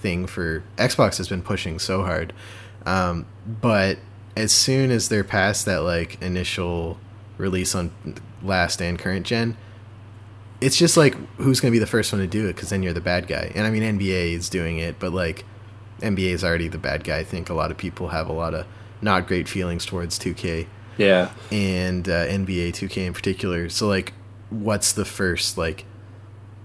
thing 0.00 0.26
for 0.26 0.62
Xbox 0.76 1.16
has 1.16 1.28
been 1.28 1.42
pushing 1.42 1.78
so 1.78 2.02
hard. 2.02 2.32
Um, 2.86 3.26
but 3.46 3.98
as 4.36 4.52
soon 4.52 4.90
as 4.90 5.08
they're 5.08 5.24
past 5.24 5.64
that 5.66 5.78
like 5.78 6.20
initial 6.20 6.98
release 7.38 7.74
on 7.74 7.90
last 8.42 8.82
and 8.82 8.98
current 8.98 9.26
gen, 9.26 9.56
it's 10.64 10.76
just 10.76 10.96
like 10.96 11.14
who's 11.36 11.60
going 11.60 11.70
to 11.70 11.74
be 11.74 11.78
the 11.78 11.86
first 11.86 12.12
one 12.12 12.20
to 12.20 12.26
do 12.26 12.46
it 12.48 12.54
because 12.54 12.70
then 12.70 12.82
you're 12.82 12.92
the 12.94 13.00
bad 13.00 13.26
guy. 13.26 13.52
And 13.54 13.66
I 13.66 13.70
mean 13.70 13.82
NBA 13.82 14.32
is 14.32 14.48
doing 14.48 14.78
it, 14.78 14.98
but 14.98 15.12
like 15.12 15.44
NBA 16.00 16.30
is 16.32 16.42
already 16.44 16.68
the 16.68 16.78
bad 16.78 17.04
guy. 17.04 17.18
I 17.18 17.24
think 17.24 17.50
a 17.50 17.54
lot 17.54 17.70
of 17.70 17.76
people 17.76 18.08
have 18.08 18.28
a 18.28 18.32
lot 18.32 18.54
of 18.54 18.66
not 19.02 19.26
great 19.26 19.48
feelings 19.48 19.84
towards 19.86 20.18
2K 20.18 20.66
yeah, 20.96 21.32
and 21.50 22.08
uh, 22.08 22.26
NBA 22.26 22.68
2K 22.70 23.06
in 23.08 23.12
particular. 23.12 23.68
So 23.68 23.88
like, 23.88 24.12
what's 24.50 24.92
the 24.92 25.04
first 25.04 25.58
like 25.58 25.84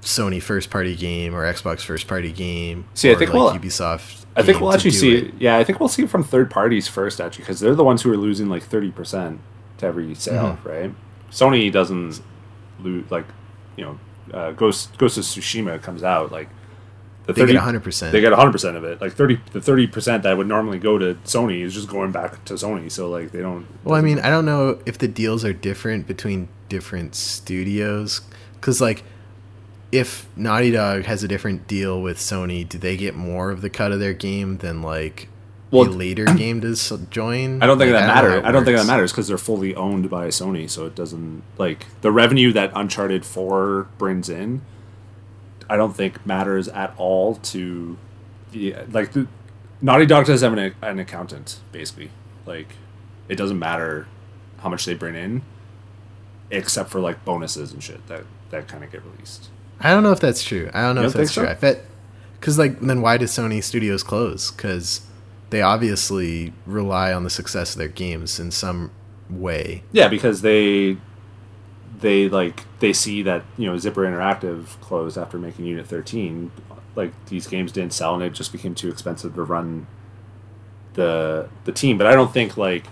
Sony 0.01 0.41
first 0.41 0.69
party 0.69 0.95
game 0.95 1.33
or 1.35 1.51
Xbox 1.51 1.81
first 1.81 2.07
party 2.07 2.31
game? 2.31 2.85
See, 2.93 3.11
I 3.11 3.15
think 3.15 3.33
like 3.33 3.41
we'll- 3.53 3.59
Ubisoft. 3.59 4.25
I 4.35 4.43
think 4.43 4.61
we'll 4.61 4.71
actually 4.71 4.91
see. 4.91 5.15
it. 5.17 5.33
Yeah, 5.39 5.57
I 5.57 5.63
think 5.65 5.79
we'll 5.79 5.89
see 5.89 6.03
it 6.03 6.09
from 6.09 6.23
third 6.23 6.49
parties 6.49 6.87
first, 6.87 7.19
actually, 7.19 7.41
because 7.43 7.59
they're 7.59 7.75
the 7.75 7.83
ones 7.83 8.03
who 8.03 8.11
are 8.13 8.17
losing 8.17 8.47
like 8.47 8.63
thirty 8.63 8.91
percent 8.91 9.41
to 9.79 9.87
every 9.87 10.13
sale, 10.15 10.57
Mm-hmm. 10.63 10.69
right? 10.69 10.91
Sony 11.31 11.69
doesn't 11.71 12.21
lose 12.79 13.09
like 13.11 13.25
you 13.79 13.85
know, 13.85 13.99
uh, 14.33 14.51
Ghost 14.51 14.97
Ghost 14.97 15.17
of 15.17 15.23
Tsushima 15.23 15.81
comes 15.81 16.03
out 16.03 16.31
like 16.31 16.49
the 17.25 17.33
They 17.33 17.41
30, 17.41 17.53
get 17.53 17.83
100%. 17.83 18.11
They 18.11 18.21
get 18.21 18.33
hundred 18.33 18.51
percent 18.51 18.75
of 18.75 18.83
it. 18.83 18.99
Like 19.01 19.13
thirty, 19.13 19.39
the 19.53 19.61
thirty 19.61 19.87
percent 19.87 20.23
that 20.23 20.37
would 20.37 20.47
normally 20.47 20.79
go 20.79 20.97
to 20.97 21.15
Sony 21.25 21.61
is 21.61 21.73
just 21.73 21.87
going 21.87 22.11
back 22.11 22.43
to 22.45 22.55
Sony. 22.55 22.91
So 22.91 23.09
like 23.09 23.31
they 23.31 23.39
don't. 23.39 23.65
Well, 23.83 23.95
I 23.95 24.01
mean, 24.01 24.19
I 24.19 24.29
don't 24.29 24.45
know 24.45 24.79
if 24.85 24.97
the 24.97 25.07
deals 25.07 25.45
are 25.45 25.53
different 25.53 26.07
between 26.07 26.49
different 26.69 27.15
studios, 27.15 28.21
because 28.53 28.81
like, 28.81 29.03
if 29.91 30.27
Naughty 30.35 30.71
Dog 30.71 31.05
has 31.05 31.23
a 31.23 31.27
different 31.27 31.67
deal 31.67 32.01
with 32.01 32.17
Sony, 32.17 32.67
do 32.67 32.77
they 32.77 32.97
get 32.97 33.15
more 33.15 33.51
of 33.51 33.61
the 33.61 33.69
cut 33.69 33.91
of 33.91 33.99
their 33.99 34.13
game 34.13 34.57
than 34.57 34.81
like 34.81 35.29
Well, 35.71 35.87
a 35.87 35.91
later 35.91 36.25
game 36.37 36.61
to 36.61 36.75
join? 37.11 37.61
I 37.61 37.67
don't 37.67 37.77
think 37.77 37.91
Like, 37.93 38.01
that 38.01 38.07
matters. 38.07 38.43
I 38.43 38.51
don't 38.51 38.65
think 38.65 38.77
that 38.77 38.87
matters 38.87 39.11
because 39.11 39.27
they're 39.27 39.37
fully 39.37 39.75
owned 39.75 40.09
by 40.09 40.27
Sony, 40.29 40.69
so 40.69 40.85
it 40.85 40.95
doesn't 40.95 41.43
like 41.57 41.85
the 42.01 42.11
revenue 42.11 42.51
that 42.53 42.71
Uncharted 42.75 43.25
Four 43.25 43.87
brings 43.97 44.29
in. 44.29 44.61
I 45.69 45.77
don't 45.77 45.95
think 45.95 46.25
matters 46.25 46.67
at 46.69 46.93
all 46.97 47.35
to, 47.35 47.97
the 48.51 48.75
like 48.91 49.11
the 49.11 49.27
Naughty 49.81 50.07
Dog 50.07 50.25
does 50.25 50.41
have 50.41 50.53
an, 50.57 50.73
an 50.81 50.97
accountant 50.99 51.59
basically. 51.71 52.09
Like, 52.47 52.69
it 53.27 53.35
doesn't 53.35 53.59
matter 53.59 54.07
how 54.57 54.69
much 54.69 54.85
they 54.85 54.95
bring 54.95 55.13
in, 55.15 55.43
except 56.49 56.89
for 56.89 56.99
like 56.99 57.23
bonuses 57.25 57.71
and 57.71 57.83
shit 57.83 58.05
that 58.07 58.23
that 58.49 58.67
kind 58.67 58.83
of 58.83 58.91
get 58.91 59.03
released. 59.05 59.49
I 59.79 59.91
don't 59.91 60.01
know 60.03 60.11
if 60.11 60.19
that's 60.19 60.43
true. 60.43 60.69
I 60.73 60.81
don't 60.81 60.95
know 60.95 61.01
You 61.01 61.07
if 61.07 61.13
don't 61.13 61.21
that's 61.21 61.33
true. 61.33 61.45
so? 61.45 61.49
I 61.51 61.53
bet 61.53 61.85
because 62.39 62.57
like 62.57 62.79
then 62.79 63.01
why 63.01 63.17
did 63.17 63.27
Sony 63.27 63.63
Studios 63.63 64.01
close? 64.01 64.49
Because 64.51 65.01
they 65.49 65.61
obviously 65.61 66.53
rely 66.65 67.13
on 67.13 67.23
the 67.23 67.29
success 67.29 67.73
of 67.73 67.79
their 67.79 67.87
games 67.87 68.39
in 68.39 68.51
some 68.51 68.91
way. 69.29 69.83
Yeah, 69.91 70.07
because 70.07 70.41
they 70.41 70.97
they 71.99 72.29
like 72.29 72.65
they 72.79 72.93
see 72.93 73.21
that 73.23 73.43
you 73.57 73.67
know 73.67 73.77
Zipper 73.77 74.03
Interactive 74.03 74.79
closed 74.81 75.17
after 75.17 75.37
making 75.37 75.65
Unit 75.65 75.85
13. 75.87 76.51
Like 76.95 77.13
these 77.25 77.47
games 77.47 77.71
didn't 77.71 77.93
sell, 77.93 78.13
and 78.13 78.23
it 78.23 78.33
just 78.33 78.51
became 78.51 78.75
too 78.75 78.89
expensive 78.89 79.35
to 79.35 79.43
run 79.43 79.87
the 80.93 81.49
the 81.65 81.71
team. 81.71 81.97
But 81.97 82.07
I 82.07 82.13
don't 82.13 82.33
think 82.33 82.57
like 82.57 82.85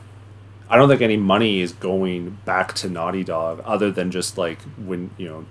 I 0.70 0.76
don't 0.78 0.89
think 0.89 1.01
any 1.01 1.18
money 1.18 1.62
is 1.62 1.72
going 1.74 2.39
back 2.45 2.74
to 2.76 2.89
Naughty 2.89 3.24
Dog 3.24 3.62
other 3.66 3.91
than 3.91 4.12
just 4.12 4.38
like 4.38 4.62
when 4.78 5.12
you 5.18 5.28
know 5.28 5.45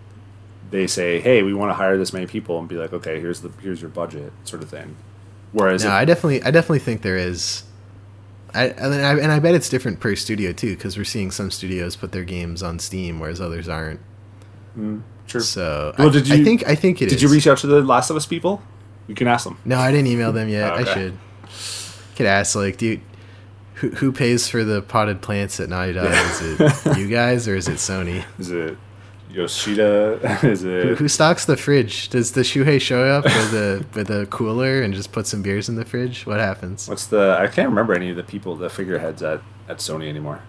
they 0.71 0.87
say, 0.87 1.21
"Hey, 1.21 1.43
we 1.43 1.55
want 1.55 1.71
to 1.71 1.75
hire 1.75 1.97
this 1.97 2.13
many 2.13 2.27
people," 2.27 2.59
and 2.59 2.69
be 2.69 2.77
like, 2.77 2.93
"Okay, 2.93 3.21
here's 3.21 3.41
the 3.41 3.51
here's 3.63 3.81
your 3.81 3.91
budget," 3.91 4.33
sort 4.45 4.63
of 4.63 4.69
thing. 4.69 4.97
Whereas 5.57 5.85
No, 5.85 5.89
if- 5.91 5.95
I 5.95 6.05
definitely, 6.05 6.43
I 6.43 6.51
definitely 6.51 6.81
think 6.81 7.01
there 7.01 7.17
is. 7.17 7.63
I 8.55 8.67
and 8.67 8.95
I, 8.95 9.13
and 9.19 9.33
I 9.33 9.39
bet 9.39 9.55
it's 9.55 9.69
different 9.71 10.01
per 10.01 10.15
studio 10.15 10.53
too, 10.53 10.75
because 10.77 10.99
we're 10.99 11.05
seeing 11.05 11.31
some 11.31 11.51
studios 11.51 11.97
put 11.97 12.13
their 12.13 12.25
games 12.25 12.63
on 12.63 12.79
Steam, 12.79 13.19
whereas 13.21 13.41
others 13.41 13.67
aren't. 13.69 14.01
Mm, 14.79 15.03
sure. 15.27 15.41
So 15.41 15.95
Well, 15.99 16.09
I, 16.09 16.13
did 16.13 16.31
I 16.31 16.45
think 16.45 16.67
I 16.69 16.75
think 16.75 17.01
it 17.01 17.07
did 17.09 17.17
is. 17.17 17.23
you 17.23 17.29
reach 17.31 17.47
out 17.47 17.57
to 17.59 17.67
the 17.67 17.81
Last 17.81 18.11
of 18.11 18.17
Us 18.17 18.27
people? 18.27 18.63
You 19.09 19.15
can 19.15 19.29
ask 19.29 19.45
them. 19.45 19.57
No, 19.65 19.79
I 19.79 19.91
didn't 19.93 20.09
email 20.09 20.33
them 20.33 20.49
yet. 20.51 20.73
Okay. 20.73 20.91
I 20.91 20.95
should. 20.95 21.19
Could 22.17 22.27
ask 22.27 22.55
like, 22.55 22.77
do 22.77 22.87
you, 22.87 23.01
who 23.77 23.89
who 23.91 24.13
pays 24.13 24.49
for 24.49 24.63
the 24.65 24.83
potted 24.83 25.23
plants 25.23 25.59
at 25.61 25.69
Naughty 25.71 25.95
Dog? 25.95 26.11
Is 26.13 26.43
it 26.61 26.97
you 26.99 27.09
guys 27.09 27.49
or 27.49 27.57
is 27.57 27.67
it 27.69 27.77
Sony? 27.77 28.25
Is 28.39 28.51
it 28.51 28.77
Yoshida 29.37 30.39
is 30.43 30.63
Who, 30.63 30.71
it? 30.71 30.99
who 30.99 31.09
stocks 31.09 31.45
the 31.45 31.57
fridge? 31.57 32.09
Does 32.09 32.33
the 32.33 32.41
Shuhei 32.41 32.81
show 32.81 33.05
up 33.05 33.25
with 33.25 33.53
a 33.55 33.85
with 33.95 34.11
a 34.11 34.27
cooler 34.27 34.81
and 34.83 34.95
just 34.95 35.13
put 35.13 35.27
some 35.27 35.43
beers 35.43 35.69
in 35.69 35.77
the 35.77 35.85
fridge? 35.85 36.27
What 36.27 36.41
happens? 36.41 36.89
What's 36.89 37.07
the? 37.07 37.37
I 37.39 37.47
can't 37.47 37.69
remember 37.69 37.95
any 37.95 38.11
of 38.11 38.17
the 38.17 38.23
people, 38.23 38.57
the 38.57 38.71
figureheads 38.71 39.23
at 39.23 39.43
at 39.69 39.79
Sony 39.79 40.09
anymore. 40.09 40.41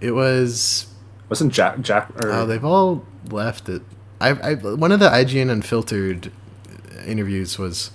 It 0.00 0.12
was 0.12 0.86
Wasn't 1.30 1.52
Jack 1.52 1.80
Jack? 1.80 2.10
Or, 2.22 2.30
oh, 2.30 2.46
they've 2.46 2.64
all 2.64 3.04
left 3.30 3.68
it. 3.68 3.82
I, 4.20 4.30
I 4.30 4.54
one 4.54 4.92
of 4.92 5.00
the 5.00 5.08
IGN 5.08 5.50
Unfiltered 5.50 6.30
interviews 7.06 7.58
was 7.58 7.90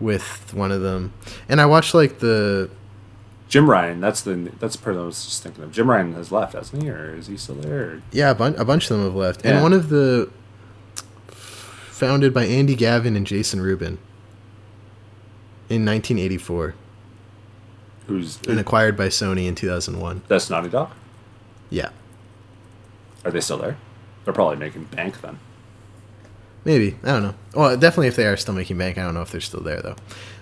with 0.00 0.52
one 0.54 0.70
of 0.70 0.82
them, 0.82 1.12
and 1.48 1.60
I 1.60 1.66
watched 1.66 1.94
like 1.94 2.20
the 2.20 2.70
Jim 3.54 3.70
Ryan. 3.70 4.00
That's 4.00 4.20
the 4.20 4.34
that's 4.58 4.74
the 4.74 4.82
person 4.82 5.00
I 5.02 5.04
was 5.04 5.24
just 5.24 5.44
thinking 5.44 5.62
of. 5.62 5.70
Jim 5.70 5.88
Ryan 5.88 6.14
has 6.14 6.32
left, 6.32 6.54
hasn't 6.54 6.82
he, 6.82 6.90
or 6.90 7.14
is 7.14 7.28
he 7.28 7.36
still 7.36 7.54
there? 7.54 8.02
Yeah 8.10 8.32
a, 8.32 8.34
bun- 8.34 8.56
a 8.56 8.64
bunch 8.64 8.90
of 8.90 8.96
them 8.96 9.04
have 9.06 9.14
left, 9.14 9.46
and 9.46 9.62
one 9.62 9.72
of 9.72 9.90
the 9.90 10.28
founded 11.28 12.34
by 12.34 12.46
Andy 12.46 12.74
Gavin 12.74 13.14
and 13.14 13.24
Jason 13.24 13.60
Rubin 13.60 13.98
in 15.68 15.84
1984 15.84 16.74
Who's 18.08 18.40
and 18.48 18.58
acquired 18.58 18.96
by 18.96 19.06
Sony 19.06 19.46
in 19.46 19.54
2001. 19.54 20.22
that's 20.26 20.50
Naughty 20.50 20.68
Dog? 20.70 20.90
Yeah, 21.70 21.90
Are 23.24 23.30
they 23.30 23.40
still 23.40 23.58
there? 23.58 23.76
They're 24.24 24.34
probably 24.34 24.56
making 24.56 24.86
bank 24.86 25.20
then. 25.20 25.38
maybe 26.64 26.96
I 27.04 27.12
don't 27.12 27.22
know. 27.22 27.34
Well, 27.54 27.76
definitely 27.76 28.08
if 28.08 28.16
they 28.16 28.26
are 28.26 28.36
still 28.36 28.54
making 28.54 28.78
bank, 28.78 28.98
I 28.98 29.04
don't 29.04 29.14
know 29.14 29.22
if 29.22 29.30
they're 29.30 29.40
still 29.40 29.60
there 29.62 29.80
though. 29.80 29.94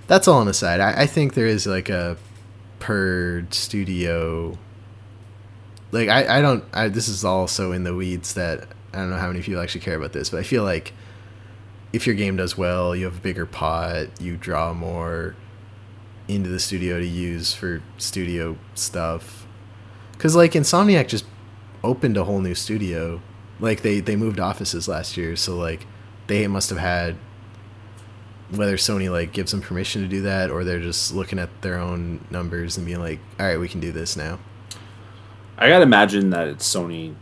That's 0.07 0.27
all 0.27 0.39
on 0.39 0.47
the 0.47 0.55
side. 0.55 0.81
I, 0.81 1.03
I 1.03 1.07
think 1.07 1.35
there 1.35 1.47
is 1.47 1.67
like 1.67 1.91
a 1.91 2.17
per 2.83 3.47
studio. 3.51 4.59
Like 5.93 6.09
I, 6.09 6.39
I 6.39 6.41
don't. 6.41 6.65
I, 6.73 6.89
this 6.89 7.09
is 7.09 7.25
also 7.25 7.71
in 7.71 7.85
the 7.85 7.95
weeds 7.95 8.35
that 8.35 8.67
I 8.93 8.99
don't 8.99 9.11
know 9.11 9.19
how 9.19 9.29
many 9.29 9.41
people 9.41 9.61
actually 9.61 9.83
care 9.83 9.97
about 9.97 10.13
this, 10.13 10.31
but 10.31 10.41
I 10.41 10.43
feel 10.43 10.65
like 10.65 10.93
if 11.93 12.09
your 12.09 12.17
game 12.17 12.37
does 12.37 12.59
well, 12.59 12.97
you 12.97 13.05
have 13.05 13.19
a 13.19 13.21
bigger 13.21 13.47
pot, 13.47 14.21
you 14.21 14.37
draw 14.37 14.75
more 14.75 15.37
into 16.27 16.51
the 16.51 16.59
studio 16.59 16.99
to 16.99 17.07
use 17.07 17.55
for 17.55 17.83
studio 17.99 18.57
stuff. 18.75 19.47
Cause 20.19 20.35
like 20.35 20.53
Insomniac 20.53 21.07
just 21.07 21.25
opened 21.85 22.17
a 22.17 22.25
whole 22.25 22.41
new 22.41 22.55
studio. 22.55 23.23
Like 23.61 23.83
they 23.83 24.01
they 24.01 24.17
moved 24.17 24.41
offices 24.41 24.89
last 24.89 25.17
year, 25.17 25.37
so 25.37 25.57
like 25.57 25.87
they 26.27 26.49
must 26.49 26.69
have 26.71 26.81
had 26.81 27.17
whether 28.55 28.77
Sony 28.77 29.11
like 29.11 29.33
gives 29.33 29.51
them 29.51 29.61
permission 29.61 30.03
to 30.03 30.09
do 30.09 30.23
that 30.23 30.51
or 30.51 30.63
they're 30.65 30.81
just 30.81 31.15
looking 31.15 31.39
at 31.39 31.63
their 31.63 31.79
own 31.79 32.25
numbers 32.31 32.77
and 32.77 32.87
being 32.87 33.01
like, 33.01 33.19
all 33.41 33.47
right, 33.47 33.59
we 33.59 33.69
can 33.69 33.81
do 33.81 33.93
this 33.93 34.17
now. 34.17 34.39
I 35.57 35.69
gotta 35.69 35.85
imagine 35.85 36.31
that 36.31 36.49
it's 36.49 36.69
Sony 36.73 37.15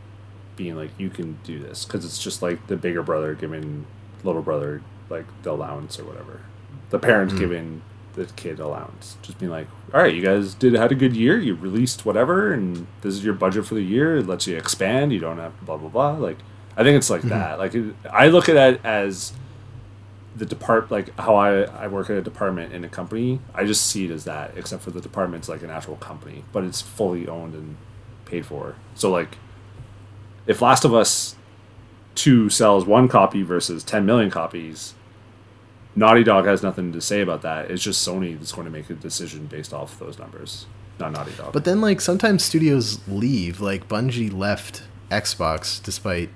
being 0.56 0.76
like, 0.76 0.90
you 0.98 1.08
can 1.08 1.38
do 1.44 1.58
this 1.58 1.84
because 1.84 2.04
it's 2.04 2.22
just 2.22 2.42
like 2.42 2.66
the 2.66 2.76
bigger 2.76 3.02
brother 3.02 3.34
giving 3.34 3.86
little 4.24 4.42
brother 4.42 4.82
like 5.08 5.26
the 5.42 5.50
allowance 5.52 5.98
or 5.98 6.04
whatever. 6.04 6.42
The 6.90 6.98
parent 6.98 7.32
hmm. 7.32 7.38
giving 7.38 7.82
the 8.14 8.24
kid 8.26 8.58
allowance, 8.58 9.16
just 9.22 9.38
being 9.38 9.52
like, 9.52 9.68
all 9.94 10.00
right, 10.00 10.12
you 10.12 10.22
guys 10.22 10.54
did 10.54 10.74
had 10.74 10.90
a 10.90 10.96
good 10.96 11.16
year. 11.16 11.38
You 11.38 11.54
released 11.54 12.04
whatever, 12.04 12.52
and 12.52 12.88
this 13.02 13.14
is 13.14 13.24
your 13.24 13.34
budget 13.34 13.66
for 13.66 13.74
the 13.74 13.82
year. 13.82 14.18
It 14.18 14.26
lets 14.26 14.46
you 14.48 14.56
expand. 14.56 15.12
You 15.12 15.20
don't 15.20 15.38
have 15.38 15.64
blah 15.64 15.76
blah 15.76 15.88
blah. 15.88 16.12
Like, 16.12 16.38
I 16.76 16.82
think 16.82 16.96
it's 16.96 17.10
like 17.10 17.22
hmm. 17.22 17.28
that. 17.28 17.58
Like, 17.58 17.74
it, 17.74 17.94
I 18.10 18.28
look 18.28 18.48
at 18.48 18.56
it 18.56 18.80
as 18.84 19.32
the 20.40 20.46
depart 20.46 20.90
like 20.90 21.16
how 21.18 21.36
I, 21.36 21.62
I 21.64 21.86
work 21.86 22.08
at 22.08 22.16
a 22.16 22.22
department 22.22 22.72
in 22.72 22.82
a 22.82 22.88
company 22.88 23.40
i 23.54 23.64
just 23.64 23.86
see 23.86 24.06
it 24.06 24.10
as 24.10 24.24
that 24.24 24.56
except 24.56 24.82
for 24.82 24.90
the 24.90 25.00
department's 25.00 25.48
like 25.48 25.62
an 25.62 25.70
actual 25.70 25.96
company 25.96 26.44
but 26.50 26.64
it's 26.64 26.80
fully 26.80 27.28
owned 27.28 27.54
and 27.54 27.76
paid 28.24 28.46
for 28.46 28.74
so 28.94 29.10
like 29.10 29.36
if 30.46 30.62
last 30.62 30.84
of 30.84 30.94
us 30.94 31.36
2 32.14 32.48
sells 32.48 32.86
one 32.86 33.06
copy 33.06 33.42
versus 33.42 33.84
10 33.84 34.06
million 34.06 34.30
copies 34.30 34.94
naughty 35.94 36.24
dog 36.24 36.46
has 36.46 36.62
nothing 36.62 36.90
to 36.92 37.00
say 37.02 37.20
about 37.20 37.42
that 37.42 37.70
it's 37.70 37.82
just 37.82 38.06
sony 38.06 38.36
that's 38.38 38.52
going 38.52 38.64
to 38.64 38.70
make 38.70 38.88
a 38.88 38.94
decision 38.94 39.46
based 39.46 39.74
off 39.74 39.98
those 39.98 40.18
numbers 40.18 40.64
not 41.00 41.12
naughty 41.12 41.32
dog 41.32 41.52
But 41.52 41.64
then 41.64 41.80
like 41.80 42.00
sometimes 42.00 42.44
studios 42.44 43.00
leave. 43.08 43.60
Like 43.60 43.88
Bungie 43.88 44.32
left 44.32 44.82
Xbox 45.10 45.82
despite 45.82 46.28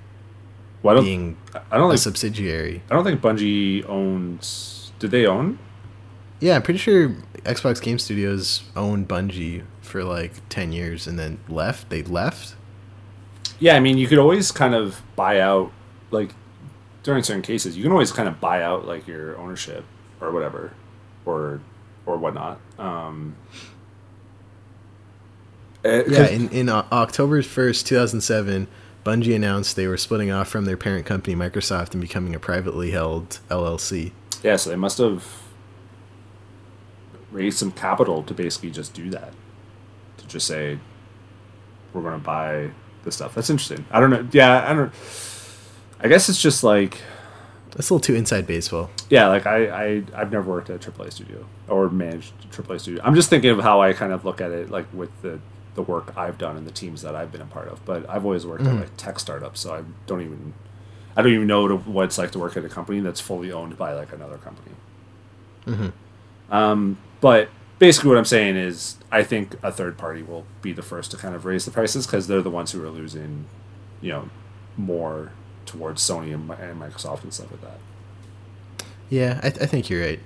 well, 0.85 0.93
I 0.93 0.97
don't, 0.97 1.05
being 1.05 1.37
I 1.71 1.77
don't 1.77 1.87
a 1.87 1.93
think 1.93 1.99
subsidiary. 2.01 2.81
I 2.89 2.93
don't 2.95 3.03
think 3.03 3.21
Bungie 3.21 3.87
owns. 3.89 4.91
Did 4.99 5.11
they 5.11 5.25
own? 5.25 5.59
Yeah, 6.39 6.55
I'm 6.55 6.61
pretty 6.61 6.77
sure 6.79 7.09
Xbox 7.43 7.81
Game 7.81 7.99
Studios 7.99 8.63
owned 8.75 9.07
Bungie 9.07 9.63
for 9.81 10.03
like 10.03 10.33
10 10.49 10.71
years 10.71 11.07
and 11.07 11.17
then 11.19 11.39
left. 11.47 11.89
They 11.89 12.03
left. 12.03 12.55
Yeah, 13.59 13.75
I 13.75 13.79
mean, 13.79 13.97
you 13.97 14.07
could 14.07 14.17
always 14.19 14.51
kind 14.51 14.75
of 14.75 15.01
buy 15.15 15.39
out, 15.39 15.71
like, 16.11 16.31
during 17.03 17.23
certain 17.23 17.41
cases, 17.41 17.77
you 17.77 17.83
can 17.83 17.91
always 17.91 18.11
kind 18.11 18.27
of 18.27 18.39
buy 18.41 18.61
out 18.63 18.85
like 18.85 19.07
your 19.07 19.37
ownership 19.37 19.85
or 20.19 20.31
whatever, 20.31 20.71
or 21.25 21.61
or 22.05 22.17
whatnot. 22.17 22.59
Um, 22.79 23.35
'cause- 25.83 26.07
Yeah, 26.09 26.27
in, 26.27 26.49
in 26.49 26.69
uh, 26.69 26.85
October 26.91 27.41
1st, 27.41 27.85
2007, 27.85 28.67
Bungie 29.05 29.35
announced 29.35 29.75
they 29.75 29.87
were 29.87 29.97
splitting 29.97 30.31
off 30.31 30.47
from 30.49 30.65
their 30.65 30.75
parent 30.77 31.05
company, 31.05 31.35
Microsoft, 31.35 31.91
and 31.93 32.01
becoming 32.01 32.33
a 32.35 32.39
privately 32.39 32.91
held 32.91 33.39
LLC. 33.49 34.11
yeah. 34.43 34.55
So 34.55 34.71
they 34.71 34.75
must 34.75 34.97
have 34.97 35.23
raised 37.31 37.57
some 37.57 37.71
capital 37.71 38.23
to 38.23 38.33
basically 38.33 38.71
just 38.71 38.93
do 38.93 39.09
that, 39.11 39.33
to 40.17 40.27
just 40.27 40.47
say 40.47 40.79
we're 41.93 42.01
going 42.01 42.13
to 42.19 42.25
buy 42.25 42.71
this 43.03 43.15
stuff. 43.15 43.35
That's 43.35 43.49
interesting. 43.49 43.85
I 43.91 43.99
don't 43.99 44.09
know. 44.09 44.27
Yeah, 44.31 44.69
I 44.69 44.73
don't. 44.73 44.91
I 45.99 46.07
guess 46.07 46.27
it's 46.27 46.41
just 46.41 46.63
like 46.63 46.97
That's 47.75 47.89
a 47.89 47.93
little 47.93 47.99
too 48.03 48.15
inside 48.15 48.45
baseball. 48.47 48.89
yeah, 49.09 49.27
like 49.27 49.45
I, 49.45 49.67
I 49.67 50.03
I've 50.15 50.31
never 50.31 50.49
worked 50.51 50.69
at 50.69 50.85
a 50.85 50.91
AAA 50.91 51.13
studio 51.13 51.45
or 51.67 51.89
managed 51.89 52.33
a 52.43 52.47
AAA 52.61 52.81
studio. 52.81 53.01
I'm 53.03 53.15
just 53.15 53.29
thinking 53.29 53.51
of 53.51 53.59
how 53.59 53.81
I 53.81 53.93
kind 53.93 54.11
of 54.13 54.25
look 54.25 54.41
at 54.41 54.51
it, 54.51 54.69
like 54.71 54.85
with 54.93 55.09
the 55.21 55.39
the 55.75 55.81
work 55.81 56.15
I've 56.17 56.37
done 56.37 56.57
and 56.57 56.65
the 56.65 56.71
teams 56.71 57.01
that 57.03 57.15
I've 57.15 57.31
been 57.31 57.41
a 57.41 57.45
part 57.45 57.67
of. 57.67 57.83
But 57.85 58.09
I've 58.09 58.25
always 58.25 58.45
worked 58.45 58.63
Mhm. 58.63 58.73
at 58.75 58.79
like 58.81 58.97
tech 58.97 59.19
startups, 59.19 59.59
so 59.59 59.73
I 59.75 59.83
don't 60.07 60.21
even 60.21 60.53
I 61.17 61.21
don't 61.21 61.31
even 61.33 61.47
know 61.47 61.77
what 61.77 62.05
it's 62.05 62.17
like 62.17 62.31
to 62.31 62.39
work 62.39 62.57
at 62.57 62.65
a 62.65 62.69
company 62.69 62.99
that's 62.99 63.21
fully 63.21 63.51
owned 63.51 63.77
by 63.77 63.93
like 63.93 64.11
another 64.11 64.37
company. 64.37 64.75
hmm 65.65 65.87
Um, 66.53 66.97
but 67.21 67.49
basically, 67.79 68.09
what 68.09 68.17
I'm 68.17 68.25
saying 68.25 68.55
is, 68.57 68.97
I 69.11 69.23
think 69.23 69.55
a 69.63 69.71
third 69.71 69.97
party 69.97 70.21
will 70.23 70.45
be 70.61 70.73
the 70.73 70.81
first 70.81 71.11
to 71.11 71.17
kind 71.17 71.33
of 71.35 71.45
raise 71.45 71.63
the 71.65 71.71
prices 71.71 72.05
because 72.05 72.27
they're 72.27 72.41
the 72.41 72.49
ones 72.49 72.71
who 72.73 72.83
are 72.83 72.89
losing, 72.89 73.45
you 74.01 74.11
know, 74.11 74.29
more 74.77 75.31
towards 75.65 76.01
Sony 76.01 76.33
and, 76.33 76.49
and 76.51 76.79
Microsoft 76.81 77.23
and 77.23 77.33
stuff 77.33 77.49
like 77.51 77.61
that. 77.61 77.79
Yeah, 79.09 79.39
I, 79.41 79.49
th- 79.49 79.61
I 79.61 79.65
think 79.65 79.89
you're 79.89 80.01
right. 80.01 80.19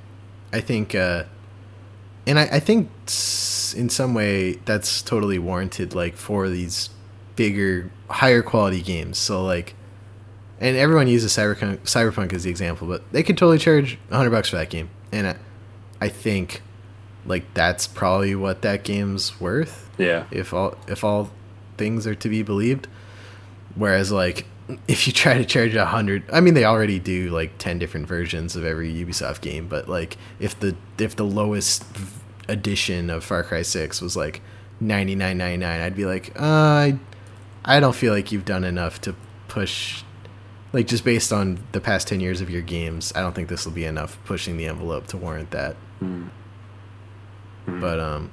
I 0.52 0.60
think, 0.62 0.96
uh, 0.96 1.24
and 2.30 2.38
I, 2.40 2.44
I 2.44 2.60
think 2.60 2.90
in 3.76 3.90
some 3.90 4.14
way 4.14 4.54
that's 4.66 5.02
totally 5.02 5.40
warranted, 5.40 5.96
like 5.96 6.16
for 6.16 6.48
these 6.48 6.90
bigger, 7.36 7.90
higher 8.10 8.42
quality 8.44 8.82
games. 8.82 9.18
So 9.18 9.44
like, 9.44 9.74
and 10.60 10.78
everyone 10.78 11.08
uses 11.08 11.36
Cyberpunk, 11.36 11.80
Cyberpunk 11.80 12.34
as 12.34 12.44
the 12.44 12.50
example, 12.50 12.88
but 12.88 13.02
they 13.12 13.24
could 13.24 13.38
totally 13.38 13.58
charge 13.58 13.98
hundred 14.12 14.30
bucks 14.32 14.50
for 14.50 14.58
that 14.58 14.70
game, 14.70 14.90
and 15.12 15.28
I, 15.28 15.36
I 16.02 16.10
think, 16.10 16.62
like 17.26 17.54
that's 17.54 17.88
probably 17.88 18.36
what 18.36 18.62
that 18.62 18.84
game's 18.84 19.40
worth 19.42 19.90
Yeah. 19.98 20.26
if 20.32 20.54
all 20.54 20.78
if 20.88 21.04
all 21.04 21.32
things 21.78 22.06
are 22.08 22.16
to 22.16 22.30
be 22.30 22.44
believed. 22.44 22.88
Whereas 23.76 24.12
like 24.12 24.46
if 24.88 25.08
you 25.08 25.14
try 25.14 25.38
to 25.38 25.46
charge 25.46 25.76
a 25.76 25.86
hundred, 25.86 26.24
I 26.32 26.42
mean 26.42 26.54
they 26.54 26.66
already 26.66 27.00
do 27.00 27.30
like 27.30 27.58
ten 27.58 27.80
different 27.80 28.08
versions 28.08 28.56
of 28.56 28.66
every 28.66 28.94
Ubisoft 28.94 29.42
game, 29.42 29.68
but 29.68 29.88
like 29.90 30.18
if 30.40 30.60
the 30.60 30.76
if 30.98 31.16
the 31.16 31.26
lowest 31.26 31.84
edition 32.48 33.10
of 33.10 33.24
Far 33.24 33.44
Cry 33.44 33.62
Six 33.62 34.02
was 34.02 34.16
like 34.16 34.42
ninety 34.80 35.16
nine 35.16 35.38
ninety 35.38 35.58
nine, 35.58 35.82
I'd 35.82 35.96
be 35.96 36.06
like, 36.06 36.40
uh, 36.40 36.44
I 36.44 37.00
I 37.66 37.80
don't 37.80 37.96
feel 37.96 38.14
like 38.14 38.32
you've 38.32 38.46
done 38.46 38.64
enough 38.64 39.02
to 39.02 39.16
push. 39.48 40.04
Like 40.72 40.86
just 40.86 41.04
based 41.04 41.34
on 41.34 41.64
the 41.72 41.82
past 41.82 42.08
ten 42.08 42.20
years 42.20 42.42
of 42.42 42.50
your 42.50 42.62
games, 42.62 43.12
I 43.16 43.22
don't 43.22 43.34
think 43.34 43.50
this 43.50 43.66
will 43.66 43.74
be 43.74 43.86
enough 43.86 44.20
pushing 44.26 44.58
the 44.58 44.68
envelope 44.68 45.08
to 45.08 45.18
warrant 45.18 45.50
that. 45.52 45.76
But 47.66 48.00
um, 48.00 48.32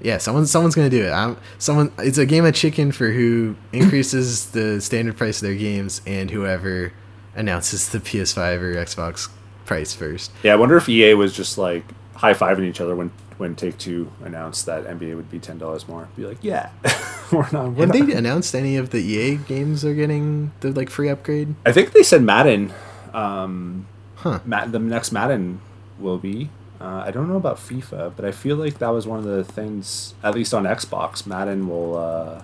yeah, 0.00 0.18
someone 0.18 0.46
someone's 0.46 0.74
gonna 0.74 0.90
do 0.90 1.04
it. 1.04 1.10
I'm 1.10 1.36
someone. 1.58 1.92
It's 1.98 2.18
a 2.18 2.26
game 2.26 2.44
of 2.44 2.54
chicken 2.54 2.92
for 2.92 3.10
who 3.10 3.56
increases 3.72 4.50
the 4.50 4.80
standard 4.80 5.16
price 5.16 5.40
of 5.42 5.48
their 5.48 5.56
games 5.56 6.00
and 6.06 6.30
whoever 6.30 6.92
announces 7.36 7.88
the 7.90 7.98
PS5 7.98 8.60
or 8.60 8.74
Xbox 8.74 9.28
price 9.66 9.94
first. 9.94 10.32
Yeah, 10.42 10.52
I 10.52 10.56
wonder 10.56 10.76
if 10.76 10.88
EA 10.88 11.14
was 11.14 11.32
just 11.34 11.56
like 11.58 11.84
high 12.16 12.34
fiving 12.34 12.64
each 12.64 12.80
other 12.80 12.94
when 12.96 13.10
when 13.38 13.54
Take 13.56 13.78
Two 13.78 14.10
announced 14.22 14.66
that 14.66 14.84
NBA 14.86 15.16
would 15.16 15.30
be 15.30 15.38
ten 15.38 15.58
dollars 15.58 15.86
more. 15.88 16.08
Be 16.16 16.26
like, 16.26 16.38
yeah, 16.42 16.70
we're 17.32 17.48
not. 17.52 17.72
We're 17.72 17.86
Have 17.86 17.94
not. 17.94 18.06
they 18.08 18.12
announced 18.14 18.54
any 18.54 18.76
of 18.76 18.90
the 18.90 18.98
EA 18.98 19.36
games 19.36 19.84
are 19.84 19.94
getting 19.94 20.52
the 20.60 20.70
like 20.72 20.90
free 20.90 21.08
upgrade? 21.08 21.54
I 21.64 21.72
think 21.72 21.92
they 21.92 22.02
said 22.02 22.22
Madden. 22.22 22.72
Um, 23.14 23.86
Huh. 24.16 24.40
Matt, 24.44 24.70
the 24.70 24.78
next 24.78 25.12
Madden 25.12 25.62
will 25.98 26.18
be. 26.18 26.50
Uh, 26.80 27.04
I 27.06 27.10
don't 27.10 27.28
know 27.28 27.36
about 27.36 27.58
FIFA, 27.58 28.14
but 28.16 28.24
I 28.24 28.30
feel 28.32 28.56
like 28.56 28.78
that 28.78 28.88
was 28.88 29.06
one 29.06 29.18
of 29.18 29.24
the 29.24 29.44
things. 29.44 30.14
At 30.22 30.34
least 30.34 30.54
on 30.54 30.64
Xbox, 30.64 31.26
Madden 31.26 31.68
will 31.68 31.96
uh, 31.98 32.42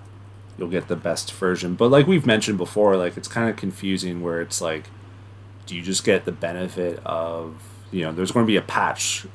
you'll 0.59 0.69
get 0.69 0.89
the 0.89 0.97
best 0.97 1.33
version. 1.33 1.75
But 1.75 1.91
like 1.91 2.07
we've 2.07 2.27
mentioned 2.27 2.59
before, 2.59 2.97
like 2.97 3.17
it's 3.17 3.29
kind 3.29 3.49
of 3.49 3.57
confusing 3.57 4.23
where 4.23 4.41
it's 4.43 4.61
like, 4.61 4.91
do 5.65 5.75
you 5.75 5.83
just 5.83 6.05
get 6.05 6.27
the 6.27 6.33
benefit 6.33 7.01
of 7.07 7.55
you 7.91 8.03
know 8.05 8.13
there's 8.13 8.31
going 8.33 8.45
to 8.45 8.49
be 8.49 8.57
a 8.57 8.63
patch 8.63 9.27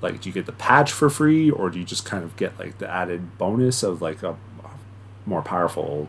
like 0.00 0.20
do 0.20 0.28
you 0.28 0.32
get 0.32 0.46
the 0.46 0.52
patch 0.52 0.90
for 0.92 1.10
free 1.10 1.50
or 1.50 1.68
do 1.70 1.78
you 1.78 1.84
just 1.84 2.04
kind 2.04 2.24
of 2.24 2.34
get 2.36 2.58
like 2.58 2.78
the 2.78 2.88
added 2.90 3.36
bonus 3.38 3.82
of 3.82 4.00
like 4.00 4.22
a, 4.22 4.36
more 5.26 5.42
powerful 5.42 6.08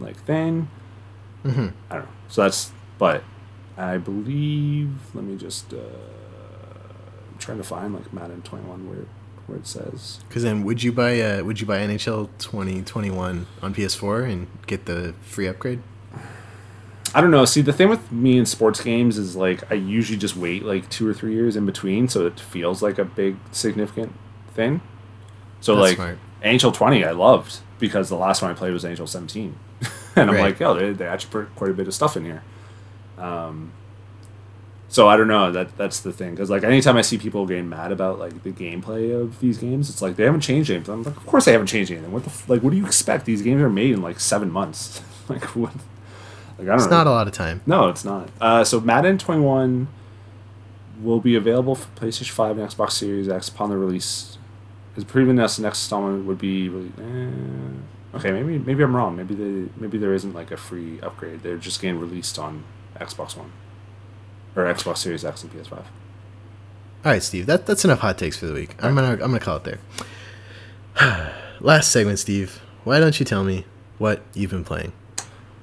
like 0.00 0.16
thing 0.16 0.68
Mm-hmm. 1.44 1.68
i 1.90 1.94
don't 1.94 2.04
know 2.04 2.10
so 2.28 2.42
that's 2.42 2.72
but 2.98 3.22
i 3.76 3.96
believe 3.96 4.90
let 5.14 5.22
me 5.24 5.36
just 5.36 5.72
uh 5.72 5.76
i'm 7.38 7.44
trying 7.44 7.58
to 7.58 7.64
find 7.64 7.94
like 7.94 8.12
madden 8.12 8.42
21 8.42 8.88
where 8.88 9.06
where 9.46 9.58
it 9.58 9.66
says 9.66 10.18
Because 10.28 10.42
then, 10.42 10.62
would 10.64 10.82
you 10.82 10.92
buy 10.92 11.20
uh, 11.20 11.42
would 11.42 11.58
you 11.60 11.66
buy 11.66 11.78
NHL 11.78 12.28
twenty 12.38 12.82
twenty 12.82 13.10
one 13.10 13.46
on 13.62 13.72
PS4 13.74 14.30
and 14.30 14.46
get 14.66 14.84
the 14.84 15.14
free 15.22 15.46
upgrade? 15.46 15.80
I 17.14 17.22
don't 17.22 17.30
know. 17.30 17.46
See, 17.46 17.62
the 17.62 17.72
thing 17.72 17.88
with 17.88 18.12
me 18.12 18.36
in 18.36 18.44
sports 18.44 18.82
games 18.82 19.16
is 19.16 19.34
like 19.36 19.70
I 19.72 19.74
usually 19.76 20.18
just 20.18 20.36
wait 20.36 20.64
like 20.66 20.90
two 20.90 21.08
or 21.08 21.14
three 21.14 21.32
years 21.32 21.56
in 21.56 21.64
between, 21.64 22.08
so 22.08 22.26
it 22.26 22.38
feels 22.38 22.82
like 22.82 22.98
a 22.98 23.06
big 23.06 23.36
significant 23.50 24.12
thing. 24.52 24.82
So 25.62 25.74
That's 25.76 25.88
like 25.88 25.96
smart. 25.96 26.18
NHL 26.44 26.74
twenty, 26.74 27.02
I 27.02 27.12
loved 27.12 27.60
because 27.78 28.10
the 28.10 28.16
last 28.16 28.42
one 28.42 28.50
I 28.50 28.54
played 28.54 28.74
was 28.74 28.84
NHL 28.84 29.08
seventeen, 29.08 29.56
and 30.14 30.28
I'm 30.28 30.36
Right. 30.36 30.42
like, 30.52 30.60
oh, 30.60 30.74
they, 30.74 30.92
they 30.92 31.06
actually 31.06 31.30
put 31.30 31.56
quite 31.56 31.70
a 31.70 31.74
bit 31.74 31.88
of 31.88 31.94
stuff 31.94 32.18
in 32.18 32.26
here. 32.26 32.42
Um, 33.16 33.72
so 34.88 35.06
I 35.08 35.16
don't 35.16 35.28
know. 35.28 35.52
That 35.52 35.76
that's 35.76 36.00
the 36.00 36.12
thing 36.12 36.30
because 36.32 36.48
like 36.50 36.64
anytime 36.64 36.96
I 36.96 37.02
see 37.02 37.18
people 37.18 37.44
getting 37.46 37.68
mad 37.68 37.92
about 37.92 38.18
like 38.18 38.42
the 38.42 38.50
gameplay 38.50 39.18
of 39.18 39.38
these 39.40 39.58
games, 39.58 39.90
it's 39.90 40.00
like 40.02 40.16
they 40.16 40.24
haven't 40.24 40.40
changed 40.40 40.70
anything. 40.70 40.94
I'm 40.94 41.02
like, 41.02 41.16
of 41.16 41.26
course 41.26 41.44
they 41.44 41.52
haven't 41.52 41.66
changed 41.68 41.90
anything. 41.90 42.10
What 42.12 42.24
the 42.24 42.30
f- 42.30 42.48
like? 42.48 42.62
What 42.62 42.70
do 42.70 42.76
you 42.76 42.86
expect? 42.86 43.24
These 43.26 43.42
games 43.42 43.60
are 43.62 43.68
made 43.70 43.92
in 43.92 44.02
like 44.02 44.18
seven 44.20 44.50
months. 44.50 45.02
like 45.28 45.44
what? 45.56 45.72
Like 45.74 46.60
I 46.60 46.64
don't 46.64 46.74
It's 46.76 46.84
know. 46.86 46.90
not 46.96 47.06
a 47.06 47.10
lot 47.10 47.28
of 47.28 47.34
time. 47.34 47.60
No, 47.66 47.88
it's 47.88 48.04
not. 48.04 48.30
Uh, 48.40 48.64
so 48.64 48.80
Madden 48.80 49.18
21 49.18 49.88
will 51.02 51.20
be 51.20 51.36
available 51.36 51.74
for 51.76 51.86
PlayStation 52.00 52.30
5 52.30 52.58
and 52.58 52.68
Xbox 52.68 52.92
Series 52.92 53.28
X 53.28 53.48
upon 53.48 53.70
the 53.70 53.76
release. 53.76 54.36
As 54.96 55.04
proven, 55.04 55.36
this 55.36 55.56
the 55.56 55.62
next 55.62 55.78
installment 55.82 56.24
would 56.26 56.38
be 56.38 56.68
really. 56.68 56.90
Eh, 56.98 58.16
okay, 58.16 58.32
maybe 58.32 58.58
maybe 58.58 58.82
I'm 58.82 58.96
wrong. 58.96 59.14
Maybe 59.16 59.34
they 59.34 59.68
maybe 59.76 59.98
there 59.98 60.14
isn't 60.14 60.32
like 60.34 60.50
a 60.50 60.56
free 60.56 60.98
upgrade. 61.02 61.42
They're 61.42 61.58
just 61.58 61.80
getting 61.80 62.00
released 62.00 62.38
on 62.38 62.64
Xbox 62.98 63.36
One 63.36 63.52
or 64.58 64.72
Xbox 64.72 64.98
Series 64.98 65.24
X 65.24 65.42
and 65.42 65.52
PS5. 65.52 65.72
All 65.72 65.82
right, 67.04 67.22
Steve. 67.22 67.46
That 67.46 67.66
that's 67.66 67.84
enough 67.84 68.00
hot 68.00 68.18
takes 68.18 68.36
for 68.36 68.46
the 68.46 68.54
week. 68.54 68.74
I'm 68.82 68.94
gonna 68.94 69.12
I'm 69.12 69.18
gonna 69.18 69.40
call 69.40 69.58
it 69.58 69.64
there. 69.64 71.32
Last 71.60 71.92
segment, 71.92 72.18
Steve. 72.18 72.60
Why 72.84 73.00
don't 73.00 73.18
you 73.18 73.24
tell 73.24 73.44
me 73.44 73.64
what 73.98 74.22
you've 74.34 74.50
been 74.50 74.64
playing? 74.64 74.92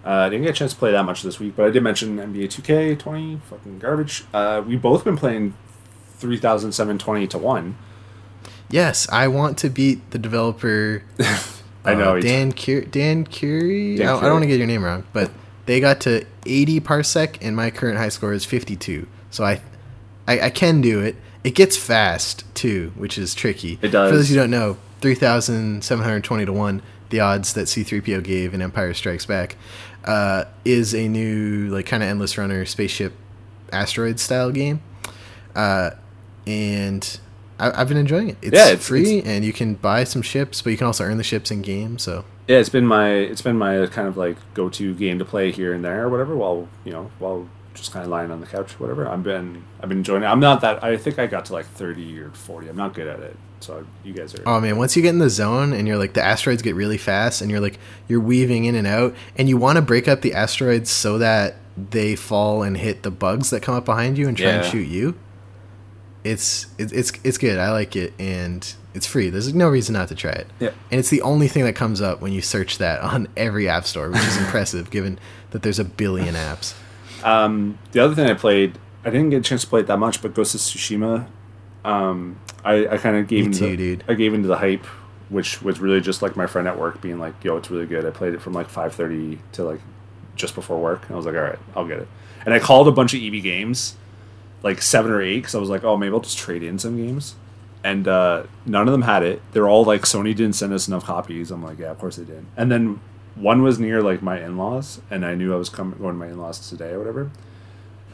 Uh, 0.06 0.10
I 0.10 0.30
didn't 0.30 0.44
get 0.44 0.52
a 0.52 0.54
chance 0.54 0.72
to 0.74 0.78
play 0.78 0.92
that 0.92 1.04
much 1.04 1.24
this 1.24 1.40
week, 1.40 1.56
but 1.56 1.66
I 1.66 1.72
did 1.72 1.82
mention 1.82 2.18
NBA 2.18 2.46
2K 2.46 3.00
20, 3.00 3.42
fucking 3.50 3.80
garbage. 3.80 4.24
Uh, 4.34 4.62
we 4.66 4.76
both 4.76 5.04
been 5.04 5.18
playing 5.18 5.56
300720 6.18 7.28
to 7.28 7.38
1. 7.40 7.78
Yes, 8.70 9.10
I 9.10 9.28
want 9.28 9.58
to 9.60 9.70
beat 9.70 10.12
the 10.12 10.20
developer. 10.20 11.04
I 11.86 11.96
know, 11.96 12.18
uh, 12.18 12.22
Dan 12.22 12.52
Cur- 12.52 12.82
Dan 12.82 13.26
Curie. 13.26 13.98
Dan 13.98 14.08
I, 14.08 14.18
I 14.18 14.22
don't 14.22 14.34
want 14.34 14.44
to 14.44 14.48
get 14.48 14.58
your 14.58 14.68
name 14.68 14.84
wrong, 14.84 15.06
but 15.12 15.32
they 15.66 15.80
got 15.80 16.00
to 16.02 16.26
80 16.46 16.80
parsec, 16.82 17.38
and 17.42 17.56
my 17.56 17.72
current 17.72 17.98
high 17.98 18.10
score 18.10 18.34
is 18.34 18.46
52. 18.46 19.08
So 19.32 19.44
I, 19.44 19.62
I, 20.28 20.40
I 20.42 20.50
can 20.50 20.82
do 20.82 21.00
it. 21.02 21.16
It 21.44 21.56
gets 21.56 21.78
fast 21.78 22.44
too, 22.56 22.92
which 22.96 23.18
is 23.18 23.36
tricky. 23.36 23.78
It 23.82 23.90
does. 23.90 24.10
For 24.12 24.18
those 24.18 24.30
who 24.30 24.36
don't 24.36 24.50
know, 24.52 24.78
3,720 25.02 26.46
to 26.46 26.54
one, 26.54 26.82
the 27.10 27.20
odds 27.20 27.54
that 27.54 27.68
C3PO 27.68 28.24
gave 28.24 28.54
in 28.54 28.62
Empire 28.62 28.94
Strikes 28.94 29.26
Back, 29.26 29.56
uh, 30.06 30.46
is 30.64 30.94
a 30.94 31.08
new 31.08 31.68
like 31.70 31.86
kind 31.86 32.02
of 32.04 32.10
endless 32.10 32.38
runner 32.38 32.66
spaceship 32.66 33.14
asteroid 33.72 34.20
style 34.20 34.52
game. 34.52 34.82
Uh, 35.56 35.92
and 36.48 37.20
I, 37.60 37.82
I've 37.82 37.88
been 37.88 37.98
enjoying 37.98 38.30
it. 38.30 38.38
It's, 38.42 38.56
Yeah, 38.56 38.68
it's- 38.68 38.88
free, 38.88 39.22
and 39.22 39.46
you 39.46 39.54
can 39.54 39.76
buy 39.76 40.04
some 40.04 40.22
ships, 40.22 40.62
but 40.62 40.72
you 40.72 40.78
can 40.78 40.88
also 40.88 41.04
earn 41.04 41.18
the 41.18 41.24
ships 41.24 41.52
in 41.52 41.62
game. 41.62 41.98
So 41.98 42.26
Yeah, 42.48 42.58
it's 42.58 42.70
been 42.70 42.86
my 42.86 43.10
it's 43.12 43.42
been 43.42 43.58
my 43.58 43.88
kind 43.88 44.08
of 44.08 44.18
like 44.18 44.38
go 44.54 44.70
to 44.70 44.94
game 44.94 45.20
to 45.20 45.26
play 45.26 45.52
here 45.52 45.74
and 45.74 45.84
there 45.84 46.04
or 46.04 46.10
whatever 46.10 46.36
while 46.36 46.68
you 46.84 46.92
know 46.92 47.10
while 47.20 47.48
just 47.74 47.92
kind 47.92 48.06
of 48.06 48.10
lying 48.10 48.32
on 48.32 48.40
the 48.40 48.48
couch 48.48 48.74
or 48.76 48.78
whatever. 48.78 49.08
I've 49.08 49.24
been 49.24 49.64
I've 49.82 49.90
been 49.90 50.00
enjoying 50.00 50.24
it. 50.24 50.28
I'm 50.28 50.40
not 50.40 50.62
that 50.62 50.84
I 50.84 50.98
think 50.98 51.20
I 51.20 51.28
got 51.28 51.46
to 51.46 51.54
like 51.54 51.66
thirty 51.66 52.20
or 52.20 52.30
forty. 52.32 52.68
I'm 52.70 52.76
not 52.78 52.94
good 52.94 53.08
at 53.08 53.20
it. 53.20 53.36
So 53.60 53.86
you 54.04 54.14
guys 54.14 54.36
are 54.36 54.44
Oh 54.46 54.60
man, 54.60 54.78
once 54.78 54.96
you 54.96 55.02
get 55.02 55.10
in 55.10 55.20
the 55.20 55.30
zone 55.30 55.74
and 55.74 55.88
you're 55.88 55.98
like 55.98 56.14
the 56.14 56.24
asteroids 56.24 56.62
get 56.62 56.76
really 56.76 56.98
fast 56.98 57.42
and 57.42 57.50
you're 57.50 57.60
like 57.60 57.80
you're 58.08 58.20
weaving 58.20 58.66
in 58.66 58.76
and 58.76 58.86
out 58.88 59.16
and 59.38 59.50
you 59.50 59.58
want 59.58 59.78
to 59.78 59.82
break 59.82 60.08
up 60.08 60.22
the 60.22 60.34
asteroids 60.34 60.90
so 60.90 61.18
that 61.18 61.56
they 61.78 62.16
fall 62.16 62.64
and 62.64 62.78
hit 62.78 63.04
the 63.04 63.12
bugs 63.12 63.50
that 63.50 63.62
come 63.62 63.76
up 63.76 63.86
behind 63.86 64.18
you 64.18 64.28
and 64.28 64.38
try 64.38 64.48
and 64.52 64.66
shoot 64.66 64.88
you. 64.88 65.16
It's 66.26 66.68
it's 66.78 66.92
it's 66.92 67.14
it's 67.24 67.38
good. 67.38 67.58
I 67.60 67.72
like 67.72 67.96
it 67.96 68.14
and 68.20 68.74
it's 68.96 69.06
free. 69.06 69.30
There's 69.30 69.54
no 69.54 69.70
reason 69.70 69.94
not 69.94 70.08
to 70.08 70.16
try 70.16 70.32
it. 70.32 70.48
Yeah. 70.60 70.72
And 70.90 71.00
it's 71.00 71.10
the 71.10 71.22
only 71.22 71.48
thing 71.48 71.64
that 71.66 71.76
comes 71.76 72.02
up 72.02 72.20
when 72.20 72.34
you 72.34 72.42
search 72.42 72.80
that 72.80 73.00
on 73.02 73.28
every 73.38 73.70
app 73.70 73.86
store, 73.86 74.10
which 74.10 74.24
is 74.24 74.38
impressive 74.46 74.90
given 74.90 75.20
that 75.52 75.62
there's 75.62 75.80
a 75.80 75.86
billion 75.86 76.34
apps. 76.36 76.74
Um, 77.24 77.78
the 77.92 78.04
other 78.04 78.16
thing 78.16 78.28
I 78.28 78.34
played, 78.34 78.78
I 79.04 79.10
didn't 79.10 79.30
get 79.30 79.38
a 79.38 79.42
chance 79.42 79.62
to 79.62 79.68
play 79.68 79.82
it 79.82 79.88
that 79.88 80.00
much, 80.00 80.22
but 80.22 80.34
Ghost 80.34 80.56
of 80.56 80.62
Tsushima, 80.62 81.28
um, 81.84 82.40
I, 82.64 82.88
I 82.88 82.98
kind 82.98 83.18
of 83.18 83.28
gave 83.28 83.42
Me 83.42 83.46
into 83.46 83.60
too, 83.60 83.70
the, 83.72 83.78
dude. 83.78 84.04
I 84.08 84.16
gave 84.16 84.34
into 84.34 84.48
the 84.48 84.58
hype, 84.58 84.86
which 85.30 85.62
was 85.62 85.80
really 85.80 86.02
just 86.02 86.22
like 86.22 86.36
my 86.36 86.48
friend 86.48 86.68
at 86.68 86.80
work 86.80 87.02
being 87.02 87.20
like, 87.20 87.44
"Yo, 87.44 87.58
it's 87.58 87.70
really 87.70 87.86
good." 87.86 88.06
I 88.06 88.10
played 88.10 88.34
it 88.34 88.42
from 88.42 88.54
like 88.54 88.68
five 88.68 88.94
thirty 88.94 89.40
to 89.54 89.64
like 89.64 89.82
just 90.36 90.56
before 90.56 90.80
work, 90.80 91.04
and 91.04 91.14
I 91.14 91.16
was 91.18 91.26
like, 91.26 91.36
"All 91.36 91.42
right, 91.42 91.60
I'll 91.76 91.88
get 91.88 92.00
it." 92.00 92.08
And 92.46 92.54
I 92.54 92.60
called 92.60 92.88
a 92.88 92.92
bunch 92.92 93.14
of 93.14 93.22
EB 93.22 93.42
games, 93.44 93.96
like 94.66 94.82
seven 94.82 95.12
or 95.12 95.22
eight, 95.22 95.38
because 95.40 95.56
I 95.56 95.60
was 95.60 95.70
like, 95.70 95.86
"Oh, 95.86 95.96
maybe 95.96 96.14
I'll 96.14 96.20
just 96.20 96.38
trade 96.38 96.62
in 96.64 96.78
some 96.78 96.98
games." 96.98 97.36
And 97.86 98.08
uh, 98.08 98.44
none 98.66 98.88
of 98.88 98.92
them 98.92 99.04
had 99.04 99.24
it. 99.24 99.42
They're 99.54 99.70
all 99.70 99.86
like, 99.86 100.02
"Sony 100.02 100.36
didn't 100.36 100.54
send 100.56 100.74
us 100.74 100.90
enough 100.90 101.06
copies." 101.06 101.52
I'm 101.52 101.64
like, 101.64 101.80
"Yeah, 101.80 101.92
of 101.92 102.00
course 102.00 102.18
they 102.18 102.26
didn't. 102.26 102.48
And 102.58 102.70
then 102.70 103.00
one 103.36 103.62
was 103.62 103.80
near 103.80 104.02
like 104.02 104.22
my 104.22 104.44
in-laws, 104.44 105.00
and 105.10 105.26
I 105.26 105.36
knew 105.36 105.54
I 105.54 105.58
was 105.58 105.70
coming 105.70 105.98
going 106.00 106.16
to 106.16 106.20
my 106.20 106.28
in-laws 106.28 106.70
today 106.70 106.92
or 106.92 107.00
whatever 107.00 107.32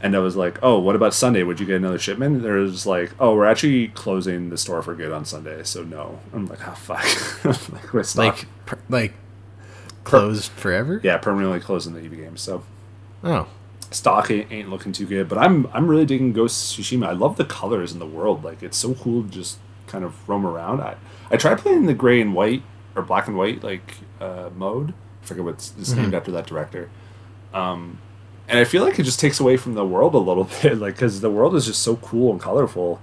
and 0.02 0.16
I 0.16 0.18
was 0.18 0.34
like, 0.34 0.58
"Oh, 0.64 0.80
what 0.80 0.96
about 0.96 1.14
Sunday? 1.14 1.44
Would 1.44 1.60
you 1.60 1.66
get 1.66 1.76
another 1.76 1.98
shipment?" 1.98 2.42
There 2.42 2.54
was 2.54 2.86
like, 2.86 3.12
"Oh, 3.20 3.36
we're 3.36 3.46
actually 3.46 3.86
closing 3.88 4.50
the 4.50 4.58
store 4.58 4.82
for 4.82 4.94
good 4.96 5.12
on 5.12 5.24
Sunday, 5.24 5.62
so 5.62 5.84
no." 5.84 6.18
I'm 6.34 6.46
like, 6.46 6.66
"Ah, 6.66 6.74
fuck!" 6.74 7.44
like, 7.72 7.92
we're 7.94 8.02
Like 8.16 8.46
per, 8.66 8.78
like 8.88 9.14
closed 10.02 10.50
forever? 10.52 11.00
yeah, 11.04 11.18
permanently 11.18 11.60
closing 11.60 11.94
the 11.94 12.00
EB 12.00 12.16
games. 12.16 12.40
So 12.40 12.64
Oh. 13.22 13.46
Stock 13.94 14.30
ain't, 14.30 14.50
ain't 14.52 14.70
looking 14.70 14.92
too 14.92 15.06
good, 15.06 15.28
but 15.28 15.38
I'm 15.38 15.68
I'm 15.72 15.88
really 15.88 16.06
digging 16.06 16.32
Ghost 16.32 16.78
Tsushima. 16.78 17.06
I 17.06 17.12
love 17.12 17.36
the 17.36 17.44
colors 17.44 17.92
in 17.92 17.98
the 17.98 18.06
world. 18.06 18.44
Like, 18.44 18.62
it's 18.62 18.76
so 18.76 18.94
cool 18.94 19.22
to 19.22 19.28
just 19.28 19.58
kind 19.86 20.04
of 20.04 20.28
roam 20.28 20.46
around. 20.46 20.80
I 20.80 20.96
I 21.30 21.36
tried 21.36 21.58
playing 21.58 21.86
the 21.86 21.94
gray 21.94 22.20
and 22.20 22.34
white 22.34 22.62
or 22.94 23.02
black 23.02 23.26
and 23.26 23.36
white 23.36 23.62
like 23.62 23.96
uh, 24.20 24.50
mode. 24.54 24.94
I 25.22 25.26
forget 25.26 25.44
what 25.44 25.54
it's, 25.54 25.74
it's 25.78 25.92
named 25.92 26.14
after 26.14 26.30
that 26.32 26.46
director. 26.46 26.90
Um, 27.54 27.98
and 28.48 28.58
I 28.58 28.64
feel 28.64 28.84
like 28.84 28.98
it 28.98 29.04
just 29.04 29.20
takes 29.20 29.40
away 29.40 29.56
from 29.56 29.74
the 29.74 29.84
world 29.84 30.14
a 30.14 30.18
little 30.18 30.44
bit, 30.62 30.78
like 30.78 30.94
because 30.94 31.20
the 31.20 31.30
world 31.30 31.54
is 31.54 31.66
just 31.66 31.82
so 31.82 31.96
cool 31.96 32.32
and 32.32 32.40
colorful. 32.40 33.00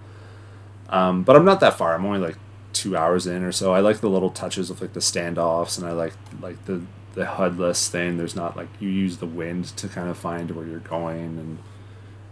Um, 0.89 1.23
but 1.23 1.35
I'm 1.35 1.45
not 1.45 1.59
that 1.59 1.77
far. 1.77 1.93
I'm 1.93 2.05
only 2.05 2.19
like 2.19 2.37
two 2.73 2.95
hours 2.95 3.27
in 3.27 3.43
or 3.43 3.51
so. 3.51 3.73
I 3.73 3.79
like 3.79 3.99
the 3.99 4.09
little 4.09 4.29
touches 4.29 4.69
of 4.69 4.81
like 4.81 4.93
the 4.93 4.99
standoffs, 4.99 5.77
and 5.77 5.87
I 5.87 5.91
like 5.91 6.13
like 6.41 6.63
the 6.65 6.81
the 7.19 7.25
HUDless 7.25 7.89
thing. 7.89 8.17
There's 8.17 8.35
not 8.35 8.55
like 8.55 8.69
you 8.79 8.87
use 8.89 9.17
the 9.17 9.25
wind 9.25 9.65
to 9.77 9.87
kind 9.89 10.09
of 10.09 10.17
find 10.17 10.51
where 10.51 10.65
you're 10.65 10.79
going 10.79 11.37
and 11.43 11.57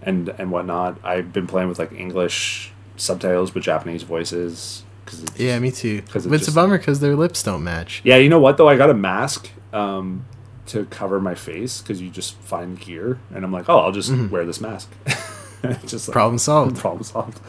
and 0.01 0.29
and 0.39 0.49
whatnot. 0.51 0.97
I've 1.03 1.33
been 1.33 1.47
playing 1.47 1.67
with 1.69 1.79
like 1.79 1.91
English 1.91 2.71
subtitles 2.95 3.51
but 3.51 3.61
Japanese 3.63 4.03
voices 4.03 4.83
because 5.03 5.25
Yeah, 5.37 5.59
me 5.59 5.71
too. 5.71 6.01
'Cause 6.03 6.25
it's 6.25 6.47
a 6.47 6.51
bummer 6.51 6.77
because 6.77 6.99
their 7.01 7.15
lips 7.15 7.43
don't 7.43 7.63
match. 7.63 8.01
yeah, 8.03 8.15
you 8.17 8.29
know 8.29 8.39
what 8.39 8.55
though? 8.57 8.69
I 8.69 8.75
got 8.77 8.89
a 8.89 8.93
mask 8.93 9.49
um, 9.73 10.25
to 10.67 10.85
cover 10.85 11.19
my 11.19 11.35
face 11.35 11.81
because 11.81 12.01
you 12.01 12.09
just 12.09 12.35
find 12.37 12.79
gear, 12.79 13.19
and 13.33 13.43
I'm 13.45 13.51
like, 13.51 13.69
oh, 13.69 13.79
I'll 13.79 13.91
just 13.91 14.11
wear 14.31 14.45
this 14.45 14.59
mask. 14.61 14.89
just 15.85 16.07
like, 16.07 16.13
Problem 16.13 16.37
solved. 16.37 16.77
problem 16.85 17.03
solved. 17.03 17.39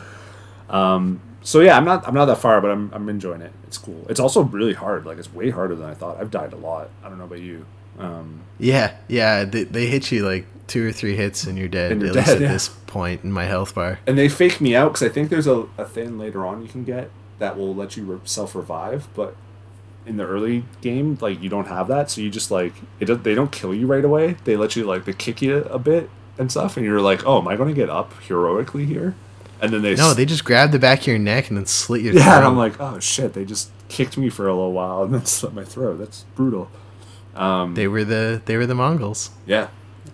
Um, 0.69 1.21
so 1.49 1.61
yeah, 1.61 1.79
I'm 1.79 1.85
not 1.87 2.07
I'm 2.07 2.13
not 2.13 2.27
that 2.27 2.37
far, 2.37 2.61
but 2.61 2.71
I'm 2.71 2.93
I'm 2.93 3.09
enjoying 3.09 3.41
it. 3.41 3.53
It's 3.67 3.79
cool. 3.79 4.05
It's 4.11 4.21
also 4.21 4.43
really 4.43 4.75
hard. 4.75 5.07
Like 5.07 5.17
it's 5.17 5.33
way 5.33 5.49
harder 5.49 5.75
than 5.75 5.89
I 5.89 5.95
thought. 5.95 6.21
I've 6.21 6.31
died 6.31 6.53
a 6.53 6.57
lot. 6.57 6.91
I 7.03 7.09
don't 7.09 7.17
know 7.17 7.25
about 7.25 7.41
you. 7.41 7.65
Um, 7.99 8.43
Yeah, 8.59 8.95
yeah. 9.09 9.45
They, 9.45 9.65
they 9.65 9.87
hit 9.87 10.13
you 10.13 10.27
like 10.27 10.45
two 10.67 10.87
or 10.87 10.93
three 10.93 11.17
hits 11.17 11.45
and 11.45 11.57
you're 11.57 11.67
dead. 11.67 11.93
And 11.93 12.03
you're 12.03 12.11
at 12.11 12.17
least 12.17 12.27
dead, 12.27 12.37
at 12.37 12.43
yeah. 12.43 12.53
this 12.53 12.69
point 12.69 13.25
in 13.25 13.33
my 13.33 13.45
health 13.45 13.75
bar. 13.75 13.99
and 14.07 14.19
they 14.19 14.29
fake 14.29 14.61
me 14.61 14.77
out 14.77 14.93
because 14.93 15.03
I 15.03 15.09
think 15.09 15.31
there's 15.31 15.47
a, 15.47 15.67
a 15.79 15.87
thing 15.87 16.19
later 16.19 16.45
on 16.45 16.61
you 16.61 16.69
can 16.69 16.85
get 16.85 17.11
that 17.39 17.57
will 17.57 17.75
let 17.75 17.97
you 17.97 18.05
re- 18.05 18.21
self 18.25 18.55
revive, 18.55 19.09
but 19.15 19.35
in 20.05 20.19
the 20.19 20.27
early 20.27 20.65
game, 20.83 21.17
like 21.23 21.41
you 21.41 21.49
don't 21.49 21.69
have 21.69 21.89
that, 21.89 22.11
so 22.11 22.21
you 22.21 22.29
just 22.29 22.51
like 22.51 22.75
it. 23.01 23.07
Does, 23.07 23.23
they 23.23 23.35
don't 23.35 23.53
kill 23.53 23.73
you 23.73 23.87
right 23.87 24.05
away. 24.05 24.37
They 24.45 24.59
let 24.59 24.77
you 24.77 24.85
like 24.85 25.07
they 25.07 25.15
kick 25.15 25.41
you 25.41 25.65
a 25.65 25.79
bit 25.79 26.11
and 26.37 26.51
stuff, 26.51 26.77
and 26.77 26.85
you're 26.85 27.01
like, 27.01 27.27
oh, 27.27 27.41
am 27.41 27.49
I 27.49 27.57
going 27.57 27.71
to 27.71 27.75
get 27.75 27.89
up 27.89 28.13
heroically 28.25 28.85
here? 28.85 29.15
And 29.61 29.73
then 29.73 29.83
they 29.83 29.95
No, 29.95 30.11
s- 30.11 30.17
they 30.17 30.25
just 30.25 30.45
grab 30.45 30.71
the 30.73 30.79
back 30.79 31.01
of 31.01 31.07
your 31.09 31.19
neck 31.19 31.49
and 31.49 31.57
then 31.59 31.67
slit 31.67 32.03
your 32.03 32.15
yeah, 32.15 32.25
throat. 32.25 32.37
and 32.39 32.47
I'm 32.47 32.57
like, 32.57 32.81
oh 32.81 33.01
shit, 33.01 33.33
they 33.33 33.45
just 33.45 33.71
kicked 33.89 34.17
me 34.17 34.29
for 34.29 34.47
a 34.47 34.53
little 34.55 34.73
while 34.73 35.03
and 35.03 35.13
then 35.15 35.25
slit 35.37 35.53
my 35.55 35.65
throat. 35.65 35.99
That's 35.99 36.25
brutal. 36.35 36.71
Um, 37.35 37.75
They 37.75 37.89
were 37.89 38.05
the 38.05 38.41
they 38.45 38.57
were 38.57 38.67
the 38.67 38.75
Mongols. 38.75 39.31
yeah. 39.47 39.69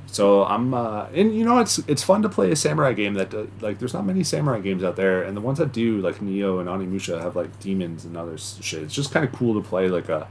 So 0.07 0.45
I'm, 0.45 0.73
uh, 0.75 1.07
and 1.13 1.35
you 1.35 1.45
know, 1.45 1.59
it's 1.59 1.79
it's 1.89 2.05
fun 2.05 2.23
to 2.23 2.29
play 2.29 2.53
a 2.53 2.57
samurai 2.57 2.93
game 2.93 3.15
that 3.15 3.35
uh, 3.35 3.47
like 3.61 3.81
there's 3.81 3.93
not 3.95 4.07
many 4.07 4.23
samurai 4.23 4.61
games 4.61 4.85
out 4.85 4.95
there, 4.95 5.25
and 5.25 5.37
the 5.37 5.41
ones 5.41 5.59
that 5.59 5.73
do 5.73 5.99
like 6.01 6.21
Nioh 6.21 6.61
and 6.61 6.69
Onimusha 6.69 7.21
have 7.21 7.35
like 7.35 7.59
demons 7.59 8.05
and 8.05 8.17
other 8.17 8.39
shit. 8.39 8.85
It's 8.85 8.95
just 8.95 9.11
kind 9.11 9.27
of 9.27 9.33
cool 9.33 9.61
to 9.61 9.69
play 9.69 9.89
like 9.89 10.09
a 10.09 10.29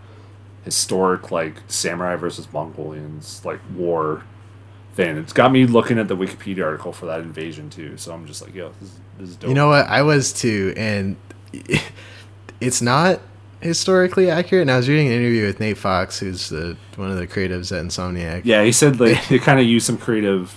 historic 0.64 1.32
like 1.32 1.56
samurai 1.68 2.16
versus 2.16 2.48
Mongolians 2.54 3.42
like 3.44 3.60
war 3.76 4.24
thing. 4.94 5.18
It's 5.18 5.34
got 5.34 5.52
me 5.52 5.66
looking 5.66 5.98
at 6.00 6.08
the 6.08 6.16
Wikipedia 6.16 6.64
article 6.66 6.94
for 6.94 7.06
that 7.08 7.22
invasion 7.22 7.70
too. 7.70 7.98
So 7.98 8.14
I'm 8.14 8.26
just 8.26 8.42
like, 8.42 8.54
yo, 8.56 8.72
this, 8.80 8.90
is- 8.90 9.00
this 9.20 9.30
is 9.30 9.36
dope. 9.36 9.48
You 9.50 9.54
know 9.56 9.68
what? 9.70 9.86
I 9.88 10.02
was 10.02 10.34
too, 10.34 10.74
and 10.76 11.16
it's 12.60 12.82
not 12.82 13.20
historically 13.62 14.30
accurate. 14.30 14.64
And 14.64 14.72
I 14.72 14.78
was 14.78 14.90
reading 14.90 15.08
an 15.08 15.14
interview 15.14 15.46
with 15.46 15.60
Nate 15.60 15.78
Fox, 15.78 16.20
who's 16.20 16.50
the 16.50 16.78
one 16.96 17.10
of 17.12 17.18
the 17.18 17.28
creatives 17.28 17.72
at 17.78 17.86
Insomniac. 17.86 18.42
yeah, 18.46 18.64
he 18.64 18.72
said 18.72 19.00
like 19.00 19.28
they 19.30 19.40
kind 19.40 19.60
of 19.60 19.66
used 19.66 19.86
some 19.86 19.98
creative, 19.98 20.56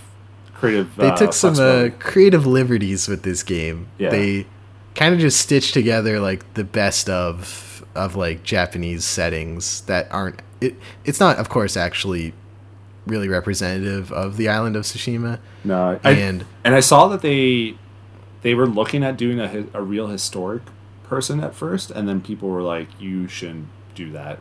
creative. 0.54 0.94
They 0.96 1.08
uh, 1.08 1.16
took 1.16 1.32
some 1.32 1.54
uh, 1.58 1.90
creative 1.98 2.46
liberties 2.46 3.08
with 3.08 3.22
this 3.22 3.42
game. 3.42 3.88
Yeah. 3.98 4.10
They 4.10 4.46
kind 4.94 5.14
of 5.14 5.20
just 5.20 5.40
stitched 5.40 5.74
together 5.74 6.20
like 6.20 6.54
the 6.54 6.64
best 6.64 7.08
of 7.10 7.84
of 7.94 8.16
like 8.16 8.42
Japanese 8.42 9.04
settings 9.04 9.82
that 9.82 10.10
aren't. 10.10 10.40
It 10.60 10.74
it's 11.04 11.20
not, 11.20 11.36
of 11.38 11.48
course, 11.50 11.76
actually 11.76 12.32
really 13.06 13.28
representative 13.28 14.12
of 14.12 14.36
the 14.36 14.48
island 14.48 14.76
of 14.76 14.84
Tsushima. 14.84 15.38
no, 15.64 15.98
I, 16.02 16.10
and 16.12 16.44
and 16.64 16.74
I 16.74 16.80
saw 16.80 17.08
that 17.08 17.22
they 17.22 17.76
they 18.42 18.54
were 18.54 18.66
looking 18.66 19.02
at 19.04 19.16
doing 19.16 19.40
a 19.40 19.66
a 19.72 19.82
real 19.82 20.08
historic 20.08 20.62
person 21.04 21.40
at 21.40 21.54
first, 21.54 21.90
and 21.90 22.08
then 22.08 22.20
people 22.20 22.48
were 22.48 22.62
like, 22.62 22.88
"You 23.00 23.28
shouldn't 23.28 23.68
do 23.94 24.10
that," 24.12 24.38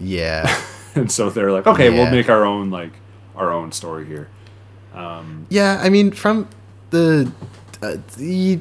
yeah, 0.00 0.62
and 0.94 1.10
so 1.10 1.30
they're 1.30 1.52
like, 1.52 1.66
"Okay, 1.66 1.90
we'll 1.90 2.10
make 2.10 2.28
our 2.28 2.44
own 2.44 2.70
like 2.70 2.92
our 3.36 3.52
own 3.52 3.72
story 3.72 4.06
here." 4.06 4.28
Um, 4.94 5.46
yeah. 5.50 5.78
I 5.80 5.88
mean, 5.88 6.10
from 6.10 6.48
the 6.90 7.30
uh, 7.82 7.96
the 8.16 8.60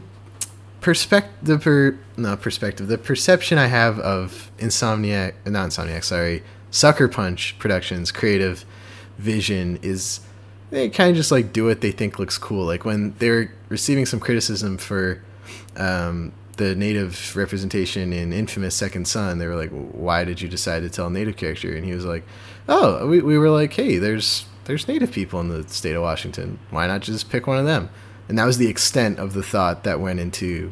perspective, 0.81 1.33
the 1.41 1.57
per, 1.57 1.99
no 2.17 2.35
perspective, 2.35 2.87
the 2.87 2.97
perception 2.97 3.57
I 3.57 3.67
have 3.67 3.99
of 3.99 4.51
Insomniac, 4.59 5.33
not 5.45 5.69
Insomniac, 5.69 6.03
sorry, 6.03 6.43
Sucker 6.71 7.07
Punch 7.07 7.57
Productions 7.59 8.11
creative 8.11 8.65
vision 9.19 9.77
is 9.81 10.21
they 10.71 10.89
kind 10.89 11.09
of 11.11 11.15
just 11.15 11.31
like 11.31 11.51
do 11.51 11.65
what 11.65 11.81
they 11.81 11.91
think 11.91 12.19
looks 12.19 12.37
cool. 12.37 12.65
Like 12.65 12.85
when 12.85 13.13
they're 13.19 13.53
receiving 13.69 14.05
some 14.05 14.19
criticism 14.19 14.77
for 14.77 15.21
um, 15.77 16.31
the 16.57 16.75
native 16.75 17.35
representation 17.35 18.13
in 18.13 18.33
Infamous 18.33 18.75
Second 18.75 19.07
Son, 19.07 19.39
they 19.39 19.47
were 19.47 19.55
like, 19.55 19.71
"Why 19.71 20.23
did 20.23 20.41
you 20.41 20.47
decide 20.47 20.81
to 20.81 20.89
tell 20.89 21.07
a 21.07 21.11
native 21.11 21.37
character?" 21.37 21.75
And 21.75 21.85
he 21.85 21.93
was 21.93 22.05
like, 22.05 22.23
"Oh, 22.67 23.07
we, 23.07 23.21
we 23.21 23.37
were 23.37 23.49
like, 23.49 23.73
hey, 23.73 23.97
there's 23.97 24.45
there's 24.65 24.87
native 24.87 25.11
people 25.11 25.39
in 25.39 25.49
the 25.49 25.67
state 25.67 25.95
of 25.95 26.01
Washington. 26.01 26.59
Why 26.69 26.87
not 26.87 27.01
just 27.01 27.29
pick 27.29 27.47
one 27.47 27.57
of 27.57 27.65
them?" 27.65 27.89
And 28.27 28.37
that 28.37 28.45
was 28.45 28.59
the 28.59 28.67
extent 28.67 29.17
of 29.17 29.33
the 29.33 29.43
thought 29.43 29.83
that 29.83 29.99
went 29.99 30.19
into 30.19 30.71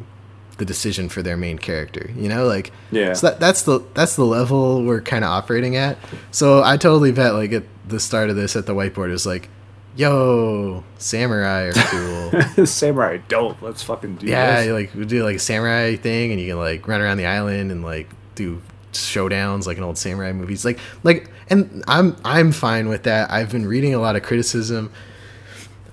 the 0.57 0.65
decision 0.65 1.09
for 1.09 1.21
their 1.21 1.37
main 1.37 1.57
character. 1.57 2.09
You 2.15 2.29
know, 2.29 2.45
like 2.45 2.71
Yeah. 2.91 3.13
So 3.13 3.29
that, 3.29 3.39
that's 3.39 3.63
the 3.63 3.79
that's 3.93 4.15
the 4.15 4.25
level 4.25 4.83
we're 4.83 5.01
kind 5.01 5.23
of 5.23 5.29
operating 5.29 5.75
at. 5.75 5.97
So 6.31 6.63
I 6.63 6.77
totally 6.77 7.11
bet 7.11 7.33
like 7.33 7.51
at 7.51 7.63
the 7.87 7.99
start 7.99 8.29
of 8.29 8.35
this 8.35 8.55
at 8.55 8.65
the 8.65 8.73
whiteboard 8.73 9.09
it 9.09 9.13
was 9.13 9.25
like, 9.25 9.49
"Yo, 9.95 10.83
samurai 10.97 11.69
are 11.69 11.73
cool." 11.73 12.65
samurai, 12.65 13.17
dope. 13.27 13.61
Let's 13.61 13.83
fucking 13.83 14.17
do 14.17 14.27
yeah, 14.27 14.61
this. 14.61 14.71
like 14.71 14.93
we 14.93 15.05
do 15.05 15.23
like 15.23 15.37
a 15.37 15.39
samurai 15.39 15.95
thing, 15.95 16.31
and 16.31 16.41
you 16.41 16.51
can 16.51 16.59
like 16.59 16.87
run 16.87 17.01
around 17.01 17.17
the 17.17 17.25
island 17.25 17.71
and 17.71 17.83
like 17.83 18.09
do 18.35 18.61
showdowns 18.93 19.67
like 19.67 19.77
in 19.77 19.83
old 19.83 19.97
samurai 19.97 20.33
movies. 20.33 20.65
Like 20.65 20.79
like, 21.03 21.29
and 21.49 21.83
I'm 21.87 22.15
I'm 22.25 22.51
fine 22.51 22.89
with 22.89 23.03
that. 23.03 23.31
I've 23.31 23.51
been 23.51 23.67
reading 23.67 23.93
a 23.93 23.99
lot 23.99 24.15
of 24.15 24.23
criticism 24.23 24.91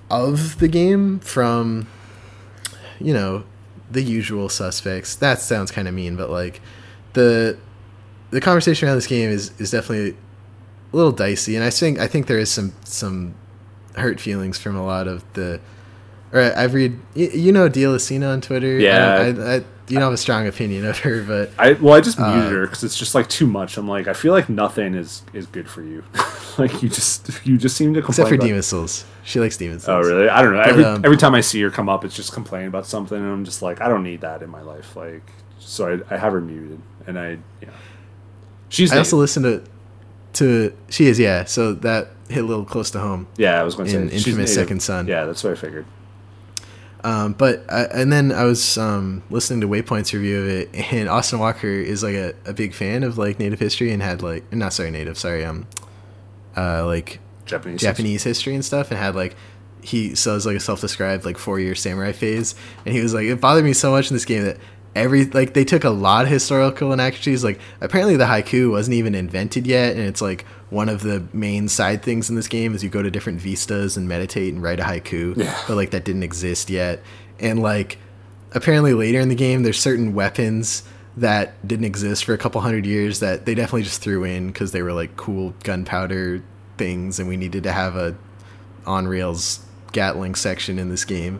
of 0.09 0.59
the 0.59 0.67
game 0.67 1.19
from, 1.19 1.87
you 2.99 3.13
know, 3.13 3.43
the 3.95 4.03
usual 4.03 4.49
suspects. 4.49 5.15
That 5.15 5.39
sounds 5.39 5.71
kind 5.71 5.87
of 5.87 5.93
mean, 5.93 6.15
but 6.15 6.29
like 6.29 6.61
the 7.13 7.57
the 8.29 8.41
conversation 8.41 8.87
around 8.87 8.97
this 8.97 9.07
game 9.07 9.29
is 9.29 9.51
is 9.59 9.71
definitely 9.71 10.11
a 10.11 10.95
little 10.95 11.13
dicey, 11.13 11.55
and 11.55 11.63
I 11.63 11.69
think 11.71 11.97
I 11.97 12.07
think 12.07 12.27
there 12.27 12.37
is 12.37 12.51
some 12.51 12.73
some 12.83 13.33
hurt 13.95 14.19
feelings 14.19 14.59
from 14.59 14.75
a 14.75 14.85
lot 14.85 15.07
of 15.07 15.23
the. 15.33 15.59
Or 16.33 16.41
I've 16.41 16.73
read 16.73 16.99
you, 17.13 17.29
you 17.29 17.51
know 17.53 17.69
Dia 17.69 17.87
Lacina 17.87 18.33
on 18.33 18.41
Twitter. 18.41 18.77
Yeah. 18.77 19.33
I, 19.37 19.55
I, 19.55 19.63
you 19.87 19.95
don't 19.95 20.03
have 20.03 20.13
a 20.13 20.17
strong 20.17 20.47
opinion 20.47 20.85
of 20.85 20.99
her, 20.99 21.21
but 21.23 21.51
I 21.59 21.73
well, 21.73 21.93
I 21.93 22.01
just 22.01 22.19
Uh, 22.19 22.33
muted 22.35 22.51
her 22.51 22.61
because 22.65 22.83
it's 22.83 22.97
just 22.97 23.13
like 23.15 23.27
too 23.29 23.45
much. 23.47 23.77
I'm 23.77 23.87
like, 23.87 24.07
I 24.07 24.13
feel 24.13 24.31
like 24.33 24.49
nothing 24.49 24.95
is 24.95 25.23
is 25.33 25.45
good 25.47 25.69
for 25.69 25.81
you. 25.83 26.03
like 26.57 26.81
you 26.81 26.89
just 26.89 27.29
you 27.45 27.57
just 27.57 27.75
seem 27.77 27.93
to 27.93 28.01
complain. 28.01 28.25
except 28.27 28.41
for 28.41 28.47
Demon's 28.47 28.65
Souls, 28.67 29.05
she 29.23 29.39
likes 29.39 29.57
Demon 29.57 29.79
Oh 29.87 29.99
really? 29.99 30.27
I 30.29 30.41
don't 30.41 30.53
know. 30.53 30.59
But, 30.59 30.69
every 30.69 30.83
um, 30.85 31.05
every 31.05 31.17
time 31.17 31.35
I 31.35 31.41
see 31.41 31.61
her 31.61 31.69
come 31.69 31.89
up, 31.89 32.03
it's 32.05 32.15
just 32.15 32.31
complaining 32.33 32.67
about 32.67 32.85
something, 32.85 33.17
and 33.17 33.27
I'm 33.27 33.45
just 33.45 33.61
like, 33.61 33.81
I 33.81 33.87
don't 33.87 34.03
need 34.03 34.21
that 34.21 34.41
in 34.41 34.49
my 34.49 34.61
life. 34.61 34.95
Like, 34.95 35.23
so 35.59 36.01
I, 36.09 36.15
I 36.15 36.17
have 36.17 36.33
her 36.33 36.41
muted, 36.41 36.81
and 37.07 37.19
I 37.19 37.37
yeah. 37.61 37.69
She's 38.69 38.91
I 38.91 38.97
also 38.97 39.17
native. 39.17 39.19
listened 39.19 39.45
to 39.45 39.63
to 40.69 40.75
she 40.89 41.05
is 41.05 41.19
yeah. 41.19 41.45
So 41.45 41.73
that 41.73 42.09
hit 42.29 42.43
a 42.43 42.47
little 42.47 42.65
close 42.65 42.89
to 42.91 42.99
home. 42.99 43.27
yeah. 43.37 43.59
I 43.59 43.63
was 43.63 43.75
going 43.75 43.85
to 43.87 43.91
say 43.93 44.01
in 44.01 44.09
Infamous. 44.09 44.53
Second 44.53 44.81
Son. 44.81 45.07
Yeah, 45.07 45.25
that's 45.25 45.43
what 45.43 45.53
I 45.53 45.55
figured. 45.55 45.85
Um, 47.05 47.33
but 47.33 47.63
I, 47.71 47.83
and 47.83 48.11
then 48.11 48.31
I 48.31 48.45
was 48.45 48.79
um, 48.79 49.21
listening 49.29 49.61
to 49.61 49.67
Waypoint's 49.67 50.11
review 50.11 50.41
of 50.41 50.47
it, 50.47 50.91
and 50.91 51.07
Austin 51.07 51.37
Walker 51.37 51.67
is 51.67 52.01
like 52.01 52.15
a, 52.15 52.33
a 52.47 52.53
big 52.53 52.73
fan 52.73 53.03
of 53.03 53.19
like 53.19 53.37
Native 53.37 53.59
history 53.59 53.91
and 53.91 54.01
had 54.01 54.23
like 54.23 54.51
not 54.51 54.73
sorry 54.73 54.89
Native 54.89 55.15
sorry 55.15 55.45
um 55.45 55.67
uh 56.57 56.83
like 56.83 57.19
Japanese. 57.45 57.79
Japanese 57.79 58.23
history 58.23 58.55
and 58.55 58.65
stuff, 58.65 58.89
and 58.89 58.99
had 58.99 59.15
like 59.15 59.35
he 59.83 60.15
so 60.15 60.31
it 60.31 60.33
was 60.33 60.45
like 60.47 60.57
a 60.57 60.59
self-described 60.59 61.25
like 61.25 61.37
four-year 61.37 61.75
samurai 61.75 62.11
phase, 62.11 62.55
and 62.87 62.95
he 62.95 63.01
was 63.01 63.13
like 63.13 63.25
it 63.25 63.39
bothered 63.39 63.63
me 63.63 63.73
so 63.73 63.91
much 63.91 64.09
in 64.09 64.15
this 64.15 64.25
game 64.25 64.43
that 64.43 64.57
every 64.95 65.25
like 65.25 65.53
they 65.53 65.65
took 65.65 65.83
a 65.83 65.89
lot 65.89 66.23
of 66.25 66.31
historical 66.31 66.91
inaccuracies. 66.93 67.43
Like 67.43 67.59
apparently 67.81 68.15
the 68.15 68.25
haiku 68.25 68.71
wasn't 68.71 68.95
even 68.95 69.13
invented 69.15 69.67
yet, 69.67 69.95
and 69.95 70.01
it's 70.05 70.21
like 70.21 70.45
one 70.69 70.89
of 70.89 71.01
the 71.01 71.25
main 71.33 71.67
side 71.67 72.01
things 72.01 72.29
in 72.29 72.35
this 72.35 72.47
game 72.47 72.73
is 72.73 72.83
you 72.83 72.89
go 72.89 73.03
to 73.03 73.11
different 73.11 73.39
vistas 73.39 73.97
and 73.97 74.07
meditate 74.07 74.53
and 74.53 74.63
write 74.63 74.79
a 74.79 74.83
haiku, 74.83 75.35
Yeah. 75.37 75.55
but 75.67 75.75
like 75.75 75.91
that 75.91 76.05
didn't 76.05 76.23
exist 76.23 76.69
yet, 76.69 77.01
and 77.39 77.61
like 77.61 77.97
apparently 78.53 78.93
later 78.93 79.19
in 79.19 79.29
the 79.29 79.35
game 79.35 79.63
there's 79.63 79.79
certain 79.79 80.13
weapons 80.13 80.83
that 81.17 81.65
didn't 81.67 81.85
exist 81.85 82.25
for 82.25 82.33
a 82.33 82.37
couple 82.37 82.59
hundred 82.61 82.85
years 82.85 83.19
that 83.19 83.45
they 83.45 83.53
definitely 83.55 83.83
just 83.83 84.01
threw 84.01 84.23
in 84.23 84.47
because 84.47 84.71
they 84.71 84.81
were 84.81 84.93
like 84.93 85.15
cool 85.17 85.53
gunpowder 85.63 86.41
things 86.77 87.19
and 87.19 87.27
we 87.29 87.37
needed 87.37 87.63
to 87.63 87.71
have 87.71 87.95
a 87.95 88.15
on 88.85 89.07
rails 89.07 89.59
gatling 89.93 90.35
section 90.35 90.77
in 90.77 90.89
this 90.89 91.05
game 91.05 91.39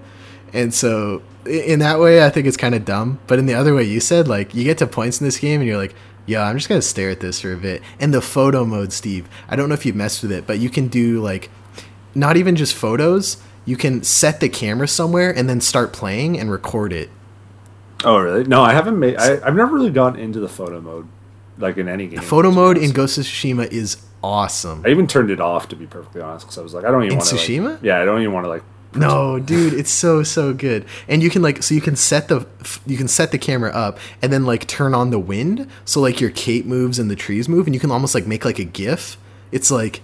and 0.55 0.73
so 0.73 1.21
in 1.45 1.79
that 1.79 1.99
way 1.99 2.23
i 2.25 2.29
think 2.29 2.47
it's 2.47 2.57
kind 2.57 2.73
of 2.73 2.83
dumb 2.85 3.19
but 3.27 3.37
in 3.37 3.45
the 3.45 3.53
other 3.53 3.75
way 3.75 3.83
you 3.83 3.99
said 3.99 4.27
like 4.27 4.55
you 4.55 4.63
get 4.63 4.77
to 4.77 4.87
points 4.87 5.19
in 5.19 5.25
this 5.25 5.37
game 5.37 5.61
and 5.61 5.67
you're 5.67 5.77
like 5.77 5.93
yeah 6.25 6.43
i'm 6.43 6.57
just 6.57 6.67
gonna 6.67 6.81
stare 6.81 7.09
at 7.09 7.19
this 7.19 7.41
for 7.41 7.53
a 7.53 7.57
bit 7.57 7.81
and 7.99 8.13
the 8.13 8.21
photo 8.21 8.65
mode 8.65 8.91
steve 8.91 9.27
i 9.47 9.55
don't 9.55 9.69
know 9.69 9.75
if 9.75 9.85
you've 9.85 9.95
messed 9.95 10.21
with 10.23 10.31
it 10.31 10.47
but 10.47 10.57
you 10.59 10.69
can 10.69 10.87
do 10.87 11.21
like 11.21 11.49
not 12.15 12.37
even 12.37 12.55
just 12.55 12.73
photos 12.73 13.37
you 13.65 13.75
can 13.75 14.03
set 14.03 14.39
the 14.39 14.49
camera 14.49 14.87
somewhere 14.87 15.35
and 15.35 15.49
then 15.49 15.61
start 15.61 15.93
playing 15.93 16.39
and 16.39 16.49
record 16.49 16.91
it 16.93 17.09
Oh 18.03 18.19
really? 18.19 18.43
No, 18.43 18.61
I 18.61 18.73
haven't 18.73 18.99
made. 18.99 19.17
I, 19.17 19.35
I've 19.45 19.55
never 19.55 19.73
really 19.73 19.89
gone 19.89 20.15
into 20.17 20.39
the 20.39 20.49
photo 20.49 20.79
mode, 20.79 21.07
like 21.57 21.77
in 21.77 21.87
any 21.87 22.07
game. 22.07 22.17
The 22.17 22.25
photo 22.25 22.51
mode 22.51 22.77
in 22.77 22.91
ghost 22.91 23.17
of 23.17 23.23
tsushima 23.23 23.71
is 23.71 23.97
awesome 24.23 24.81
I 24.83 24.89
even 24.89 25.05
turned 25.05 25.29
it 25.29 25.39
off 25.39 25.69
to 25.69 25.75
be 25.75 25.85
perfectly 25.85 26.19
honest 26.19 26.45
because 26.45 26.57
I 26.57 26.61
was 26.61 26.73
like, 26.73 26.83
I 26.83 26.91
don't 26.91 27.03
even 27.03 27.17
want 27.17 27.29
to. 27.29 27.35
Tsushima? 27.35 27.73
Like, 27.73 27.83
yeah, 27.83 28.01
I 28.01 28.05
don't 28.05 28.21
even 28.21 28.33
want 28.33 28.45
to 28.45 28.49
like. 28.49 28.63
No, 28.95 29.39
dude, 29.45 29.73
it's 29.73 29.91
so 29.91 30.23
so 30.23 30.53
good. 30.53 30.85
And 31.07 31.21
you 31.21 31.29
can 31.29 31.41
like 31.41 31.63
so 31.63 31.75
you 31.75 31.81
can 31.81 31.95
set 31.95 32.27
the 32.27 32.47
you 32.85 32.97
can 32.97 33.07
set 33.07 33.31
the 33.31 33.37
camera 33.37 33.71
up 33.71 33.99
and 34.21 34.31
then 34.31 34.45
like 34.45 34.67
turn 34.67 34.93
on 34.93 35.09
the 35.09 35.19
wind 35.19 35.67
so 35.85 36.01
like 36.01 36.19
your 36.21 36.31
cape 36.31 36.65
moves 36.65 36.99
and 36.99 37.09
the 37.09 37.15
trees 37.15 37.47
move 37.47 37.67
and 37.67 37.73
you 37.73 37.79
can 37.79 37.91
almost 37.91 38.15
like 38.15 38.27
make 38.27 38.45
like 38.45 38.59
a 38.59 38.63
gif. 38.63 39.17
It's 39.51 39.71
like 39.71 40.01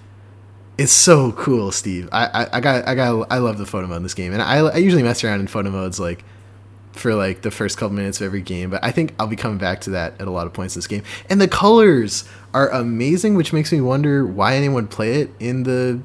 it's 0.77 0.91
so 0.91 1.31
cool, 1.33 1.71
Steve. 1.71 2.09
I 2.11 2.25
I, 2.25 2.57
I 2.57 2.59
got 2.59 2.87
I 2.87 2.95
got 2.95 3.27
I 3.31 3.37
love 3.37 3.57
the 3.57 3.65
photo 3.65 3.87
mode 3.87 3.97
in 3.97 4.03
this 4.03 4.13
game. 4.13 4.33
And 4.33 4.41
I 4.41 4.57
I 4.57 4.77
usually 4.77 5.03
mess 5.03 5.23
around 5.23 5.39
in 5.39 5.47
photo 5.47 5.69
modes 5.69 5.99
like 5.99 6.23
for 6.93 7.15
like 7.15 7.41
the 7.41 7.51
first 7.51 7.77
couple 7.77 7.95
minutes 7.95 8.19
of 8.19 8.25
every 8.25 8.41
game, 8.41 8.69
but 8.69 8.83
I 8.83 8.91
think 8.91 9.13
I'll 9.17 9.27
be 9.27 9.35
coming 9.35 9.57
back 9.57 9.81
to 9.81 9.91
that 9.91 10.19
at 10.19 10.27
a 10.27 10.31
lot 10.31 10.47
of 10.47 10.53
points 10.53 10.75
in 10.75 10.79
this 10.79 10.87
game. 10.87 11.03
And 11.29 11.39
the 11.39 11.47
colors 11.47 12.25
are 12.53 12.69
amazing, 12.69 13.35
which 13.35 13.53
makes 13.53 13.71
me 13.71 13.81
wonder 13.81 14.25
why 14.25 14.55
anyone 14.55 14.83
would 14.83 14.91
play 14.91 15.21
it 15.21 15.31
in 15.39 15.63
the 15.63 16.01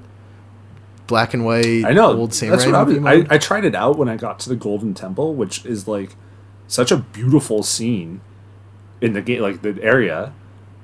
black 1.07 1.35
and 1.35 1.45
white 1.45 1.85
I 1.85 1.93
know. 1.93 2.17
old 2.17 2.35
samurai 2.35 2.57
That's 2.57 2.67
what 2.67 2.75
I, 2.75 2.83
was. 2.83 3.27
I, 3.31 3.35
I 3.35 3.39
tried 3.39 3.65
it 3.65 3.75
out 3.75 3.97
when 3.99 4.09
I 4.09 4.17
got 4.17 4.39
to 4.41 4.49
the 4.49 4.57
Golden 4.57 4.95
Temple, 4.95 5.35
which 5.35 5.65
is 5.67 5.87
like 5.89 6.17
such 6.69 6.91
a 6.91 6.97
beautiful 6.97 7.63
scene 7.63 8.21
in 9.01 9.13
the 9.13 9.23
game, 9.23 9.43
like 9.43 9.63
the 9.63 9.79
area. 9.83 10.33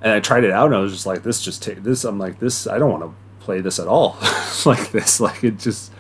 And 0.01 0.13
I 0.13 0.21
tried 0.21 0.45
it 0.45 0.51
out, 0.51 0.67
and 0.67 0.75
I 0.75 0.81
was 0.81 0.93
just 0.93 1.07
like, 1.07 1.23
"This 1.23 1.43
just 1.43 1.63
ta- 1.63 1.73
this." 1.79 2.05
I'm 2.05 2.19
like, 2.19 2.41
"This 2.41 2.67
I 2.67 2.79
don't 2.79 2.91
want 2.91 3.05
to 3.05 3.15
play 3.45 3.61
this 3.61 3.79
at 3.79 3.87
all." 3.87 4.17
like 4.67 4.91
this, 4.93 5.21
like 5.21 5.45
it 5.45 5.59
just. 5.59 5.93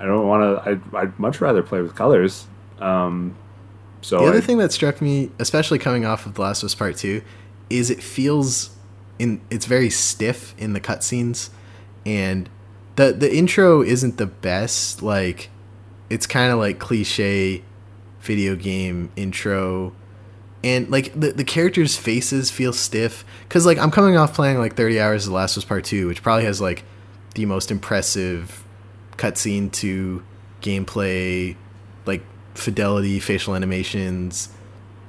I 0.00 0.06
don't 0.06 0.26
want 0.26 0.64
to. 0.64 0.70
I'd, 0.70 0.94
I'd 0.94 1.18
much 1.18 1.40
rather 1.40 1.62
play 1.62 1.80
with 1.80 1.94
colors. 1.94 2.46
Um, 2.80 3.36
so 4.00 4.18
The 4.18 4.24
other 4.26 4.38
I- 4.38 4.40
thing 4.40 4.58
that 4.58 4.72
struck 4.72 5.00
me, 5.00 5.30
especially 5.38 5.78
coming 5.78 6.04
off 6.04 6.26
of 6.26 6.34
The 6.34 6.40
Last 6.42 6.62
of 6.62 6.66
Us 6.66 6.74
Part 6.74 6.96
Two, 6.96 7.22
is 7.70 7.90
it 7.90 8.02
feels 8.02 8.70
in 9.20 9.40
it's 9.50 9.66
very 9.66 9.90
stiff 9.90 10.54
in 10.58 10.72
the 10.72 10.80
cutscenes, 10.80 11.50
and 12.06 12.48
the 12.98 13.12
the 13.12 13.34
intro 13.34 13.80
isn't 13.80 14.18
the 14.18 14.26
best. 14.26 15.02
Like, 15.02 15.50
it's 16.10 16.26
kind 16.26 16.52
of 16.52 16.58
like 16.58 16.80
cliche 16.80 17.62
video 18.20 18.56
game 18.56 19.10
intro 19.14 19.92
and 20.64 20.90
like 20.90 21.18
the, 21.18 21.30
the 21.32 21.44
characters 21.44 21.96
faces 21.96 22.50
feel 22.50 22.72
stiff 22.72 23.24
because 23.44 23.64
like 23.64 23.78
i'm 23.78 23.92
coming 23.92 24.16
off 24.16 24.34
playing 24.34 24.58
like 24.58 24.74
30 24.74 25.00
hours 25.00 25.24
of 25.24 25.30
the 25.30 25.36
last 25.36 25.56
of 25.56 25.62
us 25.62 25.64
part 25.68 25.84
2 25.84 26.08
which 26.08 26.20
probably 26.20 26.44
has 26.44 26.60
like 26.60 26.82
the 27.36 27.46
most 27.46 27.70
impressive 27.70 28.64
cutscene 29.16 29.70
to 29.70 30.22
gameplay 30.60 31.54
like 32.06 32.22
fidelity 32.54 33.20
facial 33.20 33.54
animations 33.54 34.48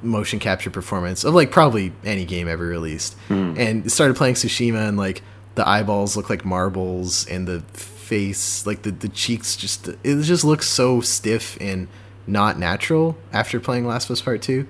motion 0.03 0.37
capture 0.37 0.69
performance 0.69 1.23
of 1.23 1.33
like 1.33 1.49
probably 1.49 1.91
any 2.05 2.25
game 2.25 2.47
ever 2.47 2.67
released 2.67 3.15
hmm. 3.27 3.55
and 3.57 3.91
started 3.91 4.15
playing 4.15 4.35
tsushima 4.35 4.87
and 4.87 4.97
like 4.97 5.23
the 5.59 5.67
eyeballs 5.67 6.15
look 6.17 6.29
like 6.29 6.43
marbles 6.45 7.27
and 7.27 7.41
the 7.47 7.59
face 7.59 8.65
like 8.65 8.81
the, 8.83 8.91
the 8.91 9.09
cheeks 9.09 9.55
just 9.57 9.87
it 9.89 10.21
just 10.23 10.43
looks 10.45 10.67
so 10.67 11.01
stiff 11.01 11.57
and 11.59 11.87
not 12.25 12.57
natural 12.57 13.17
after 13.33 13.59
playing 13.59 13.85
last 13.85 14.05
of 14.05 14.11
us 14.11 14.21
part 14.21 14.41
2 14.41 14.65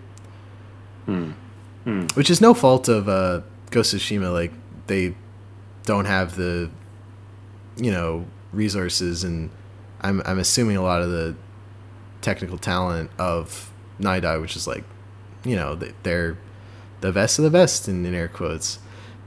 which 2.15 2.29
is 2.29 2.39
no 2.41 2.53
fault 2.53 2.87
of 2.87 3.07
uh, 3.09 3.41
Ghost 3.71 3.93
of 3.93 3.99
Tsushima. 3.99 4.31
Like 4.33 4.51
they 4.87 5.15
don't 5.85 6.05
have 6.05 6.35
the, 6.35 6.69
you 7.77 7.91
know, 7.91 8.25
resources, 8.53 9.23
and 9.23 9.49
I'm 10.01 10.21
I'm 10.25 10.39
assuming 10.39 10.77
a 10.77 10.81
lot 10.83 11.01
of 11.01 11.09
the 11.09 11.35
technical 12.21 12.57
talent 12.57 13.09
of 13.17 13.71
Dog, 14.01 14.41
which 14.41 14.55
is 14.55 14.67
like, 14.67 14.83
you 15.43 15.55
know, 15.55 15.75
they- 15.75 15.93
they're 16.03 16.37
the 17.01 17.11
best 17.11 17.39
of 17.39 17.43
the 17.43 17.49
best 17.51 17.87
in, 17.87 18.05
in 18.05 18.13
air 18.13 18.27
quotes, 18.27 18.79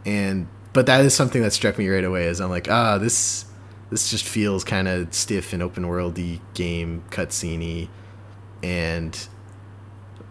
and 0.07 0.47
but 0.73 0.87
that 0.87 1.05
is 1.05 1.15
something 1.15 1.43
that 1.43 1.53
struck 1.53 1.79
me 1.79 1.89
right 1.89 2.05
away. 2.05 2.27
As 2.27 2.41
I'm 2.41 2.51
like, 2.51 2.71
ah, 2.71 2.99
this 2.99 3.45
this 3.91 4.11
just 4.11 4.25
feels 4.25 4.65
kind 4.65 4.89
of 4.89 5.13
stiff 5.13 5.53
and 5.53 5.63
open 5.63 5.85
worldy 5.85 6.41
game 6.55 7.05
cutsceney, 7.11 7.89
and 8.63 9.29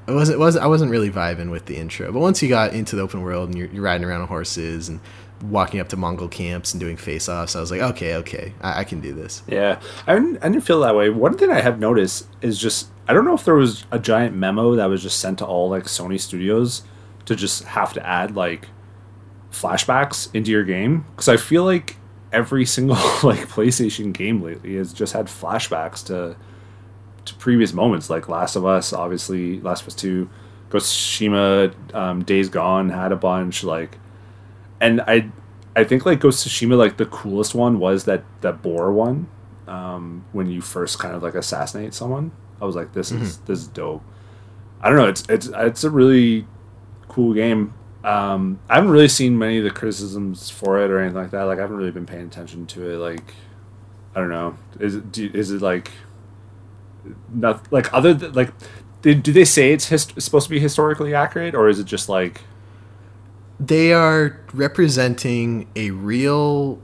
it 0.07 0.13
wasn't 0.13 0.39
was 0.39 0.57
I 0.57 0.67
wasn't 0.67 0.91
really 0.91 1.09
vibing 1.09 1.51
with 1.51 1.65
the 1.65 1.77
intro. 1.77 2.11
But 2.11 2.19
once 2.19 2.41
you 2.41 2.49
got 2.49 2.73
into 2.73 2.95
the 2.95 3.01
open 3.01 3.21
world 3.21 3.49
and 3.49 3.57
you're, 3.57 3.67
you're 3.67 3.83
riding 3.83 4.05
around 4.05 4.21
on 4.21 4.27
horses 4.27 4.89
and 4.89 4.99
walking 5.43 5.79
up 5.79 5.89
to 5.89 5.97
Mongol 5.97 6.27
camps 6.27 6.73
and 6.73 6.79
doing 6.79 6.97
face 6.97 7.27
offs, 7.27 7.55
I 7.55 7.59
was 7.59 7.71
like, 7.71 7.81
okay, 7.81 8.15
okay, 8.15 8.53
I, 8.61 8.81
I 8.81 8.83
can 8.83 8.99
do 8.99 9.13
this. 9.13 9.41
Yeah, 9.47 9.79
I 10.07 10.15
didn't, 10.15 10.37
I 10.37 10.49
didn't 10.49 10.63
feel 10.63 10.79
that 10.81 10.95
way. 10.95 11.09
One 11.09 11.37
thing 11.37 11.51
I 11.51 11.61
have 11.61 11.79
noticed 11.79 12.27
is 12.41 12.59
just 12.59 12.89
I 13.07 13.13
don't 13.13 13.25
know 13.25 13.35
if 13.35 13.45
there 13.45 13.55
was 13.55 13.85
a 13.91 13.99
giant 13.99 14.35
memo 14.35 14.75
that 14.75 14.85
was 14.85 15.03
just 15.03 15.19
sent 15.19 15.39
to 15.39 15.45
all 15.45 15.69
like 15.69 15.83
Sony 15.83 16.19
studios 16.19 16.83
to 17.25 17.35
just 17.35 17.63
have 17.65 17.93
to 17.93 18.07
add 18.07 18.35
like 18.35 18.67
flashbacks 19.51 20.33
into 20.33 20.51
your 20.51 20.63
game 20.63 21.05
because 21.11 21.27
I 21.27 21.37
feel 21.37 21.65
like 21.65 21.97
every 22.31 22.65
single 22.65 22.95
like 23.23 23.47
PlayStation 23.49 24.13
game 24.13 24.41
lately 24.41 24.75
has 24.75 24.93
just 24.93 25.13
had 25.13 25.27
flashbacks 25.27 26.05
to 26.07 26.35
to 27.25 27.35
previous 27.35 27.71
moments 27.71 28.09
like 28.09 28.27
Last 28.27 28.55
of 28.55 28.65
Us, 28.65 28.93
obviously 28.93 29.59
Last 29.61 29.81
of 29.81 29.89
Us 29.89 29.95
Two, 29.95 30.29
Ghost 30.69 30.91
of 30.91 30.97
Tsushima, 30.97 31.95
um, 31.95 32.23
Days 32.23 32.49
Gone 32.49 32.89
had 32.89 33.11
a 33.11 33.15
bunch 33.15 33.63
like, 33.63 33.99
and 34.79 35.01
I 35.01 35.29
I 35.75 35.83
think 35.83 36.05
like 36.05 36.19
Ghost 36.19 36.45
of 36.45 36.51
Tsushima 36.51 36.77
like 36.77 36.97
the 36.97 37.05
coolest 37.05 37.53
one 37.53 37.79
was 37.79 38.05
that 38.05 38.23
that 38.41 38.61
boar 38.61 38.91
one 38.91 39.27
um, 39.67 40.25
when 40.31 40.49
you 40.49 40.61
first 40.61 40.99
kind 40.99 41.15
of 41.15 41.23
like 41.23 41.35
assassinate 41.35 41.93
someone. 41.93 42.31
I 42.61 42.65
was 42.65 42.75
like, 42.75 42.93
this 42.93 43.11
is 43.11 43.37
this 43.39 43.59
is 43.59 43.67
dope. 43.67 44.03
I 44.81 44.89
don't 44.89 44.97
know. 44.97 45.07
It's 45.07 45.23
it's 45.29 45.49
it's 45.53 45.83
a 45.83 45.89
really 45.89 46.47
cool 47.07 47.33
game. 47.33 47.73
Um, 48.03 48.59
I 48.69 48.75
haven't 48.75 48.89
really 48.91 49.07
seen 49.07 49.37
many 49.37 49.59
of 49.59 49.63
the 49.63 49.69
criticisms 49.71 50.49
for 50.49 50.79
it 50.83 50.89
or 50.89 50.99
anything 50.99 51.17
like 51.21 51.31
that. 51.31 51.43
Like 51.43 51.59
I 51.59 51.61
haven't 51.61 51.77
really 51.77 51.91
been 51.91 52.05
paying 52.07 52.25
attention 52.25 52.65
to 52.67 52.89
it. 52.89 52.97
Like 52.97 53.33
I 54.15 54.19
don't 54.19 54.29
know. 54.29 54.57
Is 54.79 54.95
it 54.95 55.11
do, 55.11 55.29
is 55.33 55.51
it 55.51 55.61
like 55.61 55.91
not 57.33 57.71
like 57.71 57.93
other 57.93 58.13
th- 58.15 58.33
like 58.33 58.51
did, 59.01 59.23
do 59.23 59.31
they 59.33 59.45
say 59.45 59.71
it's 59.73 59.87
hist- 59.87 60.19
supposed 60.21 60.45
to 60.45 60.49
be 60.51 60.59
historically 60.59 61.13
accurate 61.15 61.55
or 61.55 61.67
is 61.69 61.79
it 61.79 61.85
just 61.85 62.07
like 62.09 62.41
They 63.59 63.93
are 63.93 64.39
representing 64.53 65.67
a 65.75 65.91
real 65.91 66.79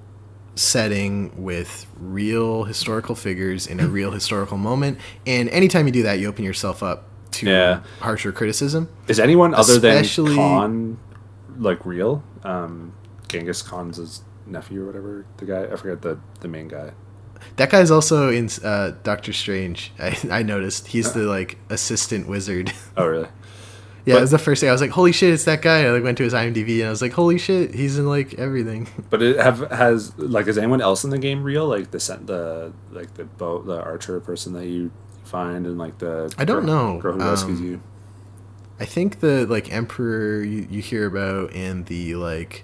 setting 0.55 1.31
with 1.43 1.85
real 1.99 2.63
historical 2.63 3.13
figures 3.15 3.67
in 3.67 3.79
a 3.79 3.87
real 3.99 4.11
historical 4.11 4.57
moment. 4.57 4.97
And 5.25 5.49
anytime 5.49 5.85
you 5.87 5.91
do 5.93 6.03
that, 6.03 6.19
you 6.19 6.27
open 6.27 6.43
yourself 6.45 6.81
up 6.81 7.03
to 7.31 7.45
Yeah. 7.47 7.81
harsher 7.99 8.31
criticism. 8.31 8.89
is 9.07 9.19
anyone 9.19 9.53
other 9.53 9.79
than 9.79 9.97
Especially- 9.97 10.35
Khan 10.35 10.97
like 11.57 11.85
real? 11.85 12.23
Um, 12.43 12.93
Genghis 13.27 13.61
Khan's 13.61 13.97
his 13.97 14.21
nephew 14.45 14.83
or 14.83 14.85
whatever 14.87 15.25
the 15.37 15.45
guy 15.45 15.63
I 15.65 15.75
forget 15.75 16.01
the 16.01 16.19
the 16.39 16.47
main 16.47 16.67
guy. 16.67 16.91
That 17.57 17.69
guy's 17.69 17.91
also 17.91 18.29
in 18.31 18.49
uh, 18.63 18.93
Doctor 19.03 19.31
Strange. 19.33 19.91
I, 19.99 20.17
I 20.31 20.43
noticed 20.43 20.87
he's 20.87 21.13
the 21.13 21.21
like 21.23 21.57
assistant 21.69 22.27
wizard. 22.27 22.71
Oh 22.97 23.05
really? 23.05 23.27
Yeah, 24.05 24.13
But- 24.13 24.17
it 24.19 24.21
was 24.21 24.31
the 24.31 24.39
first 24.39 24.61
thing. 24.61 24.69
I 24.69 24.71
was 24.71 24.79
like, 24.81 24.91
"Holy 24.91 25.11
shit, 25.11 25.33
it's 25.33 25.43
that 25.43 25.61
guy!" 25.61 25.83
I 25.83 25.91
like 25.91 26.01
went 26.01 26.17
to 26.19 26.23
his 26.23 26.33
IMDb 26.33 26.79
and 26.79 26.87
I 26.87 26.89
was 26.89 27.01
like, 27.01 27.11
"Holy 27.11 27.37
shit, 27.37 27.75
he's 27.75 27.99
in 27.99 28.07
like 28.07 28.33
everything." 28.35 28.87
But 29.09 29.21
it 29.21 29.37
have 29.37 29.69
has 29.69 30.17
like 30.17 30.47
is 30.47 30.57
anyone 30.57 30.79
else 30.81 31.03
in 31.03 31.09
the 31.09 31.17
game 31.19 31.43
real? 31.43 31.67
Like 31.67 31.91
the 31.91 31.99
sen- 31.99 32.25
the 32.25 32.71
like 32.91 33.13
the 33.15 33.25
boat 33.25 33.65
the 33.65 33.79
archer 33.81 34.19
person 34.21 34.53
that 34.53 34.65
you 34.67 34.91
find 35.25 35.67
and 35.67 35.77
like 35.77 35.97
the 35.99 36.33
I 36.37 36.45
don't 36.45 36.65
girl- 36.65 36.93
know. 36.93 37.01
girl 37.01 37.13
who 37.19 37.29
rescues 37.29 37.59
Um, 37.59 37.65
you. 37.65 37.81
I 38.79 38.85
think 38.85 39.19
the 39.19 39.45
like 39.45 39.71
emperor 39.71 40.43
you, 40.43 40.67
you 40.69 40.81
hear 40.81 41.07
about 41.07 41.53
and 41.53 41.85
the 41.85 42.15
like, 42.15 42.63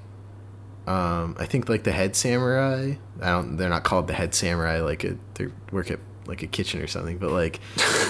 um, 0.86 1.36
I 1.40 1.46
think 1.46 1.70
like 1.70 1.84
the 1.84 1.92
head 1.92 2.16
samurai. 2.16 2.96
I 3.22 3.30
don't. 3.30 3.58
They're 3.58 3.70
not 3.70 3.84
called 3.84 4.08
the 4.08 4.14
head 4.14 4.36
samurai. 4.36 4.82
Like 4.82 5.04
a, 5.04 5.18
they 5.36 5.48
work 5.72 5.90
at 5.90 6.00
like 6.28 6.44
a 6.44 6.48
kitchen 6.48 6.82
or 6.82 6.88
something. 6.88 7.18
But 7.18 7.32
like 7.32 7.60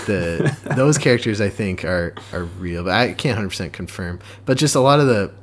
the 0.06 0.58
those 0.76 0.98
characters, 0.98 1.40
I 1.40 1.50
think 1.50 1.86
are 1.86 2.14
are 2.34 2.44
real. 2.44 2.84
But 2.84 2.94
I 2.94 3.14
can't 3.14 3.36
hundred 3.36 3.50
percent 3.50 3.74
confirm. 3.74 4.20
But 4.46 4.58
just 4.58 4.76
a 4.76 4.82
lot 4.82 5.00
of 5.00 5.08
the 5.08 5.34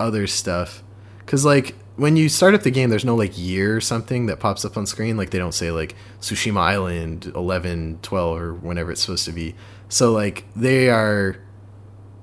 other 0.00 0.26
stuff, 0.26 0.82
because 1.18 1.44
like 1.44 1.74
when 1.96 2.16
you 2.16 2.28
start 2.28 2.54
up 2.54 2.62
the 2.62 2.70
game, 2.70 2.90
there's 2.90 3.04
no 3.04 3.16
like 3.16 3.36
year 3.36 3.76
or 3.76 3.80
something 3.80 4.26
that 4.26 4.40
pops 4.40 4.64
up 4.64 4.76
on 4.76 4.86
screen. 4.86 5.16
Like 5.16 5.30
they 5.30 5.38
don't 5.38 5.52
say 5.52 5.70
like 5.72 5.94
Tsushima 6.20 6.60
Island 6.60 7.26
11, 7.34 8.00
12 8.02 8.38
or 8.38 8.54
whenever 8.54 8.92
it's 8.92 9.00
supposed 9.00 9.24
to 9.26 9.32
be. 9.32 9.54
So 9.88 10.12
like 10.12 10.44
they 10.54 10.90
are 10.90 11.36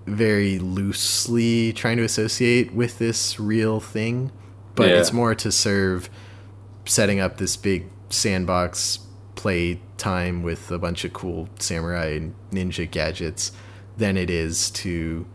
very 0.06 0.60
loosely 0.60 1.72
trying 1.74 1.98
to 1.98 2.04
associate 2.04 2.74
with 2.74 2.98
this 3.00 3.40
real 3.40 3.80
thing, 3.80 4.32
but 4.76 4.90
Yeah. 4.90 4.96
it's 5.00 5.14
more 5.14 5.34
to 5.36 5.52
serve 5.52 6.10
setting 6.86 7.20
up 7.20 7.38
this 7.38 7.56
big 7.56 7.86
sandbox 8.10 9.00
play 9.36 9.80
time 9.98 10.44
with 10.44 10.70
a 10.72 10.78
bunch 10.78 11.06
of 11.06 11.14
cool 11.14 11.48
samurai 11.60 12.08
and 12.08 12.34
ninja 12.52 12.90
gadgets 12.90 13.52
than 13.98 14.18
it 14.18 14.30
is 14.30 14.70
to 14.72 15.26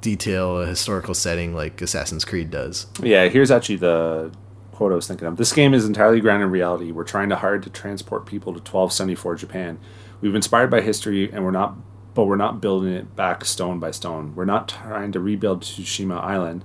detail 0.00 0.60
a 0.60 0.66
historical 0.66 1.14
setting 1.14 1.54
like 1.54 1.80
Assassin's 1.80 2.24
Creed 2.24 2.50
does. 2.50 2.86
Yeah, 3.02 3.28
here's 3.28 3.50
actually 3.50 3.76
the 3.76 4.32
quote 4.72 4.92
I 4.92 4.96
was 4.96 5.06
thinking 5.06 5.26
of. 5.28 5.36
This 5.36 5.52
game 5.52 5.72
is 5.72 5.86
entirely 5.86 6.20
grounded 6.20 6.46
in 6.46 6.50
reality. 6.52 6.90
We're 6.92 7.04
trying 7.04 7.28
to 7.30 7.36
hard 7.36 7.62
to 7.62 7.70
transport 7.70 8.26
people 8.26 8.52
to 8.52 8.58
1274 8.58 9.36
Japan. 9.36 9.78
We've 10.20 10.34
inspired 10.34 10.70
by 10.70 10.80
history, 10.80 11.30
and 11.32 11.44
we're 11.44 11.52
not, 11.52 11.76
but 12.14 12.24
we're 12.24 12.36
not 12.36 12.60
building 12.60 12.92
it 12.92 13.16
back 13.16 13.44
stone 13.44 13.80
by 13.80 13.90
stone. 13.90 14.34
We're 14.34 14.44
not 14.44 14.68
trying 14.68 15.12
to 15.12 15.20
rebuild 15.20 15.62
Tsushima 15.62 16.22
Island. 16.22 16.64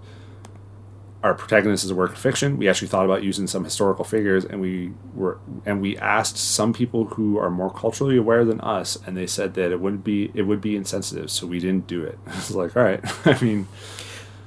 Our 1.22 1.34
protagonist 1.34 1.84
is 1.84 1.92
a 1.92 1.96
work 1.96 2.14
of 2.14 2.18
fiction. 2.18 2.58
We 2.58 2.70
actually 2.70 2.88
thought 2.88 3.04
about 3.04 3.24
using 3.24 3.46
some 3.48 3.66
historical 3.66 4.06
figures, 4.06 4.46
and 4.46 4.62
we 4.62 4.94
were, 5.14 5.40
and 5.66 5.82
we 5.82 5.98
asked 5.98 6.38
some 6.38 6.72
people 6.72 7.06
who 7.06 7.38
are 7.38 7.50
more 7.50 7.70
culturally 7.70 8.16
aware 8.16 8.46
than 8.46 8.62
us, 8.62 8.98
and 9.06 9.18
they 9.18 9.28
said 9.28 9.56
that 9.56 9.72
it 9.72 9.82
wouldn't 9.82 10.06
be, 10.06 10.32
it 10.34 10.44
would 10.44 10.62
be 10.62 10.78
insensitive, 10.78 11.30
so 11.30 11.46
we 11.46 11.60
didn't 11.60 11.88
do 11.88 12.04
it. 12.04 12.18
I 12.28 12.36
was 12.36 12.52
like, 12.52 12.78
all 12.78 12.84
right. 12.84 13.02
I 13.26 13.44
mean, 13.44 13.68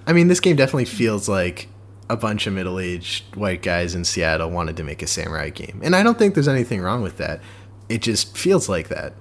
I 0.07 0.13
mean, 0.15 0.29
this 0.29 0.41
game 0.41 0.57
definitely 0.57 0.87
feels 0.87 1.29
like 1.29 1.69
a 2.09 2.17
bunch 2.17 2.47
of 2.47 2.55
middle-aged 2.55 3.37
white 3.37 3.63
guys 3.63 3.95
in 3.95 4.05
Seattle 4.05 4.51
wanted 4.51 4.77
to 4.79 4.85
make 4.85 5.03
a 5.03 5.07
samurai 5.07 5.51
game, 5.51 5.81
and 5.83 5.95
I 5.95 6.03
don't 6.03 6.19
think 6.19 6.35
there's 6.35 6.49
anything 6.49 6.81
wrong 6.81 7.03
with 7.03 7.19
that. 7.19 7.43
It 7.91 8.01
just 8.01 8.35
feels 8.37 8.71
like 8.71 8.89
that. 8.89 9.13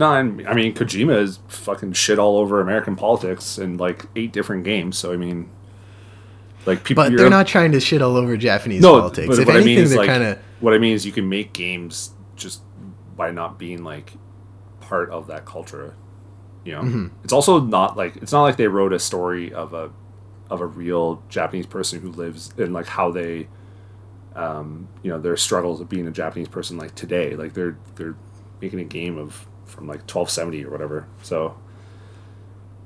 No, 0.00 0.06
I 0.10 0.22
mean 0.22 0.74
Kojima 0.74 1.16
is 1.20 1.38
fucking 1.48 1.92
shit 1.92 2.18
all 2.18 2.36
over 2.38 2.60
American 2.60 2.96
politics 2.96 3.58
in 3.58 3.76
like 3.76 4.06
eight 4.16 4.32
different 4.32 4.64
games. 4.64 4.96
So 4.98 5.12
I 5.12 5.16
mean, 5.16 5.50
like 6.66 6.82
people, 6.84 7.04
But 7.04 7.16
they're 7.16 7.30
not 7.30 7.46
trying 7.46 7.72
to 7.72 7.80
shit 7.80 8.02
all 8.02 8.16
over 8.16 8.36
Japanese 8.36 8.82
no. 8.82 8.98
politics. 9.00 9.28
But 9.28 9.38
if 9.40 9.46
what 9.46 9.56
anything, 9.56 9.72
I 9.72 9.76
mean 9.76 9.84
is 9.84 9.94
like 9.94 10.06
kind 10.08 10.22
of 10.24 10.38
what 10.60 10.74
I 10.74 10.78
mean 10.78 10.94
is 10.94 11.04
you 11.06 11.12
can 11.12 11.28
make 11.28 11.52
games 11.52 12.12
just 12.36 12.62
by 13.16 13.30
not 13.30 13.58
being 13.58 13.84
like 13.84 14.12
part 14.80 15.10
of 15.10 15.26
that 15.28 15.44
culture. 15.44 15.94
You 16.64 16.72
know, 16.72 16.82
Mm-hmm. 16.82 17.06
it's 17.24 17.32
also 17.32 17.60
not 17.60 17.96
like 17.96 18.16
it's 18.16 18.32
not 18.32 18.42
like 18.42 18.56
they 18.56 18.68
wrote 18.68 18.92
a 18.92 18.98
story 18.98 19.52
of 19.52 19.74
a 19.74 19.90
of 20.50 20.60
a 20.60 20.66
real 20.66 21.22
Japanese 21.28 21.66
person 21.66 22.00
who 22.00 22.10
lives 22.12 22.52
and 22.58 22.72
like 22.72 22.86
how 22.86 23.10
they, 23.10 23.48
um, 24.36 24.86
you 25.02 25.10
know, 25.10 25.18
their 25.18 25.36
struggles 25.36 25.80
of 25.80 25.88
being 25.88 26.06
a 26.06 26.10
Japanese 26.10 26.48
person 26.48 26.76
like 26.78 26.94
today. 26.94 27.34
Like 27.36 27.54
they're 27.54 27.76
they're 27.96 28.14
making 28.60 28.80
a 28.80 28.84
game 28.84 29.18
of 29.18 29.46
from 29.72 29.86
like 29.88 30.06
twelve 30.06 30.30
seventy 30.30 30.64
or 30.64 30.70
whatever. 30.70 31.06
So 31.22 31.56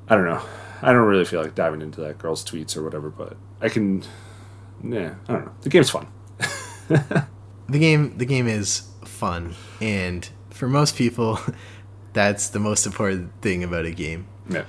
I 0.09 0.15
don't 0.17 0.25
know. 0.25 0.43
I 0.83 0.93
don't 0.93 1.07
really 1.07 1.25
feel 1.25 1.43
like 1.43 1.55
diving 1.55 1.83
into 1.83 2.01
that 2.03 2.19
girl's 2.19 2.45
tweets 2.45 2.77
or 2.77 2.83
whatever, 2.83 3.11
but 3.11 3.37
I 3.61 3.69
can. 3.69 4.03
Yeah, 4.85 5.15
I 5.29 5.33
don't 5.33 5.47
know. 5.47 5.53
The 5.63 5.69
game's 5.71 5.91
fun. 5.91 6.07
the 6.89 7.79
game 7.79 8.17
the 8.19 8.27
game 8.27 8.47
is 8.47 8.89
fun 9.05 9.55
and 9.81 10.29
for 10.51 10.69
most 10.69 10.95
people 10.97 11.41
that's 12.13 12.51
the 12.51 12.61
most 12.61 12.87
important 12.87 13.33
thing 13.43 13.65
about 13.65 13.85
a 13.87 13.91
game 13.91 14.27
Yeah. 14.49 14.65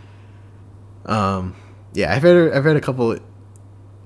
um 1.05 1.55
yeah 1.93 2.11
i've 2.15 2.23
read 2.23 2.51
i've 2.53 2.65
read 2.65 2.75
a 2.75 2.81
couple 2.81 3.15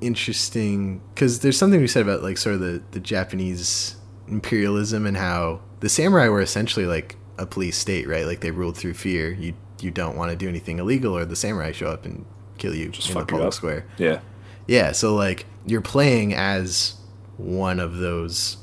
interesting 0.01 1.01
because 1.13 1.39
there's 1.39 1.57
something 1.57 1.79
we 1.79 1.87
said 1.87 2.01
about 2.01 2.21
like 2.23 2.37
sort 2.37 2.55
of 2.55 2.59
the 2.61 2.83
the 2.91 2.99
japanese 2.99 3.95
imperialism 4.27 5.05
and 5.05 5.15
how 5.15 5.61
the 5.79 5.87
samurai 5.87 6.27
were 6.27 6.41
essentially 6.41 6.85
like 6.85 7.15
a 7.37 7.45
police 7.45 7.77
state 7.77 8.07
right 8.07 8.25
like 8.25 8.41
they 8.41 8.51
ruled 8.51 8.77
through 8.77 8.93
fear 8.93 9.31
you 9.31 9.53
you 9.79 9.89
don't 9.91 10.15
want 10.15 10.29
to 10.29 10.35
do 10.37 10.47
anything 10.47 10.79
illegal 10.79 11.17
or 11.17 11.25
the 11.25 11.35
samurai 11.35 11.71
show 11.71 11.87
up 11.87 12.05
and 12.05 12.25
kill 12.57 12.75
you 12.75 12.89
Just 12.89 13.09
in 13.09 13.13
the 13.17 13.25
public 13.25 13.53
square 13.53 13.85
Yeah. 13.97 14.19
yeah, 14.67 14.91
so 14.91 15.15
like 15.15 15.45
you're 15.65 15.81
playing 15.81 16.33
as 16.33 16.95
one 17.37 17.79
of 17.79 17.97
those 17.97 18.57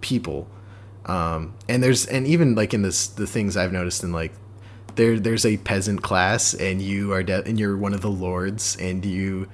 people. 0.00 0.48
Um 1.06 1.54
and 1.68 1.82
there's 1.82 2.04
and 2.06 2.26
even 2.26 2.54
like 2.54 2.74
in 2.74 2.82
this 2.82 3.06
the 3.06 3.26
things 3.26 3.56
I've 3.56 3.72
noticed 3.72 4.04
in 4.04 4.12
like 4.12 4.32
there 4.96 5.18
there's 5.18 5.46
a 5.46 5.56
peasant 5.58 6.02
class 6.02 6.52
and 6.54 6.82
you 6.82 7.12
are 7.12 7.22
de- 7.22 7.44
and 7.44 7.58
you're 7.58 7.76
one 7.78 7.94
of 7.94 8.02
the 8.02 8.10
lords 8.10 8.76
and 8.78 9.04
you 9.04 9.48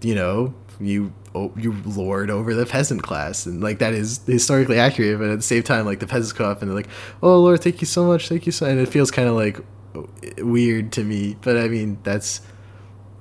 you 0.00 0.14
know, 0.14 0.54
you 0.80 1.12
oh, 1.34 1.52
you 1.56 1.72
lord 1.84 2.30
over 2.30 2.54
the 2.54 2.66
peasant 2.66 3.02
class 3.02 3.46
and 3.46 3.62
like 3.62 3.78
that 3.78 3.92
is 3.92 4.20
historically 4.26 4.78
accurate 4.78 5.18
but 5.18 5.28
at 5.28 5.36
the 5.36 5.42
same 5.42 5.62
time 5.62 5.84
like 5.84 6.00
the 6.00 6.06
peasants 6.06 6.32
go 6.32 6.44
up 6.44 6.62
and 6.62 6.70
they're 6.70 6.76
like 6.76 6.88
oh 7.22 7.38
lord 7.40 7.60
thank 7.62 7.80
you 7.80 7.86
so 7.86 8.04
much 8.04 8.28
thank 8.28 8.46
you 8.46 8.52
so 8.52 8.66
and 8.66 8.78
it 8.78 8.86
feels 8.86 9.10
kind 9.10 9.28
of 9.28 9.34
like 9.34 9.60
oh, 9.94 10.08
weird 10.38 10.92
to 10.92 11.02
me 11.02 11.36
but 11.42 11.56
i 11.56 11.68
mean 11.68 11.98
that's 12.04 12.40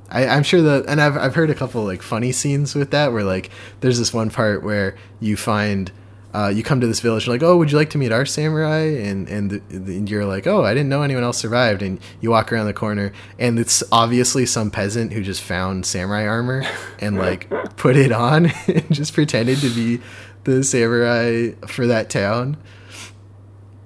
I, 0.10 0.28
I'm 0.28 0.44
sure 0.44 0.62
that, 0.62 0.86
and 0.88 1.02
I've 1.02 1.18
I've 1.18 1.36
heard 1.36 1.50
a 1.50 1.54
couple 1.54 1.84
like 1.84 2.02
funny 2.02 2.32
scenes 2.32 2.76
with 2.76 2.92
that 2.92 3.12
where 3.12 3.24
like 3.24 3.50
there's 3.82 4.00
this 4.00 4.14
one 4.14 4.30
part 4.30 4.64
where 4.64 4.96
you 5.20 5.36
find. 5.36 5.92
Uh, 6.38 6.50
you 6.50 6.62
come 6.62 6.80
to 6.80 6.86
this 6.86 7.00
village, 7.00 7.26
you're 7.26 7.34
like, 7.34 7.42
oh, 7.42 7.58
would 7.58 7.72
you 7.72 7.78
like 7.80 7.90
to 7.90 7.98
meet 7.98 8.12
our 8.12 8.24
samurai? 8.24 8.82
And 8.82 9.28
and, 9.28 9.50
the, 9.50 9.62
and 9.72 10.08
you're 10.08 10.24
like, 10.24 10.46
oh, 10.46 10.64
I 10.64 10.76
didn't 10.76 10.88
know 10.88 11.02
anyone 11.02 11.24
else 11.24 11.40
survived. 11.40 11.82
And 11.82 12.00
you 12.22 12.30
walk 12.30 12.54
around 12.54 12.68
the 12.68 12.76
corner, 12.76 13.12
and 13.40 13.58
it's 13.58 13.84
obviously 13.92 14.46
some 14.46 14.70
peasant 14.70 15.14
who 15.14 15.24
just 15.24 15.42
found 15.42 15.88
samurai 15.88 16.28
armor 16.28 16.64
and 17.00 17.18
like 17.18 17.50
put 17.76 17.96
it 17.96 18.12
on 18.12 18.52
and 18.68 18.94
just 18.94 19.16
pretended 19.16 19.58
to 19.62 19.70
be 19.72 20.00
the 20.44 20.64
samurai 20.64 21.54
for 21.66 21.88
that 21.88 22.12
town, 22.12 22.58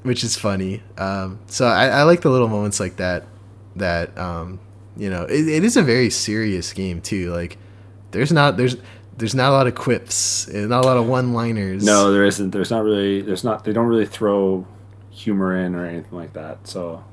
which 0.01 0.21
is 0.21 0.35
funny. 0.35 0.83
Um, 0.97 1.39
so 1.47 1.65
I, 1.65 1.87
I 1.87 2.03
like 2.03 2.19
the 2.19 2.29
little 2.29 2.49
moments 2.49 2.81
like 2.81 2.97
that. 2.97 3.27
That 3.77 4.17
um, 4.17 4.59
you 4.97 5.09
know, 5.09 5.23
it, 5.23 5.47
it 5.47 5.63
is 5.63 5.77
a 5.77 5.83
very 5.83 6.09
serious 6.09 6.73
game 6.73 6.99
too. 6.99 7.31
Like, 7.31 7.57
there's 8.11 8.33
not 8.33 8.57
there's 8.57 8.75
there's 9.21 9.35
not 9.35 9.49
a 9.49 9.53
lot 9.53 9.67
of 9.67 9.75
quips, 9.75 10.47
and 10.47 10.69
not 10.69 10.83
a 10.83 10.87
lot 10.87 10.97
of 10.97 11.07
one-liners. 11.07 11.85
No, 11.85 12.11
there 12.11 12.25
isn't. 12.25 12.49
There's 12.49 12.71
not 12.71 12.83
really. 12.83 13.21
There's 13.21 13.43
not. 13.43 13.63
They 13.63 13.71
don't 13.71 13.85
really 13.85 14.07
throw 14.07 14.65
humor 15.11 15.55
in 15.55 15.75
or 15.75 15.85
anything 15.85 16.17
like 16.17 16.33
that. 16.33 16.67
So, 16.67 17.03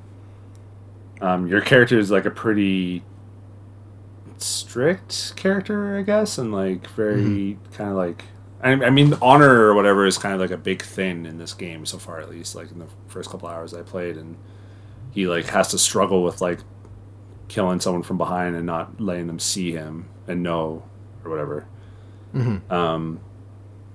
um, 1.21 1.47
your 1.47 1.61
character 1.61 1.99
is 1.99 2.11
like 2.11 2.25
a 2.25 2.31
pretty 2.31 3.03
strict 4.39 5.37
character, 5.37 5.99
I 5.99 6.03
guess, 6.03 6.39
and 6.39 6.51
like 6.51 6.87
very 6.89 7.59
kind 7.75 7.91
of 7.91 7.97
like. 7.97 8.25
I, 8.63 8.71
I 8.71 8.91
mean, 8.91 9.15
honor 9.21 9.67
or 9.67 9.75
whatever 9.75 10.07
is 10.07 10.17
kind 10.17 10.35
of 10.35 10.41
like 10.41 10.51
a 10.51 10.57
big 10.57 10.83
thing 10.83 11.27
in 11.27 11.37
this 11.37 11.53
game 11.53 11.85
so 11.85 11.99
far, 11.99 12.21
at 12.21 12.31
least. 12.31 12.55
Like 12.55 12.71
in 12.71 12.79
the 12.79 12.89
first 13.07 13.29
couple 13.29 13.49
hours 13.49 13.75
I 13.75 13.83
played, 13.83 14.17
and 14.17 14.37
he 15.11 15.27
like 15.27 15.45
has 15.49 15.69
to 15.69 15.79
struggle 15.79 16.25
with 16.25 16.41
like 16.41 16.61
killing 17.49 17.81
someone 17.81 18.03
from 18.03 18.17
behind 18.17 18.57
and 18.57 18.65
not 18.65 18.99
letting 18.99 19.27
them 19.27 19.39
see 19.39 19.73
him 19.73 20.09
and 20.27 20.43
know 20.43 20.85
or 21.23 21.31
whatever. 21.31 21.67
Mhm. 22.35 22.71
Um, 22.71 23.21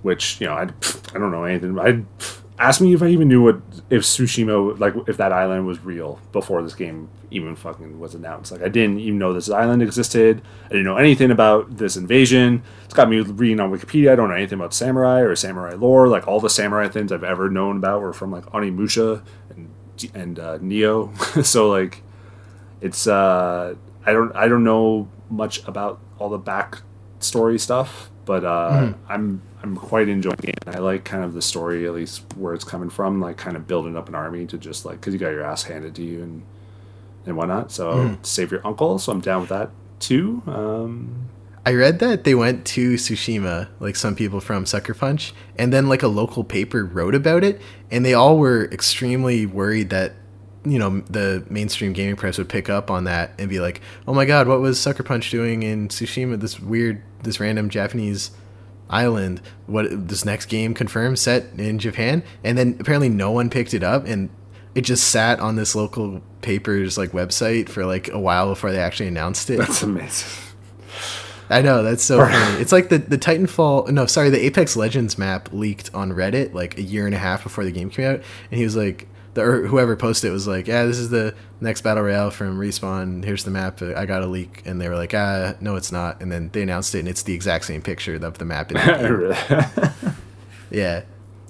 which 0.02 0.40
you 0.42 0.48
know, 0.48 0.54
I 0.54 0.64
I 0.64 1.20
don't 1.20 1.32
know 1.32 1.44
anything. 1.44 1.78
I 1.80 2.04
ask 2.60 2.82
me 2.82 2.94
if 2.94 3.02
I 3.02 3.08
even 3.08 3.28
knew 3.28 3.42
what 3.44 3.62
if 3.90 4.04
Tsushima 4.04 4.80
like 4.80 4.96
if 5.08 5.18
that 5.18 5.32
island 5.32 5.66
was 5.68 5.84
real 5.84 6.20
before 6.32 6.62
this 6.62 6.76
game 6.76 7.10
even 7.32 7.56
fucking 7.56 8.00
was 8.00 8.14
announced. 8.14 8.52
Like 8.52 8.62
I 8.62 8.68
didn't 8.68 9.00
even 9.00 9.18
know 9.18 9.34
this 9.34 9.50
island 9.50 9.82
existed. 9.82 10.42
I 10.66 10.70
didn't 10.70 10.86
know 10.86 10.98
anything 10.98 11.32
about 11.32 11.78
this 11.78 11.96
invasion. 11.98 12.62
It's 12.86 12.94
got 12.94 13.10
me 13.10 13.20
reading 13.22 13.60
on 13.60 13.72
Wikipedia. 13.72 14.12
I 14.12 14.16
don't 14.16 14.30
know 14.30 14.36
anything 14.36 14.60
about 14.60 14.74
samurai 14.74 15.22
or 15.22 15.36
samurai 15.36 15.74
lore. 15.74 16.08
Like 16.08 16.28
all 16.28 16.40
the 16.40 16.50
samurai 16.50 16.88
things 16.90 17.12
I've 17.12 17.24
ever 17.24 17.50
known 17.50 17.78
about 17.78 18.02
were 18.02 18.14
from 18.14 18.32
like 18.32 18.46
Onimusha 18.48 19.24
and 19.50 19.70
and 20.14 20.40
uh, 20.40 20.58
Nioh. 20.60 21.44
so 21.46 21.70
like 21.70 22.04
it's 22.82 23.08
uh 23.08 23.76
I 24.06 24.12
don't 24.14 24.36
I 24.36 24.48
don't 24.48 24.64
know 24.64 25.08
much 25.30 25.66
about 25.68 26.00
all 26.20 26.30
the 26.30 26.40
backstory 26.40 27.60
stuff, 27.60 28.12
but 28.26 28.44
uh, 28.44 28.94
I'm 29.10 29.42
I'm 29.62 29.76
quite 29.76 30.10
enjoying 30.10 30.40
it. 30.44 30.60
I 30.68 30.80
like 30.80 31.06
kind 31.06 31.24
of 31.24 31.34
the 31.34 31.42
story, 31.42 31.86
at 31.86 31.94
least 31.94 32.24
where 32.36 32.54
it's 32.54 32.64
coming 32.64 32.90
from, 32.90 33.22
like 33.22 33.38
kind 33.38 33.56
of 33.56 33.68
building 33.68 33.96
up 33.96 34.10
an 34.10 34.16
army 34.16 34.46
to 34.48 34.58
just 34.58 34.86
like 34.86 35.00
because 35.00 35.14
you 35.14 35.20
got 35.20 35.30
your 35.30 35.44
ass 35.44 35.64
handed 35.64 35.96
to 35.96 36.04
you 36.04 36.24
and 36.24 36.44
and 37.26 37.38
whatnot. 37.38 37.72
So 37.72 38.18
save 38.22 38.52
your 38.52 38.66
uncle. 38.66 39.00
So 39.00 39.12
I'm 39.12 39.22
down 39.22 39.42
with 39.42 39.50
that 39.50 39.70
too. 40.00 40.42
Um, 40.48 41.30
I 41.66 41.74
read 41.74 42.00
that 42.00 42.26
they 42.26 42.36
went 42.36 42.66
to 42.68 42.96
Tsushima, 42.96 43.70
like 43.80 43.96
some 43.96 44.16
people 44.16 44.42
from 44.42 44.66
Sucker 44.66 44.94
Punch, 44.94 45.34
and 45.58 45.72
then 45.72 45.88
like 45.88 46.04
a 46.04 46.10
local 46.10 46.44
paper 46.44 46.84
wrote 46.84 47.16
about 47.16 47.44
it, 47.44 47.62
and 47.90 48.06
they 48.06 48.14
all 48.14 48.38
were 48.38 48.66
extremely 48.66 49.46
worried 49.46 49.90
that 49.90 50.14
you 50.66 50.80
know 50.80 51.02
the 51.10 51.46
mainstream 51.50 51.94
gaming 51.94 52.16
press 52.16 52.38
would 52.38 52.50
pick 52.50 52.70
up 52.70 52.90
on 52.90 53.04
that 53.06 53.32
and 53.38 53.50
be 53.50 53.60
like, 53.60 53.82
"Oh 54.08 54.14
my 54.14 54.26
god, 54.26 54.48
what 54.48 54.62
was 54.62 54.80
Sucker 54.80 55.04
Punch 55.04 55.30
doing 55.30 55.64
in 55.64 55.88
Tsushima? 55.90 56.40
This 56.40 56.60
weird, 56.60 57.02
this 57.24 57.40
random 57.40 57.70
Japanese 57.70 58.32
island. 58.90 59.42
What 59.68 60.08
this 60.08 60.26
next 60.26 60.46
game 60.48 60.74
confirmed 60.74 61.20
set 61.20 61.46
in 61.58 61.80
Japan?" 61.80 62.24
And 62.44 62.58
then 62.58 62.78
apparently 62.80 63.10
no 63.10 63.32
one 63.32 63.50
picked 63.50 63.74
it 63.74 63.84
up, 63.84 64.06
and 64.06 64.30
it 64.76 64.82
just 64.82 65.10
sat 65.10 65.40
on 65.40 65.56
this 65.56 65.76
local 65.76 66.22
paper's 66.42 66.98
like 66.98 67.12
website 67.12 67.70
for 67.70 67.86
like 67.86 68.10
a 68.10 68.20
while 68.20 68.50
before 68.50 68.72
they 68.72 68.80
actually 68.80 69.08
announced 69.08 69.50
it. 69.50 69.58
that's 69.60 69.84
amazing. 69.84 70.30
I 71.50 71.62
know 71.62 71.84
that's 71.84 72.04
so 72.04 72.20
funny. 72.20 72.62
It's 72.62 72.72
like 72.72 72.90
the 72.90 73.00
the 73.00 73.18
Titanfall. 73.18 73.90
No, 73.90 74.06
sorry, 74.06 74.30
the 74.30 74.44
Apex 74.46 74.76
Legends 74.76 75.18
map 75.18 75.50
leaked 75.52 75.94
on 75.94 76.12
Reddit 76.12 76.54
like 76.54 76.78
a 76.78 76.82
year 76.82 77.06
and 77.06 77.14
a 77.14 77.18
half 77.18 77.44
before 77.44 77.64
the 77.64 77.72
game 77.72 77.90
came 77.90 78.06
out, 78.06 78.22
and 78.50 78.58
he 78.58 78.64
was 78.64 78.76
like, 78.76 79.08
the 79.34 79.42
or 79.42 79.68
whoever 79.68 79.96
posted 79.96 80.30
it 80.30 80.34
was 80.34 80.48
like, 80.48 80.68
yeah, 80.68 80.86
this 80.86 80.98
is 80.98 81.10
the 81.10 81.34
next 81.62 81.82
battle 81.82 82.04
royale 82.04 82.32
from 82.32 82.60
Respawn. 82.60 83.24
Here's 83.24 83.44
the 83.44 83.52
map. 83.52 83.82
I 83.82 84.06
got 84.06 84.22
a 84.24 84.28
leak, 84.28 84.62
and 84.66 84.80
they 84.80 84.90
were 84.90 84.96
like, 84.96 85.14
ah, 85.14 85.56
no, 85.60 85.76
it's 85.76 85.92
not. 85.92 86.22
And 86.22 86.32
then 86.32 86.50
they 86.54 86.62
announced 86.62 86.94
it, 86.96 87.00
and 87.00 87.08
it's 87.08 87.24
the 87.24 87.34
exact 87.34 87.66
same 87.66 87.82
picture 87.82 88.16
of 88.16 88.38
the 88.38 88.46
map. 88.46 88.72
In 88.72 88.78
the 88.78 90.14
yeah. 90.72 91.04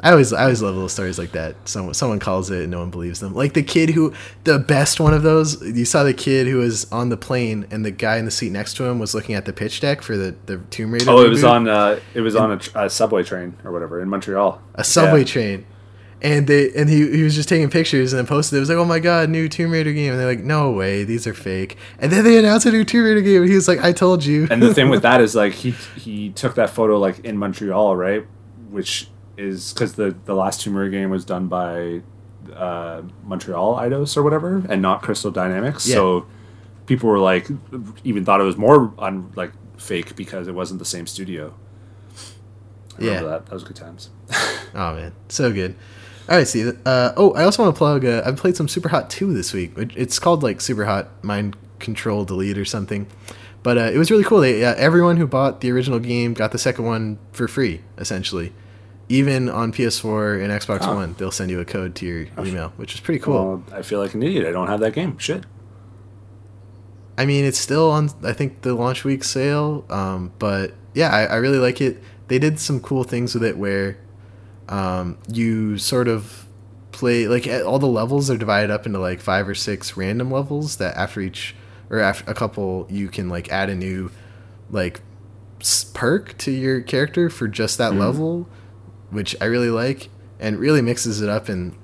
I 0.06 0.12
always, 0.12 0.34
I 0.34 0.44
always 0.44 0.62
love 0.62 0.74
little 0.74 0.90
stories 0.90 1.18
like 1.18 1.32
that. 1.32 1.56
Someone, 1.64 1.94
someone 1.94 2.20
calls 2.20 2.52
it, 2.52 2.64
and 2.64 2.72
no 2.72 2.80
one 2.80 2.90
believes 2.90 3.22
them. 3.22 3.34
Like 3.34 3.54
the 3.54 3.64
kid 3.64 3.90
who, 3.92 4.14
the 4.44 4.60
best 4.60 5.00
one 5.00 5.14
of 5.14 5.24
those. 5.24 5.62
You 5.62 5.86
saw 5.86 6.04
the 6.04 6.14
kid 6.14 6.46
who 6.46 6.58
was 6.58 6.92
on 6.92 7.08
the 7.08 7.16
plane, 7.16 7.66
and 7.72 7.86
the 7.86 7.92
guy 7.92 8.18
in 8.18 8.26
the 8.26 8.32
seat 8.32 8.52
next 8.52 8.74
to 8.78 8.84
him 8.84 9.00
was 9.00 9.16
looking 9.16 9.34
at 9.36 9.46
the 9.46 9.54
pitch 9.54 9.80
deck 9.80 10.02
for 10.02 10.18
the 10.18 10.36
the 10.46 10.58
Tomb 10.72 10.92
Raider. 10.92 11.06
oh, 11.10 11.24
it 11.24 11.30
was 11.30 11.46
on 11.46 11.70
uh, 11.70 12.02
it 12.14 12.20
was 12.20 12.36
on 12.36 12.52
a, 12.52 12.60
a 12.86 12.90
subway 12.90 13.24
train 13.24 13.56
or 13.64 13.72
whatever 13.72 14.02
in 14.02 14.10
Montreal. 14.10 14.62
a 14.76 14.84
subway 14.84 15.20
Yeah. 15.20 15.26
train. 15.26 15.66
And 16.24 16.48
they 16.48 16.72
and 16.74 16.90
he, 16.90 17.18
he 17.18 17.22
was 17.24 17.36
just 17.36 17.50
taking 17.50 17.70
pictures 17.70 18.14
and 18.14 18.18
then 18.20 18.26
posted 18.28 18.56
it. 18.56 18.58
It 18.58 18.60
was 18.62 18.70
like, 18.70 18.78
oh 18.78 18.86
my 18.86 19.00
god, 19.00 19.30
new 19.30 19.50
Tomb 19.50 19.72
Raider 19.72 19.92
game. 19.92 20.12
And 20.12 20.20
they're 20.20 20.28
like, 20.28 20.40
no 20.40 20.72
way, 20.72 21.04
these 21.04 21.28
are 21.28 21.34
fake. 21.34 21.78
And 22.00 22.14
then 22.14 22.24
they 22.24 22.38
announced 22.40 22.66
a 22.66 22.72
new 22.72 22.86
Tomb 22.86 23.04
Raider 23.04 23.20
game, 23.22 23.42
and 23.42 23.50
he 23.50 23.56
was 23.56 23.68
like, 23.68 23.84
I 23.84 23.92
told 23.92 24.24
you. 24.24 24.48
and 24.50 24.62
the 24.62 24.74
thing 24.74 24.90
with 24.90 25.02
that 25.10 25.20
is 25.20 25.36
like 25.36 25.52
he 25.54 25.72
he 25.98 26.30
took 26.30 26.56
that 26.56 26.70
photo 26.70 26.98
like 26.98 27.20
in 27.26 27.38
Montreal, 27.38 27.98
right? 27.98 28.26
Which 28.70 29.10
is 29.36 29.74
because 29.74 29.96
the 29.96 30.16
the 30.24 30.34
last 30.34 30.62
Tomb 30.62 30.78
Raider 30.78 30.92
game 30.92 31.10
was 31.10 31.26
done 31.26 31.48
by 31.48 32.02
uh, 32.56 33.02
Montreal 33.24 33.76
Eidos 33.76 34.16
or 34.16 34.24
whatever, 34.24 34.64
and 34.70 34.82
not 34.82 35.02
Crystal 35.02 35.30
Dynamics. 35.32 35.86
Yeah. 35.86 35.96
So 35.96 36.26
people 36.86 37.10
were 37.10 37.20
like, 37.20 37.50
even 38.06 38.24
thought 38.24 38.40
it 38.40 38.46
was 38.46 38.56
more 38.58 38.94
on 38.98 39.32
like 39.36 39.52
fake 39.78 40.16
because 40.16 40.48
it 40.48 40.56
wasn't 40.56 40.80
the 40.80 40.86
same 40.86 41.06
studio. 41.06 41.54
I 42.98 43.04
Yeah. 43.04 43.24
that. 43.24 43.46
That 43.48 43.54
was 43.54 43.64
good 43.66 43.76
times. 43.76 44.10
Oh 44.76 44.96
man, 44.96 45.14
so 45.30 45.54
good. 45.54 45.76
All 46.30 46.38
right, 46.38 46.48
see. 46.48 46.70
Uh, 46.86 47.12
oh, 47.18 47.34
I 47.34 47.44
also 47.44 47.64
want 47.64 47.76
to 47.76 47.78
plug. 47.78 48.06
Uh, 48.06 48.24
I've 48.26 48.38
played 48.38 48.56
some 48.56 48.68
Superhot 48.68 49.10
Two 49.10 49.34
this 49.34 49.54
week. 49.54 49.74
It's 49.78 50.20
called 50.20 50.42
like 50.42 50.60
Superhot 50.60 51.08
Mind 51.22 51.58
Control 51.80 52.24
Delete 52.24 52.58
or 52.58 52.64
something, 52.66 53.08
but 53.62 53.78
uh, 53.78 53.92
it 53.94 53.98
was 53.98 54.10
really 54.10 54.24
cool. 54.24 54.40
They, 54.40 54.64
uh, 54.64 54.74
everyone 54.76 55.18
who 55.18 55.28
bought 55.28 55.60
the 55.62 55.72
original 55.72 56.00
game 56.00 56.34
got 56.34 56.52
the 56.54 56.58
second 56.58 56.86
one 56.86 57.20
for 57.34 57.48
free, 57.48 57.82
essentially. 57.98 58.54
Even 59.10 59.50
on 59.50 59.74
PS4 59.74 60.42
and 60.42 60.52
Xbox 60.52 60.80
Oh. 60.88 60.96
One, 60.96 61.14
they'll 61.18 61.30
send 61.30 61.52
you 61.52 61.60
a 61.60 61.66
code 61.66 61.94
to 61.96 62.06
your 62.06 62.28
email, 62.40 62.72
which 62.78 62.94
is 62.96 63.02
pretty 63.02 63.20
cool. 63.20 63.34
Well, 63.34 63.64
I 63.74 63.82
feel 63.82 64.00
like 64.00 64.14
an 64.14 64.24
idiot. 64.24 64.48
I 64.48 64.52
don't 64.52 64.68
have 64.68 64.80
that 64.80 64.94
game. 64.94 65.18
Shit. 65.18 65.44
I 67.18 67.26
mean, 67.26 67.44
it's 67.44 67.60
still 67.60 67.92
on. 67.92 68.10
I 68.24 68.32
think 68.32 68.62
the 68.62 68.74
launch 68.74 69.04
week 69.04 69.26
sale. 69.26 69.86
Um, 69.90 70.32
but 70.40 70.74
yeah, 70.94 71.10
I, 71.10 71.26
I 71.26 71.36
really 71.36 71.60
like 71.60 71.82
it. 71.82 72.02
They 72.30 72.40
did 72.40 72.60
some 72.60 72.80
cool 72.80 73.04
things 73.04 73.34
with 73.34 73.44
it 73.44 73.58
where 73.58 73.98
um, 74.74 75.20
you 75.32 75.78
sort 75.78 76.08
of 76.08 76.48
play 76.92 77.28
like 77.28 77.48
all 77.48 77.78
the 77.78 77.86
levels 77.86 78.32
are 78.32 78.38
divided 78.38 78.72
up 78.72 78.88
into 78.88 78.98
like 78.98 79.22
five 79.22 79.48
or 79.48 79.54
six 79.54 79.96
random 79.96 80.32
levels 80.32 80.78
that 80.78 80.98
after 80.98 81.22
each 81.22 81.56
or 81.92 82.00
after 82.00 82.30
a 82.30 82.34
couple, 82.34 82.88
you 82.90 83.08
can 83.08 83.30
like 83.30 83.52
add 83.52 83.70
a 83.70 83.76
new 83.76 84.10
like 84.72 85.02
perk 85.94 86.36
to 86.40 86.50
your 86.50 86.82
character 86.82 87.30
for 87.30 87.48
just 87.48 87.78
that 87.78 87.94
level, 87.94 88.50
which 89.12 89.36
I 89.40 89.46
really 89.46 89.70
like, 89.70 90.10
and 90.40 90.58
really 90.58 90.82
mixes 90.82 91.22
it 91.22 91.30
up 91.30 91.50
and 91.50 91.78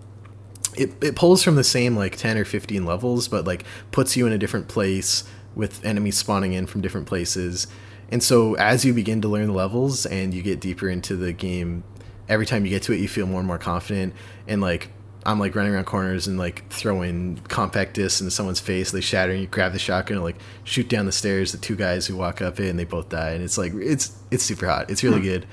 it, 0.75 0.91
it 1.03 1.15
pulls 1.15 1.43
from 1.43 1.55
the 1.55 1.63
same 1.63 1.95
like 1.95 2.15
10 2.15 2.37
or 2.37 2.45
15 2.45 2.85
levels 2.85 3.27
but 3.27 3.45
like 3.45 3.65
puts 3.91 4.17
you 4.17 4.25
in 4.25 4.33
a 4.33 4.37
different 4.37 4.67
place 4.67 5.25
with 5.53 5.83
enemies 5.85 6.17
spawning 6.17 6.53
in 6.53 6.65
from 6.65 6.81
different 6.81 7.05
places. 7.05 7.67
And 8.11 8.23
so 8.23 8.55
as 8.55 8.83
you 8.83 8.95
begin 8.95 9.21
to 9.21 9.27
learn 9.27 9.47
the 9.47 9.53
levels 9.53 10.07
and 10.07 10.33
you 10.33 10.41
get 10.41 10.59
deeper 10.59 10.89
into 10.89 11.15
the 11.15 11.33
game 11.33 11.83
every 12.29 12.45
time 12.45 12.63
you 12.63 12.69
get 12.69 12.83
to 12.83 12.93
it 12.93 12.99
you 12.99 13.07
feel 13.07 13.25
more 13.25 13.39
and 13.39 13.47
more 13.47 13.57
confident 13.57 14.13
and 14.47 14.61
like 14.61 14.89
i'm 15.25 15.39
like 15.39 15.55
running 15.55 15.73
around 15.73 15.85
corners 15.85 16.27
and 16.27 16.37
like 16.37 16.67
throwing 16.71 17.37
compact 17.49 17.95
discs 17.95 18.21
into 18.21 18.31
someone's 18.31 18.59
face 18.59 18.91
they 18.91 19.01
shatter 19.01 19.31
and 19.33 19.41
you 19.41 19.47
grab 19.47 19.73
the 19.73 19.79
shotgun 19.79 20.17
and 20.17 20.23
like 20.23 20.37
shoot 20.63 20.87
down 20.87 21.05
the 21.05 21.11
stairs 21.11 21.51
the 21.51 21.57
two 21.57 21.75
guys 21.75 22.07
who 22.07 22.15
walk 22.15 22.41
up 22.41 22.59
it 22.59 22.69
and 22.69 22.79
they 22.79 22.85
both 22.85 23.09
die 23.09 23.31
and 23.31 23.43
it's 23.43 23.57
like 23.57 23.73
it's 23.75 24.15
it's 24.31 24.43
super 24.43 24.67
hot 24.67 24.89
it's 24.89 25.03
really 25.03 25.17
hmm. 25.17 25.25
good 25.25 25.45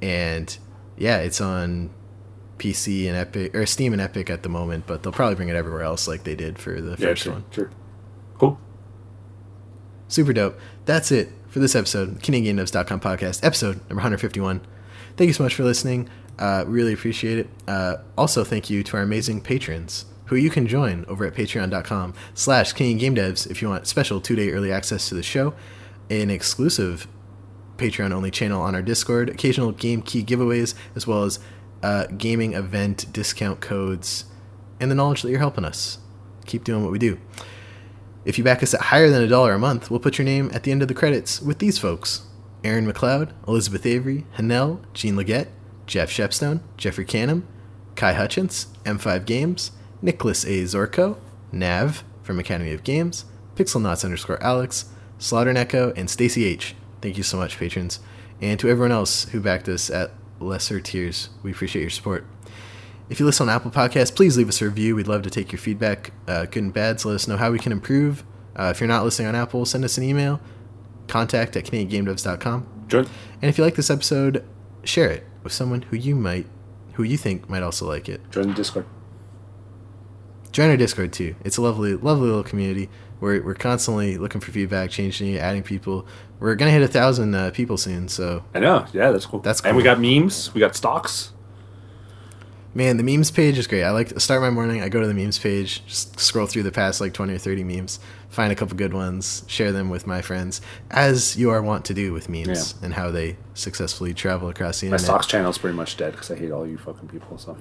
and 0.00 0.58
yeah 0.96 1.18
it's 1.18 1.40
on 1.40 1.90
PC 2.60 3.08
and 3.08 3.16
Epic 3.16 3.54
or 3.56 3.64
Steam 3.64 3.94
and 3.94 4.02
Epic 4.02 4.28
at 4.28 4.42
the 4.42 4.50
moment, 4.50 4.86
but 4.86 5.02
they'll 5.02 5.12
probably 5.14 5.34
bring 5.34 5.48
it 5.48 5.56
everywhere 5.56 5.80
else 5.82 6.06
like 6.06 6.24
they 6.24 6.34
did 6.34 6.58
for 6.58 6.78
the 6.80 6.90
Yeah, 6.90 6.96
first 7.08 7.26
one. 7.26 7.44
sure. 7.50 7.70
Cool. 8.38 8.60
Super 10.08 10.32
dope. 10.34 10.58
That's 10.84 11.10
it 11.10 11.30
for 11.48 11.58
this 11.58 11.74
episode, 11.74 12.20
CanadianGameDevs.com 12.20 13.00
podcast, 13.00 13.42
episode 13.42 13.76
number 13.88 13.94
151. 13.96 14.60
Thank 15.20 15.28
you 15.28 15.34
so 15.34 15.42
much 15.42 15.54
for 15.54 15.64
listening. 15.64 16.08
Uh, 16.38 16.64
really 16.66 16.94
appreciate 16.94 17.40
it. 17.40 17.50
Uh, 17.68 17.96
also, 18.16 18.42
thank 18.42 18.70
you 18.70 18.82
to 18.82 18.96
our 18.96 19.02
amazing 19.02 19.42
patrons 19.42 20.06
who 20.24 20.36
you 20.36 20.48
can 20.48 20.66
join 20.66 21.04
over 21.08 21.26
at 21.26 21.34
patreon.com 21.34 22.14
slash 22.32 22.74
Game 22.74 23.14
Devs 23.14 23.46
if 23.50 23.60
you 23.60 23.68
want 23.68 23.86
special 23.86 24.22
two-day 24.22 24.50
early 24.50 24.72
access 24.72 25.10
to 25.10 25.14
the 25.14 25.22
show, 25.22 25.52
an 26.08 26.30
exclusive 26.30 27.06
Patreon 27.76 28.12
only 28.12 28.30
channel 28.30 28.62
on 28.62 28.74
our 28.74 28.80
Discord, 28.80 29.28
occasional 29.28 29.72
game 29.72 30.00
key 30.00 30.24
giveaways, 30.24 30.74
as 30.96 31.06
well 31.06 31.24
as 31.24 31.38
uh, 31.82 32.06
gaming 32.16 32.54
event 32.54 33.12
discount 33.12 33.60
codes, 33.60 34.24
and 34.80 34.90
the 34.90 34.94
knowledge 34.94 35.20
that 35.20 35.28
you're 35.28 35.38
helping 35.38 35.66
us 35.66 35.98
keep 36.46 36.64
doing 36.64 36.82
what 36.82 36.92
we 36.92 36.98
do. 36.98 37.20
If 38.24 38.38
you 38.38 38.44
back 38.44 38.62
us 38.62 38.72
at 38.72 38.80
higher 38.80 39.10
than 39.10 39.22
a 39.22 39.28
dollar 39.28 39.52
a 39.52 39.58
month, 39.58 39.90
we'll 39.90 40.00
put 40.00 40.16
your 40.16 40.24
name 40.24 40.50
at 40.54 40.62
the 40.62 40.72
end 40.72 40.80
of 40.80 40.88
the 40.88 40.94
credits 40.94 41.42
with 41.42 41.58
these 41.58 41.78
folks 41.78 42.22
Aaron 42.62 42.90
McLeod, 42.90 43.32
Elizabeth 43.46 43.86
Avery, 43.86 44.26
Hanel, 44.36 44.80
Jean 44.92 45.16
Leggett, 45.16 45.48
Jeff 45.86 46.10
Shepstone, 46.10 46.60
Jeffrey 46.76 47.04
Canham, 47.04 47.42
Kai 47.96 48.12
Hutchins, 48.12 48.68
M5 48.84 49.24
Games, 49.24 49.72
Nicholas 50.02 50.44
A. 50.44 50.62
Zorko, 50.62 51.18
Nav 51.52 52.04
from 52.22 52.38
Academy 52.38 52.72
of 52.72 52.84
Games, 52.84 53.24
Pixelnots 53.56 54.04
underscore 54.04 54.42
Alex, 54.42 54.86
Slaughter 55.18 55.50
Echo, 55.56 55.92
and 55.96 56.08
Stacy 56.08 56.44
H. 56.44 56.74
Thank 57.02 57.16
you 57.16 57.22
so 57.22 57.36
much, 57.36 57.58
patrons. 57.58 58.00
And 58.40 58.58
to 58.60 58.68
everyone 58.68 58.92
else 58.92 59.24
who 59.26 59.40
backed 59.40 59.68
us 59.68 59.90
at 59.90 60.12
lesser 60.38 60.80
tiers, 60.80 61.30
we 61.42 61.50
appreciate 61.50 61.82
your 61.82 61.90
support. 61.90 62.24
If 63.08 63.18
you 63.18 63.26
listen 63.26 63.48
on 63.48 63.54
Apple 63.54 63.70
Podcasts, 63.70 64.14
please 64.14 64.36
leave 64.36 64.48
us 64.48 64.62
a 64.62 64.66
review. 64.66 64.94
We'd 64.94 65.08
love 65.08 65.22
to 65.22 65.30
take 65.30 65.50
your 65.50 65.58
feedback, 65.58 66.12
uh, 66.28 66.44
good 66.44 66.62
and 66.62 66.72
bad, 66.72 67.00
so 67.00 67.08
let 67.08 67.16
us 67.16 67.26
know 67.26 67.36
how 67.36 67.50
we 67.50 67.58
can 67.58 67.72
improve. 67.72 68.24
Uh, 68.54 68.72
if 68.74 68.80
you're 68.80 68.88
not 68.88 69.04
listening 69.04 69.28
on 69.28 69.34
Apple, 69.34 69.66
send 69.66 69.84
us 69.84 69.98
an 69.98 70.04
email, 70.04 70.40
contact 71.10 71.56
at 71.56 71.64
CanadianGameDevs.com. 71.64 72.86
Join. 72.88 73.06
And 73.42 73.48
if 73.48 73.58
you 73.58 73.64
like 73.64 73.74
this 73.74 73.90
episode, 73.90 74.44
share 74.84 75.10
it 75.10 75.26
with 75.42 75.52
someone 75.52 75.82
who 75.82 75.96
you 75.96 76.14
might, 76.14 76.46
who 76.94 77.02
you 77.02 77.16
think 77.16 77.48
might 77.48 77.62
also 77.62 77.86
like 77.86 78.08
it. 78.08 78.20
Join 78.30 78.48
the 78.48 78.54
Discord. 78.54 78.86
Join 80.52 80.70
our 80.70 80.76
Discord 80.76 81.12
too. 81.12 81.36
It's 81.44 81.56
a 81.56 81.62
lovely, 81.62 81.94
lovely 81.94 82.26
little 82.28 82.42
community. 82.42 82.88
We're, 83.20 83.42
we're 83.42 83.54
constantly 83.54 84.16
looking 84.16 84.40
for 84.40 84.50
feedback, 84.50 84.90
changing 84.90 85.34
it, 85.34 85.38
adding 85.38 85.62
people. 85.62 86.06
We're 86.40 86.54
gonna 86.54 86.70
hit 86.70 86.82
a 86.82 86.88
thousand 86.88 87.34
uh, 87.34 87.50
people 87.50 87.76
soon, 87.76 88.08
so 88.08 88.44
I 88.54 88.60
know. 88.60 88.86
Yeah, 88.92 89.10
that's 89.10 89.26
cool. 89.26 89.40
That's 89.40 89.60
cool. 89.60 89.68
And 89.68 89.76
we 89.76 89.82
got 89.82 90.00
memes. 90.00 90.52
We 90.54 90.60
got 90.60 90.74
stocks. 90.74 91.32
Man, 92.72 92.96
the 92.98 93.02
memes 93.02 93.32
page 93.32 93.58
is 93.58 93.66
great. 93.66 93.82
I 93.82 93.90
like 93.90 94.10
to 94.10 94.20
start 94.20 94.40
my 94.42 94.50
morning. 94.50 94.80
I 94.80 94.88
go 94.88 95.00
to 95.00 95.06
the 95.08 95.14
memes 95.14 95.38
page, 95.40 95.84
just 95.86 96.20
scroll 96.20 96.46
through 96.46 96.62
the 96.62 96.70
past 96.70 97.00
like 97.00 97.12
twenty 97.12 97.34
or 97.34 97.38
thirty 97.38 97.64
memes, 97.64 97.98
find 98.28 98.52
a 98.52 98.54
couple 98.54 98.76
good 98.76 98.94
ones, 98.94 99.42
share 99.48 99.72
them 99.72 99.90
with 99.90 100.06
my 100.06 100.22
friends, 100.22 100.60
as 100.88 101.36
you 101.36 101.50
are 101.50 101.60
wont 101.60 101.84
to 101.86 101.94
do 101.94 102.12
with 102.12 102.28
memes 102.28 102.76
and 102.80 102.94
how 102.94 103.10
they 103.10 103.36
successfully 103.54 104.14
travel 104.14 104.48
across 104.48 104.80
the 104.80 104.86
My 104.86 104.94
internet. 104.96 105.04
stocks 105.04 105.26
channel 105.26 105.50
is 105.50 105.58
pretty 105.58 105.76
much 105.76 105.96
dead 105.96 106.12
because 106.12 106.30
I 106.30 106.36
hate 106.36 106.52
all 106.52 106.64
you 106.64 106.78
fucking 106.78 107.08
people. 107.08 107.38
So 107.38 107.56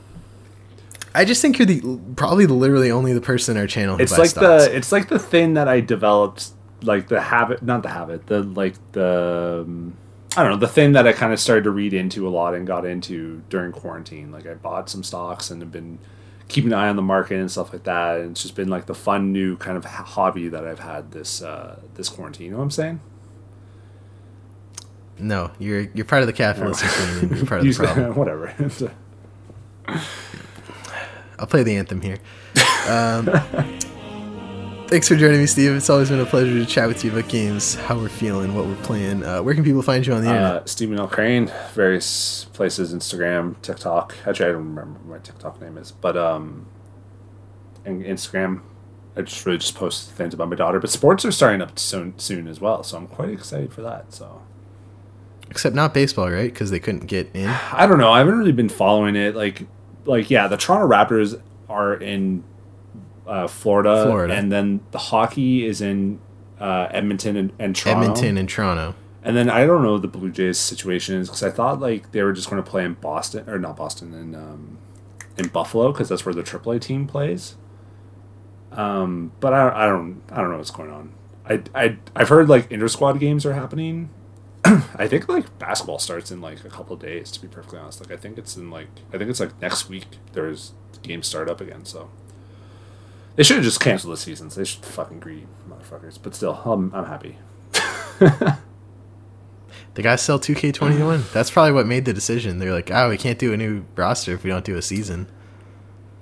I 1.16 1.26
just 1.26 1.42
think 1.42 1.58
you're 1.58 1.66
the 1.66 2.00
probably 2.16 2.46
literally 2.46 2.92
only 2.92 3.14
the 3.14 3.22
person 3.22 3.58
in 3.58 3.62
our 3.62 3.68
channel. 3.68 3.98
Who 3.98 4.04
it's 4.04 4.16
like 4.16 4.30
stocks. 4.30 4.66
the 4.66 4.78
it's 4.78 4.92
like 4.92 5.10
the 5.10 5.18
thing 5.18 5.56
that 5.56 5.68
I 5.68 5.80
developed, 5.80 6.50
like 6.84 7.08
the 7.08 7.20
habit, 7.20 7.64
not 7.64 7.82
the 7.82 7.90
habit, 7.90 8.28
the 8.28 8.44
like 8.44 8.76
the 8.92 9.66
um, 9.68 9.98
I 10.38 10.44
don't 10.44 10.52
know, 10.52 10.58
the 10.58 10.68
thing 10.68 10.92
that 10.94 11.08
I 11.08 11.14
kind 11.14 11.34
of 11.34 11.40
started 11.40 11.64
to 11.64 11.72
read 11.72 11.94
into 11.94 12.28
a 12.28 12.30
lot 12.30 12.54
and 12.54 12.68
got 12.68 12.86
into 12.86 13.42
during 13.50 13.72
quarantine. 13.72 14.32
Like 14.32 14.46
I 14.46 14.54
bought 14.54 14.90
some 14.90 15.04
stocks 15.04 15.50
and 15.50 15.62
have 15.62 15.72
been 15.72 16.00
keeping 16.48 16.72
an 16.72 16.78
eye 16.80 16.88
on 16.88 16.96
the 16.96 17.02
market 17.02 17.40
and 17.40 17.50
stuff 17.50 17.74
like 17.74 17.84
that. 17.84 18.20
And 18.20 18.32
it's 18.32 18.42
just 18.44 18.56
been 18.56 18.70
like 18.70 18.86
the 18.86 18.96
fun 18.96 19.32
new 19.34 19.58
kind 19.58 19.76
of 19.76 19.86
hobby 19.86 20.48
that 20.48 20.66
I've 20.66 20.80
had 20.80 21.12
this 21.12 21.42
uh, 21.42 21.80
this 21.96 22.10
quarantine. 22.10 22.46
You 22.46 22.52
know 22.52 22.58
what 22.58 22.64
I'm 22.64 22.72
saying? 22.72 23.02
no, 25.20 25.52
you're 25.60 25.82
you're 25.94 26.06
part 26.06 26.22
of 26.22 26.28
the 26.28 26.34
capitalist 26.46 26.84
community. 26.84 27.36
You're 27.36 27.46
part 27.46 27.62
of 27.62 27.68
the 27.68 27.74
problem. 27.84 28.16
Whatever. 28.16 28.54
I'll 31.40 31.48
play 31.48 31.64
the 31.64 31.76
anthem 31.76 32.02
here. 32.02 32.18
Um, 32.88 33.30
thanks 34.90 35.08
for 35.08 35.16
joining 35.16 35.40
me, 35.40 35.46
Steve. 35.46 35.76
It's 35.76 35.90
always 35.90 36.10
been 36.10 36.20
a 36.20 36.26
pleasure 36.26 36.54
to 36.54 36.66
chat 36.66 36.88
with 36.88 37.06
you 37.06 37.12
about 37.12 37.30
games, 37.30 37.76
how 37.76 37.96
we're 37.96 38.10
feeling, 38.10 38.56
what 38.56 38.66
we're 38.66 38.76
playing. 38.78 39.24
Uh, 39.24 39.44
where 39.44 39.54
can 39.54 39.64
people 39.64 39.84
find 39.84 40.06
you 40.06 40.14
on 40.14 40.22
the 40.22 40.28
internet? 40.28 40.64
uh, 40.64 40.66
Stephen 40.66 40.98
L. 40.98 41.08
Crane, 41.08 41.52
various 41.74 42.46
places, 42.54 42.92
Instagram, 42.92 43.62
TikTok. 43.62 44.16
Actually, 44.26 44.50
I 44.50 44.52
don't 44.54 44.66
remember 44.76 45.00
what 45.02 45.06
my 45.06 45.18
TikTok 45.20 45.62
name 45.62 45.78
is, 45.78 45.92
but 45.92 46.18
um, 46.18 46.66
and 47.86 48.04
Instagram. 48.04 48.62
I 49.16 49.22
just 49.22 49.46
really 49.46 49.58
just 49.58 49.76
post 49.76 50.12
things 50.12 50.34
about 50.34 50.50
my 50.50 50.56
daughter. 50.56 50.80
But 50.80 50.90
sports 50.90 51.26
are 51.26 51.32
starting 51.32 51.62
up 51.62 51.78
soon, 51.78 52.18
soon 52.18 52.48
as 52.48 52.62
well, 52.62 52.84
so 52.84 52.98
I'm 52.98 53.08
quite 53.08 53.30
excited 53.30 53.74
for 53.74 53.82
that. 53.82 54.14
So 54.14 54.42
Except 55.50 55.76
not 55.76 55.94
baseball, 55.94 56.30
right? 56.32 56.52
Because 56.52 56.72
they 56.72 56.80
couldn't 56.80 57.08
get 57.08 57.30
in. 57.34 57.48
I 57.48 57.86
don't 57.86 57.98
know. 57.98 58.12
I 58.12 58.20
haven't 58.20 58.38
really 58.38 58.52
been 58.52 58.70
following 58.70 59.16
it. 59.16 59.36
Like, 59.36 59.68
like 60.06 60.30
yeah, 60.30 60.48
the 60.48 60.58
Toronto 60.58 60.88
Raptors 60.88 61.42
are 61.68 61.96
in 61.96 62.44
uh, 63.30 63.48
Florida, 63.48 64.04
Florida. 64.06 64.34
and 64.34 64.52
then 64.52 64.82
the 64.92 64.98
hockey 64.98 65.66
is 65.66 65.82
in 65.82 66.20
uh, 66.60 66.88
Edmonton 66.92 67.38
and, 67.38 67.54
and 67.60 67.76
Toronto. 67.76 68.02
Edmonton 68.02 68.38
and 68.38 68.50
Toronto. 68.50 68.96
And 69.22 69.36
then 69.38 69.50
I 69.50 69.66
don't 69.66 69.84
know 69.84 69.98
the 69.98 70.08
Blue 70.08 70.32
Jays 70.32 70.58
situation 70.58 71.16
is 71.16 71.28
because 71.28 71.44
I 71.44 71.52
thought 71.52 71.80
like 71.80 72.12
they 72.12 72.24
were 72.24 72.34
just 72.34 72.50
going 72.50 72.62
to 72.62 72.70
play 72.70 72.84
in 72.84 72.94
Boston 72.96 73.48
or 73.50 73.60
not 73.60 73.78
Boston 73.78 74.14
in 74.14 74.34
um, 74.34 74.80
in 75.38 75.48
Buffalo 75.50 75.92
because 75.92 76.10
that's 76.10 76.26
where 76.26 76.34
the 76.34 76.42
AAA 76.42 76.82
team 76.82 77.06
plays. 77.06 77.56
Um, 78.72 79.32
but 79.40 79.54
I, 79.54 79.86
I 79.86 79.88
don't 79.88 80.22
I 80.32 80.38
don't 80.38 80.50
know 80.52 80.58
what's 80.58 80.72
going 80.72 80.92
on. 80.92 81.14
I 81.48 81.62
I 81.76 81.98
I've 82.16 82.30
heard 82.30 82.50
like 82.50 82.72
inter 82.72 82.88
squad 82.88 83.20
games 83.20 83.46
are 83.46 83.54
happening. 83.54 84.10
I 84.66 85.08
think 85.08 85.30
like 85.30 85.58
basketball 85.60 86.00
starts 86.00 86.32
in 86.32 86.42
like 86.42 86.64
a 86.66 86.70
couple 86.70 86.96
of 86.96 87.02
days. 87.02 87.30
To 87.32 87.42
be 87.42 87.48
perfectly 87.48 87.80
honest, 87.80 88.00
like 88.02 88.12
I 88.12 88.18
think 88.18 88.38
it's 88.38 88.56
in 88.56 88.72
like 88.72 88.88
I 89.14 89.18
think 89.18 89.30
it's 89.30 89.40
like 89.40 89.60
next 89.62 89.90
week. 89.90 90.08
There's 90.32 90.74
games 91.04 91.28
start 91.28 91.50
up 91.50 91.62
again. 91.62 91.86
So 91.86 92.10
they 93.36 93.44
should 93.44 93.58
have 93.58 93.66
just 93.66 93.80
canceled 93.80 94.14
the 94.14 94.18
seasons. 94.18 94.56
They 94.56 94.66
should 94.66 94.86
fucking 94.86 95.20
greedy 95.20 95.48
motherfuckers. 95.70 96.18
But 96.22 96.36
still, 96.36 96.56
I'm 96.66 96.94
I'm 96.94 97.06
happy. 97.06 97.38
They 100.00 100.04
got 100.04 100.18
to 100.18 100.24
sell 100.24 100.40
2K21. 100.40 101.32
That's 101.34 101.52
probably 101.52 101.74
what 101.74 101.88
made 101.88 102.06
the 102.06 102.14
decision. 102.14 102.60
They're 102.60 102.74
like, 102.74 102.92
oh, 102.92 103.10
we 103.10 103.18
can't 103.18 103.40
do 103.40 103.54
a 103.54 103.58
new 103.58 103.86
roster 103.96 104.34
if 104.34 104.44
we 104.44 104.50
don't 104.50 104.64
do 104.64 104.78
a 104.78 104.82
season. 104.82 105.28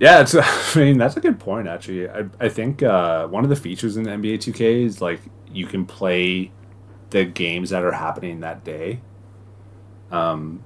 Yeah, 0.00 0.20
it's. 0.20 0.34
I 0.76 0.80
mean, 0.80 0.98
that's 0.98 1.16
a 1.16 1.20
good 1.20 1.38
point. 1.38 1.68
Actually, 1.68 2.08
I 2.08 2.24
I 2.40 2.48
think 2.48 2.82
uh, 2.82 3.26
one 3.28 3.44
of 3.44 3.50
the 3.50 3.56
features 3.56 3.96
in 3.96 4.04
NBA 4.04 4.38
2K 4.38 4.84
is 4.84 5.00
like 5.00 5.20
you 5.52 5.66
can 5.66 5.86
play 5.86 6.50
the 7.10 7.24
games 7.24 7.70
that 7.70 7.84
are 7.84 7.92
happening 7.92 8.40
that 8.40 8.64
day. 8.64 9.00
Um, 10.10 10.62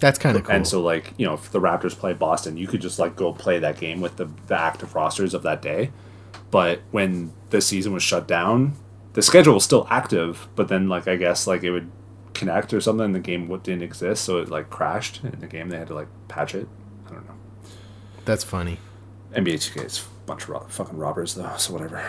That's 0.00 0.18
kind 0.18 0.36
of 0.36 0.44
cool. 0.44 0.54
and 0.54 0.66
so 0.66 0.80
like 0.80 1.12
you 1.18 1.26
know, 1.26 1.34
if 1.34 1.50
the 1.52 1.60
Raptors 1.60 1.96
play 1.96 2.12
Boston, 2.14 2.56
you 2.56 2.66
could 2.66 2.80
just 2.80 2.98
like 2.98 3.16
go 3.16 3.32
play 3.32 3.58
that 3.58 3.78
game 3.78 4.00
with 4.00 4.16
the 4.16 4.28
the 4.46 4.58
active 4.58 4.94
rosters 4.94 5.34
of 5.34 5.42
that 5.42 5.62
day. 5.62 5.92
But 6.50 6.80
when 6.90 7.32
the 7.50 7.60
season 7.60 7.92
was 7.92 8.02
shut 8.02 8.26
down, 8.26 8.74
the 9.12 9.22
schedule 9.22 9.54
was 9.54 9.64
still 9.64 9.86
active. 9.90 10.48
But 10.56 10.68
then 10.68 10.88
like 10.88 11.06
I 11.06 11.16
guess 11.16 11.46
like 11.46 11.62
it 11.62 11.70
would 11.70 11.90
connect 12.34 12.72
or 12.72 12.80
something. 12.80 13.12
The 13.12 13.20
game 13.20 13.46
didn't 13.62 13.82
exist, 13.82 14.24
so 14.24 14.38
it 14.38 14.48
like 14.48 14.70
crashed 14.70 15.20
in 15.22 15.38
the 15.40 15.46
game. 15.46 15.68
They 15.68 15.78
had 15.78 15.88
to 15.88 15.94
like 15.94 16.08
patch 16.28 16.54
it. 16.54 16.66
I 17.06 17.10
don't 17.10 17.26
know. 17.26 17.34
That's 18.24 18.44
funny. 18.44 18.78
NBA 19.34 19.54
2K 19.54 19.84
is 19.84 19.98
a 20.00 20.26
bunch 20.26 20.44
of 20.44 20.48
ro- 20.48 20.66
fucking 20.68 20.98
robbers, 20.98 21.34
though, 21.34 21.54
so 21.56 21.72
whatever. 21.72 22.02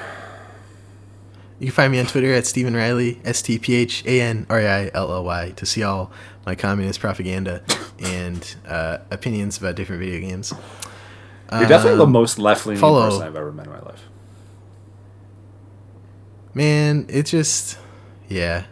You 1.60 1.68
can 1.68 1.76
find 1.76 1.92
me 1.92 2.00
on 2.00 2.08
Twitter 2.08 2.34
at 2.34 2.48
Stephen 2.48 2.76
Riley, 2.76 3.22
S 3.24 3.44
T 3.44 3.60
P 3.60 3.76
H 3.76 4.04
A 4.06 4.22
N 4.22 4.48
R 4.50 4.60
I 4.60 4.90
L 4.94 5.14
L 5.14 5.24
Y, 5.24 5.52
to 5.58 5.66
see 5.66 5.84
all 5.84 6.12
my 6.46 6.56
communist 6.56 7.00
propaganda 7.00 7.64
and 8.02 8.56
uh, 8.68 8.98
opinions 9.12 9.58
about 9.58 9.76
different 9.76 10.02
video 10.02 10.20
games. 10.20 10.54
You're 11.52 11.68
definitely 11.68 11.98
the 11.98 12.04
Um, 12.06 12.12
most 12.12 12.40
left 12.40 12.66
leaning 12.66 12.82
person 12.82 13.22
I've 13.24 13.36
ever 13.36 13.52
met 13.52 13.66
in 13.68 13.72
my 13.74 13.80
life. 13.82 14.04
Man, 16.54 17.06
it 17.10 17.26
just, 17.28 17.78
yeah. 18.28 18.66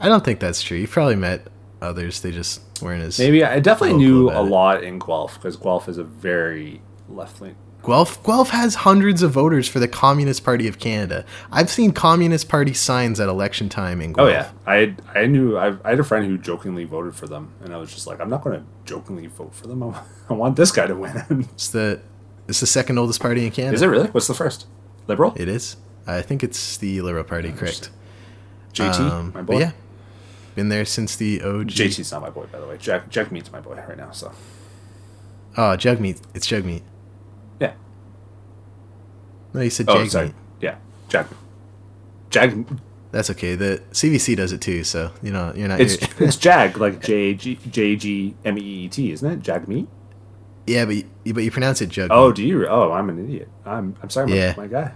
I 0.00 0.08
don't 0.08 0.24
think 0.24 0.40
that's 0.40 0.62
true. 0.62 0.76
You've 0.78 0.90
probably 0.90 1.16
met 1.16 1.46
others. 1.80 2.20
They 2.20 2.32
just 2.32 2.60
weren't 2.82 3.02
as. 3.02 3.18
Maybe 3.18 3.44
I 3.44 3.60
definitely 3.60 3.96
knew 3.98 4.30
a 4.30 4.40
it. 4.44 4.48
lot 4.48 4.82
in 4.82 4.98
Guelph 4.98 5.34
because 5.34 5.56
Guelph 5.56 5.88
is 5.88 5.98
a 5.98 6.04
very 6.04 6.80
left 7.08 7.40
wing. 7.40 7.54
Guelph, 7.84 8.22
Guelph 8.24 8.50
has 8.50 8.76
hundreds 8.76 9.22
of 9.22 9.32
voters 9.32 9.66
for 9.68 9.80
the 9.80 9.88
Communist 9.88 10.44
Party 10.44 10.68
of 10.68 10.78
Canada. 10.78 11.24
I've 11.50 11.68
seen 11.68 11.90
Communist 11.92 12.48
Party 12.48 12.72
signs 12.74 13.18
at 13.18 13.28
election 13.28 13.68
time 13.68 14.00
in 14.00 14.12
Guelph. 14.12 14.28
Oh 14.28 14.30
yeah, 14.30 14.50
I 14.66 14.94
I 15.14 15.26
knew 15.26 15.56
I, 15.56 15.74
I 15.84 15.90
had 15.90 15.98
a 16.00 16.04
friend 16.04 16.24
who 16.26 16.38
jokingly 16.38 16.84
voted 16.84 17.14
for 17.16 17.26
them, 17.26 17.52
and 17.64 17.74
I 17.74 17.78
was 17.78 17.92
just 17.92 18.06
like, 18.06 18.20
I'm 18.20 18.30
not 18.30 18.42
going 18.44 18.60
to 18.60 18.66
jokingly 18.84 19.26
vote 19.26 19.52
for 19.54 19.66
them. 19.66 19.82
I, 19.82 20.00
I 20.30 20.34
want 20.34 20.54
this 20.56 20.70
guy 20.70 20.86
to 20.86 20.94
win. 20.94 21.48
It's 21.54 21.68
the 21.70 22.00
it's 22.48 22.60
the 22.60 22.66
second 22.66 22.98
oldest 22.98 23.20
party 23.20 23.44
in 23.46 23.50
Canada. 23.52 23.74
is 23.74 23.82
it 23.82 23.86
really? 23.86 24.08
What's 24.08 24.26
the 24.28 24.34
first? 24.34 24.66
Liberal? 25.08 25.32
It 25.36 25.48
is. 25.48 25.76
I 26.06 26.22
think 26.22 26.42
it's 26.44 26.76
the 26.76 27.00
Liberal 27.00 27.24
Party, 27.24 27.50
correct? 27.52 27.90
JT, 28.74 28.98
Um, 29.00 29.32
my 29.34 29.42
boy. 29.42 29.58
yeah, 29.58 29.72
been 30.54 30.68
there 30.68 30.84
since 30.84 31.16
the 31.16 31.42
OG. 31.42 31.68
JT's 31.68 32.10
not 32.12 32.22
my 32.22 32.30
boy, 32.30 32.46
by 32.52 32.58
the 32.60 32.66
way. 32.66 32.76
Jack 32.78 33.08
Jack 33.10 33.30
Meat's 33.30 33.50
my 33.50 33.60
boy 33.60 33.74
right 33.88 33.96
now. 33.96 34.12
So 34.12 34.32
Oh, 35.56 35.76
Jugmeat. 35.76 36.20
It's 36.34 36.46
Jugmeat. 36.46 36.82
Yeah. 37.60 37.72
No, 39.54 39.60
you 39.60 39.70
said 39.70 39.88
Oh, 39.88 39.96
Jagmeet. 39.96 40.10
sorry. 40.10 40.34
Yeah, 40.60 40.76
Jack. 41.08 41.26
Jag. 42.30 42.66
That's 43.10 43.28
okay. 43.30 43.54
The 43.56 43.82
CBC 43.92 44.36
does 44.36 44.52
it 44.52 44.60
too, 44.62 44.84
so 44.84 45.10
you 45.22 45.30
know 45.32 45.52
you're 45.54 45.68
not. 45.68 45.80
It's 45.80 45.96
it's 46.18 46.36
Jag 46.46 46.78
like 46.78 47.00
J 47.02 47.34
G 47.34 47.58
J 47.70 47.96
G 47.96 48.34
M 48.44 48.56
E 48.56 48.60
E 48.62 48.88
T, 48.88 49.12
isn't 49.12 49.30
it? 49.30 49.40
Jag 49.42 49.68
Meat. 49.68 49.86
yeah, 50.66 50.86
but 50.86 50.94
you, 50.96 51.34
but 51.34 51.42
you 51.44 51.50
pronounce 51.50 51.82
it 51.82 51.90
Jugmeat. 51.90 52.08
Oh, 52.10 52.32
do 52.32 52.42
you? 52.42 52.66
Oh, 52.66 52.92
I'm 52.92 53.10
an 53.10 53.18
idiot. 53.22 53.48
I'm 53.66 53.94
I'm 54.02 54.08
sorry, 54.08 54.28
my, 54.28 54.34
Yeah. 54.34 54.54
my 54.56 54.66
guy. 54.66 54.92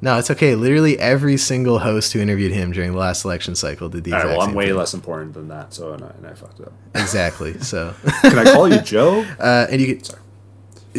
No, 0.00 0.16
it's 0.16 0.30
okay. 0.30 0.54
Literally 0.54 0.96
every 0.98 1.36
single 1.36 1.80
host 1.80 2.12
who 2.12 2.20
interviewed 2.20 2.52
him 2.52 2.70
during 2.72 2.92
the 2.92 2.98
last 2.98 3.24
election 3.24 3.54
cycle 3.56 3.88
did 3.88 4.04
the 4.04 4.12
All 4.12 4.18
right, 4.18 4.24
exact 4.26 4.38
well, 4.38 4.48
I'm 4.48 4.54
way 4.54 4.66
thing. 4.68 4.76
less 4.76 4.94
important 4.94 5.34
than 5.34 5.48
that, 5.48 5.74
so 5.74 5.92
and 5.92 6.04
I, 6.04 6.08
and 6.16 6.26
I 6.26 6.34
fucked 6.34 6.60
it 6.60 6.68
up. 6.68 6.72
Exactly. 6.94 7.58
So, 7.60 7.92
Can 8.22 8.38
I 8.38 8.44
call 8.44 8.72
you 8.72 8.80
Joe? 8.94 9.26
uh, 9.40 9.66
and 9.68 9.80
you 9.80 9.88
get 9.88 10.06
Sorry. 10.06 10.22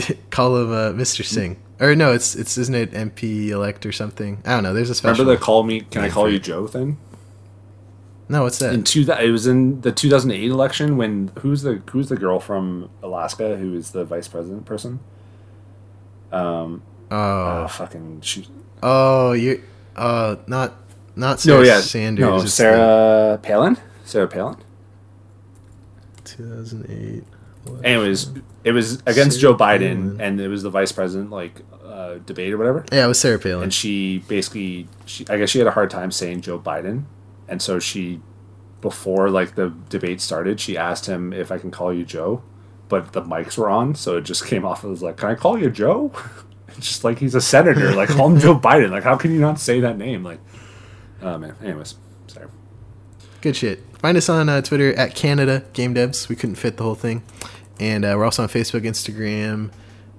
Could 0.01 0.17
call 0.29 0.57
him 0.57 0.71
uh, 0.71 0.91
Mr. 0.91 1.23
Singh, 1.25 1.57
or 1.79 1.95
no, 1.95 2.11
it's 2.13 2.35
it's 2.35 2.57
isn't 2.57 2.75
it 2.75 2.91
MP 2.91 3.49
elect 3.49 3.85
or 3.85 3.91
something? 3.91 4.41
I 4.45 4.51
don't 4.55 4.63
know. 4.63 4.73
There's 4.73 4.89
a 4.89 4.95
special. 4.95 5.23
Remember 5.23 5.39
the 5.39 5.43
call 5.43 5.63
me? 5.63 5.81
Can 5.81 6.03
I 6.03 6.09
call 6.09 6.29
you. 6.29 6.39
Joe 6.39 6.67
thing? 6.67 6.97
no, 8.31 8.43
what's 8.43 8.59
that? 8.59 8.73
In 8.73 8.83
two, 8.83 9.01
it 9.01 9.31
was 9.31 9.47
in 9.47 9.81
the 9.81 9.91
2008 9.91 10.51
election 10.51 10.97
when 10.97 11.31
who's 11.39 11.63
the 11.63 11.81
who's 11.89 12.09
the 12.09 12.15
girl 12.17 12.39
from 12.39 12.89
Alaska 13.01 13.57
who 13.57 13.73
is 13.75 13.91
the 13.91 14.05
vice 14.05 14.27
president 14.27 14.65
person? 14.65 14.99
Um, 16.31 16.83
oh, 17.09 17.63
oh, 17.63 17.67
fucking 17.67 18.21
she. 18.21 18.47
oh, 18.83 19.31
you, 19.33 19.63
uh, 19.95 20.35
not 20.45 20.75
not 21.15 21.39
Sarah 21.39 21.57
No, 21.57 21.63
yeah, 21.63 21.81
Sanders. 21.81 22.21
no, 22.23 22.41
it's 22.41 22.53
Sarah 22.53 23.39
Palin. 23.41 23.77
Sarah 24.05 24.27
Palin. 24.27 24.57
2008. 26.23 27.23
Anyways, 27.83 28.31
it 28.63 28.71
was 28.71 28.95
against 29.05 29.39
Sarah 29.39 29.53
Joe 29.53 29.57
Biden, 29.57 30.17
Palin. 30.17 30.21
and 30.21 30.41
it 30.41 30.47
was 30.47 30.63
the 30.63 30.69
vice 30.69 30.91
president 30.91 31.29
like 31.31 31.61
uh, 31.85 32.15
debate 32.25 32.53
or 32.53 32.57
whatever. 32.57 32.85
Yeah, 32.91 33.05
it 33.05 33.07
was 33.07 33.19
Sarah 33.19 33.39
Palin. 33.39 33.63
and 33.63 33.73
she 33.73 34.19
basically 34.27 34.87
she, 35.05 35.25
i 35.29 35.37
guess 35.37 35.49
she 35.49 35.57
had 35.59 35.67
a 35.67 35.71
hard 35.71 35.89
time 35.89 36.11
saying 36.11 36.41
joe 36.41 36.57
biden 36.59 37.03
and 37.47 37.61
so 37.61 37.79
she 37.79 38.21
before 38.81 39.29
like 39.29 39.55
the 39.55 39.73
debate 39.89 40.21
started 40.21 40.59
she 40.59 40.77
asked 40.77 41.05
him 41.07 41.33
if 41.33 41.51
i 41.51 41.57
can 41.57 41.71
call 41.71 41.91
you 41.93 42.05
joe 42.05 42.41
but 42.87 43.11
the 43.13 43.21
mics 43.21 43.57
were 43.57 43.69
on 43.69 43.93
so 43.95 44.17
it 44.17 44.21
just 44.21 44.45
came 44.51 44.63
off 44.63 44.85
as 44.85 45.01
like 45.01 45.17
can 45.17 45.29
i 45.29 45.35
call 45.35 45.57
you 45.57 45.69
joe 45.69 46.11
just 46.79 47.03
like 47.03 47.19
he's 47.19 47.35
a 47.35 47.41
senator 47.41 47.91
like 47.95 48.07
call 48.09 48.29
him 48.29 48.39
joe 48.39 48.57
biden 48.57 48.91
like 48.91 49.03
how 49.03 49.17
can 49.17 49.31
you 49.33 49.39
not 49.39 49.59
say 49.59 49.79
that 49.79 49.97
name 49.97 50.23
like 50.23 50.39
oh 51.21 51.37
man 51.37 51.55
anyways 51.63 51.95
sorry 52.27 52.47
Good 53.41 53.55
shit. 53.55 53.81
Find 53.99 54.17
us 54.17 54.27
on 54.27 54.49
uh, 54.49 54.61
Twitter 54.61 54.93
at 54.95 55.15
Canada 55.15 55.63
Game 55.71 55.95
Devs. 55.95 56.27
We 56.27 56.35
couldn't 56.35 56.55
fit 56.55 56.75
the 56.75 56.83
whole 56.83 56.93
thing. 56.95 57.23
And 57.79 58.03
uh, 58.05 58.13
we're 58.17 58.25
also 58.25 58.43
on 58.43 58.49
Facebook, 58.49 58.81
Instagram, 58.81 59.71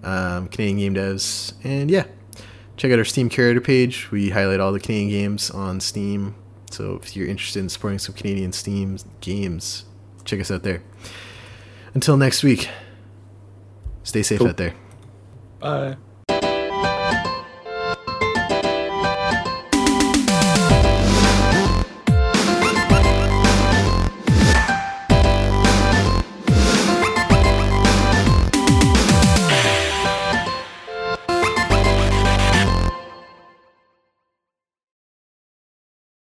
um, 0.03 0.49
Canadian 0.49 0.95
Game 0.95 0.95
Devs. 0.95 1.53
And 1.63 1.91
yeah, 1.91 2.05
check 2.77 2.91
out 2.93 2.99
our 2.99 3.05
Steam 3.05 3.29
Curator 3.29 3.61
page. 3.61 4.11
We 4.11 4.31
highlight 4.31 4.61
all 4.61 4.73
the 4.73 4.81
Canadian 4.81 5.11
games 5.11 5.51
on 5.51 5.81
Steam. 5.81 6.35
So 6.71 6.95
if 7.03 7.17
you're 7.17 7.29
interested 7.29 7.61
in 7.61 7.69
supporting 7.69 7.99
some 7.99 8.15
Canadian 8.15 8.53
Steam 8.53 8.97
games, 9.21 9.85
check 10.25 10.41
us 10.41 10.51
out 10.51 10.63
there. 10.63 10.83
Until 11.95 12.17
next 12.17 12.43
week, 12.43 12.69
stay 14.05 14.23
safe 14.23 14.39
Cool. 14.39 14.49
out 14.49 14.57
there. 14.57 14.75
bye 15.59 15.97